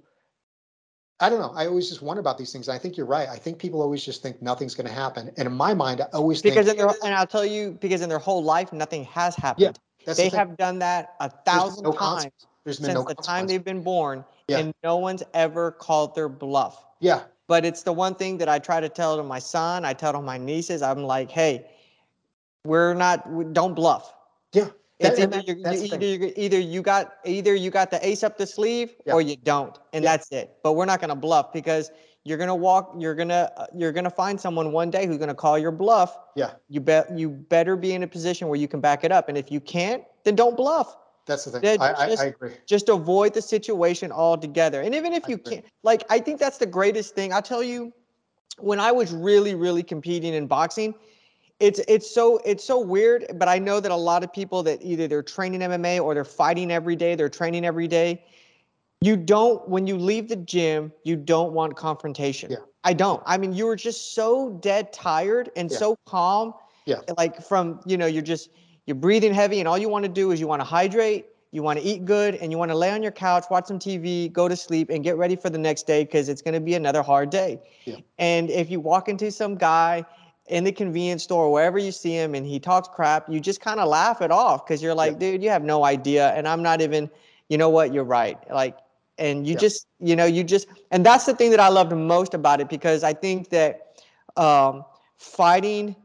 I 1.19 1.29
don't 1.29 1.39
know. 1.39 1.51
I 1.55 1.65
always 1.65 1.89
just 1.89 2.03
wonder 2.03 2.19
about 2.21 2.37
these 2.37 2.53
things. 2.53 2.69
I 2.69 2.77
think 2.77 2.95
you're 2.95 3.07
right. 3.07 3.27
I 3.27 3.37
think 3.37 3.57
people 3.57 3.81
always 3.81 4.05
just 4.05 4.21
think 4.21 4.39
nothing's 4.39 4.75
going 4.75 4.87
to 4.87 4.93
happen, 4.93 5.31
and 5.35 5.47
in 5.47 5.53
my 5.53 5.73
mind, 5.73 6.01
I 6.01 6.05
always 6.13 6.43
because 6.43 6.67
think, 6.67 6.79
in 6.79 6.85
their 6.85 6.95
and 7.03 7.15
I'll 7.15 7.25
tell 7.25 7.45
you 7.45 7.75
because 7.81 8.01
in 8.01 8.09
their 8.09 8.19
whole 8.19 8.43
life 8.43 8.71
nothing 8.71 9.03
has 9.05 9.35
happened. 9.35 9.79
Yeah, 10.05 10.13
they 10.13 10.29
the 10.29 10.37
have 10.37 10.55
done 10.57 10.77
that 10.79 11.15
a 11.19 11.29
thousand 11.29 11.85
no 11.85 11.91
times 11.91 12.31
since 12.65 12.87
no 12.87 13.03
the 13.03 13.15
time 13.15 13.47
they've 13.47 13.63
been 13.63 13.81
born, 13.81 14.23
Yeah. 14.47 14.59
and 14.59 14.73
no 14.83 14.97
one's 14.97 15.23
ever 15.33 15.71
called 15.71 16.15
their 16.15 16.29
bluff. 16.29 16.83
Yeah, 16.99 17.23
But 17.47 17.63
it's 17.65 17.83
the 17.83 17.93
one 17.93 18.15
thing 18.15 18.37
that 18.39 18.49
I 18.49 18.59
try 18.59 18.79
to 18.79 18.89
tell 18.89 19.17
to 19.17 19.23
my 19.23 19.39
son. 19.39 19.85
I 19.85 19.93
tell 19.93 20.13
to 20.13 20.21
my 20.21 20.37
nieces. 20.37 20.81
I'm 20.81 21.03
like, 21.03 21.29
hey, 21.29 21.65
we're 22.65 22.93
not. 22.93 23.29
We, 23.31 23.45
don't 23.45 23.73
bluff. 23.75 24.13
yeah. 24.53 24.69
It's 24.99 25.19
That- 25.19 25.33
either, 25.45 25.61
that- 25.63 25.77
you 25.77 25.85
either, 25.85 26.05
you 26.05 26.33
either 26.35 26.59
you 26.59 26.81
got 26.81 27.13
either 27.23 27.53
you 27.53 27.69
got 27.69 27.91
the 27.91 28.05
ace 28.07 28.23
up 28.23 28.37
the 28.37 28.47
sleeve 28.47 28.95
Yeah. 29.05 29.13
or 29.13 29.21
you 29.21 29.35
don't, 29.35 29.77
and 29.93 30.03
Yeah. 30.03 30.11
that's 30.17 30.31
it. 30.31 30.57
But 30.63 30.73
we're 30.73 30.85
not 30.85 30.99
gonna 31.01 31.15
bluff 31.15 31.53
because 31.53 31.91
you're 32.23 32.39
gonna 32.39 32.55
walk. 32.55 32.95
You're 32.97 33.13
gonna 33.13 33.51
uh, 33.57 33.67
you're 33.75 33.91
gonna 33.91 34.09
find 34.09 34.41
someone 34.41 34.71
one 34.71 34.89
day 34.89 35.05
who's 35.05 35.17
gonna 35.19 35.35
call 35.35 35.59
your 35.59 35.71
bluff. 35.71 36.17
Yeah. 36.35 36.51
You 36.67 36.79
bet. 36.81 37.15
You 37.15 37.29
better 37.29 37.75
be 37.75 37.93
in 37.93 38.01
a 38.03 38.07
position 38.07 38.47
where 38.47 38.57
you 38.59 38.67
can 38.67 38.81
back 38.81 39.03
it 39.03 39.11
up. 39.11 39.29
And 39.29 39.37
if 39.37 39.51
you 39.51 39.59
can't, 39.61 40.03
then 40.23 40.35
don't 40.35 40.57
bluff. 40.57 40.97
That's 41.27 41.45
the 41.45 41.59
thing. 41.59 41.81
I, 41.81 41.93
I, 41.93 42.09
just- 42.09 42.23
I 42.23 42.25
agree. 42.27 42.53
Just 42.65 42.89
avoid 42.89 43.33
the 43.33 43.41
situation 43.41 44.11
altogether. 44.11 44.81
And 44.81 44.95
even 44.95 45.13
if 45.13 45.27
you 45.27 45.37
can't, 45.37 45.65
like, 45.83 46.03
I 46.09 46.19
think 46.19 46.39
that's 46.39 46.57
the 46.57 46.65
greatest 46.65 47.13
thing. 47.15 47.33
I'll 47.33 47.41
tell 47.41 47.61
you, 47.63 47.93
when 48.59 48.79
I 48.79 48.91
was 48.91 49.11
really, 49.13 49.53
really 49.53 49.83
competing 49.83 50.33
in 50.33 50.47
boxing, 50.47 50.95
it's 51.59 51.79
it's 51.87 52.09
so 52.09 52.39
it's 52.45 52.63
so 52.63 52.79
weird. 52.79 53.25
But 53.35 53.47
I 53.47 53.59
know 53.59 53.79
that 53.79 53.91
a 53.91 53.95
lot 53.95 54.23
of 54.23 54.31
people 54.31 54.63
that 54.63 54.81
either 54.81 55.07
they're 55.07 55.23
training 55.23 55.59
MMA 55.61 56.01
or 56.01 56.13
they're 56.13 56.23
fighting 56.23 56.71
every 56.71 56.95
day, 56.95 57.15
they're 57.15 57.29
training 57.29 57.65
every 57.65 57.87
day. 57.87 58.23
You 59.01 59.15
don't 59.17 59.67
when 59.67 59.85
you 59.85 59.97
leave 59.97 60.27
the 60.29 60.35
gym, 60.37 60.91
you 61.03 61.15
don't 61.15 61.53
want 61.53 61.75
confrontation. 61.75 62.51
Yeah. 62.51 62.57
I 62.83 62.93
don't. 62.93 63.21
I 63.25 63.37
mean, 63.37 63.53
you 63.53 63.65
were 63.65 63.75
just 63.75 64.15
so 64.15 64.51
dead 64.61 64.93
tired 64.93 65.49
and 65.55 65.69
Yeah. 65.69 65.77
so 65.77 65.97
calm. 66.05 66.53
Yeah. 66.85 67.01
Like 67.17 67.43
from, 67.43 67.81
you 67.85 67.97
know, 67.97 68.05
you're 68.05 68.21
just 68.21 68.49
you're 68.87 68.95
breathing 68.95 69.33
heavy 69.33 69.59
and 69.59 69.67
all 69.67 69.77
you 69.77 69.89
want 69.89 70.03
to 70.05 70.09
do 70.09 70.31
is 70.31 70.39
you 70.39 70.47
want 70.47 70.61
to 70.61 70.65
hydrate, 70.65 71.27
you 71.51 71.61
want 71.61 71.77
to 71.77 71.85
eat 71.85 72.05
good, 72.05 72.35
and 72.35 72.51
you 72.51 72.57
want 72.57 72.71
to 72.71 72.75
lay 72.77 72.89
on 72.91 73.03
your 73.03 73.11
couch, 73.11 73.45
watch 73.51 73.67
some 73.67 73.77
TV, 73.79 74.31
go 74.31 74.47
to 74.47 74.55
sleep, 74.55 74.89
and 74.89 75.03
get 75.03 75.17
ready 75.17 75.35
for 75.35 75.49
the 75.49 75.57
next 75.57 75.85
day 75.85 76.03
because 76.03 76.29
it's 76.29 76.41
going 76.41 76.53
to 76.53 76.59
be 76.59 76.73
another 76.73 77.03
hard 77.03 77.29
day. 77.29 77.59
Yeah. 77.85 77.97
And 78.17 78.49
if 78.49 78.71
you 78.71 78.79
walk 78.79 79.07
into 79.09 79.29
some 79.29 79.55
guy 79.55 80.05
in 80.47 80.63
the 80.63 80.71
convenience 80.71 81.23
store 81.23 81.45
or 81.45 81.51
wherever 81.51 81.77
you 81.77 81.91
see 81.91 82.11
him 82.13 82.33
and 82.33 82.45
he 82.45 82.59
talks 82.59 82.87
crap, 82.87 83.29
you 83.29 83.39
just 83.39 83.59
kind 83.59 83.79
of 83.79 83.89
laugh 83.89 84.21
it 84.21 84.31
off 84.31 84.65
because 84.65 84.81
you're 84.81 84.95
like, 84.95 85.19
dude, 85.19 85.43
you 85.43 85.49
have 85.49 85.63
no 85.63 85.83
idea. 85.83 86.29
And 86.29 86.47
I'm 86.47 86.63
not 86.63 86.81
even, 86.81 87.09
you 87.49 87.57
know 87.57 87.69
what, 87.69 87.93
you're 87.93 88.05
right. 88.05 88.37
Like, 88.49 88.77
and 89.17 89.45
you 89.45 89.53
Yeah. 89.53 89.59
just, 89.59 89.87
you 89.99 90.15
know, 90.15 90.25
you 90.25 90.43
just, 90.43 90.67
and 90.91 91.05
that's 91.05 91.25
the 91.25 91.33
thing 91.33 91.51
that 91.51 91.59
I 91.59 91.67
loved 91.67 91.91
most 91.91 92.33
about 92.33 92.61
it 92.61 92.69
because 92.69 93.03
I 93.03 93.13
think 93.13 93.49
that 93.49 94.01
um, 94.37 94.85
fighting 95.17 95.95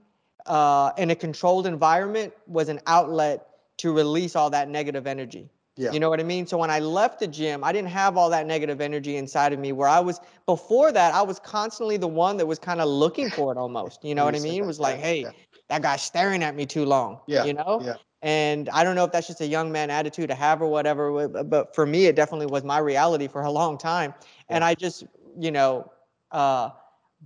uh, 0.46 0.92
in 0.98 1.10
a 1.10 1.14
controlled 1.14 1.66
environment 1.66 2.32
was 2.46 2.68
an 2.68 2.80
outlet 2.86 3.46
to 3.78 3.92
release 3.92 4.36
all 4.36 4.50
that 4.50 4.68
negative 4.68 5.06
energy. 5.06 5.50
Yeah. 5.76 5.90
You 5.92 6.00
know 6.00 6.10
what 6.10 6.20
I 6.20 6.22
mean? 6.22 6.46
So 6.46 6.58
when 6.58 6.70
I 6.70 6.80
left 6.80 7.18
the 7.20 7.26
gym, 7.26 7.64
I 7.64 7.72
didn't 7.72 7.88
have 7.88 8.18
all 8.18 8.28
that 8.30 8.46
negative 8.46 8.80
energy 8.82 9.16
inside 9.16 9.54
of 9.54 9.58
me 9.58 9.72
where 9.72 9.88
I 9.88 10.00
was 10.00 10.20
before 10.46 10.92
that, 10.92 11.14
I 11.14 11.22
was 11.22 11.38
constantly 11.38 11.96
the 11.96 12.08
one 12.08 12.36
that 12.36 12.46
was 12.46 12.58
kind 12.58 12.80
of 12.80 12.88
looking 12.88 13.30
for 13.30 13.50
it 13.52 13.56
almost. 13.58 14.04
You 14.04 14.14
know 14.14 14.24
what 14.24 14.34
I 14.36 14.40
mean? 14.40 14.62
It 14.62 14.66
was 14.66 14.78
like, 14.78 14.98
hey, 14.98 15.22
yeah. 15.22 15.30
that 15.68 15.80
guy's 15.80 16.02
staring 16.02 16.42
at 16.42 16.54
me 16.54 16.66
too 16.66 16.84
long. 16.84 17.20
Yeah, 17.26 17.44
You 17.44 17.54
know? 17.54 17.80
yeah. 17.82 17.94
And 18.20 18.68
I 18.68 18.84
don't 18.84 18.94
know 18.94 19.04
if 19.04 19.12
that's 19.12 19.26
just 19.26 19.40
a 19.40 19.46
young 19.46 19.72
man 19.72 19.90
attitude 19.90 20.28
to 20.28 20.34
have 20.34 20.60
or 20.62 20.68
whatever, 20.68 21.26
but- 21.28 21.48
but 21.50 21.74
for 21.74 21.86
me, 21.86 22.04
it 22.06 22.14
definitely 22.16 22.46
was 22.46 22.62
my 22.62 22.78
reality 22.78 23.26
for 23.26 23.40
a 23.42 23.50
long 23.50 23.78
time. 23.78 24.14
And 24.50 24.62
I 24.62 24.74
just, 24.74 25.04
you 25.40 25.50
know, 25.50 25.90
uh, 26.30 26.70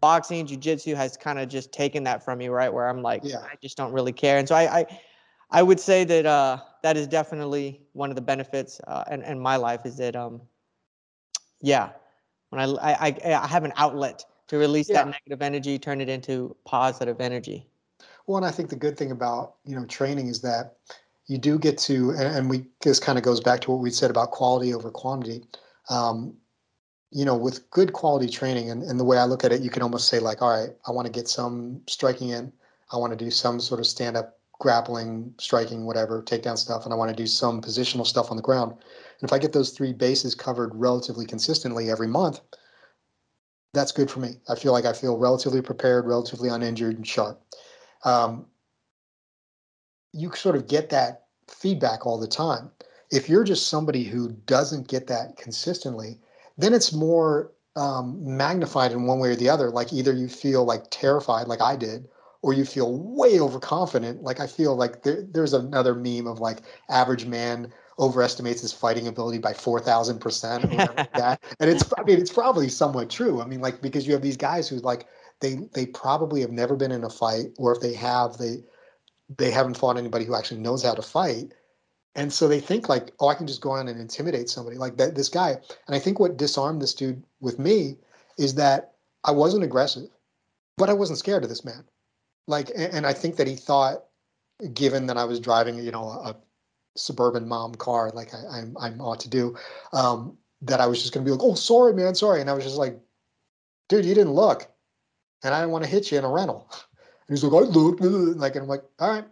boxing, 0.00 0.46
jujitsu 0.46 0.94
has 0.94 1.16
kind 1.16 1.38
of 1.38 1.48
just 1.48 1.72
taken 1.72 2.04
that 2.04 2.24
from 2.24 2.38
me, 2.38 2.48
right? 2.48 2.72
Where 2.72 2.88
I'm 2.88 3.02
like, 3.02 3.22
Yeah. 3.24 3.40
I 3.40 3.54
just 3.62 3.76
don't 3.76 3.92
really 3.92 4.12
care. 4.12 4.38
And 4.38 4.46
so 4.48 4.54
I, 4.54 4.80
I, 4.80 5.00
I 5.50 5.62
would 5.62 5.80
say 5.80 6.04
that 6.04 6.26
uh, 6.26 6.58
that 6.82 6.96
is 6.96 7.06
definitely 7.06 7.82
one 7.92 8.10
of 8.10 8.16
the 8.16 8.22
benefits 8.22 8.80
uh, 8.86 9.04
and 9.08 9.22
in 9.22 9.38
my 9.38 9.56
life 9.56 9.86
is 9.86 9.96
that, 9.98 10.16
um, 10.16 10.40
yeah, 11.60 11.90
when 12.50 12.60
I, 12.60 12.64
I, 12.74 13.16
I, 13.24 13.34
I 13.34 13.46
have 13.46 13.64
an 13.64 13.72
outlet 13.76 14.24
to 14.48 14.58
release 14.58 14.88
that 14.88 15.06
negative 15.06 15.42
energy, 15.42 15.78
turn 15.78 16.00
it 16.00 16.08
into 16.08 16.54
positive 16.64 17.20
energy. 17.20 17.66
Well, 18.26 18.36
and 18.36 18.46
I 18.46 18.50
think 18.50 18.70
the 18.70 18.76
good 18.76 18.96
thing 18.96 19.10
about 19.10 19.54
you 19.64 19.76
know 19.76 19.84
training 19.86 20.28
is 20.28 20.40
that 20.42 20.76
you 21.26 21.38
do 21.38 21.58
get 21.58 21.78
to, 21.78 22.10
and, 22.10 22.36
and 22.36 22.50
we 22.50 22.66
this 22.82 23.00
kind 23.00 23.18
of 23.18 23.24
goes 23.24 23.40
back 23.40 23.60
to 23.62 23.70
what 23.70 23.80
we 23.80 23.90
said 23.90 24.10
about 24.10 24.30
quality 24.30 24.74
over 24.74 24.90
quantity. 24.90 25.44
Um, 25.90 26.36
you 27.10 27.24
know, 27.24 27.36
with 27.36 27.70
good 27.70 27.92
quality 27.92 28.28
training, 28.28 28.70
and, 28.70 28.82
and 28.82 28.98
the 28.98 29.04
way 29.04 29.18
I 29.18 29.24
look 29.24 29.44
at 29.44 29.52
it, 29.52 29.62
you 29.62 29.70
can 29.70 29.82
almost 29.82 30.08
say 30.08 30.18
like, 30.18 30.42
all 30.42 30.50
right, 30.50 30.70
I 30.86 30.90
want 30.90 31.06
to 31.06 31.12
get 31.12 31.28
some 31.28 31.80
striking 31.86 32.30
in, 32.30 32.52
I 32.92 32.96
want 32.96 33.16
to 33.16 33.24
do 33.24 33.30
some 33.30 33.60
sort 33.60 33.80
of 33.80 33.86
stand 33.86 34.16
up 34.16 34.38
grappling, 34.58 35.34
striking, 35.38 35.84
whatever, 35.84 36.22
takedown 36.22 36.56
stuff, 36.56 36.84
and 36.84 36.92
I 36.92 36.96
want 36.96 37.10
to 37.10 37.16
do 37.16 37.26
some 37.26 37.60
positional 37.60 38.06
stuff 38.06 38.30
on 38.30 38.36
the 38.36 38.42
ground. 38.42 38.72
And 38.72 39.28
if 39.28 39.32
I 39.32 39.38
get 39.38 39.52
those 39.52 39.70
three 39.70 39.92
bases 39.92 40.34
covered 40.34 40.74
relatively 40.74 41.26
consistently 41.26 41.90
every 41.90 42.08
month, 42.08 42.40
that's 43.74 43.92
good 43.92 44.10
for 44.10 44.20
me. 44.20 44.36
I 44.48 44.54
feel 44.54 44.72
like 44.72 44.86
I 44.86 44.92
feel 44.92 45.18
relatively 45.18 45.60
prepared, 45.60 46.06
relatively 46.06 46.48
uninjured, 46.48 46.96
and 46.96 47.06
sharp. 47.06 47.40
Um, 48.04 48.46
you 50.12 50.32
sort 50.34 50.56
of 50.56 50.66
get 50.66 50.88
that 50.90 51.24
feedback 51.48 52.06
all 52.06 52.18
the 52.18 52.26
time. 52.26 52.70
If 53.10 53.28
you're 53.28 53.44
just 53.44 53.68
somebody 53.68 54.04
who 54.04 54.30
doesn't 54.46 54.88
get 54.88 55.06
that 55.08 55.36
consistently, 55.36 56.18
then 56.56 56.74
it's 56.74 56.92
more 56.92 57.52
um, 57.76 58.16
magnified 58.36 58.92
in 58.92 59.06
one 59.06 59.18
way 59.18 59.30
or 59.30 59.36
the 59.36 59.48
other. 59.48 59.70
Like 59.70 59.92
either 59.92 60.12
you 60.12 60.28
feel 60.28 60.64
like 60.64 60.84
terrified, 60.90 61.46
like 61.48 61.60
I 61.60 61.76
did, 61.76 62.08
or 62.42 62.52
you 62.52 62.64
feel 62.64 62.96
way 62.96 63.38
overconfident. 63.38 64.22
Like 64.22 64.40
I 64.40 64.46
feel 64.46 64.74
like 64.76 65.02
there, 65.02 65.26
there's 65.30 65.52
another 65.52 65.94
meme 65.94 66.26
of 66.26 66.40
like 66.40 66.58
average 66.88 67.26
man 67.26 67.72
overestimates 67.98 68.60
his 68.62 68.72
fighting 68.72 69.06
ability 69.06 69.38
by 69.38 69.52
4,000 69.52 70.18
percent 70.18 70.64
or 70.64 70.68
whatever 70.68 70.94
like 70.96 71.12
that. 71.14 71.42
And 71.60 71.70
it's, 71.70 71.84
I 71.98 72.02
mean, 72.02 72.18
it's 72.18 72.32
probably 72.32 72.68
somewhat 72.68 73.10
true. 73.10 73.40
I 73.40 73.46
mean, 73.46 73.60
like, 73.60 73.80
because 73.80 74.06
you 74.06 74.12
have 74.12 74.22
these 74.22 74.36
guys 74.36 74.68
who 74.68 74.76
like, 74.76 75.06
they, 75.40 75.58
they 75.74 75.86
probably 75.86 76.40
have 76.40 76.50
never 76.50 76.76
been 76.76 76.92
in 76.92 77.04
a 77.04 77.10
fight, 77.10 77.46
or 77.58 77.74
if 77.74 77.80
they 77.80 77.94
have, 77.94 78.38
they, 78.38 78.58
they 79.36 79.50
haven't 79.50 79.76
fought 79.76 79.98
anybody 79.98 80.24
who 80.24 80.34
actually 80.34 80.60
knows 80.60 80.82
how 80.82 80.94
to 80.94 81.02
fight. 81.02 81.52
And 82.16 82.32
so 82.32 82.48
they 82.48 82.60
think 82.60 82.88
like, 82.88 83.12
oh, 83.20 83.28
I 83.28 83.34
can 83.34 83.46
just 83.46 83.60
go 83.60 83.70
on 83.70 83.88
and 83.88 84.00
intimidate 84.00 84.48
somebody 84.48 84.78
like 84.78 84.96
that. 84.96 85.14
This 85.14 85.28
guy, 85.28 85.50
and 85.86 85.94
I 85.94 85.98
think 85.98 86.18
what 86.18 86.38
disarmed 86.38 86.80
this 86.80 86.94
dude 86.94 87.22
with 87.40 87.58
me 87.58 87.98
is 88.38 88.54
that 88.54 88.94
I 89.22 89.32
wasn't 89.32 89.64
aggressive, 89.64 90.08
but 90.78 90.88
I 90.88 90.94
wasn't 90.94 91.18
scared 91.18 91.42
of 91.42 91.50
this 91.50 91.64
man. 91.64 91.84
Like, 92.46 92.70
and, 92.74 93.06
I 93.06 93.12
think 93.12 93.36
that 93.36 93.46
he 93.46 93.56
thought, 93.56 94.04
given 94.72 95.06
that 95.06 95.16
I 95.18 95.24
was 95.24 95.40
driving, 95.40 95.78
you 95.78 95.90
know, 95.90 96.08
a, 96.08 96.36
suburban 96.96 97.46
mom 97.46 97.74
car, 97.74 98.10
like 98.14 98.32
I, 98.32 98.60
I'm, 98.60 98.74
I'm 98.80 99.00
ought 99.02 99.20
to 99.20 99.28
do, 99.28 99.54
um, 99.92 100.38
that 100.62 100.80
I 100.80 100.86
was 100.86 101.02
just 101.02 101.12
gonna 101.12 101.26
be 101.26 101.30
like, 101.30 101.42
oh, 101.42 101.54
sorry, 101.54 101.92
man, 101.92 102.14
sorry. 102.14 102.40
And 102.40 102.48
I 102.48 102.54
was 102.54 102.64
just 102.64 102.76
like, 102.76 102.98
dude, 103.90 104.06
you 104.06 104.14
didn't 104.14 104.32
look, 104.32 104.66
and 105.44 105.52
I 105.52 105.60
didn't 105.60 105.72
want 105.72 105.84
to 105.84 105.90
hit 105.90 106.10
you 106.10 106.16
in 106.18 106.24
a 106.24 106.30
rental. 106.30 106.70
And 107.28 107.36
he's 107.36 107.42
like, 107.42 107.60
I 107.60 107.66
looked, 107.66 108.00
like, 108.38 108.54
and 108.54 108.62
I'm 108.62 108.68
like, 108.68 108.84
all 109.00 109.10
right. 109.10 109.24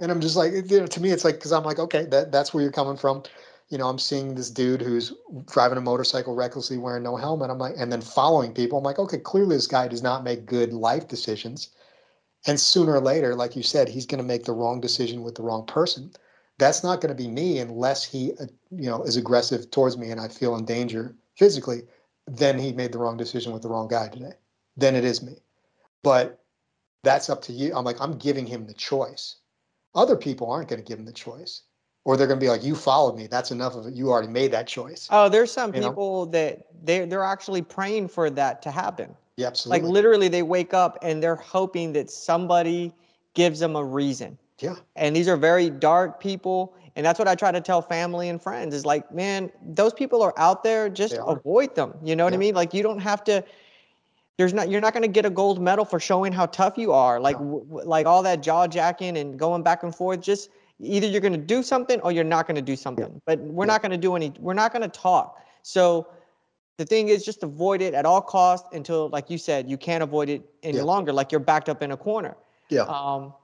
And 0.00 0.12
I'm 0.12 0.20
just 0.20 0.36
like, 0.36 0.52
you 0.52 0.80
know, 0.80 0.86
to 0.86 1.00
me, 1.00 1.10
it's 1.10 1.24
like, 1.24 1.36
because 1.36 1.52
I'm 1.52 1.64
like, 1.64 1.78
okay, 1.78 2.04
that 2.06 2.30
that's 2.30 2.54
where 2.54 2.62
you're 2.62 2.72
coming 2.72 2.96
from. 2.96 3.24
You 3.68 3.78
know, 3.78 3.88
I'm 3.88 3.98
seeing 3.98 4.34
this 4.34 4.50
dude 4.50 4.80
who's 4.80 5.12
driving 5.46 5.76
a 5.76 5.82
motorcycle 5.82 6.34
recklessly, 6.34 6.78
wearing 6.78 7.02
no 7.02 7.16
helmet. 7.16 7.50
I'm 7.50 7.58
like, 7.58 7.74
and 7.76 7.92
then 7.92 8.00
following 8.00 8.54
people. 8.54 8.78
I'm 8.78 8.84
like, 8.84 8.98
okay, 8.98 9.18
clearly 9.18 9.56
this 9.56 9.66
guy 9.66 9.88
does 9.88 10.02
not 10.02 10.24
make 10.24 10.46
good 10.46 10.72
life 10.72 11.08
decisions. 11.08 11.70
And 12.46 12.58
sooner 12.58 12.94
or 12.94 13.00
later, 13.00 13.34
like 13.34 13.56
you 13.56 13.62
said, 13.62 13.88
he's 13.88 14.06
going 14.06 14.22
to 14.22 14.26
make 14.26 14.44
the 14.44 14.52
wrong 14.52 14.80
decision 14.80 15.22
with 15.22 15.34
the 15.34 15.42
wrong 15.42 15.66
person. 15.66 16.12
That's 16.58 16.82
not 16.82 17.00
going 17.00 17.14
to 17.14 17.22
be 17.22 17.28
me 17.28 17.58
unless 17.58 18.04
he, 18.04 18.32
uh, 18.40 18.46
you 18.70 18.88
know, 18.88 19.02
is 19.02 19.16
aggressive 19.16 19.70
towards 19.70 19.98
me 19.98 20.10
and 20.10 20.20
I 20.20 20.28
feel 20.28 20.56
in 20.56 20.64
danger 20.64 21.14
physically. 21.36 21.82
Then 22.26 22.58
he 22.58 22.72
made 22.72 22.92
the 22.92 22.98
wrong 22.98 23.16
decision 23.16 23.52
with 23.52 23.62
the 23.62 23.68
wrong 23.68 23.88
guy 23.88 24.08
today. 24.08 24.32
Then 24.76 24.94
it 24.94 25.04
is 25.04 25.22
me. 25.22 25.34
But 26.02 26.40
that's 27.02 27.28
up 27.28 27.42
to 27.42 27.52
you. 27.52 27.74
I'm 27.74 27.84
like, 27.84 28.00
I'm 28.00 28.18
giving 28.18 28.46
him 28.46 28.66
the 28.66 28.74
choice. 28.74 29.36
Other 29.94 30.16
people 30.16 30.50
aren't 30.50 30.68
going 30.68 30.80
to 30.80 30.86
give 30.86 30.98
them 30.98 31.06
the 31.06 31.12
choice. 31.12 31.62
Or 32.04 32.16
they're 32.16 32.26
going 32.26 32.40
to 32.40 32.44
be 32.44 32.48
like, 32.48 32.62
you 32.62 32.74
followed 32.74 33.16
me. 33.16 33.26
That's 33.26 33.50
enough 33.50 33.74
of 33.74 33.86
it. 33.86 33.94
You 33.94 34.10
already 34.10 34.28
made 34.28 34.50
that 34.52 34.66
choice. 34.66 35.08
Oh, 35.10 35.28
there's 35.28 35.52
some 35.52 35.74
You 35.74 35.82
know? 35.82 35.90
people 35.90 36.26
that 36.26 36.66
they 36.82 37.04
they're 37.04 37.24
actually 37.24 37.60
praying 37.60 38.08
for 38.08 38.30
that 38.30 38.62
to 38.62 38.70
happen. 38.70 39.14
Yeah, 39.36 39.48
absolutely. 39.48 39.82
Like 39.82 39.92
literally, 39.92 40.28
they 40.28 40.42
wake 40.42 40.72
up 40.72 40.96
and 41.02 41.22
they're 41.22 41.36
hoping 41.36 41.92
that 41.92 42.10
somebody 42.10 42.94
gives 43.34 43.60
them 43.60 43.76
a 43.76 43.84
reason. 43.84 44.38
Yeah. 44.58 44.76
And 44.96 45.14
these 45.14 45.28
are 45.28 45.36
very 45.36 45.68
dark 45.68 46.18
people. 46.18 46.74
And 46.96 47.04
that's 47.04 47.18
what 47.18 47.28
I 47.28 47.34
try 47.34 47.52
to 47.52 47.60
tell 47.60 47.82
family 47.82 48.28
and 48.28 48.42
friends 48.42 48.74
is 48.74 48.86
like, 48.86 49.12
man, 49.12 49.52
those 49.62 49.92
people 49.92 50.22
are 50.22 50.34
out 50.38 50.62
there. 50.62 50.88
Just 50.88 51.18
avoid 51.26 51.74
them. 51.74 51.94
You 52.02 52.16
know 52.16 52.24
what 52.24 52.32
yeah. 52.32 52.38
I 52.38 52.40
mean? 52.40 52.54
Like 52.54 52.72
you 52.72 52.82
don't 52.82 53.00
have 53.00 53.22
to. 53.24 53.44
There's 54.38 54.54
not. 54.54 54.70
You're 54.70 54.80
not 54.80 54.94
going 54.94 55.02
to 55.02 55.08
get 55.08 55.26
a 55.26 55.30
gold 55.30 55.60
medal 55.60 55.84
for 55.84 56.00
showing 56.00 56.32
how 56.32 56.46
tough 56.46 56.78
you 56.78 56.92
are. 56.92 57.20
Like 57.20 57.40
no. 57.40 57.60
w- 57.60 57.88
like 57.88 58.06
all 58.06 58.22
that 58.22 58.42
jaw 58.42 58.66
jacking 58.66 59.18
and 59.18 59.38
going 59.38 59.62
back 59.62 59.82
and 59.82 59.94
forth. 59.94 60.20
Just 60.20 60.50
either 60.80 61.06
you're 61.06 61.20
going 61.20 61.32
to 61.32 61.38
do 61.38 61.62
something 61.62 62.00
or 62.00 62.12
you're 62.12 62.24
not 62.24 62.46
going 62.46 62.54
to 62.54 62.62
do 62.62 62.76
something. 62.76 63.12
Yeah. 63.12 63.20
But 63.26 63.40
we're 63.40 63.64
yeah. 63.64 63.72
not 63.72 63.82
going 63.82 63.90
to 63.90 63.98
do 63.98 64.14
any. 64.14 64.32
We're 64.38 64.54
not 64.54 64.72
going 64.72 64.88
to 64.88 64.88
talk. 64.88 65.42
So 65.62 66.06
the 66.78 66.86
thing 66.86 67.08
is 67.08 67.24
just 67.24 67.42
avoid 67.42 67.82
it 67.82 67.92
at 67.92 68.06
all 68.06 68.22
costs 68.22 68.68
until 68.72 69.08
like 69.10 69.28
you 69.28 69.36
said 69.36 69.68
you 69.68 69.76
can't 69.76 70.02
avoid 70.02 70.28
it 70.30 70.42
any 70.62 70.78
yeah. 70.78 70.84
longer 70.84 71.12
like 71.12 71.30
you're 71.30 71.40
backed 71.40 71.68
up 71.68 71.82
in 71.82 71.90
a 71.90 71.96
corner 71.96 72.36
yeah 72.70 72.82
um 72.82 73.34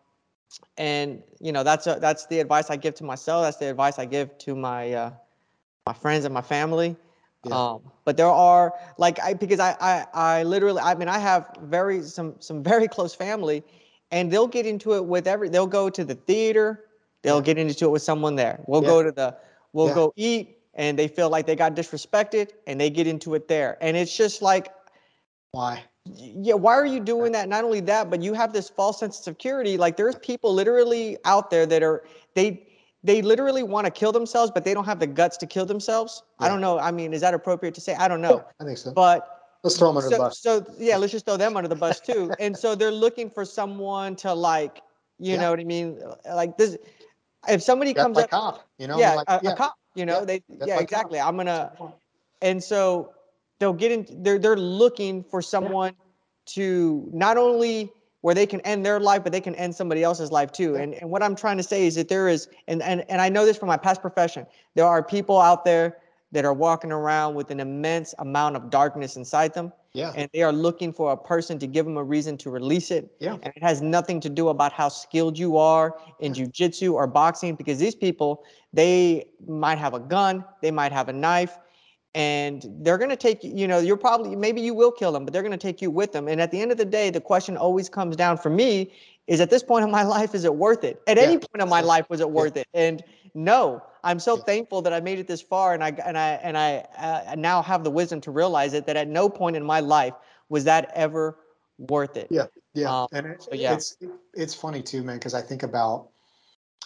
and 0.78 1.22
you 1.40 1.52
know 1.52 1.62
that's 1.62 1.86
a, 1.86 1.98
that's 2.00 2.26
the 2.26 2.38
advice 2.38 2.70
i 2.70 2.76
give 2.76 2.94
to 2.94 3.04
myself 3.04 3.44
that's 3.44 3.58
the 3.58 3.68
advice 3.68 3.98
i 3.98 4.04
give 4.04 4.36
to 4.38 4.54
my 4.54 4.92
uh 4.92 5.10
my 5.86 5.92
friends 5.92 6.24
and 6.24 6.32
my 6.32 6.40
family 6.40 6.96
yeah. 7.44 7.54
um 7.54 7.80
but 8.04 8.16
there 8.16 8.28
are 8.28 8.72
like 8.98 9.20
i 9.20 9.34
because 9.34 9.60
I, 9.60 9.76
I 9.80 10.06
i 10.14 10.42
literally 10.42 10.80
i 10.80 10.94
mean 10.94 11.08
i 11.08 11.18
have 11.18 11.56
very 11.62 12.02
some 12.02 12.34
some 12.40 12.62
very 12.62 12.88
close 12.94 13.14
family 13.14 13.62
and 14.10 14.30
they'll 14.30 14.46
get 14.46 14.66
into 14.66 14.94
it 14.94 15.04
with 15.04 15.26
every 15.26 15.48
they'll 15.48 15.66
go 15.66 15.88
to 15.90 16.04
the 16.04 16.14
theater 16.14 16.84
they'll 17.22 17.36
yeah. 17.36 17.42
get 17.42 17.58
into 17.58 17.86
it 17.86 17.90
with 17.90 18.02
someone 18.02 18.36
there 18.36 18.60
we'll 18.66 18.82
yeah. 18.82 18.88
go 18.88 19.02
to 19.02 19.12
the 19.12 19.36
we'll 19.72 19.94
go 19.94 20.12
eat 20.16 20.58
and 20.74 20.98
they 20.98 21.08
feel 21.08 21.30
like 21.30 21.46
they 21.46 21.56
got 21.56 21.74
disrespected 21.74 22.50
and 22.66 22.80
they 22.80 22.90
get 22.90 23.06
into 23.06 23.34
it 23.34 23.48
there. 23.48 23.78
And 23.80 23.96
it's 23.96 24.16
just 24.16 24.42
like, 24.42 24.72
why? 25.52 25.82
Yeah, 26.04 26.54
why 26.54 26.74
are 26.74 26.86
you 26.86 27.00
doing 27.00 27.32
that? 27.32 27.48
Not 27.48 27.64
only 27.64 27.80
that, 27.80 28.10
but 28.10 28.22
you 28.22 28.34
have 28.34 28.52
this 28.52 28.68
false 28.68 28.98
sense 28.98 29.18
of 29.18 29.24
security. 29.24 29.76
Like 29.76 29.96
there's 29.96 30.16
people 30.16 30.52
literally 30.52 31.16
out 31.24 31.50
there 31.50 31.64
that 31.66 31.82
are 31.82 32.04
they 32.34 32.66
they 33.04 33.22
literally 33.22 33.62
want 33.62 33.84
to 33.84 33.90
kill 33.90 34.12
themselves, 34.12 34.50
but 34.50 34.64
they 34.64 34.74
don't 34.74 34.86
have 34.86 34.98
the 34.98 35.06
guts 35.06 35.36
to 35.36 35.46
kill 35.46 35.66
themselves. 35.66 36.22
Yeah. 36.40 36.46
I 36.46 36.48
don't 36.48 36.60
know. 36.60 36.78
I 36.78 36.90
mean, 36.90 37.12
is 37.12 37.20
that 37.20 37.34
appropriate 37.34 37.74
to 37.74 37.80
say? 37.80 37.94
I 37.94 38.08
don't 38.08 38.20
know. 38.20 38.44
I 38.60 38.64
think 38.64 38.78
so. 38.78 38.92
But 38.92 39.56
let's 39.62 39.76
throw 39.76 39.88
them 39.88 39.98
under 39.98 40.08
so, 40.08 40.16
the 40.16 40.18
bus. 40.18 40.38
So 40.40 40.66
yeah, 40.78 40.96
let's 40.96 41.12
just 41.12 41.26
throw 41.26 41.36
them 41.36 41.56
under 41.56 41.68
the 41.68 41.76
bus 41.76 42.00
too. 42.00 42.32
and 42.40 42.56
so 42.56 42.74
they're 42.74 42.90
looking 42.90 43.30
for 43.30 43.44
someone 43.44 44.16
to 44.16 44.32
like, 44.32 44.80
you 45.18 45.34
yeah. 45.34 45.40
know 45.42 45.50
what 45.50 45.60
I 45.60 45.64
mean? 45.64 46.00
Like 46.26 46.56
this. 46.56 46.76
If 47.46 47.62
somebody 47.62 47.92
comes 47.92 48.16
up, 48.16 48.30
cop, 48.30 48.66
you 48.78 48.86
know, 48.86 48.98
yeah, 48.98 49.16
like, 49.16 49.28
a, 49.28 49.40
yeah. 49.42 49.52
a 49.52 49.56
cop 49.56 49.74
you 49.94 50.06
know, 50.06 50.20
yeah, 50.20 50.24
they 50.24 50.42
yeah, 50.66 50.80
exactly. 50.80 51.20
I'm 51.20 51.36
gonna 51.36 51.72
and 52.42 52.62
so 52.62 53.12
they'll 53.58 53.72
get 53.72 53.92
in 53.92 54.06
they're 54.22 54.38
they're 54.38 54.56
looking 54.56 55.22
for 55.22 55.40
someone 55.40 55.94
to 56.46 57.08
not 57.12 57.36
only 57.36 57.92
where 58.24 58.34
they 58.34 58.46
can 58.46 58.60
end 58.62 58.86
their 58.86 58.98
life, 58.98 59.22
but 59.22 59.32
they 59.32 59.40
can 59.40 59.54
end 59.56 59.76
somebody 59.76 60.02
else's 60.02 60.32
life 60.32 60.50
too. 60.50 60.76
And 60.76 60.94
and 60.94 61.10
what 61.10 61.22
I'm 61.22 61.36
trying 61.36 61.58
to 61.58 61.62
say 61.62 61.86
is 61.86 61.94
that 61.96 62.08
there 62.08 62.26
is 62.26 62.48
and 62.68 62.80
and, 62.82 63.04
and 63.10 63.20
I 63.20 63.28
know 63.28 63.44
this 63.44 63.58
from 63.58 63.68
my 63.68 63.76
past 63.76 64.00
profession, 64.00 64.46
there 64.74 64.86
are 64.86 65.02
people 65.02 65.38
out 65.38 65.66
there 65.66 65.98
that 66.32 66.46
are 66.46 66.54
walking 66.54 66.90
around 66.90 67.34
with 67.34 67.50
an 67.50 67.60
immense 67.60 68.14
amount 68.18 68.56
of 68.56 68.70
darkness 68.70 69.16
inside 69.16 69.52
them. 69.52 69.70
Yeah. 69.92 70.12
And 70.16 70.30
they 70.32 70.40
are 70.40 70.54
looking 70.54 70.90
for 70.90 71.12
a 71.12 71.18
person 71.18 71.58
to 71.58 71.66
give 71.66 71.84
them 71.84 71.98
a 71.98 72.02
reason 72.02 72.38
to 72.38 72.50
release 72.50 72.90
it. 72.90 73.14
Yeah. 73.20 73.34
And 73.42 73.52
it 73.54 73.62
has 73.62 73.82
nothing 73.82 74.20
to 74.20 74.30
do 74.30 74.48
about 74.48 74.72
how 74.72 74.88
skilled 74.88 75.38
you 75.38 75.58
are 75.58 75.94
in 76.18 76.34
yeah. 76.34 76.46
jujitsu 76.46 76.94
or 76.94 77.06
boxing, 77.06 77.54
because 77.56 77.78
these 77.78 77.94
people, 77.94 78.42
they 78.72 79.26
might 79.46 79.78
have 79.78 79.92
a 79.92 80.00
gun, 80.00 80.44
they 80.62 80.70
might 80.70 80.92
have 80.92 81.10
a 81.10 81.12
knife, 81.12 81.58
and 82.14 82.64
they're 82.80 82.98
going 82.98 83.10
to 83.10 83.16
take 83.16 83.42
you 83.42 83.52
you 83.54 83.68
know 83.68 83.78
you're 83.78 83.96
probably 83.96 84.36
maybe 84.36 84.60
you 84.60 84.74
will 84.74 84.92
kill 84.92 85.12
them 85.12 85.24
but 85.24 85.32
they're 85.32 85.42
going 85.42 85.52
to 85.52 85.58
take 85.58 85.82
you 85.82 85.90
with 85.90 86.12
them 86.12 86.28
and 86.28 86.40
at 86.40 86.50
the 86.50 86.60
end 86.60 86.70
of 86.70 86.78
the 86.78 86.84
day 86.84 87.10
the 87.10 87.20
question 87.20 87.56
always 87.56 87.88
comes 87.88 88.16
down 88.16 88.36
for 88.36 88.50
me 88.50 88.92
is 89.26 89.40
at 89.40 89.50
this 89.50 89.62
point 89.62 89.84
in 89.84 89.90
my 89.90 90.02
life 90.16 90.34
is 90.34 90.44
it 90.44 90.54
worth 90.54 90.84
it 90.84 91.02
at 91.06 91.16
yeah. 91.16 91.24
any 91.24 91.38
point 91.38 91.60
in 91.60 91.68
my 91.68 91.80
life 91.80 92.08
was 92.08 92.20
it 92.20 92.30
worth 92.30 92.56
yeah. 92.56 92.62
it 92.62 92.68
and 92.74 93.02
no 93.34 93.82
I'm 94.04 94.20
so 94.20 94.36
thankful 94.36 94.82
that 94.82 94.92
I 94.92 95.00
made 95.00 95.18
it 95.18 95.26
this 95.26 95.40
far, 95.40 95.72
and 95.72 95.82
I 95.82 95.88
and 96.04 96.18
I 96.18 96.28
and 96.42 96.58
I 96.58 96.86
uh, 96.98 97.34
now 97.36 97.62
have 97.62 97.84
the 97.84 97.90
wisdom 97.90 98.20
to 98.20 98.30
realize 98.30 98.74
it. 98.74 98.86
That 98.86 98.96
at 98.96 99.08
no 99.08 99.30
point 99.30 99.56
in 99.56 99.64
my 99.64 99.80
life 99.80 100.12
was 100.50 100.64
that 100.64 100.92
ever 100.94 101.38
worth 101.78 102.16
it. 102.16 102.28
Yeah, 102.30 102.46
yeah, 102.74 102.94
um, 102.94 103.08
and 103.12 103.26
it, 103.26 103.42
so 103.42 103.54
yeah. 103.54 103.72
it's 103.72 103.96
it's 104.34 104.54
funny 104.54 104.82
too, 104.82 105.02
man, 105.02 105.16
because 105.16 105.32
I 105.32 105.40
think 105.40 105.62
about, 105.62 106.08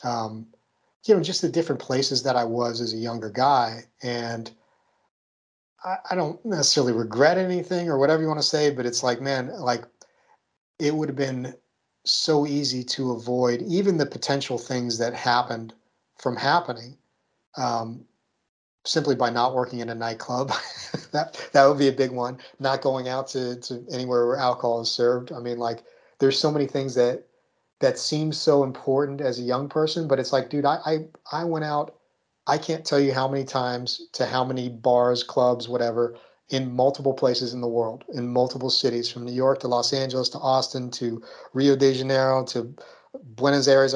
um, 0.04 0.46
you 1.06 1.14
know, 1.14 1.20
just 1.20 1.42
the 1.42 1.48
different 1.48 1.80
places 1.80 2.22
that 2.22 2.36
I 2.36 2.44
was 2.44 2.80
as 2.80 2.94
a 2.94 2.96
younger 2.96 3.30
guy, 3.30 3.82
and 4.02 4.50
I, 5.84 6.14
don't 6.14 6.44
necessarily 6.44 6.92
regret 6.92 7.38
anything 7.38 7.88
or 7.88 7.98
whatever 7.98 8.22
you 8.22 8.28
want 8.28 8.40
to 8.40 8.46
say, 8.46 8.70
but 8.70 8.84
it's 8.84 9.02
like, 9.02 9.20
man, 9.20 9.48
like 9.60 9.84
it 10.78 10.94
would 10.94 11.08
have 11.08 11.16
been 11.16 11.54
so 12.04 12.46
easy 12.46 12.82
to 12.82 13.12
avoid 13.12 13.62
even 13.62 13.96
the 13.96 14.06
potential 14.06 14.58
things 14.58 14.98
that 14.98 15.14
happened 15.14 15.74
from 16.16 16.36
happening 16.36 16.96
um, 17.56 18.04
simply 18.84 19.14
by 19.14 19.30
not 19.30 19.54
working 19.54 19.80
in 19.80 19.90
a 19.90 19.94
nightclub. 19.94 20.52
that 21.12 21.48
that 21.52 21.66
would 21.66 21.78
be 21.78 21.88
a 21.88 21.92
big 21.92 22.10
one. 22.10 22.38
Not 22.58 22.82
going 22.82 23.08
out 23.08 23.28
to, 23.28 23.56
to 23.60 23.84
anywhere 23.90 24.26
where 24.26 24.36
alcohol 24.36 24.80
is 24.80 24.90
served. 24.90 25.32
I 25.32 25.40
mean, 25.40 25.58
like 25.58 25.82
there's 26.18 26.38
so 26.38 26.50
many 26.50 26.66
things 26.66 26.94
that 26.94 27.24
that 27.80 27.98
seem 27.98 28.32
so 28.32 28.64
important 28.64 29.20
as 29.20 29.38
a 29.38 29.42
young 29.42 29.68
person, 29.68 30.08
but 30.08 30.18
it's 30.18 30.32
like, 30.32 30.50
dude, 30.50 30.64
I 30.64 30.78
I, 30.84 30.98
I 31.32 31.44
went 31.44 31.64
out. 31.64 31.97
I 32.48 32.56
can't 32.56 32.84
tell 32.84 32.98
you 32.98 33.12
how 33.12 33.28
many 33.28 33.44
times 33.44 34.08
to 34.14 34.24
how 34.24 34.42
many 34.42 34.70
bars, 34.70 35.22
clubs, 35.22 35.68
whatever, 35.68 36.16
in 36.48 36.74
multiple 36.74 37.12
places 37.12 37.52
in 37.52 37.60
the 37.60 37.68
world, 37.68 38.04
in 38.14 38.26
multiple 38.26 38.70
cities, 38.70 39.10
from 39.10 39.24
New 39.24 39.32
York 39.32 39.60
to 39.60 39.68
Los 39.68 39.92
Angeles 39.92 40.30
to 40.30 40.38
Austin 40.38 40.90
to 40.92 41.22
Rio 41.52 41.76
de 41.76 41.92
Janeiro 41.92 42.42
to 42.46 42.74
Buenos 43.36 43.68
Aires. 43.68 43.94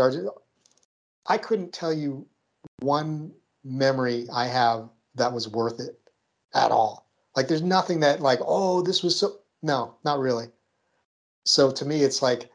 I 1.26 1.38
couldn't 1.38 1.72
tell 1.72 1.94
you 1.94 2.26
one 2.80 3.32
memory 3.64 4.26
I 4.30 4.46
have 4.46 4.90
that 5.14 5.32
was 5.32 5.48
worth 5.48 5.80
it 5.80 5.98
at 6.54 6.70
all. 6.70 7.08
Like 7.34 7.48
there's 7.48 7.62
nothing 7.62 8.00
that 8.00 8.20
like, 8.20 8.40
oh, 8.42 8.82
this 8.82 9.02
was 9.02 9.18
so 9.18 9.38
no, 9.62 9.96
not 10.04 10.18
really. 10.18 10.46
So 11.46 11.70
to 11.70 11.84
me, 11.86 12.02
it's 12.02 12.20
like, 12.20 12.50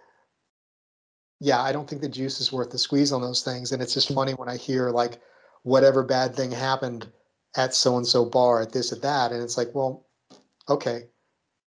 yeah, 1.40 1.62
I 1.62 1.72
don't 1.72 1.90
think 1.90 2.02
the 2.02 2.10
juice 2.10 2.40
is 2.40 2.52
worth 2.52 2.70
the 2.70 2.78
squeeze 2.78 3.12
on 3.12 3.22
those 3.22 3.42
things. 3.44 3.72
And 3.72 3.82
it's 3.82 3.94
just 3.94 4.14
funny 4.14 4.34
when 4.34 4.50
I 4.50 4.58
hear 4.58 4.92
like 4.92 5.20
whatever 5.68 6.02
bad 6.02 6.34
thing 6.34 6.50
happened 6.50 7.06
at 7.58 7.76
so 7.76 7.98
and 7.98 8.08
so 8.08 8.24
bar 8.24 8.62
at 8.62 8.72
this 8.72 8.94
at 8.94 9.02
that. 9.02 9.32
And 9.34 9.44
it's 9.44 9.58
like, 9.58 9.76
well, 9.76 10.06
okay, 10.70 11.04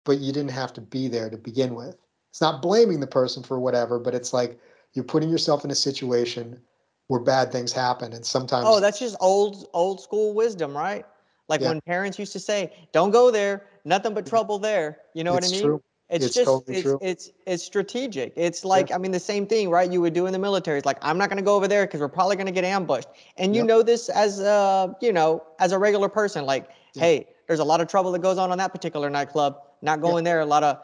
but 0.05 0.19
you 0.19 0.33
didn't 0.33 0.51
have 0.51 0.73
to 0.73 0.81
be 0.81 1.07
there 1.07 1.31
to 1.31 1.37
begin 1.37 1.75
with. 1.75 1.97
It's 2.31 2.41
not 2.41 2.61
blaming 2.61 2.99
the 2.99 3.07
person 3.07 3.45
for 3.45 3.61
whatever, 3.61 4.01
but 4.01 4.15
it's 4.15 4.33
like 4.33 4.59
you're 4.95 5.05
putting 5.05 5.31
yourself 5.31 5.65
in 5.65 5.71
a 5.71 5.77
situation 5.77 6.61
where 7.07 7.21
bad 7.21 7.53
things 7.53 7.71
happen 7.71 8.15
and 8.15 8.25
sometimes 8.25 8.65
oh 8.67 8.81
that's 8.81 8.99
just 8.99 9.15
old 9.21 9.69
old 9.75 10.01
school 10.01 10.33
wisdom 10.33 10.75
right 10.75 11.05
like 11.49 11.61
yeah. 11.61 11.69
when 11.69 11.81
parents 11.83 12.19
used 12.19 12.33
to 12.33 12.41
say 12.41 12.73
don't 12.93 13.11
go 13.11 13.31
there 13.31 13.67
nothing 13.85 14.15
but 14.15 14.25
mm-hmm. 14.25 14.31
trouble 14.31 14.59
there 14.59 14.97
you 15.13 15.23
know 15.23 15.37
it's 15.37 15.49
what 15.49 15.53
i 15.53 15.57
mean 15.57 15.67
true. 15.67 15.83
It's, 16.11 16.27
it's 16.27 16.35
just 16.35 16.47
totally 16.47 16.77
it's, 16.77 16.83
true. 16.83 16.99
it's 17.01 17.31
it's 17.47 17.65
strategic 17.65 18.33
it's 18.37 18.65
like 18.65 18.91
yeah. 18.91 18.97
i 18.97 18.99
mean 18.99 19.11
the 19.11 19.19
same 19.19 19.47
thing 19.47 19.71
right 19.71 19.91
you 19.91 20.01
would 20.01 20.13
do 20.13 20.27
in 20.27 20.33
the 20.33 20.39
military 20.39 20.77
it's 20.77 20.87
like 20.87 20.99
i'm 21.03 21.17
not 21.17 21.29
going 21.29 21.39
to 21.39 21.45
go 21.45 21.57
over 21.57 21.67
there 21.67 21.87
because 21.87 22.01
we're 22.01 22.09
probably 22.09 22.37
going 22.37 22.47
to 22.47 22.53
get 22.53 22.65
ambushed 22.65 23.09
and 23.39 23.55
you 23.55 23.63
yep. 23.63 23.69
know 23.69 23.83
this 23.83 24.09
as 24.11 24.41
a 24.41 24.95
you 25.01 25.13
know 25.13 25.43
as 25.61 25.73
a 25.73 25.79
regular 25.79 26.09
person 26.09 26.45
like 26.45 26.69
yeah. 26.95 27.03
hey 27.03 27.27
there's 27.47 27.61
a 27.61 27.65
lot 27.65 27.81
of 27.81 27.89
trouble 27.89 28.13
that 28.13 28.21
goes 28.21 28.39
on 28.39 28.51
on 28.51 28.59
that 28.59 28.73
particular 28.73 29.09
nightclub 29.09 29.57
not 29.83 30.01
going 30.01 30.25
there 30.25 30.41
a 30.41 30.47
lot 30.47 30.63
of 30.63 30.77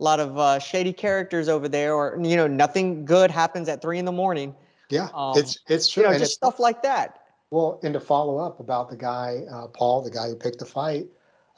a 0.00 0.02
lot 0.02 0.18
of 0.18 0.36
uh, 0.36 0.58
shady 0.58 0.92
characters 0.92 1.48
over 1.48 1.68
there 1.68 1.94
or 1.94 2.18
you 2.20 2.36
know 2.36 2.48
nothing 2.48 3.04
good 3.04 3.30
happens 3.30 3.68
at 3.68 3.80
three 3.80 3.98
in 3.98 4.04
the 4.04 4.12
morning 4.12 4.54
yeah, 4.90 5.08
um, 5.14 5.36
it's 5.36 5.58
it's 5.68 5.88
true. 5.88 6.04
You 6.04 6.10
know, 6.10 6.18
just 6.18 6.34
stuff 6.34 6.58
like 6.58 6.82
that. 6.82 7.20
Well, 7.50 7.80
and 7.82 7.94
to 7.94 8.00
follow 8.00 8.38
up 8.38 8.60
about 8.60 8.90
the 8.90 8.96
guy 8.96 9.42
uh, 9.50 9.68
Paul, 9.68 10.02
the 10.02 10.10
guy 10.10 10.28
who 10.28 10.36
picked 10.36 10.58
the 10.58 10.66
fight, 10.66 11.06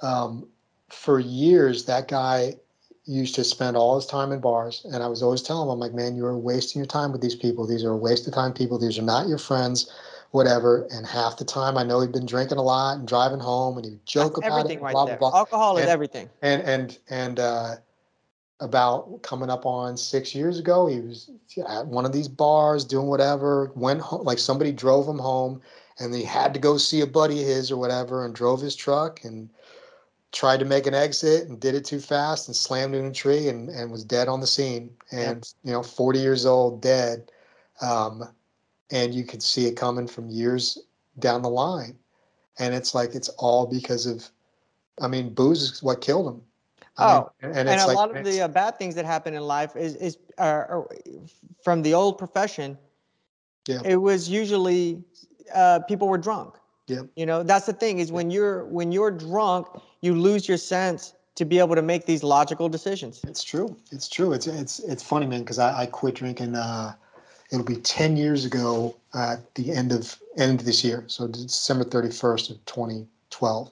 um, 0.03 0.49
for 0.91 1.21
years 1.21 1.85
that 1.87 2.09
guy 2.09 2.55
used 3.07 3.35
to 3.37 3.45
spend 3.45 3.77
all 3.77 3.97
his 3.97 4.07
time 4.07 4.33
in 4.33 4.41
bars, 4.41 4.85
and 4.93 5.03
I 5.03 5.07
was 5.07 5.23
always 5.23 5.43
telling 5.43 5.69
him, 5.69 5.73
I'm 5.73 5.79
like, 5.79 5.95
man, 5.95 6.17
you 6.17 6.27
are 6.27 6.37
wasting 6.37 6.81
your 6.81 6.87
time 6.87 7.13
with 7.13 7.21
these 7.21 7.37
people. 7.37 7.67
These 7.67 7.85
are 7.85 7.93
a 7.93 7.97
waste 7.97 8.27
of 8.27 8.35
time 8.35 8.53
people. 8.53 8.79
These 8.79 8.99
are 8.99 9.03
not 9.03 9.29
your 9.29 9.39
friends, 9.39 9.91
whatever. 10.33 10.89
And 10.91 11.07
half 11.07 11.39
the 11.39 11.45
time, 11.45 11.79
I 11.79 11.85
know 11.85 12.01
he'd 12.01 12.13
been 12.13 12.27
drinking 12.27 12.59
a 12.59 12.63
lot 12.63 12.99
and 12.99 13.07
driving 13.07 13.39
home, 13.39 13.77
and 13.77 13.85
he'd 13.85 14.05
joke 14.07 14.35
That's 14.37 14.49
about 14.49 14.59
everything 14.61 14.79
it. 14.79 14.83
Right 14.83 14.93
blah, 14.93 15.07
there. 15.07 15.17
blah 15.17 15.31
blah 15.31 15.39
Alcohol 15.39 15.77
and, 15.77 15.85
is 15.85 15.91
everything. 15.91 16.29
And 16.43 16.63
and 16.63 16.99
and 17.09 17.39
uh, 17.39 17.77
about 18.61 19.23
coming 19.23 19.51
up 19.51 19.67
on 19.67 19.97
six 19.97 20.35
years 20.35 20.59
ago. 20.59 20.87
He 20.87 21.01
was 21.01 21.31
at 21.69 21.87
one 21.87 22.05
of 22.05 22.13
these 22.13 22.29
bars 22.29 22.85
doing 22.85 23.07
whatever, 23.07 23.71
went 23.75 24.01
home, 24.01 24.25
like 24.25 24.39
somebody 24.39 24.73
drove 24.73 25.07
him 25.07 25.19
home 25.19 25.61
and 25.99 26.15
he 26.15 26.23
had 26.23 26.55
to 26.55 26.61
go 26.61 26.77
see 26.77 27.01
a 27.01 27.07
buddy 27.07 27.41
of 27.41 27.47
his 27.47 27.71
or 27.71 27.77
whatever 27.77 28.25
and 28.25 28.35
drove 28.35 28.61
his 28.61 28.77
truck 28.77 29.25
and 29.25 29.51
tried 30.37 30.59
to 30.59 30.67
make 30.67 30.87
an 30.87 30.93
exit 30.95 31.49
and 31.49 31.59
did 31.59 31.75
it 31.75 31.85
too 31.85 31.99
fast 31.99 32.47
and 32.47 32.55
slammed 32.55 32.95
into 32.95 33.09
a 33.09 33.13
tree 33.13 33.49
and, 33.49 33.71
and 33.71 33.91
was 33.91 34.05
dead 34.05 34.29
on 34.29 34.41
the 34.41 34.47
scene. 34.47 34.91
And, 35.11 35.51
you 35.65 35.73
know, 35.73 35.83
40 35.83 36.19
years 36.19 36.45
old, 36.45 36.83
dead. 36.83 37.31
Um, 37.81 38.29
and 38.91 39.15
you 39.15 39.25
could 39.25 39.43
see 39.43 39.67
it 39.67 39.77
coming 39.77 40.07
from 40.07 40.29
years 40.29 40.79
down 41.19 41.41
the 41.41 41.49
line. 41.49 41.97
And 42.59 42.75
it's 42.75 42.95
like, 42.95 43.15
it's 43.15 43.31
all 43.31 43.67
because 43.67 44.07
of, 44.07 44.29
I 45.01 45.09
mean, 45.09 45.33
booze 45.33 45.63
is 45.63 45.83
what 45.83 46.03
killed 46.03 46.29
him 46.29 46.43
I 46.99 47.17
oh, 47.17 47.33
mean, 47.43 47.57
and, 47.57 47.69
and 47.69 47.81
a 47.81 47.87
like, 47.87 47.97
lot 47.97 48.17
of 48.17 48.25
the 48.25 48.43
uh, 48.43 48.49
bad 48.49 48.79
things 48.79 48.95
that 48.95 49.05
happen 49.05 49.35
in 49.35 49.43
life 49.43 49.77
is 49.77 49.97
is 49.97 50.19
uh, 50.39 50.81
from 51.63 51.83
the 51.83 51.93
old 51.93 52.17
profession. 52.17 52.79
Yeah. 53.69 53.81
It 53.85 53.97
was 53.97 54.29
usually 54.31 55.03
uh, 55.55 55.81
people 55.81 56.09
were 56.09 56.19
drunk. 56.19 56.55
Yeah. 56.87 57.03
You 57.17 57.27
know, 57.27 57.43
that's 57.43 57.67
the 57.67 57.73
thing 57.73 57.99
is 57.99 58.13
when 58.13 58.31
you're 58.31 58.65
when 58.67 58.93
you're 58.93 59.11
drunk, 59.11 59.67
you 60.07 60.15
lose 60.15 60.49
your 60.49 60.57
sense 60.57 61.13
to 61.35 61.45
be 61.45 61.59
able 61.59 61.75
to 61.75 61.83
make 61.83 62.07
these 62.07 62.23
logical 62.23 62.69
decisions. 62.69 63.21
It's 63.25 63.45
true. 63.45 63.77
It's 63.93 64.09
true. 64.09 64.33
It's 64.33 64.47
it's 64.47 64.79
it's 64.79 65.03
funny, 65.03 65.27
man, 65.27 65.41
because 65.41 65.59
I, 65.59 65.83
I 65.83 65.87
quit 65.87 66.15
drinking. 66.15 66.55
Uh, 66.55 66.95
it'll 67.53 67.65
be 67.65 67.77
ten 67.77 68.17
years 68.17 68.47
ago 68.47 68.97
at 69.13 69.55
the 69.55 69.73
end 69.73 69.93
of 69.93 70.19
end 70.39 70.61
of 70.61 70.67
this 70.67 70.83
year, 70.83 71.05
so 71.09 71.29
December 71.29 71.85
thirty 71.85 72.11
first 72.11 72.51
of 72.51 72.65
twenty 72.65 73.07
twelve, 73.29 73.71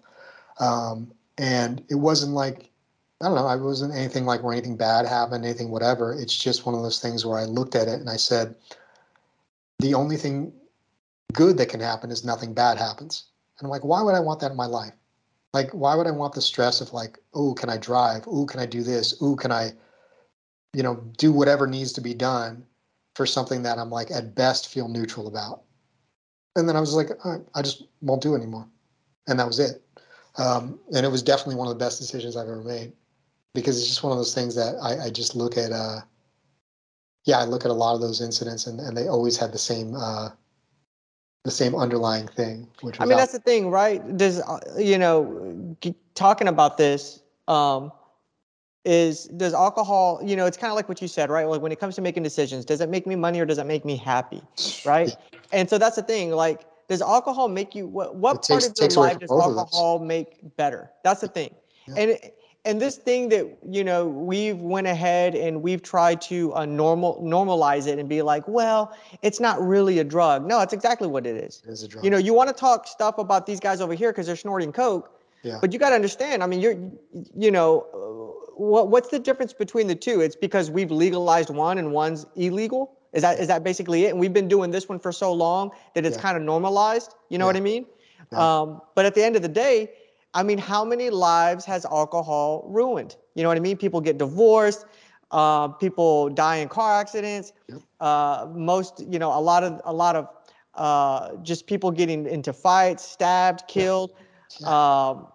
um, 0.61 1.11
and 1.39 1.82
it 1.89 1.95
wasn't 1.95 2.32
like 2.32 2.70
I 3.22 3.26
don't 3.26 3.37
know. 3.37 3.47
I 3.47 3.57
wasn't 3.57 3.95
anything 3.95 4.26
like 4.26 4.43
where 4.43 4.53
anything 4.53 4.76
bad 4.76 5.07
happened, 5.07 5.45
anything 5.45 5.70
whatever. 5.70 6.12
It's 6.12 6.37
just 6.37 6.66
one 6.66 6.74
of 6.74 6.82
those 6.82 7.01
things 7.01 7.24
where 7.24 7.39
I 7.39 7.45
looked 7.45 7.74
at 7.74 7.89
it 7.89 8.01
and 8.01 8.11
I 8.11 8.16
said, 8.16 8.55
the 9.78 9.95
only 9.95 10.16
thing 10.16 10.53
good 11.32 11.57
that 11.57 11.70
can 11.70 11.80
happen 11.80 12.11
is 12.11 12.24
nothing 12.24 12.53
bad 12.53 12.76
happens. 12.76 13.24
And 13.59 13.66
I'm 13.66 13.70
like, 13.70 13.85
why 13.85 14.03
would 14.03 14.14
I 14.14 14.20
want 14.20 14.41
that 14.41 14.51
in 14.51 14.57
my 14.57 14.66
life? 14.66 14.93
Like, 15.55 15.70
why 15.70 15.94
would 15.94 16.09
I 16.09 16.11
want 16.11 16.34
the 16.34 16.42
stress 16.42 16.80
of 16.80 16.92
like, 16.92 17.18
oh, 17.32 17.55
can 17.55 17.70
I 17.70 17.78
drive? 17.78 18.24
Oh, 18.26 18.44
can 18.44 18.59
I 18.59 18.66
do 18.66 18.82
this? 18.82 19.14
Oh, 19.20 19.36
can 19.36 19.52
I, 19.52 19.70
you 20.74 20.82
know, 20.82 20.96
do 21.16 21.32
whatever 21.32 21.68
needs 21.68 21.92
to 21.92 22.00
be 22.00 22.12
done 22.12 22.66
for 23.14 23.24
something 23.24 23.62
that 23.62 23.78
I'm 23.78 23.90
like 23.90 24.11
at 24.11 24.34
best 24.34 24.68
feel 24.68 24.88
neutral 24.88 25.28
about. 25.28 25.62
And 26.57 26.68
then 26.68 26.76
I 26.76 26.80
was 26.80 26.94
like, 26.94 27.11
I 27.55 27.62
just 27.62 27.84
won't 28.02 28.20
do 28.20 28.34
anymore. 28.34 28.68
And 29.28 29.38
that 29.38 29.46
was 29.46 29.61
it. 29.61 29.80
Um, 30.36 30.80
and 30.92 31.07
it 31.07 31.09
was 31.12 31.22
definitely 31.22 31.55
one 31.55 31.68
of 31.68 31.78
the 31.78 31.84
best 31.84 32.00
decisions 32.00 32.36
I've 32.36 32.48
ever 32.48 32.62
made 32.62 32.92
because 33.55 33.78
it's 33.78 33.88
just 33.88 34.02
one 34.02 34.11
of 34.11 34.18
those 34.18 34.34
things 34.34 34.57
that 34.57 34.74
I, 34.82 35.07
I 35.07 35.11
just 35.11 35.36
look 35.36 35.57
at. 35.57 35.70
Uh, 35.70 36.00
yeah, 37.26 37.38
I 37.38 37.44
look 37.44 37.64
at 37.64 37.70
a 37.70 37.74
lot 37.74 37.94
of 37.94 38.00
those 38.00 38.20
incidents, 38.20 38.66
and, 38.66 38.80
and 38.80 38.96
they 38.96 39.09
always 39.09 39.38
had 39.38 39.52
the 39.52 39.59
same 39.59 39.94
uh, 39.94 40.30
the 41.45 41.51
same 41.51 41.74
underlying 41.74 42.26
thing. 42.26 42.68
Which 42.80 43.01
I 43.01 43.05
mean, 43.05 43.16
that's 43.16 43.32
the 43.32 43.38
thing, 43.38 43.70
right? 43.70 44.16
Does 44.16 44.40
uh, 44.40 44.59
you 44.76 44.99
know, 44.99 45.76
talking 46.14 46.49
about 46.49 46.76
this 46.76 47.22
um, 47.49 47.92
is 48.84 49.24
does 49.26 49.55
alcohol? 49.55 50.20
You 50.24 50.36
know, 50.36 50.47
it's 50.47 50.57
kind 50.57 50.70
of 50.70 50.76
like 50.76 50.88
what 50.88 51.01
you 51.01 51.09
said, 51.09 51.30
right? 51.30 51.47
Like 51.47 51.61
when 51.61 51.72
it 51.72 51.80
comes 51.80 51.95
to 51.97 52.03
making 52.03 52.22
decisions, 52.22 52.64
does 52.64 52.80
it 52.80 52.88
make 52.88 53.07
me 53.07 53.16
money 53.16 53.40
or 53.40 53.47
does 53.47 53.59
it 53.59 53.66
make 53.66 53.84
me 53.84 53.97
happy, 53.97 54.42
right? 54.84 55.09
Yeah. 55.09 55.38
And 55.53 55.70
so 55.70 55.78
that's 55.78 55.97
the 55.97 56.03
thing, 56.03 56.30
like. 56.30 56.62
Does 56.86 57.01
alcohol 57.01 57.49
make 57.49 57.74
you 57.74 57.86
what? 57.86 58.16
What 58.16 58.42
takes, 58.42 58.68
part 58.68 58.78
of 58.78 58.92
your 58.95 59.03
life 59.03 59.18
does 59.18 59.30
alcohol 59.30 60.01
make 60.01 60.55
better? 60.59 60.90
That's 61.03 61.22
the 61.22 61.28
thing, 61.28 61.55
yeah. 61.88 61.95
and 61.97 62.11
it, 62.11 62.36
and 62.65 62.81
this 62.81 62.97
thing 62.97 63.29
that 63.29 63.59
you 63.69 63.85
know 63.85 64.07
we've 64.07 64.59
went 64.59 64.87
ahead 64.87 65.35
and 65.35 65.62
we've 65.62 65.83
tried 65.83 66.21
to 66.23 66.55
uh, 66.55 66.65
normal 66.65 67.23
normalize 67.23 67.87
it 67.87 67.99
and 67.99 68.09
be 68.09 68.23
like 68.23 68.47
well 68.49 68.97
it's 69.23 69.41
not 69.41 69.61
really 69.61 69.99
a 69.99 70.05
drug. 70.05 70.47
No 70.47 70.61
it's 70.61 70.73
exactly 70.73 71.09
what 71.09 71.27
it 71.27 71.37
is. 71.37 71.62
It 71.67 71.71
is 71.71 71.83
a 71.83 71.89
drug. 71.89 72.05
You 72.05 72.11
know 72.11 72.19
you 72.19 72.35
want 72.35 72.49
to 72.49 72.55
talk 72.55 72.87
stuff 72.87 73.19
about 73.19 73.47
these 73.47 73.61
guys 73.61 73.81
over 73.81 73.95
here 73.95 74.12
because 74.12 74.27
they're 74.27 74.37
snorting 74.37 74.73
coke 74.73 75.11
yeah. 75.43 75.59
but 75.61 75.73
you 75.73 75.79
got 75.79 75.91
to 75.91 75.95
understand 75.95 76.43
i 76.43 76.47
mean 76.47 76.59
you're 76.59 76.77
you 77.37 77.51
know 77.51 78.35
what 78.57 78.89
what's 78.89 79.09
the 79.09 79.19
difference 79.19 79.53
between 79.53 79.87
the 79.87 79.95
two? 79.95 80.21
It's 80.21 80.37
because 80.37 80.71
we've 80.71 80.91
legalized 80.91 81.51
one 81.51 81.79
and 81.79 81.93
one's 81.93 82.27
illegal? 82.37 82.97
Is 83.12 83.23
that 83.23 83.39
is 83.39 83.49
that 83.49 83.65
basically 83.65 84.07
it? 84.07 84.11
And 84.11 84.21
we've 84.21 84.33
been 84.33 84.49
doing 84.49 84.71
this 84.71 84.89
one 84.89 84.99
for 84.99 85.12
so 85.12 85.33
long 85.33 85.71
that 85.95 86.05
it's 86.05 86.17
yeah. 86.17 86.23
kind 86.23 86.37
of 86.37 86.43
normalized? 86.43 87.15
You 87.29 87.39
know 87.39 87.45
yeah. 87.45 87.49
what 87.49 87.57
i 87.57 87.61
mean? 87.61 87.87
Um, 88.33 88.81
but 88.95 89.05
at 89.05 89.15
the 89.15 89.23
end 89.23 89.37
of 89.37 89.43
the 89.43 89.49
day 89.49 89.91
I 90.35 90.43
mean, 90.43 90.59
how 90.59 90.85
many 90.85 91.11
lives 91.11 91.64
has 91.64 91.85
alcohol 91.87 92.64
ruined? 92.68 93.16
You 93.35 93.43
know 93.43 93.49
what 93.49 93.57
I 93.57 93.61
mean? 93.61 93.76
People 93.76 94.01
get 94.01 94.18
divorced, 94.18 94.85
uh, 95.30 95.68
people 95.68 96.28
die 96.30 96.57
in 96.57 96.68
car 96.68 97.01
accidents. 97.01 97.53
Uh, 98.01 98.47
most, 98.55 99.01
you 99.09 99.18
know, 99.18 99.37
a 99.37 99.41
lot 99.41 99.64
of 99.64 99.80
a 99.85 99.93
lot 99.93 100.16
of 100.16 100.28
uh, 100.74 101.37
just 101.43 101.66
people 101.66 101.91
getting 101.91 102.26
into 102.26 102.53
fights, 102.53 103.05
stabbed, 103.05 103.64
killed. 103.68 104.12
Um, 104.64 105.28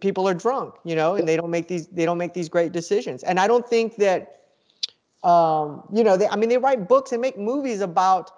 people 0.00 0.26
are 0.28 0.34
drunk, 0.34 0.74
you 0.84 0.96
know, 0.96 1.14
and 1.14 1.28
they 1.28 1.36
don't 1.36 1.50
make 1.50 1.68
these 1.68 1.86
they 1.88 2.04
don't 2.04 2.18
make 2.18 2.34
these 2.34 2.48
great 2.48 2.72
decisions. 2.72 3.22
And 3.22 3.38
I 3.38 3.46
don't 3.46 3.66
think 3.68 3.96
that, 3.96 4.42
um, 5.22 5.82
you 5.92 6.02
know, 6.02 6.16
they, 6.16 6.28
I 6.28 6.36
mean, 6.36 6.48
they 6.48 6.58
write 6.58 6.88
books 6.88 7.12
and 7.12 7.20
make 7.20 7.38
movies 7.38 7.80
about 7.80 8.30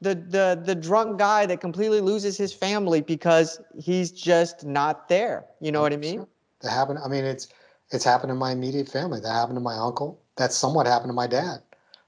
the 0.00 0.14
the 0.14 0.60
the 0.64 0.74
drunk 0.74 1.18
guy 1.18 1.46
that 1.46 1.60
completely 1.60 2.00
loses 2.00 2.36
his 2.36 2.52
family 2.52 3.00
because 3.00 3.60
he's 3.78 4.10
just 4.10 4.64
not 4.64 5.08
there. 5.08 5.46
You 5.60 5.72
know 5.72 5.80
what 5.80 5.92
I 5.92 5.96
mean? 5.96 6.26
That 6.60 6.70
happened. 6.70 6.98
I 7.04 7.08
mean, 7.08 7.24
it's 7.24 7.48
it's 7.90 8.04
happened 8.04 8.30
in 8.30 8.38
my 8.38 8.52
immediate 8.52 8.88
family. 8.88 9.20
That 9.20 9.32
happened 9.32 9.56
to 9.56 9.60
my 9.62 9.76
uncle. 9.76 10.20
That 10.36 10.52
somewhat 10.52 10.86
happened 10.86 11.10
to 11.10 11.14
my 11.14 11.26
dad. 11.26 11.62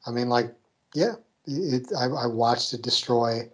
I 0.07 0.11
mean, 0.11 0.29
like, 0.29 0.55
yeah, 0.95 1.15
it, 1.47 1.87
I, 1.97 2.07
I 2.07 2.27
watched 2.27 2.75
it 2.75 2.83
destroy, 2.83 3.49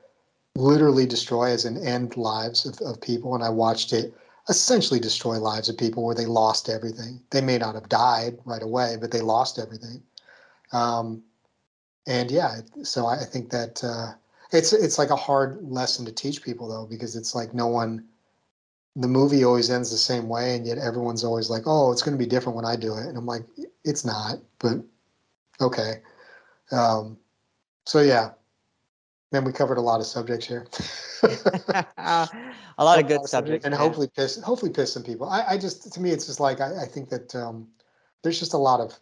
literally 0.56 1.06
destroy 1.06 1.50
as 1.50 1.64
an 1.64 1.76
end 1.86 2.16
lives 2.16 2.66
of, 2.66 2.80
of 2.80 3.00
people, 3.00 3.34
and 3.34 3.44
I 3.44 3.50
watched 3.50 3.92
it 3.92 4.14
essentially 4.48 5.00
destroy 5.00 5.38
lives 5.38 5.68
of 5.68 5.78
people 5.78 6.04
where 6.04 6.14
they 6.14 6.26
lost 6.26 6.68
everything. 6.68 7.20
They 7.30 7.40
may 7.40 7.58
not 7.58 7.74
have 7.74 7.88
died 7.88 8.38
right 8.44 8.62
away, 8.62 8.96
but 9.00 9.10
they 9.10 9.20
lost 9.20 9.58
everything. 9.58 10.02
Um, 10.72 11.22
and 12.06 12.30
yeah, 12.30 12.60
so 12.82 13.06
I 13.06 13.24
think 13.24 13.50
that 13.50 13.82
uh, 13.82 14.12
it's 14.54 14.72
it's 14.72 14.98
like 14.98 15.10
a 15.10 15.16
hard 15.16 15.58
lesson 15.62 16.04
to 16.06 16.12
teach 16.12 16.42
people 16.42 16.68
though, 16.68 16.86
because 16.86 17.16
it's 17.16 17.34
like 17.34 17.54
no 17.54 17.66
one. 17.66 18.06
The 18.96 19.08
movie 19.08 19.42
always 19.42 19.70
ends 19.70 19.90
the 19.90 19.96
same 19.96 20.28
way, 20.28 20.54
and 20.54 20.64
yet 20.64 20.78
everyone's 20.78 21.24
always 21.24 21.50
like, 21.50 21.64
"Oh, 21.66 21.90
it's 21.90 22.02
going 22.02 22.16
to 22.16 22.22
be 22.22 22.28
different 22.28 22.54
when 22.54 22.64
I 22.64 22.76
do 22.76 22.94
it," 22.94 23.06
and 23.06 23.18
I'm 23.18 23.26
like, 23.26 23.42
"It's 23.84 24.04
not," 24.04 24.38
but 24.60 24.78
okay. 25.60 25.94
Um, 26.70 27.18
so 27.86 28.00
yeah, 28.00 28.30
man, 29.32 29.44
we 29.44 29.52
covered 29.52 29.78
a 29.78 29.82
lot 29.82 30.00
of 30.00 30.06
subjects 30.06 30.46
here. 30.46 30.66
a 31.24 32.28
lot 32.78 33.00
of 33.00 33.08
good 33.08 33.26
subjects, 33.28 33.64
and 33.64 33.72
man. 33.72 33.80
hopefully 33.80 34.08
piss, 34.16 34.40
hopefully 34.40 34.70
piss 34.70 34.92
some 34.92 35.02
people. 35.02 35.28
I, 35.28 35.44
I 35.50 35.58
just, 35.58 35.92
to 35.92 36.00
me, 36.00 36.10
it's 36.10 36.26
just 36.26 36.40
like 36.40 36.60
I, 36.60 36.82
I 36.82 36.86
think 36.86 37.08
that 37.10 37.34
um, 37.34 37.66
there's 38.22 38.38
just 38.38 38.54
a 38.54 38.58
lot 38.58 38.80
of 38.80 38.98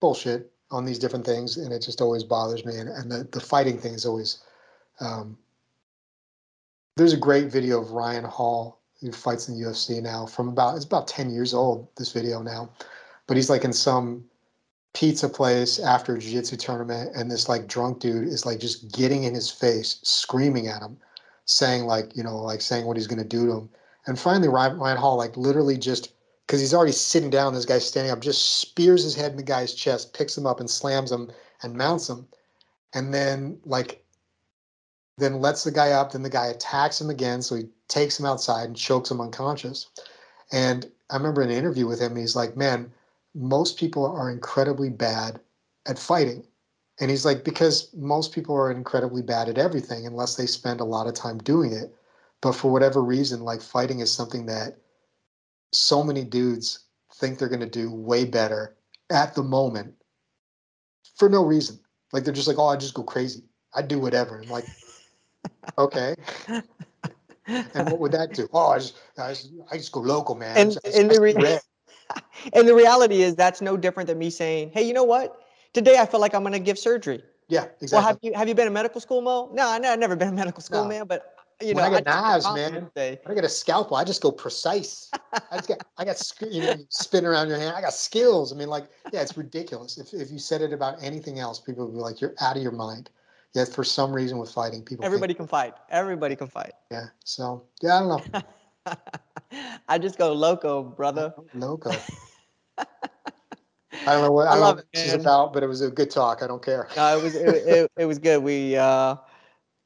bullshit 0.00 0.52
on 0.70 0.84
these 0.84 0.98
different 0.98 1.24
things, 1.24 1.56
and 1.56 1.72
it 1.72 1.82
just 1.82 2.00
always 2.00 2.24
bothers 2.24 2.64
me. 2.64 2.76
And, 2.76 2.88
and 2.88 3.10
the, 3.10 3.28
the 3.30 3.40
fighting 3.40 3.78
thing 3.78 3.94
is 3.94 4.06
always. 4.06 4.38
Um, 5.00 5.36
there's 6.96 7.12
a 7.12 7.18
great 7.18 7.52
video 7.52 7.80
of 7.80 7.90
Ryan 7.90 8.24
Hall 8.24 8.80
who 9.00 9.12
fights 9.12 9.48
in 9.48 9.58
the 9.58 9.66
UFC 9.66 10.02
now 10.02 10.26
from 10.26 10.48
about 10.48 10.76
it's 10.76 10.84
about 10.84 11.06
10 11.06 11.30
years 11.30 11.52
old 11.52 11.86
this 11.96 12.12
video 12.12 12.42
now 12.42 12.68
but 13.26 13.36
he's 13.36 13.50
like 13.50 13.64
in 13.64 13.72
some 13.72 14.24
pizza 14.94 15.28
place 15.28 15.78
after 15.78 16.16
a 16.16 16.18
jiu-jitsu 16.18 16.56
tournament 16.56 17.10
and 17.14 17.30
this 17.30 17.48
like 17.48 17.66
drunk 17.66 18.00
dude 18.00 18.26
is 18.26 18.46
like 18.46 18.58
just 18.58 18.90
getting 18.92 19.24
in 19.24 19.34
his 19.34 19.50
face 19.50 19.98
screaming 20.02 20.68
at 20.68 20.82
him 20.82 20.96
saying 21.44 21.84
like 21.84 22.16
you 22.16 22.22
know 22.22 22.38
like 22.38 22.60
saying 22.60 22.86
what 22.86 22.96
he's 22.96 23.06
going 23.06 23.22
to 23.22 23.28
do 23.28 23.46
to 23.46 23.52
him 23.52 23.68
and 24.06 24.18
finally 24.18 24.48
Ryan, 24.48 24.78
Ryan 24.78 24.96
Hall 24.96 25.16
like 25.16 25.36
literally 25.36 25.76
just 25.76 26.12
because 26.46 26.60
he's 26.60 26.74
already 26.74 26.92
sitting 26.92 27.30
down. 27.30 27.54
This 27.54 27.64
guy's 27.64 27.86
standing 27.86 28.12
up, 28.12 28.20
just 28.20 28.60
spears 28.60 29.02
his 29.02 29.14
head 29.14 29.32
in 29.32 29.36
the 29.36 29.42
guy's 29.42 29.74
chest, 29.74 30.14
picks 30.14 30.36
him 30.36 30.46
up 30.46 30.60
and 30.60 30.70
slams 30.70 31.10
him 31.10 31.30
and 31.62 31.74
mounts 31.74 32.08
him, 32.08 32.26
and 32.94 33.12
then 33.12 33.58
like 33.64 34.04
then 35.18 35.40
lets 35.40 35.64
the 35.64 35.70
guy 35.70 35.92
up. 35.92 36.12
Then 36.12 36.22
the 36.22 36.30
guy 36.30 36.46
attacks 36.46 37.00
him 37.00 37.10
again, 37.10 37.42
so 37.42 37.56
he 37.56 37.64
takes 37.88 38.18
him 38.18 38.26
outside 38.26 38.66
and 38.66 38.76
chokes 38.76 39.10
him 39.10 39.20
unconscious. 39.20 39.86
And 40.52 40.90
I 41.10 41.16
remember 41.16 41.42
in 41.42 41.50
an 41.50 41.56
interview 41.56 41.86
with 41.86 42.00
him, 42.00 42.16
he's 42.16 42.36
like, 42.36 42.56
"Man, 42.56 42.92
most 43.34 43.78
people 43.78 44.06
are 44.06 44.30
incredibly 44.30 44.90
bad 44.90 45.40
at 45.86 45.98
fighting." 45.98 46.46
And 46.98 47.10
he's 47.10 47.24
like, 47.26 47.44
because 47.44 47.92
most 47.94 48.32
people 48.32 48.54
are 48.54 48.70
incredibly 48.70 49.20
bad 49.22 49.48
at 49.48 49.58
everything 49.58 50.06
unless 50.06 50.36
they 50.36 50.46
spend 50.46 50.80
a 50.80 50.84
lot 50.84 51.06
of 51.06 51.14
time 51.14 51.38
doing 51.38 51.72
it. 51.72 51.94
But 52.40 52.52
for 52.52 52.70
whatever 52.70 53.02
reason, 53.02 53.40
like 53.40 53.60
fighting 53.60 54.00
is 54.00 54.10
something 54.10 54.46
that 54.46 54.78
so 55.72 56.02
many 56.02 56.24
dudes 56.24 56.80
think 57.14 57.38
they're 57.38 57.48
going 57.48 57.60
to 57.60 57.66
do 57.66 57.90
way 57.90 58.24
better 58.24 58.76
at 59.10 59.34
the 59.34 59.42
moment 59.42 59.94
for 61.16 61.28
no 61.28 61.44
reason. 61.44 61.78
Like 62.12 62.24
they're 62.24 62.34
just 62.34 62.48
like, 62.48 62.58
oh, 62.58 62.66
I 62.66 62.76
just 62.76 62.94
go 62.94 63.02
crazy. 63.02 63.42
I 63.74 63.82
do 63.82 63.98
whatever. 63.98 64.40
I'm 64.40 64.48
like, 64.48 64.66
okay. 65.78 66.14
and 67.46 67.90
what 67.90 67.98
would 67.98 68.12
that 68.12 68.34
do? 68.34 68.48
Oh, 68.52 68.68
I 68.68 68.78
just, 68.78 68.98
I 69.18 69.30
just, 69.30 69.52
I 69.70 69.76
just 69.76 69.92
go 69.92 70.00
local, 70.00 70.34
man. 70.34 70.56
And, 70.56 70.72
just, 70.72 70.86
and, 70.96 71.10
the 71.10 71.20
re- 71.20 71.34
and 72.52 72.68
the 72.68 72.74
reality 72.74 73.22
is 73.22 73.34
that's 73.34 73.60
no 73.60 73.76
different 73.76 74.06
than 74.06 74.18
me 74.18 74.30
saying, 74.30 74.70
hey, 74.72 74.86
you 74.86 74.92
know 74.92 75.04
what? 75.04 75.40
Today 75.72 75.98
I 75.98 76.06
feel 76.06 76.20
like 76.20 76.34
I'm 76.34 76.42
going 76.42 76.52
to 76.52 76.58
give 76.58 76.78
surgery. 76.78 77.22
Yeah, 77.48 77.66
exactly. 77.80 77.96
Well, 77.96 78.02
have 78.02 78.18
you 78.22 78.32
have 78.32 78.48
you 78.48 78.54
been 78.54 78.66
in 78.66 78.72
medical 78.72 79.00
school, 79.00 79.20
Mo? 79.20 79.50
No, 79.52 79.68
I 79.68 79.80
have 79.80 80.00
never 80.00 80.16
been 80.16 80.28
in 80.28 80.34
medical 80.34 80.60
school, 80.60 80.82
no. 80.82 80.88
man. 80.88 81.06
But 81.06 81.35
you 81.60 81.68
when 81.68 81.76
know, 81.76 81.82
I 81.84 81.90
get 81.90 82.06
knives, 82.06 82.44
man. 82.54 82.90
When 82.94 83.18
I 83.26 83.34
get 83.34 83.44
a 83.44 83.48
scalpel, 83.48 83.96
I 83.96 84.04
just 84.04 84.20
go 84.20 84.30
precise. 84.30 85.10
I 85.32 85.56
just 85.56 85.68
get, 85.68 85.82
I 85.96 86.04
got, 86.04 86.20
you 86.50 86.62
know, 86.62 86.74
spin 86.90 87.24
around 87.24 87.48
your 87.48 87.58
hand. 87.58 87.74
I 87.74 87.80
got 87.80 87.94
skills. 87.94 88.52
I 88.52 88.56
mean, 88.56 88.68
like, 88.68 88.88
yeah, 89.12 89.22
it's 89.22 89.36
ridiculous. 89.36 89.96
If 89.98 90.12
if 90.12 90.30
you 90.30 90.38
said 90.38 90.60
it 90.60 90.72
about 90.72 91.02
anything 91.02 91.38
else, 91.38 91.58
people 91.58 91.86
would 91.86 91.94
be 91.94 92.00
like, 92.00 92.20
you're 92.20 92.34
out 92.40 92.56
of 92.56 92.62
your 92.62 92.72
mind. 92.72 93.10
Yet 93.54 93.68
for 93.68 93.84
some 93.84 94.12
reason, 94.12 94.36
with 94.36 94.50
fighting, 94.50 94.82
people. 94.82 95.04
Everybody 95.04 95.32
think, 95.32 95.38
can 95.38 95.48
fight. 95.48 95.74
Everybody 95.88 96.36
can 96.36 96.48
fight. 96.48 96.72
Yeah. 96.90 97.06
So 97.24 97.64
yeah, 97.82 97.96
I 97.96 98.00
don't 98.00 98.34
know. 98.34 98.42
I 99.88 99.98
just 99.98 100.18
go 100.18 100.32
loco, 100.34 100.82
brother. 100.82 101.32
Loco. 101.54 101.90
I 104.06 104.12
don't 104.12 104.22
know 104.22 104.32
what 104.32 104.46
I, 104.46 104.52
I 104.52 104.58
love 104.58 104.76
what 104.76 104.86
this 104.92 105.06
is 105.06 105.14
about, 105.14 105.54
but 105.54 105.62
it 105.62 105.68
was 105.68 105.80
a 105.80 105.90
good 105.90 106.10
talk. 106.10 106.42
I 106.42 106.46
don't 106.46 106.62
care. 106.62 106.88
No, 106.96 107.18
it 107.18 107.22
was 107.22 107.34
it, 107.34 107.48
it, 107.48 107.92
it 107.96 108.04
was 108.04 108.18
good. 108.18 108.42
We 108.42 108.76
uh, 108.76 109.16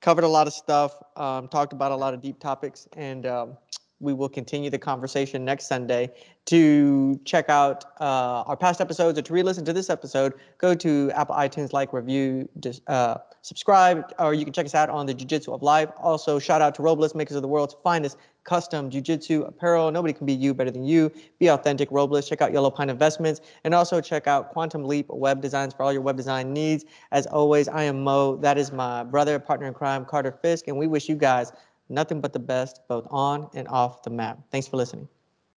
covered 0.00 0.24
a 0.24 0.28
lot 0.28 0.46
of 0.46 0.52
stuff, 0.52 0.94
um, 1.16 1.48
talked 1.48 1.72
about 1.72 1.92
a 1.92 1.96
lot 1.96 2.14
of 2.14 2.20
deep 2.20 2.40
topics, 2.40 2.88
and 2.96 3.26
um, 3.26 3.56
we 4.00 4.14
will 4.14 4.28
continue 4.28 4.70
the 4.70 4.78
conversation 4.78 5.44
next 5.44 5.66
Sunday. 5.66 6.10
To 6.46 7.20
check 7.24 7.48
out 7.48 7.84
uh, 8.00 8.48
our 8.48 8.56
past 8.56 8.80
episodes 8.80 9.18
or 9.18 9.22
to 9.22 9.32
re-listen 9.32 9.64
to 9.66 9.72
this 9.72 9.90
episode, 9.90 10.34
go 10.58 10.74
to 10.74 11.12
Apple 11.14 11.36
iTunes, 11.36 11.72
like, 11.72 11.92
review, 11.92 12.48
uh, 12.86 13.18
subscribe, 13.42 14.12
or 14.18 14.34
you 14.34 14.44
can 14.44 14.52
check 14.52 14.66
us 14.66 14.74
out 14.74 14.88
on 14.88 15.06
the 15.06 15.14
Jiu 15.14 15.26
Jitsu 15.26 15.52
of 15.52 15.62
Life. 15.62 15.90
Also, 15.98 16.38
shout 16.38 16.60
out 16.62 16.74
to 16.76 16.82
Robles, 16.82 17.14
makers 17.14 17.36
of 17.36 17.42
the 17.42 17.48
world's 17.48 17.76
finest 17.84 18.16
custom 18.44 18.90
jiu-jitsu 18.90 19.42
apparel. 19.42 19.90
Nobody 19.90 20.12
can 20.12 20.26
be 20.26 20.32
you 20.32 20.54
better 20.54 20.70
than 20.70 20.84
you. 20.84 21.10
Be 21.38 21.48
authentic, 21.48 21.90
Robles. 21.90 22.28
Check 22.28 22.40
out 22.40 22.52
Yellow 22.52 22.70
Pine 22.70 22.90
Investments, 22.90 23.40
and 23.64 23.74
also 23.74 24.00
check 24.00 24.26
out 24.26 24.50
Quantum 24.50 24.84
Leap 24.84 25.06
Web 25.08 25.40
Designs 25.40 25.74
for 25.74 25.82
all 25.82 25.92
your 25.92 26.02
web 26.02 26.16
design 26.16 26.52
needs. 26.52 26.84
As 27.12 27.26
always, 27.26 27.68
I 27.68 27.84
am 27.84 28.02
Mo. 28.02 28.36
That 28.36 28.58
is 28.58 28.72
my 28.72 29.04
brother, 29.04 29.38
partner 29.38 29.66
in 29.66 29.74
crime, 29.74 30.04
Carter 30.04 30.32
Fisk, 30.32 30.68
and 30.68 30.76
we 30.76 30.86
wish 30.86 31.08
you 31.08 31.16
guys 31.16 31.52
nothing 31.88 32.20
but 32.20 32.32
the 32.32 32.38
best, 32.38 32.80
both 32.88 33.06
on 33.10 33.48
and 33.54 33.68
off 33.68 34.02
the 34.02 34.10
map. 34.10 34.38
Thanks 34.50 34.66
for 34.66 34.76
listening. 34.76 35.08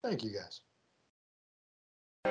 Thank 0.03 0.23
you, 0.23 0.31
guys. 0.31 0.61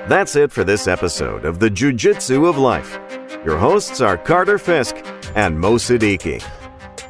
That's 0.07 0.35
it 0.35 0.51
for 0.51 0.63
this 0.63 0.87
episode 0.87 1.45
of 1.45 1.59
the 1.59 1.69
Jiu 1.69 1.93
Jitsu 1.93 2.45
of 2.45 2.57
Life. 2.57 2.99
Your 3.45 3.57
hosts 3.57 4.01
are 4.01 4.17
Carter 4.17 4.57
Fisk 4.57 4.95
and 5.35 5.59
Mo 5.59 5.75
Siddiqui. 5.75 6.62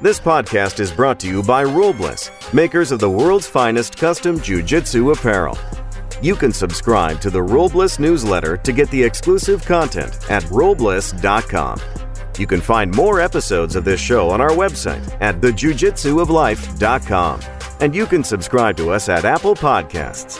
This 0.04 0.20
podcast 0.20 0.80
is 0.82 0.92
brought 0.92 1.18
to 1.22 1.30
you 1.30 1.42
by 1.42 1.64
Robles, 1.64 2.30
makers 2.52 2.92
of 2.92 3.00
the 3.00 3.10
world's 3.10 3.48
finest 3.48 3.96
custom 3.96 4.38
Jiu 4.38 4.62
Jitsu 4.62 5.12
apparel. 5.12 5.58
You 6.22 6.36
can 6.36 6.52
subscribe 6.52 7.22
to 7.22 7.30
the 7.30 7.42
Robles 7.42 8.00
newsletter 8.00 8.58
to 8.58 8.74
get 8.74 8.90
the 8.90 9.02
exclusive 9.02 9.64
content 9.64 10.30
at 10.30 10.44
robles.com. 10.52 11.80
You 12.38 12.46
can 12.46 12.60
find 12.60 12.94
more 12.94 13.22
episodes 13.22 13.78
of 13.78 13.86
this 13.86 14.02
show 14.02 14.30
on 14.30 14.42
our 14.42 14.50
website 14.50 15.16
at 15.22 15.40
thejujitsuoflife.com. 15.40 17.40
And 17.80 17.96
you 17.96 18.06
can 18.06 18.26
subscribe 18.26 18.76
to 18.76 18.90
us 18.90 19.08
at 19.08 19.24
Apple 19.24 19.56
Podcasts. 19.56 20.40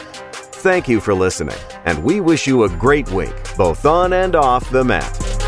Thank 0.60 0.88
you 0.88 1.00
for 1.00 1.14
listening, 1.14 1.56
and 1.86 2.04
we 2.04 2.20
wish 2.20 2.46
you 2.46 2.64
a 2.64 2.68
great 2.68 3.10
week, 3.12 3.32
both 3.56 3.86
on 3.86 4.12
and 4.12 4.36
off 4.36 4.70
the 4.70 4.84
mat. 4.84 5.43